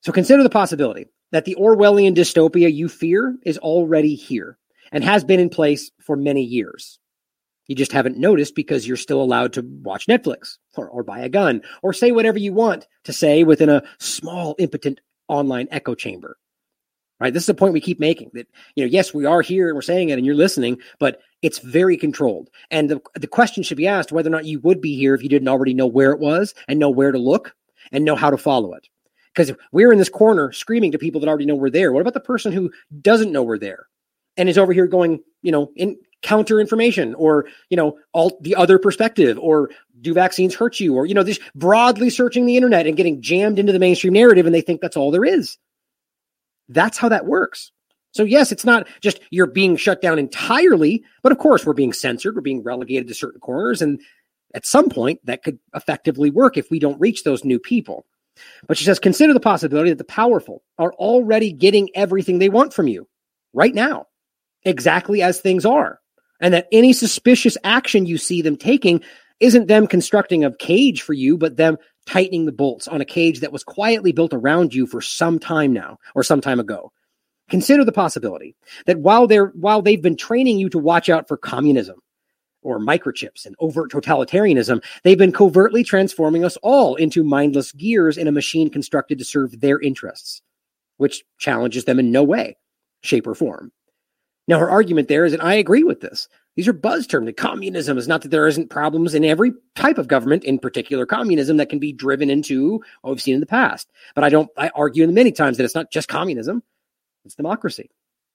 So 0.00 0.12
consider 0.12 0.42
the 0.42 0.50
possibility 0.50 1.06
that 1.30 1.44
the 1.44 1.56
Orwellian 1.58 2.14
dystopia 2.14 2.72
you 2.72 2.88
fear 2.88 3.36
is 3.44 3.58
already 3.58 4.14
here 4.14 4.58
and 4.90 5.04
has 5.04 5.24
been 5.24 5.40
in 5.40 5.48
place 5.48 5.90
for 6.00 6.16
many 6.16 6.42
years. 6.42 6.98
You 7.68 7.76
just 7.76 7.92
haven't 7.92 8.18
noticed 8.18 8.54
because 8.54 8.86
you're 8.86 8.96
still 8.96 9.22
allowed 9.22 9.52
to 9.54 9.62
watch 9.62 10.06
Netflix 10.06 10.58
or, 10.76 10.88
or 10.88 11.04
buy 11.04 11.20
a 11.20 11.28
gun 11.28 11.62
or 11.82 11.92
say 11.92 12.12
whatever 12.12 12.38
you 12.38 12.52
want 12.52 12.86
to 13.04 13.12
say 13.12 13.44
within 13.44 13.68
a 13.68 13.82
small, 13.98 14.56
impotent 14.58 15.00
online 15.28 15.68
echo 15.70 15.94
chamber. 15.94 16.36
Right. 17.20 17.32
This 17.32 17.44
is 17.44 17.46
the 17.46 17.54
point 17.54 17.72
we 17.72 17.80
keep 17.80 18.00
making 18.00 18.32
that, 18.34 18.48
you 18.74 18.84
know, 18.84 18.90
yes, 18.90 19.14
we 19.14 19.26
are 19.26 19.42
here 19.42 19.68
and 19.68 19.76
we're 19.76 19.82
saying 19.82 20.08
it 20.08 20.18
and 20.18 20.26
you're 20.26 20.34
listening, 20.34 20.78
but 20.98 21.20
it's 21.42 21.58
very 21.58 21.96
controlled. 21.96 22.48
And 22.70 22.88
the, 22.88 23.00
the 23.14 23.26
question 23.26 23.62
should 23.62 23.76
be 23.76 23.86
asked 23.86 24.12
whether 24.12 24.28
or 24.28 24.32
not 24.32 24.46
you 24.46 24.60
would 24.60 24.80
be 24.80 24.96
here 24.96 25.14
if 25.14 25.22
you 25.22 25.28
didn't 25.28 25.48
already 25.48 25.74
know 25.74 25.86
where 25.86 26.12
it 26.12 26.20
was 26.20 26.54
and 26.68 26.78
know 26.78 26.90
where 26.90 27.12
to 27.12 27.18
look 27.18 27.54
and 27.90 28.04
know 28.04 28.16
how 28.16 28.30
to 28.30 28.38
follow 28.38 28.72
it. 28.74 28.88
Because 29.34 29.52
we're 29.72 29.92
in 29.92 29.98
this 29.98 30.08
corner 30.08 30.52
screaming 30.52 30.92
to 30.92 30.98
people 30.98 31.20
that 31.20 31.28
already 31.28 31.46
know 31.46 31.54
we're 31.54 31.70
there. 31.70 31.92
What 31.92 32.00
about 32.00 32.14
the 32.14 32.20
person 32.20 32.52
who 32.52 32.70
doesn't 33.00 33.32
know 33.32 33.42
we're 33.42 33.58
there 33.58 33.86
and 34.36 34.48
is 34.48 34.58
over 34.58 34.72
here 34.72 34.86
going, 34.86 35.20
you 35.42 35.50
know, 35.50 35.72
in 35.74 35.96
counter 36.22 36.60
information 36.60 37.14
or 37.16 37.46
you 37.68 37.76
know 37.76 37.98
all 38.12 38.38
the 38.42 38.54
other 38.54 38.78
perspective 38.78 39.36
or 39.40 39.70
do 40.00 40.14
vaccines 40.14 40.54
hurt 40.54 40.78
you 40.78 40.94
or 40.94 41.04
you 41.04 41.14
know 41.14 41.24
just 41.24 41.40
broadly 41.56 42.08
searching 42.08 42.46
the 42.46 42.56
internet 42.56 42.86
and 42.86 42.96
getting 42.96 43.20
jammed 43.20 43.58
into 43.58 43.72
the 43.72 43.78
mainstream 43.78 44.12
narrative 44.12 44.46
and 44.46 44.54
they 44.54 44.60
think 44.60 44.80
that's 44.80 44.96
all 44.96 45.10
there 45.10 45.24
is 45.24 45.58
that's 46.68 46.96
how 46.96 47.08
that 47.08 47.26
works 47.26 47.72
so 48.12 48.24
yes 48.24 48.52
it's 48.52 48.64
not 48.64 48.86
just 49.00 49.20
you're 49.30 49.46
being 49.46 49.76
shut 49.76 50.00
down 50.00 50.18
entirely 50.18 51.02
but 51.22 51.32
of 51.32 51.38
course 51.38 51.66
we're 51.66 51.72
being 51.72 51.92
censored 51.92 52.34
we're 52.34 52.40
being 52.40 52.62
relegated 52.62 53.08
to 53.08 53.14
certain 53.14 53.40
corners 53.40 53.82
and 53.82 54.00
at 54.54 54.66
some 54.66 54.88
point 54.88 55.18
that 55.24 55.42
could 55.42 55.58
effectively 55.74 56.30
work 56.30 56.56
if 56.56 56.70
we 56.70 56.78
don't 56.78 57.00
reach 57.00 57.24
those 57.24 57.44
new 57.44 57.58
people 57.58 58.06
but 58.66 58.76
she 58.76 58.84
says 58.84 58.98
consider 58.98 59.32
the 59.32 59.40
possibility 59.40 59.90
that 59.90 59.98
the 59.98 60.04
powerful 60.04 60.62
are 60.78 60.92
already 60.94 61.52
getting 61.52 61.88
everything 61.94 62.38
they 62.38 62.48
want 62.48 62.72
from 62.72 62.88
you 62.88 63.06
right 63.52 63.74
now 63.74 64.06
exactly 64.64 65.22
as 65.22 65.40
things 65.40 65.66
are 65.66 65.98
and 66.40 66.52
that 66.52 66.68
any 66.72 66.92
suspicious 66.92 67.56
action 67.64 68.04
you 68.04 68.18
see 68.18 68.42
them 68.42 68.56
taking 68.56 69.02
isn't 69.42 69.66
them 69.66 69.88
constructing 69.88 70.44
a 70.44 70.54
cage 70.56 71.02
for 71.02 71.14
you, 71.14 71.36
but 71.36 71.56
them 71.56 71.76
tightening 72.06 72.46
the 72.46 72.52
bolts 72.52 72.86
on 72.86 73.00
a 73.00 73.04
cage 73.04 73.40
that 73.40 73.52
was 73.52 73.64
quietly 73.64 74.12
built 74.12 74.32
around 74.32 74.72
you 74.72 74.86
for 74.86 75.00
some 75.00 75.38
time 75.38 75.72
now 75.72 75.98
or 76.14 76.22
some 76.22 76.40
time 76.40 76.60
ago. 76.60 76.92
Consider 77.52 77.84
the 77.84 77.92
possibility 77.92 78.56
that 78.86 79.00
while 79.00 79.26
they're 79.26 79.48
while 79.48 79.82
they've 79.82 80.00
been 80.00 80.16
training 80.16 80.58
you 80.58 80.70
to 80.70 80.78
watch 80.78 81.10
out 81.10 81.28
for 81.28 81.36
communism 81.36 82.00
or 82.62 82.80
microchips 82.80 83.44
and 83.44 83.54
overt 83.60 83.92
totalitarianism, 83.92 84.82
they've 85.04 85.18
been 85.18 85.32
covertly 85.32 85.84
transforming 85.84 86.46
us 86.46 86.56
all 86.62 86.94
into 86.94 87.22
mindless 87.22 87.70
gears 87.72 88.16
in 88.16 88.26
a 88.26 88.32
machine 88.32 88.70
constructed 88.70 89.18
to 89.18 89.24
serve 89.26 89.60
their 89.60 89.78
interests, 89.78 90.40
which 90.96 91.24
challenges 91.36 91.84
them 91.84 91.98
in 91.98 92.10
no 92.10 92.22
way, 92.22 92.56
shape, 93.02 93.26
or 93.26 93.34
form. 93.34 93.70
Now, 94.48 94.58
her 94.58 94.70
argument 94.70 95.08
there 95.08 95.26
is, 95.26 95.34
and 95.34 95.42
I 95.42 95.52
agree 95.52 95.84
with 95.84 96.00
this. 96.00 96.30
These 96.56 96.68
are 96.68 96.72
buzz 96.72 97.06
terms. 97.06 97.30
Communism 97.36 97.98
is 97.98 98.08
not 98.08 98.22
that 98.22 98.30
there 98.30 98.48
isn't 98.48 98.70
problems 98.70 99.14
in 99.14 99.26
every 99.26 99.52
type 99.74 99.98
of 99.98 100.08
government, 100.08 100.44
in 100.44 100.58
particular 100.58 101.04
communism, 101.04 101.58
that 101.58 101.68
can 101.68 101.80
be 101.80 101.92
driven 101.92 102.30
into 102.30 102.82
what 103.02 103.10
we've 103.10 103.20
seen 103.20 103.34
in 103.34 103.40
the 103.40 103.46
past. 103.46 103.90
But 104.14 104.24
I 104.24 104.30
don't, 104.30 104.48
I 104.56 104.70
argue 104.74 105.06
many 105.06 105.32
times 105.32 105.58
that 105.58 105.64
it's 105.64 105.74
not 105.74 105.92
just 105.92 106.08
communism, 106.08 106.62
it's 107.24 107.34
democracy. 107.34 107.90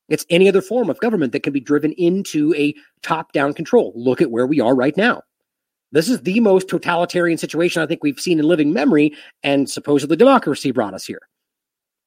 It's 0.09 0.25
any 0.29 0.47
other 0.47 0.61
form 0.61 0.89
of 0.89 0.99
government 0.99 1.33
that 1.33 1.43
can 1.43 1.53
be 1.53 1.59
driven 1.59 1.91
into 1.93 2.53
a 2.55 2.73
top 3.01 3.33
down 3.33 3.53
control. 3.53 3.91
Look 3.95 4.21
at 4.21 4.31
where 4.31 4.47
we 4.47 4.61
are 4.61 4.73
right 4.73 4.95
now. 4.95 5.23
This 5.91 6.09
is 6.09 6.21
the 6.21 6.39
most 6.39 6.67
totalitarian 6.67 7.37
situation 7.37 7.81
I 7.81 7.85
think 7.85 8.03
we've 8.03 8.19
seen 8.19 8.39
in 8.39 8.45
living 8.45 8.73
memory, 8.73 9.13
and 9.43 9.69
supposedly 9.69 10.17
democracy 10.17 10.71
brought 10.71 10.93
us 10.93 11.05
here. 11.05 11.21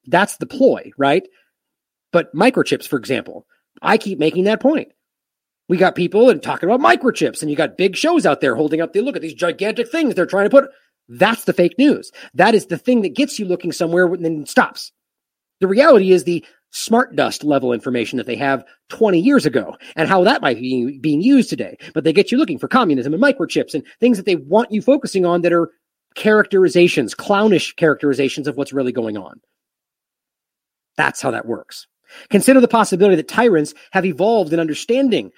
That's 0.06 0.36
the 0.36 0.46
ploy, 0.46 0.92
right? 0.98 1.26
But 2.12 2.34
microchips, 2.34 2.86
for 2.86 2.98
example, 2.98 3.46
I 3.80 3.96
keep 3.96 4.18
making 4.18 4.44
that 4.44 4.60
point. 4.60 4.92
We 5.68 5.76
got 5.76 5.94
people 5.94 6.30
and 6.30 6.42
talking 6.42 6.68
about 6.68 6.80
microchips, 6.80 7.42
and 7.42 7.50
you 7.50 7.56
got 7.56 7.78
big 7.78 7.96
shows 7.96 8.26
out 8.26 8.40
there 8.40 8.56
holding 8.56 8.80
up 8.80 8.92
the 8.92 9.02
look 9.02 9.16
at 9.16 9.22
these 9.22 9.34
gigantic 9.34 9.90
things 9.90 10.14
they're 10.14 10.26
trying 10.26 10.46
to 10.46 10.50
put. 10.50 10.70
That's 11.08 11.44
the 11.44 11.52
fake 11.52 11.78
news. 11.78 12.10
That 12.34 12.54
is 12.54 12.66
the 12.66 12.78
thing 12.78 13.02
that 13.02 13.14
gets 13.14 13.38
you 13.38 13.44
looking 13.44 13.72
somewhere 13.72 14.06
and 14.06 14.24
then 14.24 14.46
stops. 14.46 14.92
The 15.60 15.68
reality 15.68 16.12
is 16.12 16.24
the 16.24 16.44
smart 16.70 17.16
dust 17.16 17.44
level 17.44 17.72
information 17.72 18.16
that 18.16 18.26
they 18.26 18.36
have 18.36 18.64
20 18.90 19.18
years 19.18 19.46
ago 19.46 19.76
and 19.96 20.08
how 20.08 20.24
that 20.24 20.42
might 20.42 20.58
be 20.58 20.98
being 20.98 21.20
used 21.20 21.50
today. 21.50 21.76
But 21.94 22.04
they 22.04 22.12
get 22.12 22.30
you 22.30 22.38
looking 22.38 22.58
for 22.58 22.68
communism 22.68 23.12
and 23.12 23.22
microchips 23.22 23.74
and 23.74 23.84
things 23.98 24.16
that 24.16 24.26
they 24.26 24.36
want 24.36 24.70
you 24.70 24.82
focusing 24.82 25.26
on 25.26 25.42
that 25.42 25.52
are 25.52 25.70
characterizations, 26.14 27.14
clownish 27.14 27.74
characterizations 27.76 28.48
of 28.48 28.56
what's 28.56 28.72
really 28.72 28.92
going 28.92 29.16
on. 29.16 29.40
That's 30.96 31.20
how 31.20 31.30
that 31.30 31.46
works. 31.46 31.86
Consider 32.28 32.60
the 32.60 32.68
possibility 32.68 33.16
that 33.16 33.28
tyrants 33.28 33.74
have 33.92 34.04
evolved 34.04 34.52
in 34.52 34.60
understanding 34.60 35.30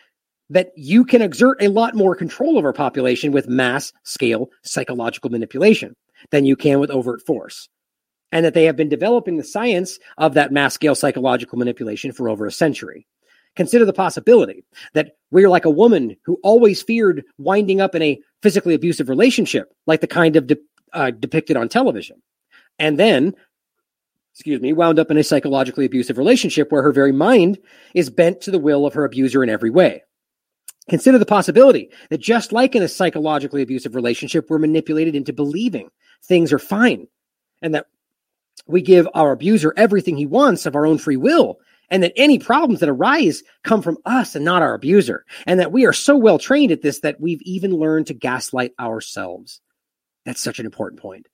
that 0.50 0.70
you 0.76 1.04
can 1.04 1.22
exert 1.22 1.62
a 1.62 1.68
lot 1.68 1.94
more 1.94 2.14
control 2.14 2.58
over 2.58 2.72
population 2.72 3.32
with 3.32 3.48
mass 3.48 3.92
scale 4.04 4.48
psychological 4.62 5.30
manipulation 5.30 5.94
than 6.30 6.44
you 6.44 6.56
can 6.56 6.78
with 6.78 6.90
overt 6.90 7.22
force 7.24 7.68
and 8.32 8.44
that 8.44 8.54
they 8.54 8.64
have 8.64 8.76
been 8.76 8.88
developing 8.88 9.36
the 9.36 9.44
science 9.44 9.98
of 10.18 10.34
that 10.34 10.50
mass 10.50 10.74
scale 10.74 10.94
psychological 10.94 11.58
manipulation 11.58 12.12
for 12.12 12.28
over 12.28 12.46
a 12.46 12.52
century. 12.52 13.06
Consider 13.54 13.84
the 13.84 13.92
possibility 13.92 14.64
that 14.94 15.16
we're 15.30 15.50
like 15.50 15.66
a 15.66 15.70
woman 15.70 16.16
who 16.24 16.38
always 16.42 16.82
feared 16.82 17.22
winding 17.36 17.82
up 17.82 17.94
in 17.94 18.00
a 18.00 18.18
physically 18.42 18.74
abusive 18.74 19.10
relationship, 19.10 19.74
like 19.86 20.00
the 20.00 20.06
kind 20.06 20.36
of 20.36 20.46
de- 20.46 20.56
uh, 20.94 21.10
depicted 21.10 21.56
on 21.56 21.68
television, 21.68 22.20
and 22.78 22.98
then, 22.98 23.34
excuse 24.32 24.60
me, 24.60 24.72
wound 24.72 24.98
up 24.98 25.10
in 25.10 25.18
a 25.18 25.22
psychologically 25.22 25.84
abusive 25.84 26.16
relationship 26.16 26.72
where 26.72 26.82
her 26.82 26.92
very 26.92 27.12
mind 27.12 27.58
is 27.94 28.08
bent 28.08 28.40
to 28.40 28.50
the 28.50 28.58
will 28.58 28.86
of 28.86 28.94
her 28.94 29.04
abuser 29.04 29.42
in 29.44 29.50
every 29.50 29.70
way. 29.70 30.02
Consider 30.88 31.18
the 31.18 31.26
possibility 31.26 31.90
that 32.08 32.18
just 32.18 32.52
like 32.52 32.74
in 32.74 32.82
a 32.82 32.88
psychologically 32.88 33.62
abusive 33.62 33.94
relationship, 33.94 34.46
we're 34.48 34.58
manipulated 34.58 35.14
into 35.14 35.32
believing 35.32 35.90
things 36.24 36.52
are 36.52 36.58
fine 36.58 37.06
and 37.60 37.74
that 37.74 37.86
we 38.66 38.82
give 38.82 39.08
our 39.14 39.32
abuser 39.32 39.72
everything 39.76 40.16
he 40.16 40.26
wants 40.26 40.66
of 40.66 40.76
our 40.76 40.86
own 40.86 40.98
free 40.98 41.16
will 41.16 41.58
and 41.90 42.02
that 42.02 42.12
any 42.16 42.38
problems 42.38 42.80
that 42.80 42.88
arise 42.88 43.42
come 43.64 43.82
from 43.82 43.98
us 44.06 44.34
and 44.34 44.44
not 44.44 44.62
our 44.62 44.74
abuser 44.74 45.24
and 45.46 45.60
that 45.60 45.72
we 45.72 45.84
are 45.84 45.92
so 45.92 46.16
well 46.16 46.38
trained 46.38 46.72
at 46.72 46.82
this 46.82 47.00
that 47.00 47.20
we've 47.20 47.42
even 47.42 47.76
learned 47.76 48.06
to 48.06 48.14
gaslight 48.14 48.72
ourselves. 48.80 49.60
That's 50.24 50.40
such 50.40 50.58
an 50.58 50.66
important 50.66 51.00
point. 51.00 51.26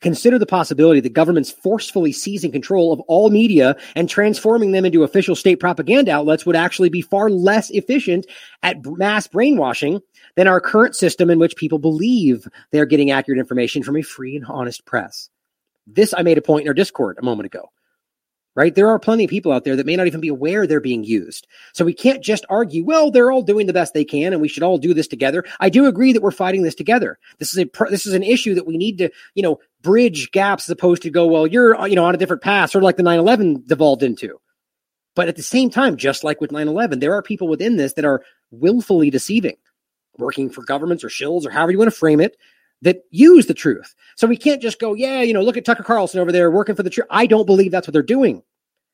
Consider 0.00 0.38
the 0.38 0.46
possibility 0.46 1.00
that 1.00 1.14
governments 1.14 1.50
forcefully 1.50 2.12
seizing 2.12 2.52
control 2.52 2.92
of 2.92 3.00
all 3.00 3.30
media 3.30 3.74
and 3.96 4.08
transforming 4.08 4.72
them 4.72 4.84
into 4.84 5.02
official 5.02 5.34
state 5.34 5.56
propaganda 5.56 6.12
outlets 6.12 6.44
would 6.44 6.56
actually 6.56 6.90
be 6.90 7.00
far 7.00 7.30
less 7.30 7.70
efficient 7.70 8.26
at 8.62 8.84
mass 8.84 9.26
brainwashing 9.26 10.00
than 10.36 10.46
our 10.46 10.60
current 10.60 10.94
system 10.94 11.30
in 11.30 11.38
which 11.38 11.56
people 11.56 11.78
believe 11.78 12.46
they're 12.70 12.84
getting 12.84 13.10
accurate 13.10 13.38
information 13.38 13.82
from 13.82 13.96
a 13.96 14.02
free 14.02 14.36
and 14.36 14.44
honest 14.44 14.84
press 14.84 15.30
this 15.86 16.14
I 16.16 16.22
made 16.22 16.38
a 16.38 16.42
point 16.42 16.62
in 16.62 16.68
our 16.68 16.74
Discord 16.74 17.18
a 17.18 17.24
moment 17.24 17.46
ago. 17.46 17.70
Right? 18.56 18.72
There 18.72 18.88
are 18.88 19.00
plenty 19.00 19.24
of 19.24 19.30
people 19.30 19.50
out 19.50 19.64
there 19.64 19.74
that 19.74 19.84
may 19.84 19.96
not 19.96 20.06
even 20.06 20.20
be 20.20 20.28
aware 20.28 20.64
they're 20.64 20.78
being 20.78 21.02
used. 21.02 21.48
So 21.72 21.84
we 21.84 21.92
can't 21.92 22.22
just 22.22 22.46
argue, 22.48 22.84
well, 22.84 23.10
they're 23.10 23.32
all 23.32 23.42
doing 23.42 23.66
the 23.66 23.72
best 23.72 23.94
they 23.94 24.04
can 24.04 24.32
and 24.32 24.40
we 24.40 24.46
should 24.46 24.62
all 24.62 24.78
do 24.78 24.94
this 24.94 25.08
together. 25.08 25.44
I 25.58 25.68
do 25.70 25.86
agree 25.86 26.12
that 26.12 26.22
we're 26.22 26.30
fighting 26.30 26.62
this 26.62 26.76
together. 26.76 27.18
This 27.38 27.52
is 27.52 27.58
a 27.58 27.68
this 27.90 28.06
is 28.06 28.14
an 28.14 28.22
issue 28.22 28.54
that 28.54 28.64
we 28.66 28.76
need 28.76 28.98
to, 28.98 29.10
you 29.34 29.42
know, 29.42 29.58
bridge 29.82 30.30
gaps 30.30 30.66
as 30.66 30.70
opposed 30.70 31.02
to 31.02 31.10
go, 31.10 31.26
well, 31.26 31.48
you're, 31.48 31.84
you 31.88 31.96
know, 31.96 32.04
on 32.04 32.14
a 32.14 32.18
different 32.18 32.42
path, 32.42 32.70
sort 32.70 32.84
of 32.84 32.86
like 32.86 32.96
the 32.96 33.02
9/11 33.02 33.66
devolved 33.66 34.04
into. 34.04 34.38
But 35.16 35.26
at 35.26 35.34
the 35.34 35.42
same 35.42 35.68
time, 35.68 35.96
just 35.96 36.22
like 36.22 36.40
with 36.40 36.52
9/11, 36.52 37.00
there 37.00 37.14
are 37.14 37.22
people 37.22 37.48
within 37.48 37.76
this 37.76 37.94
that 37.94 38.04
are 38.04 38.22
willfully 38.52 39.10
deceiving, 39.10 39.56
working 40.16 40.48
for 40.48 40.62
governments 40.62 41.02
or 41.02 41.08
shills 41.08 41.44
or 41.44 41.50
however 41.50 41.72
you 41.72 41.78
want 41.78 41.90
to 41.90 41.98
frame 41.98 42.20
it, 42.20 42.36
that 42.82 43.02
use 43.10 43.46
the 43.46 43.54
truth. 43.54 43.94
So 44.16 44.26
we 44.26 44.36
can't 44.36 44.62
just 44.62 44.78
go, 44.78 44.94
yeah, 44.94 45.22
you 45.22 45.32
know, 45.32 45.42
look 45.42 45.56
at 45.56 45.64
Tucker 45.64 45.82
Carlson 45.82 46.20
over 46.20 46.32
there 46.32 46.50
working 46.50 46.74
for 46.74 46.82
the 46.82 46.90
truth. 46.90 47.06
I 47.10 47.26
don't 47.26 47.46
believe 47.46 47.70
that's 47.70 47.86
what 47.86 47.92
they're 47.92 48.02
doing. 48.02 48.42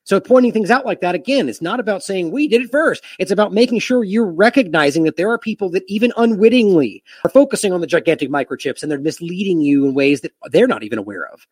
So 0.03 0.19
pointing 0.19 0.51
things 0.51 0.71
out 0.71 0.85
like 0.85 1.01
that 1.01 1.13
again, 1.13 1.47
it's 1.47 1.61
not 1.61 1.79
about 1.79 2.03
saying 2.03 2.31
we 2.31 2.47
did 2.47 2.61
it 2.61 2.71
first. 2.71 3.03
It's 3.19 3.31
about 3.31 3.53
making 3.53 3.79
sure 3.79 4.03
you're 4.03 4.31
recognizing 4.31 5.03
that 5.03 5.15
there 5.15 5.29
are 5.29 5.37
people 5.37 5.69
that 5.71 5.83
even 5.87 6.11
unwittingly 6.17 7.03
are 7.23 7.29
focusing 7.29 7.71
on 7.71 7.81
the 7.81 7.87
gigantic 7.87 8.29
microchips 8.29 8.81
and 8.81 8.91
they're 8.91 8.99
misleading 8.99 9.61
you 9.61 9.85
in 9.85 9.93
ways 9.93 10.21
that 10.21 10.33
they're 10.45 10.67
not 10.67 10.83
even 10.83 10.97
aware 10.97 11.27
of. 11.27 11.45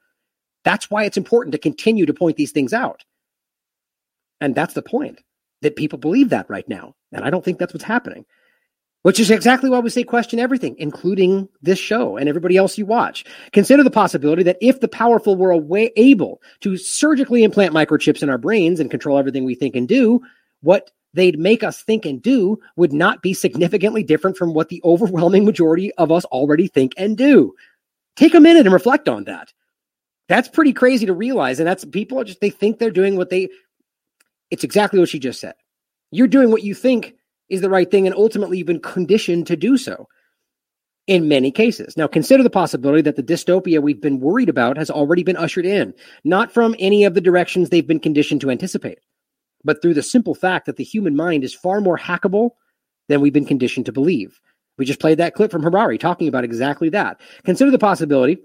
That's 0.64 0.90
why 0.90 1.04
it's 1.04 1.18
important 1.18 1.52
to 1.52 1.60
continue 1.60 2.06
to 2.06 2.14
point 2.14 2.38
these 2.38 2.52
things 2.52 2.74
out. 2.74 3.04
And 4.42 4.56
that's 4.56 4.74
the 4.74 4.82
point 4.82 5.22
that 5.62 5.76
people 5.76 6.00
believe 6.00 6.30
that 6.30 6.50
right 6.50 6.68
now. 6.68 6.96
And 7.12 7.24
I 7.24 7.30
don't 7.30 7.46
think 7.46 7.60
that's 7.60 7.74
what's 7.74 7.84
happening 7.84 8.26
which 9.04 9.20
is 9.20 9.32
exactly 9.32 9.70
why 9.70 9.80
we 9.80 9.90
say 9.90 10.04
question 10.04 10.40
everything, 10.40 10.76
including 10.78 11.48
this 11.62 11.80
show 11.80 12.18
and 12.18 12.28
everybody 12.28 12.58
else 12.58 12.78
you 12.78 12.86
watch. 12.86 13.24
Consider 13.54 13.84
the 13.84 13.92
possibility 13.92 14.44
that 14.44 14.58
if 14.62 14.82
the 14.82 14.88
powerful 14.88 15.36
were 15.36 15.52
away, 15.52 15.92
able 15.96 16.42
to 16.62 16.76
surgically 16.78 17.44
implant 17.44 17.74
microchips 17.74 18.22
in 18.22 18.30
our 18.30 18.38
brains 18.38 18.80
and 18.80 18.92
control 18.92 19.18
everything 19.18 19.46
we 19.46 19.56
think 19.56 19.76
and 19.76 19.88
do, 19.88 20.22
what 20.62 20.92
they'd 21.14 21.40
make 21.40 21.64
us 21.64 21.82
think 21.82 22.06
and 22.06 22.22
do 22.22 22.60
would 22.76 22.94
not 22.94 23.22
be 23.22 23.34
significantly 23.34 24.04
different 24.04 24.38
from 24.38 24.54
what 24.54 24.70
the 24.70 24.82
overwhelming 24.84 25.46
majority 25.46 25.92
of 25.94 26.12
us 26.12 26.26
already 26.26 26.68
think 26.68 26.94
and 26.98 27.18
do. 27.18 27.54
Take 28.16 28.34
a 28.34 28.40
minute 28.40 28.66
and 28.66 28.74
reflect 28.74 29.08
on 29.08 29.24
that. 29.24 29.54
That's 30.28 30.50
pretty 30.50 30.74
crazy 30.74 31.06
to 31.06 31.14
realize. 31.14 31.60
And 31.60 31.68
that's 31.68 31.86
people 31.86 32.24
just, 32.24 32.42
they 32.42 32.50
think 32.50 32.78
they're 32.78 32.92
doing 32.92 33.16
what 33.16 33.30
they, 33.30 33.50
it's 34.52 34.64
exactly 34.64 35.00
what 35.00 35.10
she 35.10 35.20
just 35.20 35.40
said. 35.40 35.56
You're 36.12 36.28
doing 36.28 36.52
what 36.52 36.64
you 36.64 36.76
think 36.76 37.16
is 37.50 37.62
the 37.62 37.70
right 37.70 37.90
thing, 37.90 38.06
and 38.06 38.16
ultimately 38.16 38.58
you've 38.58 38.68
been 38.68 38.80
conditioned 38.80 39.48
to 39.48 39.56
do 39.56 39.78
so 39.78 40.08
in 41.08 41.28
many 41.28 41.52
cases. 41.52 41.98
Now, 41.98 42.06
consider 42.06 42.44
the 42.44 42.52
possibility 42.52 43.02
that 43.02 43.16
the 43.16 43.24
dystopia 43.24 43.82
we've 43.82 44.00
been 44.00 44.20
worried 44.20 44.48
about 44.48 44.78
has 44.78 44.92
already 44.92 45.24
been 45.24 45.38
ushered 45.38 45.66
in, 45.66 45.94
not 46.24 46.52
from 46.52 46.76
any 46.78 47.04
of 47.04 47.16
the 47.16 47.22
directions 47.22 47.70
they've 47.70 47.88
been 47.88 48.00
conditioned 48.00 48.42
to 48.42 48.52
anticipate, 48.52 49.00
but 49.64 49.82
through 49.82 49.96
the 49.96 50.04
simple 50.04 50.36
fact 50.36 50.68
that 50.68 50.76
the 50.76 50.84
human 50.84 51.16
mind 51.16 51.44
is 51.44 51.54
far 51.54 51.82
more 51.82 51.98
hackable 51.98 52.52
than 53.08 53.22
we've 53.22 53.34
been 53.34 53.46
conditioned 53.46 53.88
to 53.88 53.92
believe. 53.92 54.40
We 54.78 54.86
just 54.86 55.00
played 55.00 55.18
that 55.18 55.34
clip 55.34 55.50
from 55.50 55.64
Harari 55.64 55.98
talking 55.98 56.28
about 56.28 56.44
exactly 56.44 56.90
that. 56.90 57.20
Consider 57.44 57.72
the 57.72 57.80
possibility 57.80 58.38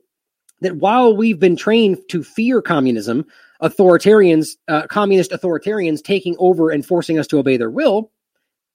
that 0.63 0.77
while 0.77 1.15
we've 1.15 1.39
been 1.39 1.57
trained 1.57 1.99
to 2.09 2.25
fear 2.25 2.63
communism, 2.63 3.27
authoritarians, 3.63 4.57
uh, 4.69 4.87
communist 4.87 5.33
authoritarians 5.33 6.03
taking 6.03 6.35
over 6.39 6.71
and 6.71 6.87
forcing 6.87 7.19
us 7.19 7.27
to 7.27 7.39
obey 7.39 7.59
their 7.59 7.71
will, 7.71 8.11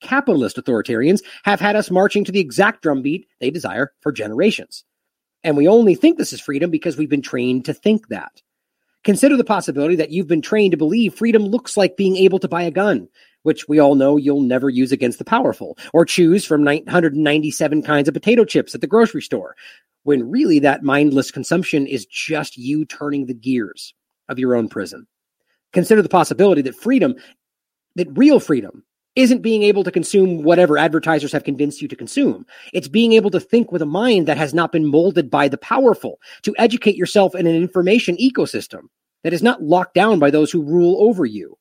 capitalist 0.01 0.57
authoritarians 0.57 1.21
have 1.43 1.59
had 1.59 1.75
us 1.75 1.91
marching 1.91 2.23
to 2.25 2.31
the 2.31 2.39
exact 2.39 2.81
drumbeat 2.81 3.27
they 3.39 3.51
desire 3.51 3.93
for 4.01 4.11
generations. 4.11 4.83
And 5.43 5.55
we 5.55 5.67
only 5.67 5.95
think 5.95 6.17
this 6.17 6.33
is 6.33 6.41
freedom 6.41 6.69
because 6.69 6.97
we've 6.97 7.09
been 7.09 7.21
trained 7.21 7.65
to 7.65 7.73
think 7.73 8.09
that. 8.09 8.41
Consider 9.03 9.37
the 9.37 9.45
possibility 9.45 9.95
that 9.95 10.11
you've 10.11 10.27
been 10.27 10.41
trained 10.41 10.71
to 10.71 10.77
believe 10.77 11.13
freedom 11.13 11.43
looks 11.43 11.77
like 11.77 11.95
being 11.95 12.17
able 12.17 12.39
to 12.39 12.49
buy 12.49 12.63
a 12.63 12.71
gun, 12.71 13.07
which 13.43 13.67
we 13.69 13.79
all 13.79 13.95
know 13.95 14.17
you'll 14.17 14.41
never 14.41 14.69
use 14.69 14.91
against 14.91 15.19
the 15.19 15.25
powerful, 15.25 15.77
or 15.93 16.03
choose 16.03 16.43
from 16.45 16.63
997 16.63 17.81
kinds 17.83 18.09
of 18.09 18.13
potato 18.13 18.43
chips 18.43 18.75
at 18.75 18.81
the 18.81 18.87
grocery 18.87 19.21
store, 19.21 19.55
when 20.03 20.29
really 20.29 20.59
that 20.59 20.83
mindless 20.83 21.31
consumption 21.31 21.87
is 21.87 22.05
just 22.05 22.57
you 22.57 22.83
turning 22.83 23.25
the 23.25 23.33
gears 23.33 23.93
of 24.27 24.37
your 24.37 24.55
own 24.55 24.67
prison. 24.67 25.07
Consider 25.71 26.01
the 26.01 26.09
possibility 26.09 26.61
that 26.63 26.75
freedom, 26.75 27.15
that 27.95 28.07
real 28.17 28.41
freedom, 28.41 28.83
isn't 29.19 29.41
being 29.41 29.63
able 29.63 29.83
to 29.83 29.91
consume 29.91 30.43
whatever 30.43 30.77
advertisers 30.77 31.33
have 31.33 31.43
convinced 31.43 31.81
you 31.81 31.89
to 31.89 31.95
consume. 31.95 32.45
It's 32.71 32.87
being 32.87 33.11
able 33.13 33.29
to 33.31 33.39
think 33.39 33.69
with 33.69 33.81
a 33.81 33.85
mind 33.85 34.27
that 34.27 34.37
has 34.37 34.53
not 34.53 34.71
been 34.71 34.85
molded 34.85 35.29
by 35.29 35.49
the 35.49 35.57
powerful, 35.57 36.19
to 36.43 36.55
educate 36.57 36.95
yourself 36.95 37.35
in 37.35 37.45
an 37.45 37.55
information 37.55 38.15
ecosystem 38.15 38.83
that 39.23 39.33
is 39.33 39.43
not 39.43 39.61
locked 39.61 39.93
down 39.93 40.19
by 40.19 40.31
those 40.31 40.51
who 40.51 40.63
rule 40.63 40.95
over 41.01 41.25
you, 41.25 41.57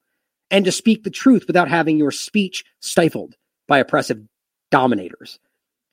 and 0.52 0.64
to 0.64 0.72
speak 0.72 1.02
the 1.02 1.10
truth 1.10 1.48
without 1.48 1.68
having 1.68 1.98
your 1.98 2.12
speech 2.12 2.64
stifled 2.80 3.34
by 3.66 3.78
oppressive 3.78 4.22
dominators. 4.70 5.40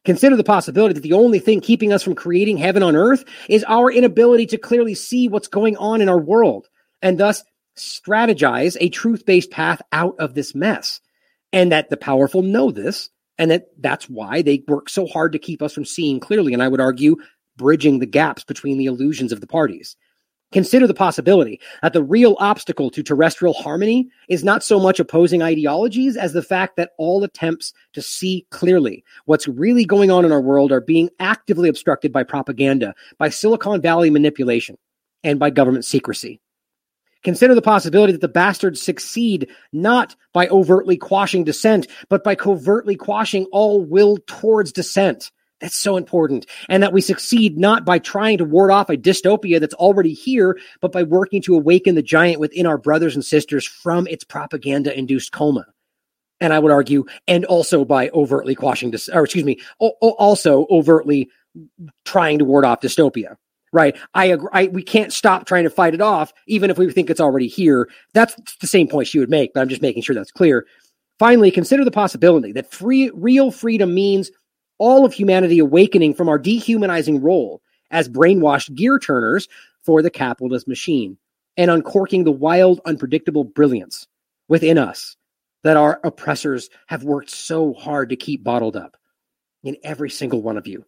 Consider 0.06 0.36
the 0.36 0.44
possibility 0.44 0.94
that 0.94 1.02
the 1.02 1.14
only 1.14 1.40
thing 1.40 1.62
keeping 1.62 1.92
us 1.92 2.04
from 2.04 2.14
creating 2.14 2.58
heaven 2.58 2.84
on 2.84 2.96
earth 2.96 3.26
is 3.50 3.66
our 3.68 3.92
inability 3.92 4.46
to 4.46 4.60
clearly 4.60 4.94
see 4.94 5.28
what's 5.28 5.48
going 5.48 5.76
on 5.78 6.00
in 6.00 6.10
our 6.10 6.20
world 6.20 6.70
and 7.02 7.20
thus 7.20 7.44
strategize 7.76 8.78
a 8.80 8.90
truth 8.90 9.26
based 9.26 9.50
path 9.50 9.82
out 9.92 10.16
of 10.20 10.36
this 10.36 10.54
mess 10.54 11.02
and 11.56 11.72
that 11.72 11.90
the 11.90 11.98
powerful 11.98 12.44
know 12.44 12.70
this 12.70 13.10
and 13.40 13.50
that 13.50 13.70
that's 13.80 14.08
why 14.08 14.44
they 14.44 14.64
work 14.68 14.90
so 14.90 15.08
hard 15.08 15.32
to 15.32 15.40
keep 15.40 15.64
us 15.64 15.74
from 15.74 15.86
seeing 15.86 16.20
clearly 16.20 16.54
and 16.54 16.62
i 16.62 16.68
would 16.68 16.80
argue 16.82 17.16
bridging 17.58 17.98
the 17.98 18.06
gaps 18.06 18.44
between 18.44 18.78
the 18.78 18.86
illusions 18.86 19.32
of 19.32 19.42
the 19.42 19.48
parties 19.48 19.96
Consider 20.52 20.88
the 20.88 20.94
possibility 20.94 21.60
that 21.82 21.92
the 21.94 22.04
real 22.04 22.38
obstacle 22.40 22.90
to 22.92 23.04
terrestrial 23.04 23.54
harmony 23.54 24.08
is 24.30 24.44
not 24.44 24.64
so 24.64 24.80
much 24.80 25.02
opposing 25.02 25.42
ideologies 25.42 26.16
as 26.16 26.34
the 26.34 26.42
fact 26.42 26.78
that 26.78 26.92
all 26.98 27.24
attempts 27.24 27.74
to 27.94 28.02
see 28.02 28.46
clearly 28.52 29.04
what's 29.26 29.48
really 29.48 29.84
going 29.84 30.12
on 30.12 30.24
in 30.24 30.32
our 30.32 30.40
world 30.40 30.72
are 30.72 30.80
being 30.80 31.10
actively 31.20 31.68
obstructed 31.68 32.14
by 32.14 32.24
propaganda, 32.24 32.94
by 33.18 33.28
Silicon 33.28 33.82
Valley 33.82 34.10
manipulation, 34.10 34.78
and 35.24 35.40
by 35.40 35.50
government 35.50 35.84
secrecy. 35.84 36.40
Consider 37.26 37.56
the 37.56 37.62
possibility 37.62 38.14
that 38.14 38.22
the 38.22 38.28
bastards 38.28 38.80
succeed 38.80 39.50
not 39.74 40.16
by 40.32 40.48
overtly 40.48 40.96
quashing 40.96 41.44
dissent, 41.44 41.88
but 42.08 42.24
by 42.24 42.36
covertly 42.36 42.96
quashing 42.96 43.46
all 43.52 43.84
will 43.84 44.20
towards 44.28 44.72
dissent. 44.72 45.32
That's 45.60 45.76
so 45.76 45.98
important. 45.98 46.46
And 46.70 46.84
that 46.84 46.94
we 46.94 47.02
succeed 47.02 47.58
not 47.58 47.84
by 47.84 47.98
trying 47.98 48.38
to 48.38 48.46
ward 48.46 48.70
off 48.70 48.92
a 48.92 48.96
dystopia 48.96 49.60
that's 49.60 49.74
already 49.74 50.14
here, 50.14 50.60
but 50.82 50.92
by 50.92 51.02
working 51.02 51.42
to 51.42 51.56
awaken 51.56 51.96
the 51.96 52.04
giant 52.04 52.40
within 52.40 52.68
our 52.68 52.78
brothers 52.78 53.16
and 53.16 53.26
sisters 53.26 53.66
from 53.66 54.06
its 54.06 54.24
propaganda 54.24 54.96
induced 54.96 55.32
coma. 55.32 55.66
And 56.40 56.54
I 56.54 56.60
would 56.60 56.72
argue, 56.72 57.06
and 57.28 57.44
also 57.46 57.86
by 57.86 58.10
overtly 58.10 58.54
quashing, 58.54 58.92
dis- 58.92 59.10
or 59.10 59.24
excuse 59.24 59.46
me, 59.46 59.60
also 59.80 60.68
overtly 60.70 61.30
trying 62.04 62.38
to 62.38 62.46
ward 62.46 62.66
off 62.66 62.82
dystopia. 62.82 63.38
Right. 63.76 63.98
I 64.14 64.28
agree. 64.28 64.48
I, 64.54 64.68
we 64.68 64.82
can't 64.82 65.12
stop 65.12 65.46
trying 65.46 65.66
to 65.66 65.70
fight 65.70 65.94
it 65.94 66.00
off, 66.00 66.32
even 66.48 66.70
if 66.70 66.78
we 66.78 66.90
think 66.90 67.10
it's 67.10 67.20
already 67.20 67.50
here. 67.50 67.90
That's 68.14 68.34
the 68.62 68.68
same 68.68 68.88
point 68.88 69.10
she 69.10 69.20
would 69.20 69.30
make, 69.30 69.54
but 69.54 69.60
I'm 69.60 69.68
just 69.68 69.82
making 69.82 70.02
sure 70.02 70.16
that's 70.16 70.32
clear. 70.32 70.66
Finally, 71.20 71.52
consider 71.52 71.84
the 71.84 71.92
possibility 71.92 72.54
that 72.54 72.72
free, 72.72 73.12
real 73.14 73.52
freedom 73.52 73.94
means 73.94 74.32
all 74.78 75.04
of 75.04 75.12
humanity 75.12 75.60
awakening 75.60 76.14
from 76.14 76.30
our 76.30 76.40
dehumanizing 76.40 77.22
role 77.22 77.62
as 77.92 78.08
brainwashed 78.08 78.74
gear 78.76 78.98
turners 78.98 79.50
for 79.84 80.02
the 80.02 80.10
capitalist 80.10 80.70
machine 80.70 81.18
and 81.58 81.70
uncorking 81.70 82.24
the 82.24 82.32
wild, 82.32 82.80
unpredictable 82.86 83.44
brilliance 83.44 84.08
within 84.48 84.78
us 84.78 85.18
that 85.64 85.76
our 85.76 86.00
oppressors 86.06 86.70
have 86.88 87.04
worked 87.04 87.30
so 87.30 87.74
hard 87.74 88.08
to 88.08 88.16
keep 88.16 88.42
bottled 88.42 88.78
up 88.78 88.96
in 89.66 89.76
every 89.84 90.10
single 90.10 90.42
one 90.42 90.58
of 90.58 90.66
you. 90.66 90.86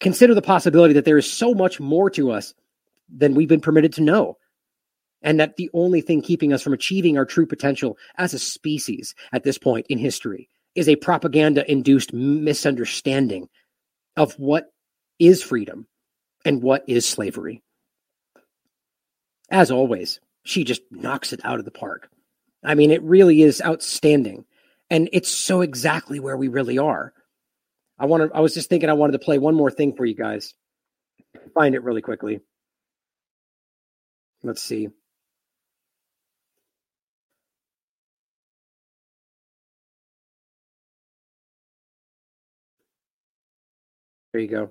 Consider 0.00 0.34
the 0.34 0.42
possibility 0.42 0.94
that 0.94 1.04
there 1.04 1.18
is 1.18 1.30
so 1.30 1.54
much 1.54 1.80
more 1.80 2.10
to 2.10 2.30
us 2.30 2.54
than 3.08 3.34
we've 3.34 3.48
been 3.48 3.60
permitted 3.60 3.92
to 3.94 4.02
know. 4.02 4.36
And 5.22 5.40
that 5.40 5.56
the 5.56 5.70
only 5.74 6.00
thing 6.00 6.22
keeping 6.22 6.52
us 6.52 6.62
from 6.62 6.72
achieving 6.72 7.18
our 7.18 7.24
true 7.24 7.46
potential 7.46 7.98
as 8.16 8.34
a 8.34 8.38
species 8.38 9.14
at 9.32 9.42
this 9.42 9.58
point 9.58 9.86
in 9.88 9.98
history 9.98 10.48
is 10.76 10.88
a 10.88 10.96
propaganda 10.96 11.68
induced 11.68 12.12
misunderstanding 12.12 13.48
of 14.16 14.34
what 14.34 14.72
is 15.18 15.42
freedom 15.42 15.88
and 16.44 16.62
what 16.62 16.84
is 16.86 17.04
slavery. 17.04 17.62
As 19.50 19.72
always, 19.72 20.20
she 20.44 20.62
just 20.62 20.82
knocks 20.90 21.32
it 21.32 21.40
out 21.44 21.58
of 21.58 21.64
the 21.64 21.70
park. 21.72 22.08
I 22.62 22.74
mean, 22.74 22.90
it 22.90 23.02
really 23.02 23.42
is 23.42 23.62
outstanding. 23.64 24.44
And 24.90 25.08
it's 25.12 25.28
so 25.28 25.60
exactly 25.60 26.20
where 26.20 26.36
we 26.36 26.48
really 26.48 26.78
are. 26.78 27.12
I 27.98 28.06
want 28.06 28.30
to, 28.30 28.36
I 28.36 28.40
was 28.40 28.54
just 28.54 28.68
thinking 28.68 28.88
I 28.88 28.94
wanted 28.94 29.12
to 29.12 29.18
play 29.18 29.38
one 29.38 29.54
more 29.54 29.70
thing 29.70 29.94
for 29.96 30.04
you 30.04 30.14
guys. 30.14 30.54
Find 31.54 31.74
it 31.74 31.82
really 31.82 32.02
quickly. 32.02 32.40
Let's 34.42 34.62
see. 34.62 34.88
There 44.32 44.42
you 44.42 44.48
go. 44.48 44.70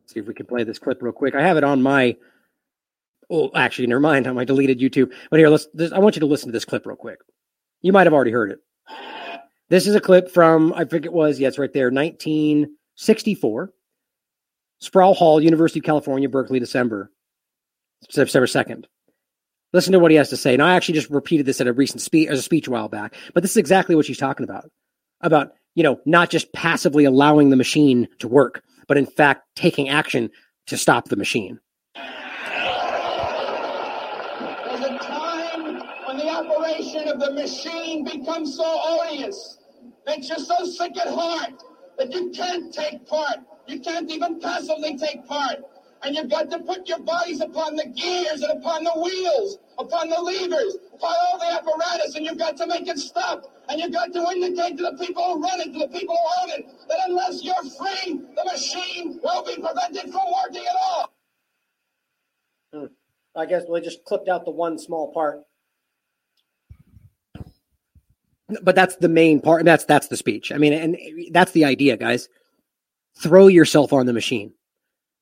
Let's 0.00 0.12
see 0.12 0.20
if 0.20 0.26
we 0.26 0.34
can 0.34 0.46
play 0.46 0.64
this 0.64 0.78
clip 0.78 1.02
real 1.02 1.12
quick. 1.12 1.34
I 1.34 1.42
have 1.42 1.56
it 1.56 1.64
on 1.64 1.82
my. 1.82 2.16
Oh, 3.30 3.50
actually, 3.54 3.86
never 3.86 4.00
mind. 4.00 4.26
On 4.28 4.34
my 4.34 4.44
deleted 4.44 4.80
YouTube. 4.80 5.12
But 5.30 5.38
here, 5.38 5.48
let's. 5.48 5.66
This, 5.72 5.92
I 5.92 5.98
want 5.98 6.16
you 6.16 6.20
to 6.20 6.26
listen 6.26 6.48
to 6.48 6.52
this 6.52 6.64
clip 6.64 6.86
real 6.86 6.96
quick. 6.96 7.20
You 7.80 7.92
might 7.92 8.06
have 8.06 8.12
already 8.12 8.32
heard 8.32 8.50
it. 8.50 8.58
This 9.70 9.86
is 9.86 9.94
a 9.94 10.00
clip 10.00 10.30
from 10.30 10.72
I 10.74 10.84
think 10.84 11.04
it 11.04 11.12
was. 11.12 11.38
Yeah, 11.38 11.48
it's 11.48 11.58
right 11.58 11.72
there. 11.72 11.90
1964. 11.90 13.72
Sproul 14.80 15.14
Hall, 15.14 15.42
University 15.42 15.80
of 15.80 15.84
California, 15.84 16.28
Berkeley, 16.28 16.60
December, 16.60 17.10
December 18.08 18.46
2nd. 18.46 18.84
Listen 19.72 19.92
to 19.92 19.98
what 19.98 20.12
he 20.12 20.16
has 20.16 20.30
to 20.30 20.36
say. 20.36 20.54
And 20.54 20.62
I 20.62 20.74
actually 20.74 20.94
just 20.94 21.10
repeated 21.10 21.46
this 21.46 21.60
at 21.60 21.66
a 21.66 21.72
recent 21.72 22.00
speech 22.00 22.28
as 22.28 22.38
a 22.38 22.42
speech 22.42 22.68
a 22.68 22.70
while 22.70 22.88
back, 22.88 23.14
but 23.34 23.42
this 23.42 23.50
is 23.50 23.56
exactly 23.56 23.96
what 23.96 24.06
she's 24.06 24.18
talking 24.18 24.44
about. 24.44 24.70
About 25.20 25.52
you 25.74 25.82
know, 25.82 26.00
not 26.04 26.30
just 26.30 26.52
passively 26.52 27.04
allowing 27.04 27.50
the 27.50 27.56
machine 27.56 28.08
to 28.18 28.26
work, 28.26 28.62
but 28.88 28.98
in 28.98 29.06
fact 29.06 29.44
taking 29.54 29.88
action 29.88 30.30
to 30.66 30.76
stop 30.76 31.08
the 31.08 31.16
machine. 31.16 31.60
There's 31.94 32.06
a 34.80 34.98
time 34.98 35.64
when 36.06 36.16
the 36.16 36.28
operation 36.28 37.06
of 37.08 37.20
the 37.20 37.32
machine 37.32 38.04
becomes 38.04 38.56
so 38.56 38.64
odious, 38.66 39.57
makes 40.08 40.30
you 40.30 40.38
so 40.38 40.64
sick 40.64 40.96
at 40.96 41.06
heart 41.06 41.62
that 41.98 42.10
you 42.12 42.30
can't 42.30 42.72
take 42.72 43.06
part. 43.06 43.36
You 43.66 43.78
can't 43.80 44.10
even 44.10 44.40
passively 44.40 44.96
take 44.96 45.26
part. 45.26 45.58
And 46.02 46.16
you've 46.16 46.30
got 46.30 46.50
to 46.50 46.60
put 46.60 46.88
your 46.88 47.00
bodies 47.00 47.40
upon 47.42 47.76
the 47.76 47.86
gears 47.86 48.40
and 48.40 48.58
upon 48.58 48.84
the 48.84 48.92
wheels, 49.02 49.58
upon 49.78 50.08
the 50.08 50.20
levers, 50.20 50.78
upon 50.94 51.14
all 51.26 51.38
the 51.38 51.52
apparatus, 51.52 52.14
and 52.14 52.24
you've 52.24 52.38
got 52.38 52.56
to 52.56 52.66
make 52.66 52.88
it 52.88 52.98
stop. 52.98 53.44
And 53.68 53.80
you've 53.80 53.92
got 53.92 54.12
to 54.14 54.20
indicate 54.30 54.78
to 54.78 54.84
the 54.84 55.04
people 55.04 55.22
who 55.24 55.42
run 55.42 55.60
it, 55.60 55.72
to 55.74 55.78
the 55.80 55.88
people 55.88 56.16
who 56.16 56.42
own 56.42 56.58
it, 56.58 56.66
that 56.88 56.98
unless 57.08 57.44
you're 57.44 57.54
free, 57.54 58.20
the 58.36 58.44
machine 58.44 59.20
will 59.22 59.44
be 59.44 59.56
prevented 59.56 60.10
from 60.12 60.22
working 60.42 60.64
at 60.64 60.76
all. 60.80 61.12
Hmm. 62.72 62.86
I 63.36 63.44
guess 63.44 63.64
we 63.68 63.80
just 63.82 64.04
clipped 64.04 64.28
out 64.28 64.46
the 64.46 64.52
one 64.52 64.78
small 64.78 65.12
part. 65.12 65.42
But 68.62 68.74
that's 68.74 68.96
the 68.96 69.08
main 69.08 69.40
part. 69.40 69.64
That's 69.64 69.84
that's 69.84 70.08
the 70.08 70.16
speech. 70.16 70.52
I 70.52 70.58
mean, 70.58 70.72
and 70.72 70.96
that's 71.32 71.52
the 71.52 71.64
idea, 71.64 71.96
guys. 71.96 72.28
Throw 73.20 73.48
yourself 73.48 73.92
on 73.92 74.06
the 74.06 74.12
machine 74.12 74.52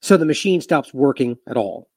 so 0.01 0.17
the 0.17 0.25
machine 0.25 0.61
stops 0.61 0.95
working 0.95 1.37
at 1.49 1.57
all. 1.57 1.89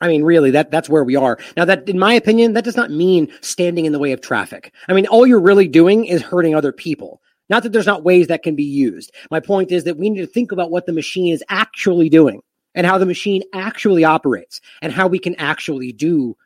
I 0.00 0.08
mean, 0.08 0.24
really, 0.24 0.50
that 0.50 0.70
that's 0.70 0.88
where 0.88 1.04
we 1.04 1.16
are 1.16 1.38
now. 1.56 1.64
That, 1.64 1.88
in 1.88 1.98
my 1.98 2.12
opinion, 2.12 2.52
that 2.52 2.64
does 2.64 2.76
not 2.76 2.90
mean 2.90 3.32
standing 3.40 3.86
in 3.86 3.92
the 3.92 3.98
way 3.98 4.12
of 4.12 4.20
traffic. 4.20 4.72
I 4.88 4.92
mean, 4.92 5.06
all 5.06 5.26
you're 5.26 5.40
really 5.40 5.68
doing 5.68 6.04
is 6.04 6.20
hurting 6.20 6.54
other 6.54 6.72
people. 6.72 7.22
Not 7.48 7.62
that 7.62 7.72
there's 7.72 7.86
not 7.86 8.04
ways 8.04 8.26
that 8.26 8.42
can 8.42 8.56
be 8.56 8.64
used. 8.64 9.12
My 9.30 9.40
point 9.40 9.72
is 9.72 9.84
that 9.84 9.96
we 9.96 10.10
need 10.10 10.20
to 10.20 10.26
think 10.26 10.52
about 10.52 10.70
what 10.70 10.86
the 10.86 10.92
machine 10.92 11.32
is 11.32 11.44
actually 11.48 12.08
doing 12.08 12.42
and 12.74 12.86
how 12.86 12.98
the 12.98 13.06
machine 13.06 13.42
actually 13.54 14.04
operates 14.04 14.60
and 14.82 14.92
how 14.92 15.06
we 15.06 15.18
can 15.18 15.34
actually 15.36 15.92
do 15.92 16.36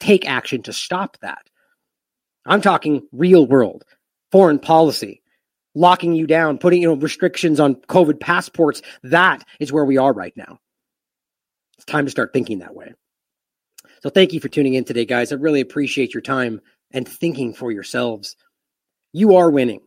take 0.00 0.28
action 0.28 0.62
to 0.62 0.72
stop 0.72 1.16
that. 1.20 1.48
I'm 2.48 2.62
talking 2.62 3.06
real 3.12 3.46
world, 3.46 3.84
foreign 4.32 4.58
policy, 4.58 5.22
locking 5.74 6.14
you 6.14 6.26
down, 6.26 6.58
putting 6.58 6.82
you 6.82 6.88
know 6.88 6.94
restrictions 6.94 7.60
on 7.60 7.76
COVID 7.76 8.18
passports. 8.18 8.82
That 9.04 9.44
is 9.60 9.72
where 9.72 9.84
we 9.84 9.98
are 9.98 10.12
right 10.12 10.36
now. 10.36 10.58
It's 11.76 11.84
time 11.84 12.06
to 12.06 12.10
start 12.10 12.32
thinking 12.32 12.60
that 12.60 12.74
way. 12.74 12.94
So 14.02 14.10
thank 14.10 14.32
you 14.32 14.40
for 14.40 14.48
tuning 14.48 14.74
in 14.74 14.84
today, 14.84 15.04
guys. 15.04 15.30
I 15.30 15.36
really 15.36 15.60
appreciate 15.60 16.14
your 16.14 16.20
time 16.22 16.60
and 16.92 17.06
thinking 17.06 17.52
for 17.52 17.70
yourselves. 17.70 18.36
You 19.12 19.36
are 19.36 19.50
winning, 19.50 19.80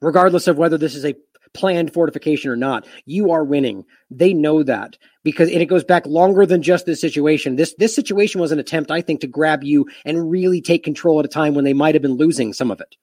regardless 0.00 0.46
of 0.46 0.56
whether 0.56 0.78
this 0.78 0.94
is 0.94 1.04
a 1.04 1.14
planned 1.54 1.92
fortification 1.92 2.50
or 2.50 2.56
not. 2.56 2.86
You 3.04 3.30
are 3.30 3.44
winning. 3.44 3.84
They 4.10 4.32
know 4.32 4.62
that 4.62 4.96
because 5.24 5.50
and 5.50 5.62
it 5.62 5.66
goes 5.66 5.84
back 5.84 6.06
longer 6.06 6.46
than 6.46 6.62
just 6.62 6.86
this 6.86 7.00
situation. 7.00 7.56
This 7.56 7.74
this 7.78 7.94
situation 7.94 8.40
was 8.40 8.52
an 8.52 8.58
attempt, 8.58 8.90
I 8.90 9.00
think, 9.00 9.20
to 9.20 9.26
grab 9.26 9.64
you 9.64 9.86
and 10.04 10.30
really 10.30 10.60
take 10.60 10.84
control 10.84 11.18
at 11.18 11.24
a 11.24 11.28
time 11.28 11.54
when 11.54 11.64
they 11.64 11.74
might 11.74 11.94
have 11.94 12.02
been 12.02 12.16
losing 12.16 12.52
some 12.52 12.70
of 12.70 12.80
it. 12.80 12.96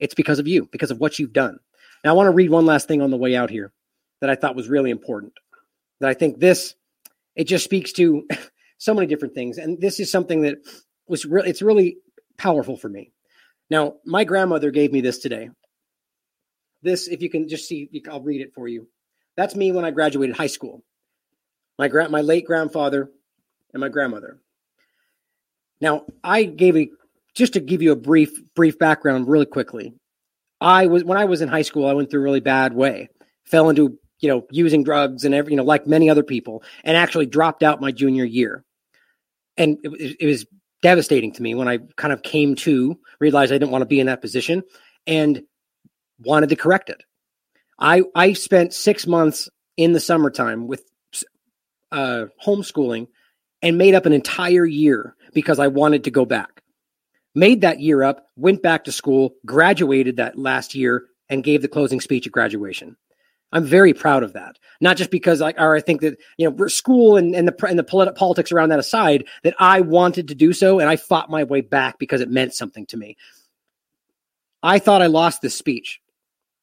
It's 0.00 0.14
because 0.14 0.38
of 0.38 0.48
you, 0.48 0.68
because 0.70 0.90
of 0.90 0.98
what 0.98 1.18
you've 1.18 1.32
done. 1.32 1.58
Now, 2.04 2.10
I 2.10 2.12
want 2.14 2.26
to 2.26 2.32
read 2.32 2.50
one 2.50 2.66
last 2.66 2.88
thing 2.88 3.00
on 3.00 3.10
the 3.10 3.16
way 3.16 3.34
out 3.34 3.50
here 3.50 3.72
that 4.20 4.30
I 4.30 4.34
thought 4.34 4.56
was 4.56 4.68
really 4.68 4.90
important. 4.90 5.32
That 6.00 6.10
I 6.10 6.14
think 6.14 6.38
this, 6.38 6.74
it 7.36 7.44
just 7.44 7.64
speaks 7.64 7.92
to 7.92 8.26
so 8.78 8.92
many 8.94 9.06
different 9.06 9.34
things. 9.34 9.58
And 9.58 9.80
this 9.80 10.00
is 10.00 10.10
something 10.10 10.42
that 10.42 10.56
was 11.06 11.24
really, 11.24 11.48
it's 11.48 11.62
really 11.62 11.96
powerful 12.36 12.76
for 12.76 12.88
me. 12.88 13.12
Now, 13.70 13.94
my 14.04 14.24
grandmother 14.24 14.70
gave 14.70 14.92
me 14.92 15.00
this 15.00 15.18
today. 15.18 15.50
This, 16.84 17.08
if 17.08 17.22
you 17.22 17.30
can 17.30 17.48
just 17.48 17.66
see, 17.66 17.90
I'll 18.08 18.22
read 18.22 18.40
it 18.40 18.52
for 18.54 18.68
you. 18.68 18.86
That's 19.36 19.56
me 19.56 19.72
when 19.72 19.84
I 19.84 19.90
graduated 19.90 20.36
high 20.36 20.46
school. 20.46 20.84
My 21.78 21.88
grand, 21.88 22.12
my 22.12 22.20
late 22.20 22.46
grandfather 22.46 23.10
and 23.72 23.80
my 23.80 23.88
grandmother. 23.88 24.38
Now, 25.80 26.04
I 26.22 26.44
gave 26.44 26.76
a 26.76 26.88
just 27.34 27.54
to 27.54 27.60
give 27.60 27.82
you 27.82 27.92
a 27.92 27.96
brief 27.96 28.30
brief 28.54 28.78
background 28.78 29.28
really 29.28 29.46
quickly 29.46 29.92
i 30.60 30.86
was 30.86 31.04
when 31.04 31.18
i 31.18 31.24
was 31.24 31.40
in 31.40 31.48
high 31.48 31.62
school 31.62 31.86
i 31.86 31.92
went 31.92 32.10
through 32.10 32.20
a 32.20 32.24
really 32.24 32.40
bad 32.40 32.72
way 32.72 33.08
fell 33.44 33.68
into 33.68 33.98
you 34.20 34.28
know 34.28 34.46
using 34.50 34.84
drugs 34.84 35.24
and 35.24 35.34
every 35.34 35.52
you 35.52 35.56
know 35.56 35.64
like 35.64 35.86
many 35.86 36.08
other 36.08 36.22
people 36.22 36.62
and 36.84 36.96
actually 36.96 37.26
dropped 37.26 37.62
out 37.62 37.80
my 37.80 37.92
junior 37.92 38.24
year 38.24 38.64
and 39.56 39.78
it, 39.82 40.16
it 40.20 40.26
was 40.26 40.46
devastating 40.82 41.32
to 41.32 41.42
me 41.42 41.54
when 41.54 41.68
i 41.68 41.78
kind 41.96 42.12
of 42.12 42.22
came 42.22 42.54
to 42.54 42.98
realize 43.20 43.50
i 43.50 43.56
didn't 43.56 43.70
want 43.70 43.82
to 43.82 43.86
be 43.86 44.00
in 44.00 44.06
that 44.06 44.20
position 44.20 44.62
and 45.06 45.42
wanted 46.20 46.48
to 46.48 46.56
correct 46.56 46.90
it 46.90 47.02
i 47.78 48.02
i 48.14 48.32
spent 48.32 48.72
six 48.72 49.06
months 49.06 49.48
in 49.76 49.92
the 49.92 50.00
summertime 50.00 50.66
with 50.66 50.84
uh, 51.94 52.26
homeschooling 52.44 53.06
and 53.62 53.78
made 53.78 53.94
up 53.94 54.04
an 54.04 54.12
entire 54.12 54.66
year 54.66 55.14
because 55.32 55.58
I 55.58 55.68
wanted 55.68 56.04
to 56.04 56.10
go 56.10 56.24
back. 56.24 56.62
Made 57.34 57.62
that 57.62 57.80
year 57.80 58.02
up, 58.02 58.26
went 58.36 58.62
back 58.62 58.84
to 58.84 58.92
school, 58.92 59.34
graduated 59.46 60.16
that 60.16 60.38
last 60.38 60.74
year, 60.74 61.06
and 61.28 61.42
gave 61.42 61.62
the 61.62 61.68
closing 61.68 62.00
speech 62.00 62.26
at 62.26 62.32
graduation. 62.32 62.96
I'm 63.52 63.64
very 63.64 63.94
proud 63.94 64.24
of 64.24 64.32
that. 64.32 64.58
Not 64.80 64.96
just 64.96 65.10
because 65.10 65.40
I, 65.40 65.52
or 65.52 65.76
I 65.76 65.80
think 65.80 66.00
that, 66.00 66.18
you 66.36 66.50
know, 66.50 66.66
school 66.66 67.16
and, 67.16 67.34
and 67.34 67.46
the, 67.46 67.66
and 67.66 67.78
the 67.78 67.84
polit- 67.84 68.14
politics 68.16 68.50
around 68.50 68.70
that 68.70 68.80
aside, 68.80 69.26
that 69.44 69.54
I 69.58 69.80
wanted 69.80 70.28
to 70.28 70.34
do 70.34 70.52
so 70.52 70.80
and 70.80 70.88
I 70.88 70.96
fought 70.96 71.30
my 71.30 71.44
way 71.44 71.60
back 71.60 71.98
because 71.98 72.20
it 72.20 72.30
meant 72.30 72.54
something 72.54 72.86
to 72.86 72.96
me. 72.96 73.16
I 74.62 74.78
thought 74.78 75.02
I 75.02 75.06
lost 75.06 75.40
this 75.40 75.54
speech. 75.54 76.00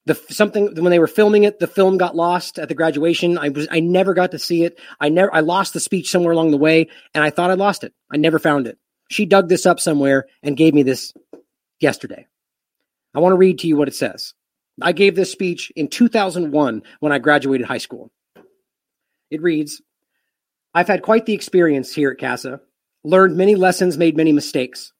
The 0.05 0.15
something 0.29 0.75
when 0.75 0.89
they 0.89 0.99
were 0.99 1.07
filming 1.07 1.43
it, 1.43 1.59
the 1.59 1.67
film 1.67 1.97
got 1.97 2.15
lost 2.15 2.57
at 2.57 2.69
the 2.69 2.75
graduation. 2.75 3.37
I 3.37 3.49
was 3.49 3.67
I 3.69 3.81
never 3.81 4.13
got 4.13 4.31
to 4.31 4.39
see 4.39 4.63
it. 4.63 4.79
I 4.99 5.09
never 5.09 5.33
I 5.33 5.41
lost 5.41 5.73
the 5.73 5.79
speech 5.79 6.09
somewhere 6.09 6.33
along 6.33 6.51
the 6.51 6.57
way, 6.57 6.87
and 7.13 7.23
I 7.23 7.29
thought 7.29 7.51
I 7.51 7.55
lost 7.55 7.83
it. 7.83 7.93
I 8.11 8.17
never 8.17 8.39
found 8.39 8.65
it. 8.65 8.79
She 9.09 9.25
dug 9.25 9.47
this 9.47 9.65
up 9.65 9.79
somewhere 9.79 10.27
and 10.41 10.57
gave 10.57 10.73
me 10.73 10.83
this 10.83 11.13
yesterday. 11.79 12.27
I 13.13 13.19
want 13.19 13.33
to 13.33 13.37
read 13.37 13.59
to 13.59 13.67
you 13.67 13.75
what 13.75 13.89
it 13.89 13.95
says. 13.95 14.33
I 14.81 14.93
gave 14.93 15.15
this 15.15 15.31
speech 15.31 15.71
in 15.75 15.87
2001 15.87 16.83
when 16.99 17.11
I 17.11 17.19
graduated 17.19 17.67
high 17.67 17.77
school. 17.77 18.11
It 19.29 19.41
reads 19.41 19.81
I've 20.73 20.87
had 20.87 21.01
quite 21.01 21.25
the 21.25 21.33
experience 21.33 21.93
here 21.93 22.11
at 22.11 22.17
CASA, 22.17 22.61
learned 23.03 23.35
many 23.35 23.55
lessons, 23.55 23.97
made 23.97 24.15
many 24.15 24.31
mistakes. 24.31 24.93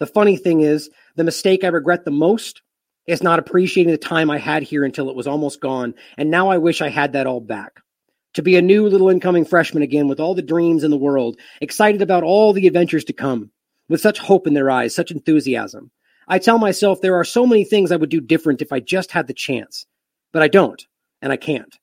The 0.00 0.06
funny 0.06 0.36
thing 0.36 0.60
is, 0.60 0.90
the 1.14 1.24
mistake 1.24 1.62
I 1.62 1.68
regret 1.68 2.04
the 2.04 2.10
most 2.10 2.62
is 3.06 3.22
not 3.22 3.38
appreciating 3.38 3.90
the 3.90 3.98
time 3.98 4.30
I 4.30 4.38
had 4.38 4.62
here 4.62 4.84
until 4.84 5.10
it 5.10 5.16
was 5.16 5.26
almost 5.26 5.60
gone, 5.60 5.94
and 6.16 6.30
now 6.30 6.48
I 6.48 6.58
wish 6.58 6.80
I 6.80 6.88
had 6.88 7.12
that 7.12 7.26
all 7.26 7.40
back. 7.40 7.80
To 8.34 8.42
be 8.42 8.56
a 8.56 8.62
new 8.62 8.88
little 8.88 9.10
incoming 9.10 9.44
freshman 9.44 9.82
again 9.82 10.08
with 10.08 10.20
all 10.20 10.34
the 10.34 10.42
dreams 10.42 10.84
in 10.84 10.90
the 10.90 10.96
world, 10.96 11.38
excited 11.60 12.00
about 12.00 12.22
all 12.22 12.52
the 12.52 12.66
adventures 12.66 13.04
to 13.04 13.12
come, 13.12 13.50
with 13.88 14.00
such 14.00 14.18
hope 14.18 14.46
in 14.46 14.54
their 14.54 14.70
eyes, 14.70 14.94
such 14.94 15.10
enthusiasm. 15.10 15.90
I 16.28 16.38
tell 16.38 16.58
myself 16.58 17.00
there 17.00 17.16
are 17.16 17.24
so 17.24 17.46
many 17.46 17.64
things 17.64 17.92
I 17.92 17.96
would 17.96 18.08
do 18.08 18.20
different 18.20 18.62
if 18.62 18.72
I 18.72 18.80
just 18.80 19.10
had 19.10 19.26
the 19.26 19.34
chance, 19.34 19.84
but 20.32 20.42
I 20.42 20.48
don't, 20.48 20.82
and 21.20 21.32
I 21.32 21.36
can't. 21.36 21.76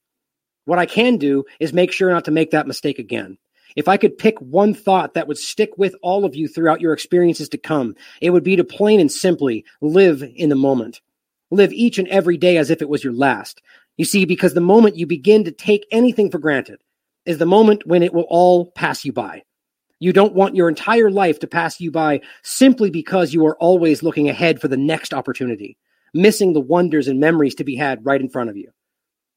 What 0.66 0.80
I 0.80 0.86
can 0.86 1.18
do 1.18 1.46
is 1.60 1.74
make 1.74 1.92
sure 1.92 2.10
not 2.10 2.26
to 2.26 2.32
make 2.32 2.52
that 2.52 2.68
mistake 2.68 3.00
again. 3.00 3.38
If 3.76 3.88
I 3.88 3.98
could 3.98 4.18
pick 4.18 4.40
one 4.40 4.74
thought 4.74 5.14
that 5.14 5.28
would 5.28 5.38
stick 5.38 5.72
with 5.78 5.96
all 6.02 6.26
of 6.26 6.36
you 6.36 6.48
throughout 6.48 6.82
your 6.82 6.94
experiences 6.94 7.50
to 7.50 7.58
come, 7.58 7.96
it 8.22 8.32
would 8.32 8.44
be 8.44 8.56
to 8.56 8.64
plain 8.64 9.00
and 9.00 9.12
simply 9.12 9.66
live 9.82 10.24
in 10.36 10.50
the 10.50 10.56
moment. 10.56 11.02
Live 11.52 11.74
each 11.74 11.98
and 11.98 12.08
every 12.08 12.38
day 12.38 12.58
as 12.58 12.70
if 12.70 12.82
it 12.82 12.90
was 12.90 13.04
your 13.04 13.14
last. 13.14 13.62
You 13.98 14.06
see, 14.06 14.26
because 14.26 14.54
the 14.54 14.62
moment 14.62 14.98
you 14.98 15.06
begin 15.06 15.44
to 15.46 15.52
take 15.52 15.86
anything 15.92 16.30
for 16.30 16.38
granted 16.38 16.82
is 17.26 17.38
the 17.38 17.46
moment 17.46 17.86
when 17.86 18.04
it 18.04 18.14
will 18.14 18.28
all 18.30 18.72
pass 18.72 19.04
you 19.04 19.12
by. 19.12 19.44
You 20.00 20.14
don't 20.14 20.34
want 20.34 20.56
your 20.56 20.70
entire 20.70 21.12
life 21.12 21.40
to 21.40 21.48
pass 21.48 21.82
you 21.82 21.92
by 21.92 22.22
simply 22.42 22.90
because 22.90 23.34
you 23.34 23.46
are 23.46 23.58
always 23.58 24.02
looking 24.02 24.30
ahead 24.30 24.62
for 24.62 24.70
the 24.70 24.78
next 24.78 25.14
opportunity, 25.14 25.78
missing 26.14 26.54
the 26.54 26.62
wonders 26.62 27.08
and 27.08 27.20
memories 27.20 27.56
to 27.56 27.66
be 27.66 27.76
had 27.76 28.06
right 28.06 28.22
in 28.22 28.30
front 28.30 28.50
of 28.50 28.56
you. 28.56 28.72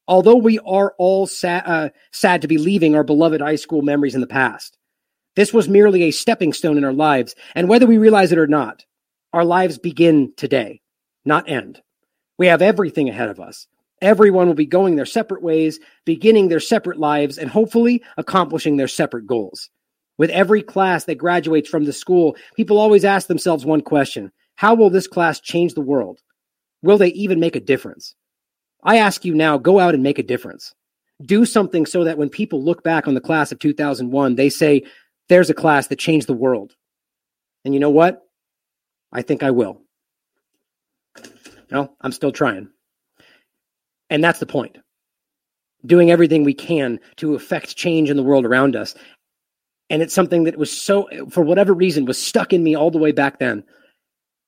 Although 0.07 0.37
we 0.37 0.59
are 0.61 0.95
all 0.99 1.27
sad, 1.27 1.65
uh, 1.67 1.89
sad 2.13 2.43
to 2.43 2.49
be 2.49 2.59
leaving 2.59 2.95
our 2.95 3.05
beloved 3.05 3.41
high 3.41 3.57
school 3.57 3.83
memories 3.83 4.15
in 4.15 4.21
the 4.21 4.27
past, 4.27 4.77
this 5.35 5.53
was 5.53 5.69
merely 5.69 6.05
a 6.05 6.11
stepping 6.11 6.53
stone 6.53 6.77
in 6.77 6.85
our 6.85 6.93
lives, 6.93 7.35
and 7.55 7.69
whether 7.69 7.87
we 7.87 7.99
realize 7.99 8.33
it 8.33 8.39
or 8.39 8.47
not, 8.47 8.85
our 9.33 9.45
lives 9.45 9.79
begin 9.79 10.33
today, 10.37 10.83
not 11.25 11.49
end. 11.49 11.81
We 12.39 12.47
have 12.47 12.63
everything 12.63 13.09
ahead 13.09 13.29
of 13.29 13.41
us. 13.41 13.67
Everyone 14.01 14.49
will 14.49 14.55
be 14.55 14.67
going 14.67 14.97
their 14.97 15.07
separate 15.07 15.43
ways, 15.43 15.79
beginning 16.05 16.49
their 16.49 16.61
separate 16.61 16.99
lives, 16.99 17.39
and 17.39 17.49
hopefully 17.49 18.03
accomplishing 18.17 18.77
their 18.77 18.89
separate 18.89 19.27
goals. 19.27 19.71
With 20.19 20.31
every 20.31 20.63
class 20.63 21.05
that 21.05 21.17
graduates 21.17 21.69
from 21.69 21.85
the 21.85 21.93
school, 21.93 22.37
people 22.57 22.79
always 22.79 23.05
ask 23.05 23.29
themselves 23.29 23.65
one 23.65 23.81
question 23.81 24.33
How 24.57 24.75
will 24.75 24.91
this 24.91 25.07
class 25.07 25.41
change 25.41 25.75
the 25.75 25.81
world? 25.81 26.21
Will 26.83 26.99
they 26.99 27.09
even 27.09 27.39
make 27.39 27.55
a 27.55 27.61
difference? 27.61 28.15
I 28.83 28.99
ask 28.99 29.25
you 29.25 29.35
now 29.35 29.59
go 29.59 29.79
out 29.79 29.95
and 29.95 30.03
make 30.03 30.19
a 30.19 30.25
difference. 30.25 30.75
Do 31.25 31.45
something 31.45 31.87
so 31.87 32.05
that 32.05 32.19
when 32.19 32.29
people 32.29 32.65
look 32.65 32.83
back 32.83 33.07
on 33.07 33.15
the 33.15 33.21
class 33.21 33.53
of 33.53 33.61
2001, 33.61 34.35
they 34.35 34.49
say, 34.51 34.83
There's 35.29 35.51
a 35.51 35.55
class 35.55 35.87
that 35.87 36.01
changed 36.01 36.27
the 36.27 36.33
world. 36.33 36.75
And 37.65 37.73
you 37.73 37.79
know 37.79 37.91
what? 37.91 38.27
I 39.13 39.23
think 39.23 39.45
I 39.45 39.53
will. 39.53 39.83
No, 41.73 41.91
I'm 42.01 42.13
still 42.13 42.33
trying. 42.33 42.69
And 44.11 44.23
that's 44.23 44.39
the 44.39 44.47
point. 44.47 44.77
Doing 45.85 46.11
everything 46.11 46.45
we 46.45 46.55
can 46.55 47.01
to 47.17 47.35
affect 47.35 47.77
change 47.77 48.11
in 48.11 48.17
the 48.17 48.23
world 48.23 48.45
around 48.45 48.77
us. 48.77 48.95
And 49.91 50.03
it's 50.03 50.15
something 50.15 50.45
that 50.45 50.59
was 50.59 50.71
so, 50.71 51.09
for 51.31 51.43
whatever 51.43 51.73
reason, 51.73 52.05
was 52.05 52.23
stuck 52.23 52.53
in 52.53 52.63
me 52.63 52.77
all 52.77 52.91
the 52.91 52.99
way 52.99 53.13
back 53.13 53.39
then. 53.39 53.65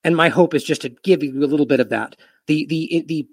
And 0.04 0.14
my 0.14 0.28
hope 0.28 0.54
is 0.54 0.62
just 0.62 0.82
to 0.82 0.90
give 0.90 1.22
you 1.22 1.42
a 1.42 1.46
little 1.46 1.66
bit 1.66 1.80
of 1.80 1.88
that. 1.88 2.14
The, 2.46 2.66
the, 2.66 3.04
the 3.06 3.28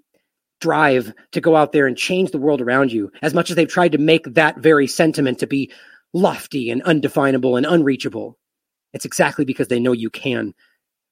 drive 0.60 1.12
to 1.32 1.40
go 1.40 1.54
out 1.54 1.72
there 1.72 1.86
and 1.86 1.96
change 1.96 2.30
the 2.30 2.38
world 2.38 2.62
around 2.62 2.92
you, 2.92 3.12
as 3.20 3.34
much 3.34 3.50
as 3.50 3.56
they've 3.56 3.68
tried 3.68 3.92
to 3.92 3.98
make 3.98 4.24
that 4.34 4.58
very 4.58 4.86
sentiment 4.86 5.40
to 5.40 5.46
be 5.46 5.70
lofty 6.14 6.70
and 6.70 6.82
undefinable 6.82 7.56
and 7.56 7.66
unreachable. 7.66 8.38
It's 8.94 9.04
exactly 9.04 9.44
because 9.44 9.68
they 9.68 9.80
know 9.80 9.92
you 9.92 10.08
can. 10.08 10.54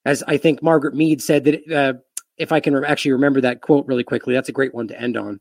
As 0.05 0.23
I 0.27 0.39
think 0.39 0.63
Margaret 0.63 0.95
Mead 0.95 1.21
said 1.21 1.45
that 1.45 1.71
uh, 1.71 1.99
if 2.41 2.53
I 2.53 2.61
can 2.61 2.75
re- 2.75 2.89
actually 2.89 3.13
remember 3.13 3.43
that 3.43 3.61
quote 3.61 3.87
really 3.87 4.03
quickly, 4.03 4.35
that's 4.35 4.49
a 4.49 4.53
great 4.53 4.75
one 4.75 4.89
to 4.89 5.01
end 5.01 5.17
on. 5.17 5.41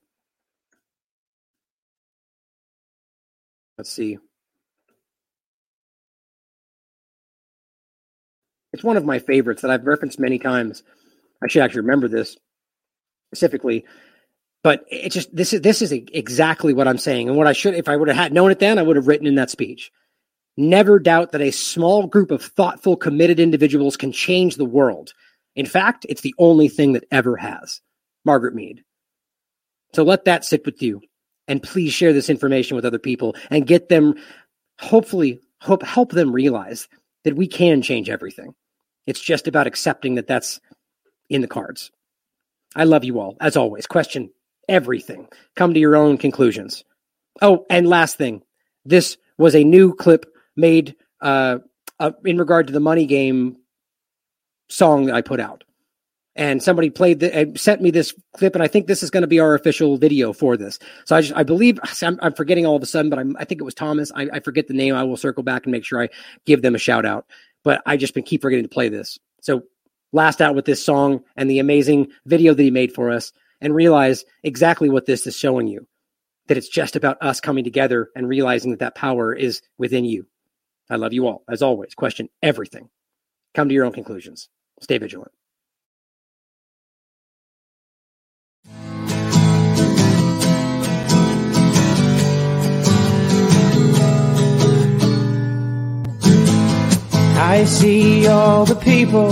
Let's 3.77 3.91
see. 3.91 4.17
It's 8.73 8.83
one 8.83 8.97
of 8.97 9.05
my 9.05 9.19
favorites 9.19 9.61
that 9.61 9.71
I've 9.71 9.85
referenced 9.87 10.19
many 10.19 10.37
times. 10.37 10.83
I 11.41 11.47
should 11.47 11.63
actually 11.63 11.81
remember 11.81 12.09
this 12.09 12.35
specifically, 13.29 13.85
but 14.61 14.83
it's 14.89 15.15
just 15.15 15.33
this 15.33 15.53
is 15.53 15.61
this 15.61 15.81
is 15.81 15.93
exactly 15.93 16.73
what 16.73 16.87
I'm 16.87 16.97
saying, 16.97 17.29
and 17.29 17.37
what 17.37 17.47
I 17.47 17.53
should 17.53 17.75
if 17.75 17.87
I 17.87 17.95
would 17.95 18.09
have 18.09 18.17
had 18.17 18.33
known 18.33 18.51
it 18.51 18.59
then, 18.59 18.77
I 18.77 18.83
would 18.83 18.97
have 18.97 19.07
written 19.07 19.25
in 19.25 19.35
that 19.35 19.49
speech. 19.49 19.91
Never 20.57 20.99
doubt 20.99 21.31
that 21.31 21.41
a 21.41 21.51
small 21.51 22.05
group 22.07 22.31
of 22.31 22.43
thoughtful, 22.43 22.97
committed 22.97 23.39
individuals 23.39 23.95
can 23.95 24.11
change 24.11 24.57
the 24.57 24.65
world. 24.65 25.13
In 25.59 25.65
fact, 25.65 26.05
it's 26.07 26.21
the 26.21 26.33
only 26.37 26.69
thing 26.69 26.93
that 26.93 27.03
ever 27.11 27.35
has. 27.35 27.81
Margaret 28.23 28.55
Mead. 28.55 28.81
So 29.93 30.03
let 30.03 30.23
that 30.23 30.45
sit 30.45 30.65
with 30.65 30.81
you. 30.81 31.01
And 31.49 31.61
please 31.61 31.91
share 31.91 32.13
this 32.13 32.29
information 32.29 32.75
with 32.75 32.85
other 32.85 32.97
people 32.97 33.35
and 33.51 33.67
get 33.67 33.89
them, 33.89 34.15
hopefully, 34.79 35.41
hope, 35.59 35.83
help 35.83 36.11
them 36.11 36.31
realize 36.31 36.87
that 37.25 37.35
we 37.35 37.45
can 37.45 37.81
change 37.81 38.09
everything. 38.09 38.55
It's 39.05 39.19
just 39.19 39.49
about 39.49 39.67
accepting 39.67 40.15
that 40.15 40.27
that's 40.27 40.61
in 41.29 41.41
the 41.41 41.47
cards. 41.47 41.91
I 42.73 42.85
love 42.85 43.03
you 43.03 43.19
all. 43.19 43.35
As 43.41 43.57
always, 43.57 43.85
question 43.85 44.31
everything. 44.69 45.27
Come 45.57 45.73
to 45.73 45.79
your 45.79 45.97
own 45.97 46.17
conclusions. 46.17 46.85
Oh, 47.41 47.65
and 47.69 47.85
last 47.85 48.17
thing 48.17 48.43
this 48.85 49.17
was 49.37 49.55
a 49.55 49.65
new 49.65 49.93
clip 49.93 50.25
made 50.55 50.95
uh, 51.19 51.57
uh, 51.99 52.11
in 52.23 52.37
regard 52.37 52.67
to 52.67 52.73
the 52.73 52.79
money 52.79 53.05
game 53.05 53.57
song 54.69 55.05
that 55.05 55.15
I 55.15 55.21
put 55.21 55.39
out. 55.39 55.63
And 56.35 56.63
somebody 56.63 56.89
played 56.89 57.19
the, 57.19 57.41
uh, 57.41 57.45
sent 57.55 57.81
me 57.81 57.91
this 57.91 58.13
clip, 58.33 58.55
and 58.55 58.63
I 58.63 58.67
think 58.67 58.87
this 58.87 59.03
is 59.03 59.09
going 59.09 59.21
to 59.21 59.27
be 59.27 59.39
our 59.39 59.55
official 59.55 59.97
video 59.97 60.31
for 60.31 60.55
this. 60.55 60.79
So 61.03 61.15
I 61.15 61.21
just, 61.21 61.35
I 61.35 61.43
believe 61.43 61.79
I'm, 62.01 62.17
I'm 62.21 62.33
forgetting 62.33 62.65
all 62.65 62.75
of 62.75 62.83
a 62.83 62.85
sudden, 62.85 63.09
but 63.09 63.19
I'm, 63.19 63.35
i 63.37 63.43
think 63.43 63.59
it 63.59 63.65
was 63.65 63.73
Thomas. 63.73 64.11
I, 64.15 64.29
I 64.31 64.39
forget 64.39 64.67
the 64.67 64.73
name. 64.73 64.95
I 64.95 65.03
will 65.03 65.17
circle 65.17 65.43
back 65.43 65.65
and 65.65 65.71
make 65.71 65.83
sure 65.83 66.01
I 66.01 66.09
give 66.45 66.61
them 66.61 66.75
a 66.75 66.79
shout 66.79 67.05
out. 67.05 67.25
But 67.63 67.81
I 67.85 67.97
just 67.97 68.13
been 68.13 68.23
keep 68.23 68.41
forgetting 68.41 68.63
to 68.63 68.69
play 68.69 68.87
this. 68.87 69.19
So 69.41 69.63
last 70.13 70.41
out 70.41 70.55
with 70.55 70.65
this 70.65 70.83
song 70.83 71.23
and 71.35 71.49
the 71.49 71.59
amazing 71.59 72.07
video 72.25 72.53
that 72.53 72.63
he 72.63 72.71
made 72.71 72.93
for 72.93 73.11
us, 73.11 73.33
and 73.61 73.75
realize 73.75 74.23
exactly 74.43 74.89
what 74.89 75.05
this 75.05 75.27
is 75.27 75.35
showing 75.35 75.67
you. 75.67 75.85
That 76.47 76.57
it's 76.57 76.69
just 76.69 76.95
about 76.95 77.21
us 77.21 77.41
coming 77.41 77.63
together 77.63 78.09
and 78.15 78.27
realizing 78.27 78.71
that 78.71 78.79
that 78.79 78.95
power 78.95 79.33
is 79.33 79.61
within 79.77 80.05
you. 80.05 80.25
I 80.89 80.95
love 80.95 81.13
you 81.13 81.27
all. 81.27 81.43
As 81.49 81.61
always, 81.61 81.93
question 81.93 82.29
everything. 82.41 82.89
Come 83.53 83.67
to 83.67 83.75
your 83.75 83.85
own 83.85 83.91
conclusions. 83.91 84.49
Stay 84.79 84.97
vigilant. 84.97 85.31
I 97.51 97.65
see 97.65 98.27
all 98.27 98.63
the 98.65 98.75
people 98.75 99.29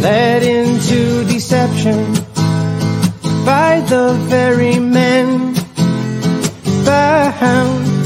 led 0.00 0.44
into 0.44 1.24
deception 1.24 2.14
by 3.44 3.80
the 3.88 4.14
very 4.28 4.78
men 4.78 5.54
bound 6.84 7.97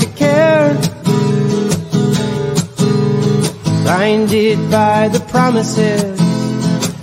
blinded 3.83 4.71
by 4.71 5.09
the 5.09 5.21
promises, 5.29 6.19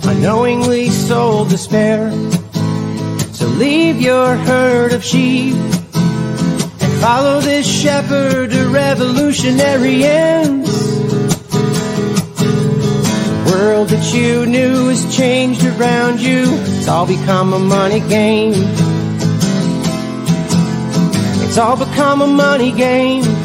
unknowingly 0.06 0.88
sold 0.88 1.50
despair. 1.50 2.10
So 3.32 3.46
leave 3.46 4.00
your 4.00 4.34
herd 4.36 4.92
of 4.92 5.04
sheep 5.04 5.54
and 5.54 7.00
Follow 7.00 7.40
this 7.40 7.66
shepherd 7.66 8.50
to 8.50 8.68
revolutionary 8.68 10.04
ends. 10.04 10.70
The 13.36 13.52
world 13.52 13.88
that 13.88 14.14
you 14.14 14.46
knew 14.46 14.88
has 14.88 15.14
changed 15.14 15.64
around 15.64 16.20
you. 16.20 16.44
It's 16.78 16.88
all 16.88 17.06
become 17.06 17.52
a 17.52 17.58
money 17.58 18.00
game. 18.00 18.54
It's 21.44 21.58
all 21.58 21.76
become 21.76 22.22
a 22.22 22.26
money 22.26 22.72
game. 22.72 23.39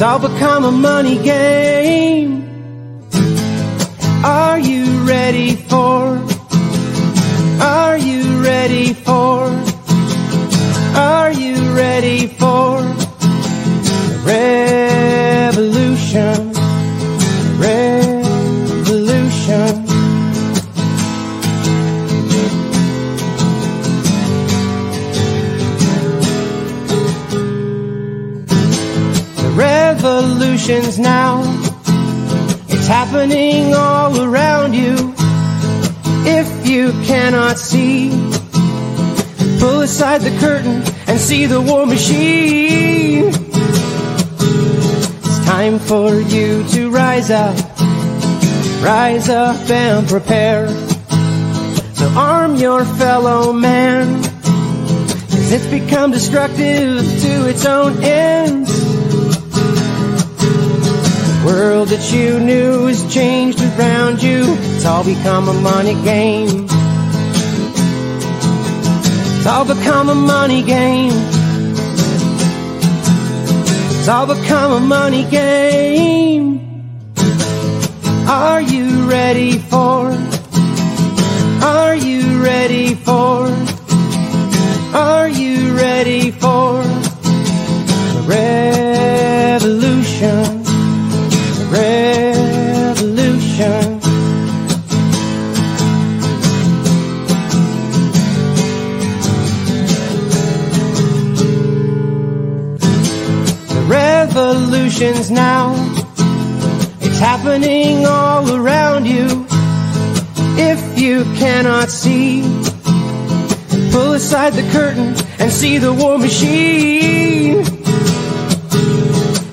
It's 0.00 0.06
all 0.06 0.18
become 0.18 0.64
a 0.64 0.70
money 0.72 1.22
game. 1.22 2.48
Are 4.24 4.58
you 4.58 5.06
ready 5.06 5.56
for? 5.56 6.18
Are 7.60 7.98
you 7.98 8.42
ready 8.42 8.94
for? 8.94 9.44
Are 10.96 11.30
you 11.30 11.74
ready 11.76 12.28
for? 12.28 12.80
Revolution. 15.44 15.60
Revolution's 30.70 30.98
now. 30.98 31.42
It's 32.68 32.86
happening 32.86 33.74
all 33.74 34.20
around 34.22 34.74
you. 34.74 35.14
If 36.24 36.68
you 36.68 36.92
cannot 37.04 37.58
see, 37.58 38.10
pull 39.58 39.80
aside 39.80 40.20
the 40.20 40.36
curtain 40.38 40.82
and 41.06 41.18
see 41.18 41.46
the 41.46 41.60
war 41.60 41.86
machine. 41.86 43.28
It's 45.24 45.44
time 45.44 45.78
for 45.78 46.14
you 46.14 46.64
to 46.68 46.90
rise 46.90 47.30
up, 47.30 47.56
rise 48.82 49.28
up 49.28 49.68
and 49.70 50.08
prepare. 50.08 50.68
So 51.94 52.08
arm 52.16 52.56
your 52.56 52.84
fellow 52.84 53.52
man, 53.52 54.22
cause 54.22 55.52
it's 55.52 55.66
become 55.66 56.12
destructive 56.12 57.02
to 57.22 57.48
its 57.48 57.66
own 57.66 58.02
ends. 58.02 58.69
World 61.44 61.88
that 61.88 62.12
you 62.12 62.38
knew 62.38 62.86
has 62.86 63.02
changed 63.12 63.60
around 63.62 64.22
you. 64.22 64.42
It's 64.46 64.84
all 64.84 65.02
become 65.02 65.48
a 65.48 65.54
money 65.54 65.94
game. 66.04 66.66
It's 69.38 69.46
all 69.46 69.64
become 69.64 70.10
a 70.10 70.14
money 70.14 70.62
game. 70.62 71.12
It's 73.96 74.08
all 74.08 74.26
become 74.26 74.72
a 74.72 74.80
money 74.80 75.24
game. 75.30 76.60
Are 78.28 78.60
you 78.60 79.08
ready 79.08 79.56
for? 79.56 80.12
Are 81.64 81.96
you 81.96 82.44
ready 82.44 82.94
for? 82.94 83.48
Are 84.94 85.28
you 85.28 85.74
ready 85.74 86.32
for 86.32 86.69
revolution's 105.00 105.30
now. 105.30 105.72
It's 107.00 107.18
happening 107.18 108.04
all 108.06 108.54
around 108.54 109.06
you. 109.06 109.46
If 110.62 111.00
you 111.00 111.24
cannot 111.36 111.88
see, 111.88 112.42
pull 113.92 114.12
aside 114.12 114.52
the 114.52 114.68
curtain 114.72 115.14
and 115.38 115.50
see 115.50 115.78
the 115.78 115.92
war 115.92 116.18
machine. 116.18 117.60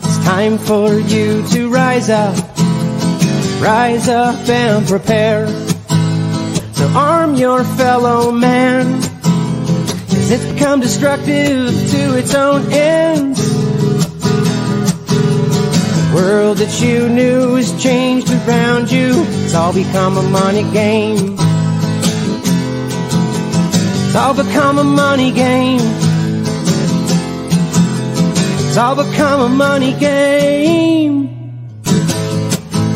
It's 0.03 0.17
time 0.25 0.57
for 0.57 0.93
you 0.93 1.47
to 1.49 1.69
rise 1.69 2.09
up, 2.09 2.35
rise 3.61 4.09
up 4.09 4.49
and 4.49 4.85
prepare. 4.85 5.47
So 6.73 6.87
arm 6.89 7.35
your 7.35 7.63
fellow 7.63 8.31
man, 8.31 9.01
cause 9.01 10.31
it's 10.31 10.45
become 10.53 10.81
destructive 10.81 11.69
to 11.91 12.17
its 12.17 12.35
own 12.35 12.69
ends. 12.71 13.36
World 16.17 16.57
that 16.57 16.81
you 16.81 17.07
knew 17.09 17.53
has 17.57 17.71
changed 17.79 18.31
around 18.31 18.89
you. 18.89 19.23
It's 19.43 19.53
all 19.53 19.71
become 19.71 20.17
a 20.17 20.23
money 20.23 20.63
game. 20.73 21.37
It's 24.05 24.15
all 24.15 24.33
become 24.33 24.79
a 24.79 24.83
money 24.83 25.31
game. 25.31 25.79
It's 28.65 28.77
all 28.77 28.95
become 28.95 29.41
a 29.41 29.49
money 29.49 29.93
game. 29.93 31.29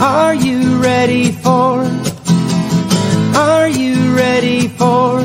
Are 0.01 0.33
you 0.33 0.81
ready 0.81 1.31
for? 1.31 1.85
Are 3.37 3.69
you 3.69 4.15
ready 4.15 4.67
for? 4.67 5.21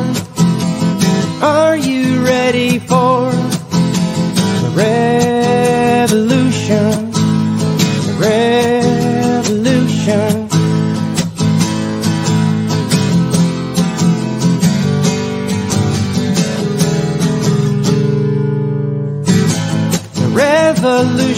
Are 1.43 1.77
you 1.79 2.23
ready 2.23 2.79
for 2.79 3.33
the 4.61 4.71
revolution? 6.05 7.06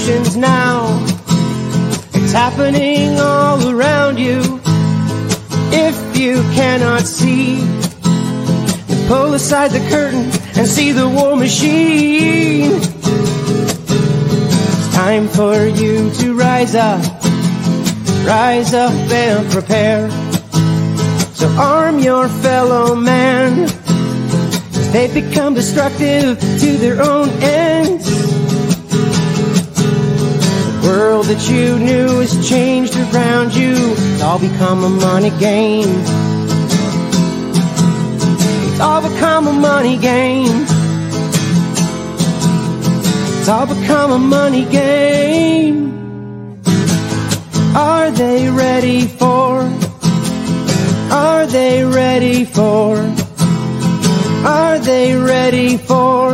Revolution's 0.09 0.37
now. 0.37 1.05
It's 2.15 2.33
happening 2.33 3.19
all 3.21 3.69
around 3.69 4.19
you. 4.19 4.41
If 5.71 6.17
you 6.17 6.43
cannot 6.55 7.03
see, 7.03 7.57
then 7.57 9.09
pull 9.09 9.35
aside 9.35 9.71
the 9.71 9.81
curtain 9.91 10.31
and 10.57 10.67
see 10.67 10.93
the 10.93 11.09
war 11.09 11.37
machine. 11.37 12.73
It's 14.71 14.95
time 14.95 15.29
for 15.29 15.67
you 15.67 16.11
to 16.11 16.35
rise 16.35 16.75
up, 16.75 17.01
rise 18.27 18.73
up 18.75 18.93
and 18.93 19.51
prepare. 19.51 20.11
So 21.35 21.49
arm 21.59 21.99
your 21.99 22.29
fellow 22.29 22.95
man. 22.95 23.69
They 24.93 25.13
become 25.13 25.55
destructive 25.55 26.41
to 26.41 26.77
their 26.79 27.03
own 27.03 27.29
ends. 27.43 28.08
World 30.89 31.27
that 31.27 31.51
you 31.51 31.79
knew 31.79 32.21
has 32.21 32.49
changed 32.49 32.97
around 32.97 33.55
you. 33.55 33.75
It's 33.77 34.23
all 34.23 34.39
become 34.39 34.85
a 34.85 34.89
money 34.89 35.29
game. 35.39 35.93
It's 38.71 38.81
all 38.81 39.03
become 39.03 39.49
a 39.49 39.53
money 39.53 39.99
game. 39.99 40.65
It's 43.39 43.49
all 43.51 43.67
become 43.67 44.13
a 44.13 44.19
money 44.19 44.65
game. 44.65 45.79
Are 47.77 48.11
they 48.11 48.49
ready 48.49 49.03
for? 49.03 49.61
Are 51.13 51.47
they 51.47 51.85
ready 51.85 52.47
for? 52.47 52.97
Are 54.47 54.79
they 54.79 55.15
ready 55.15 55.77
for 55.77 56.28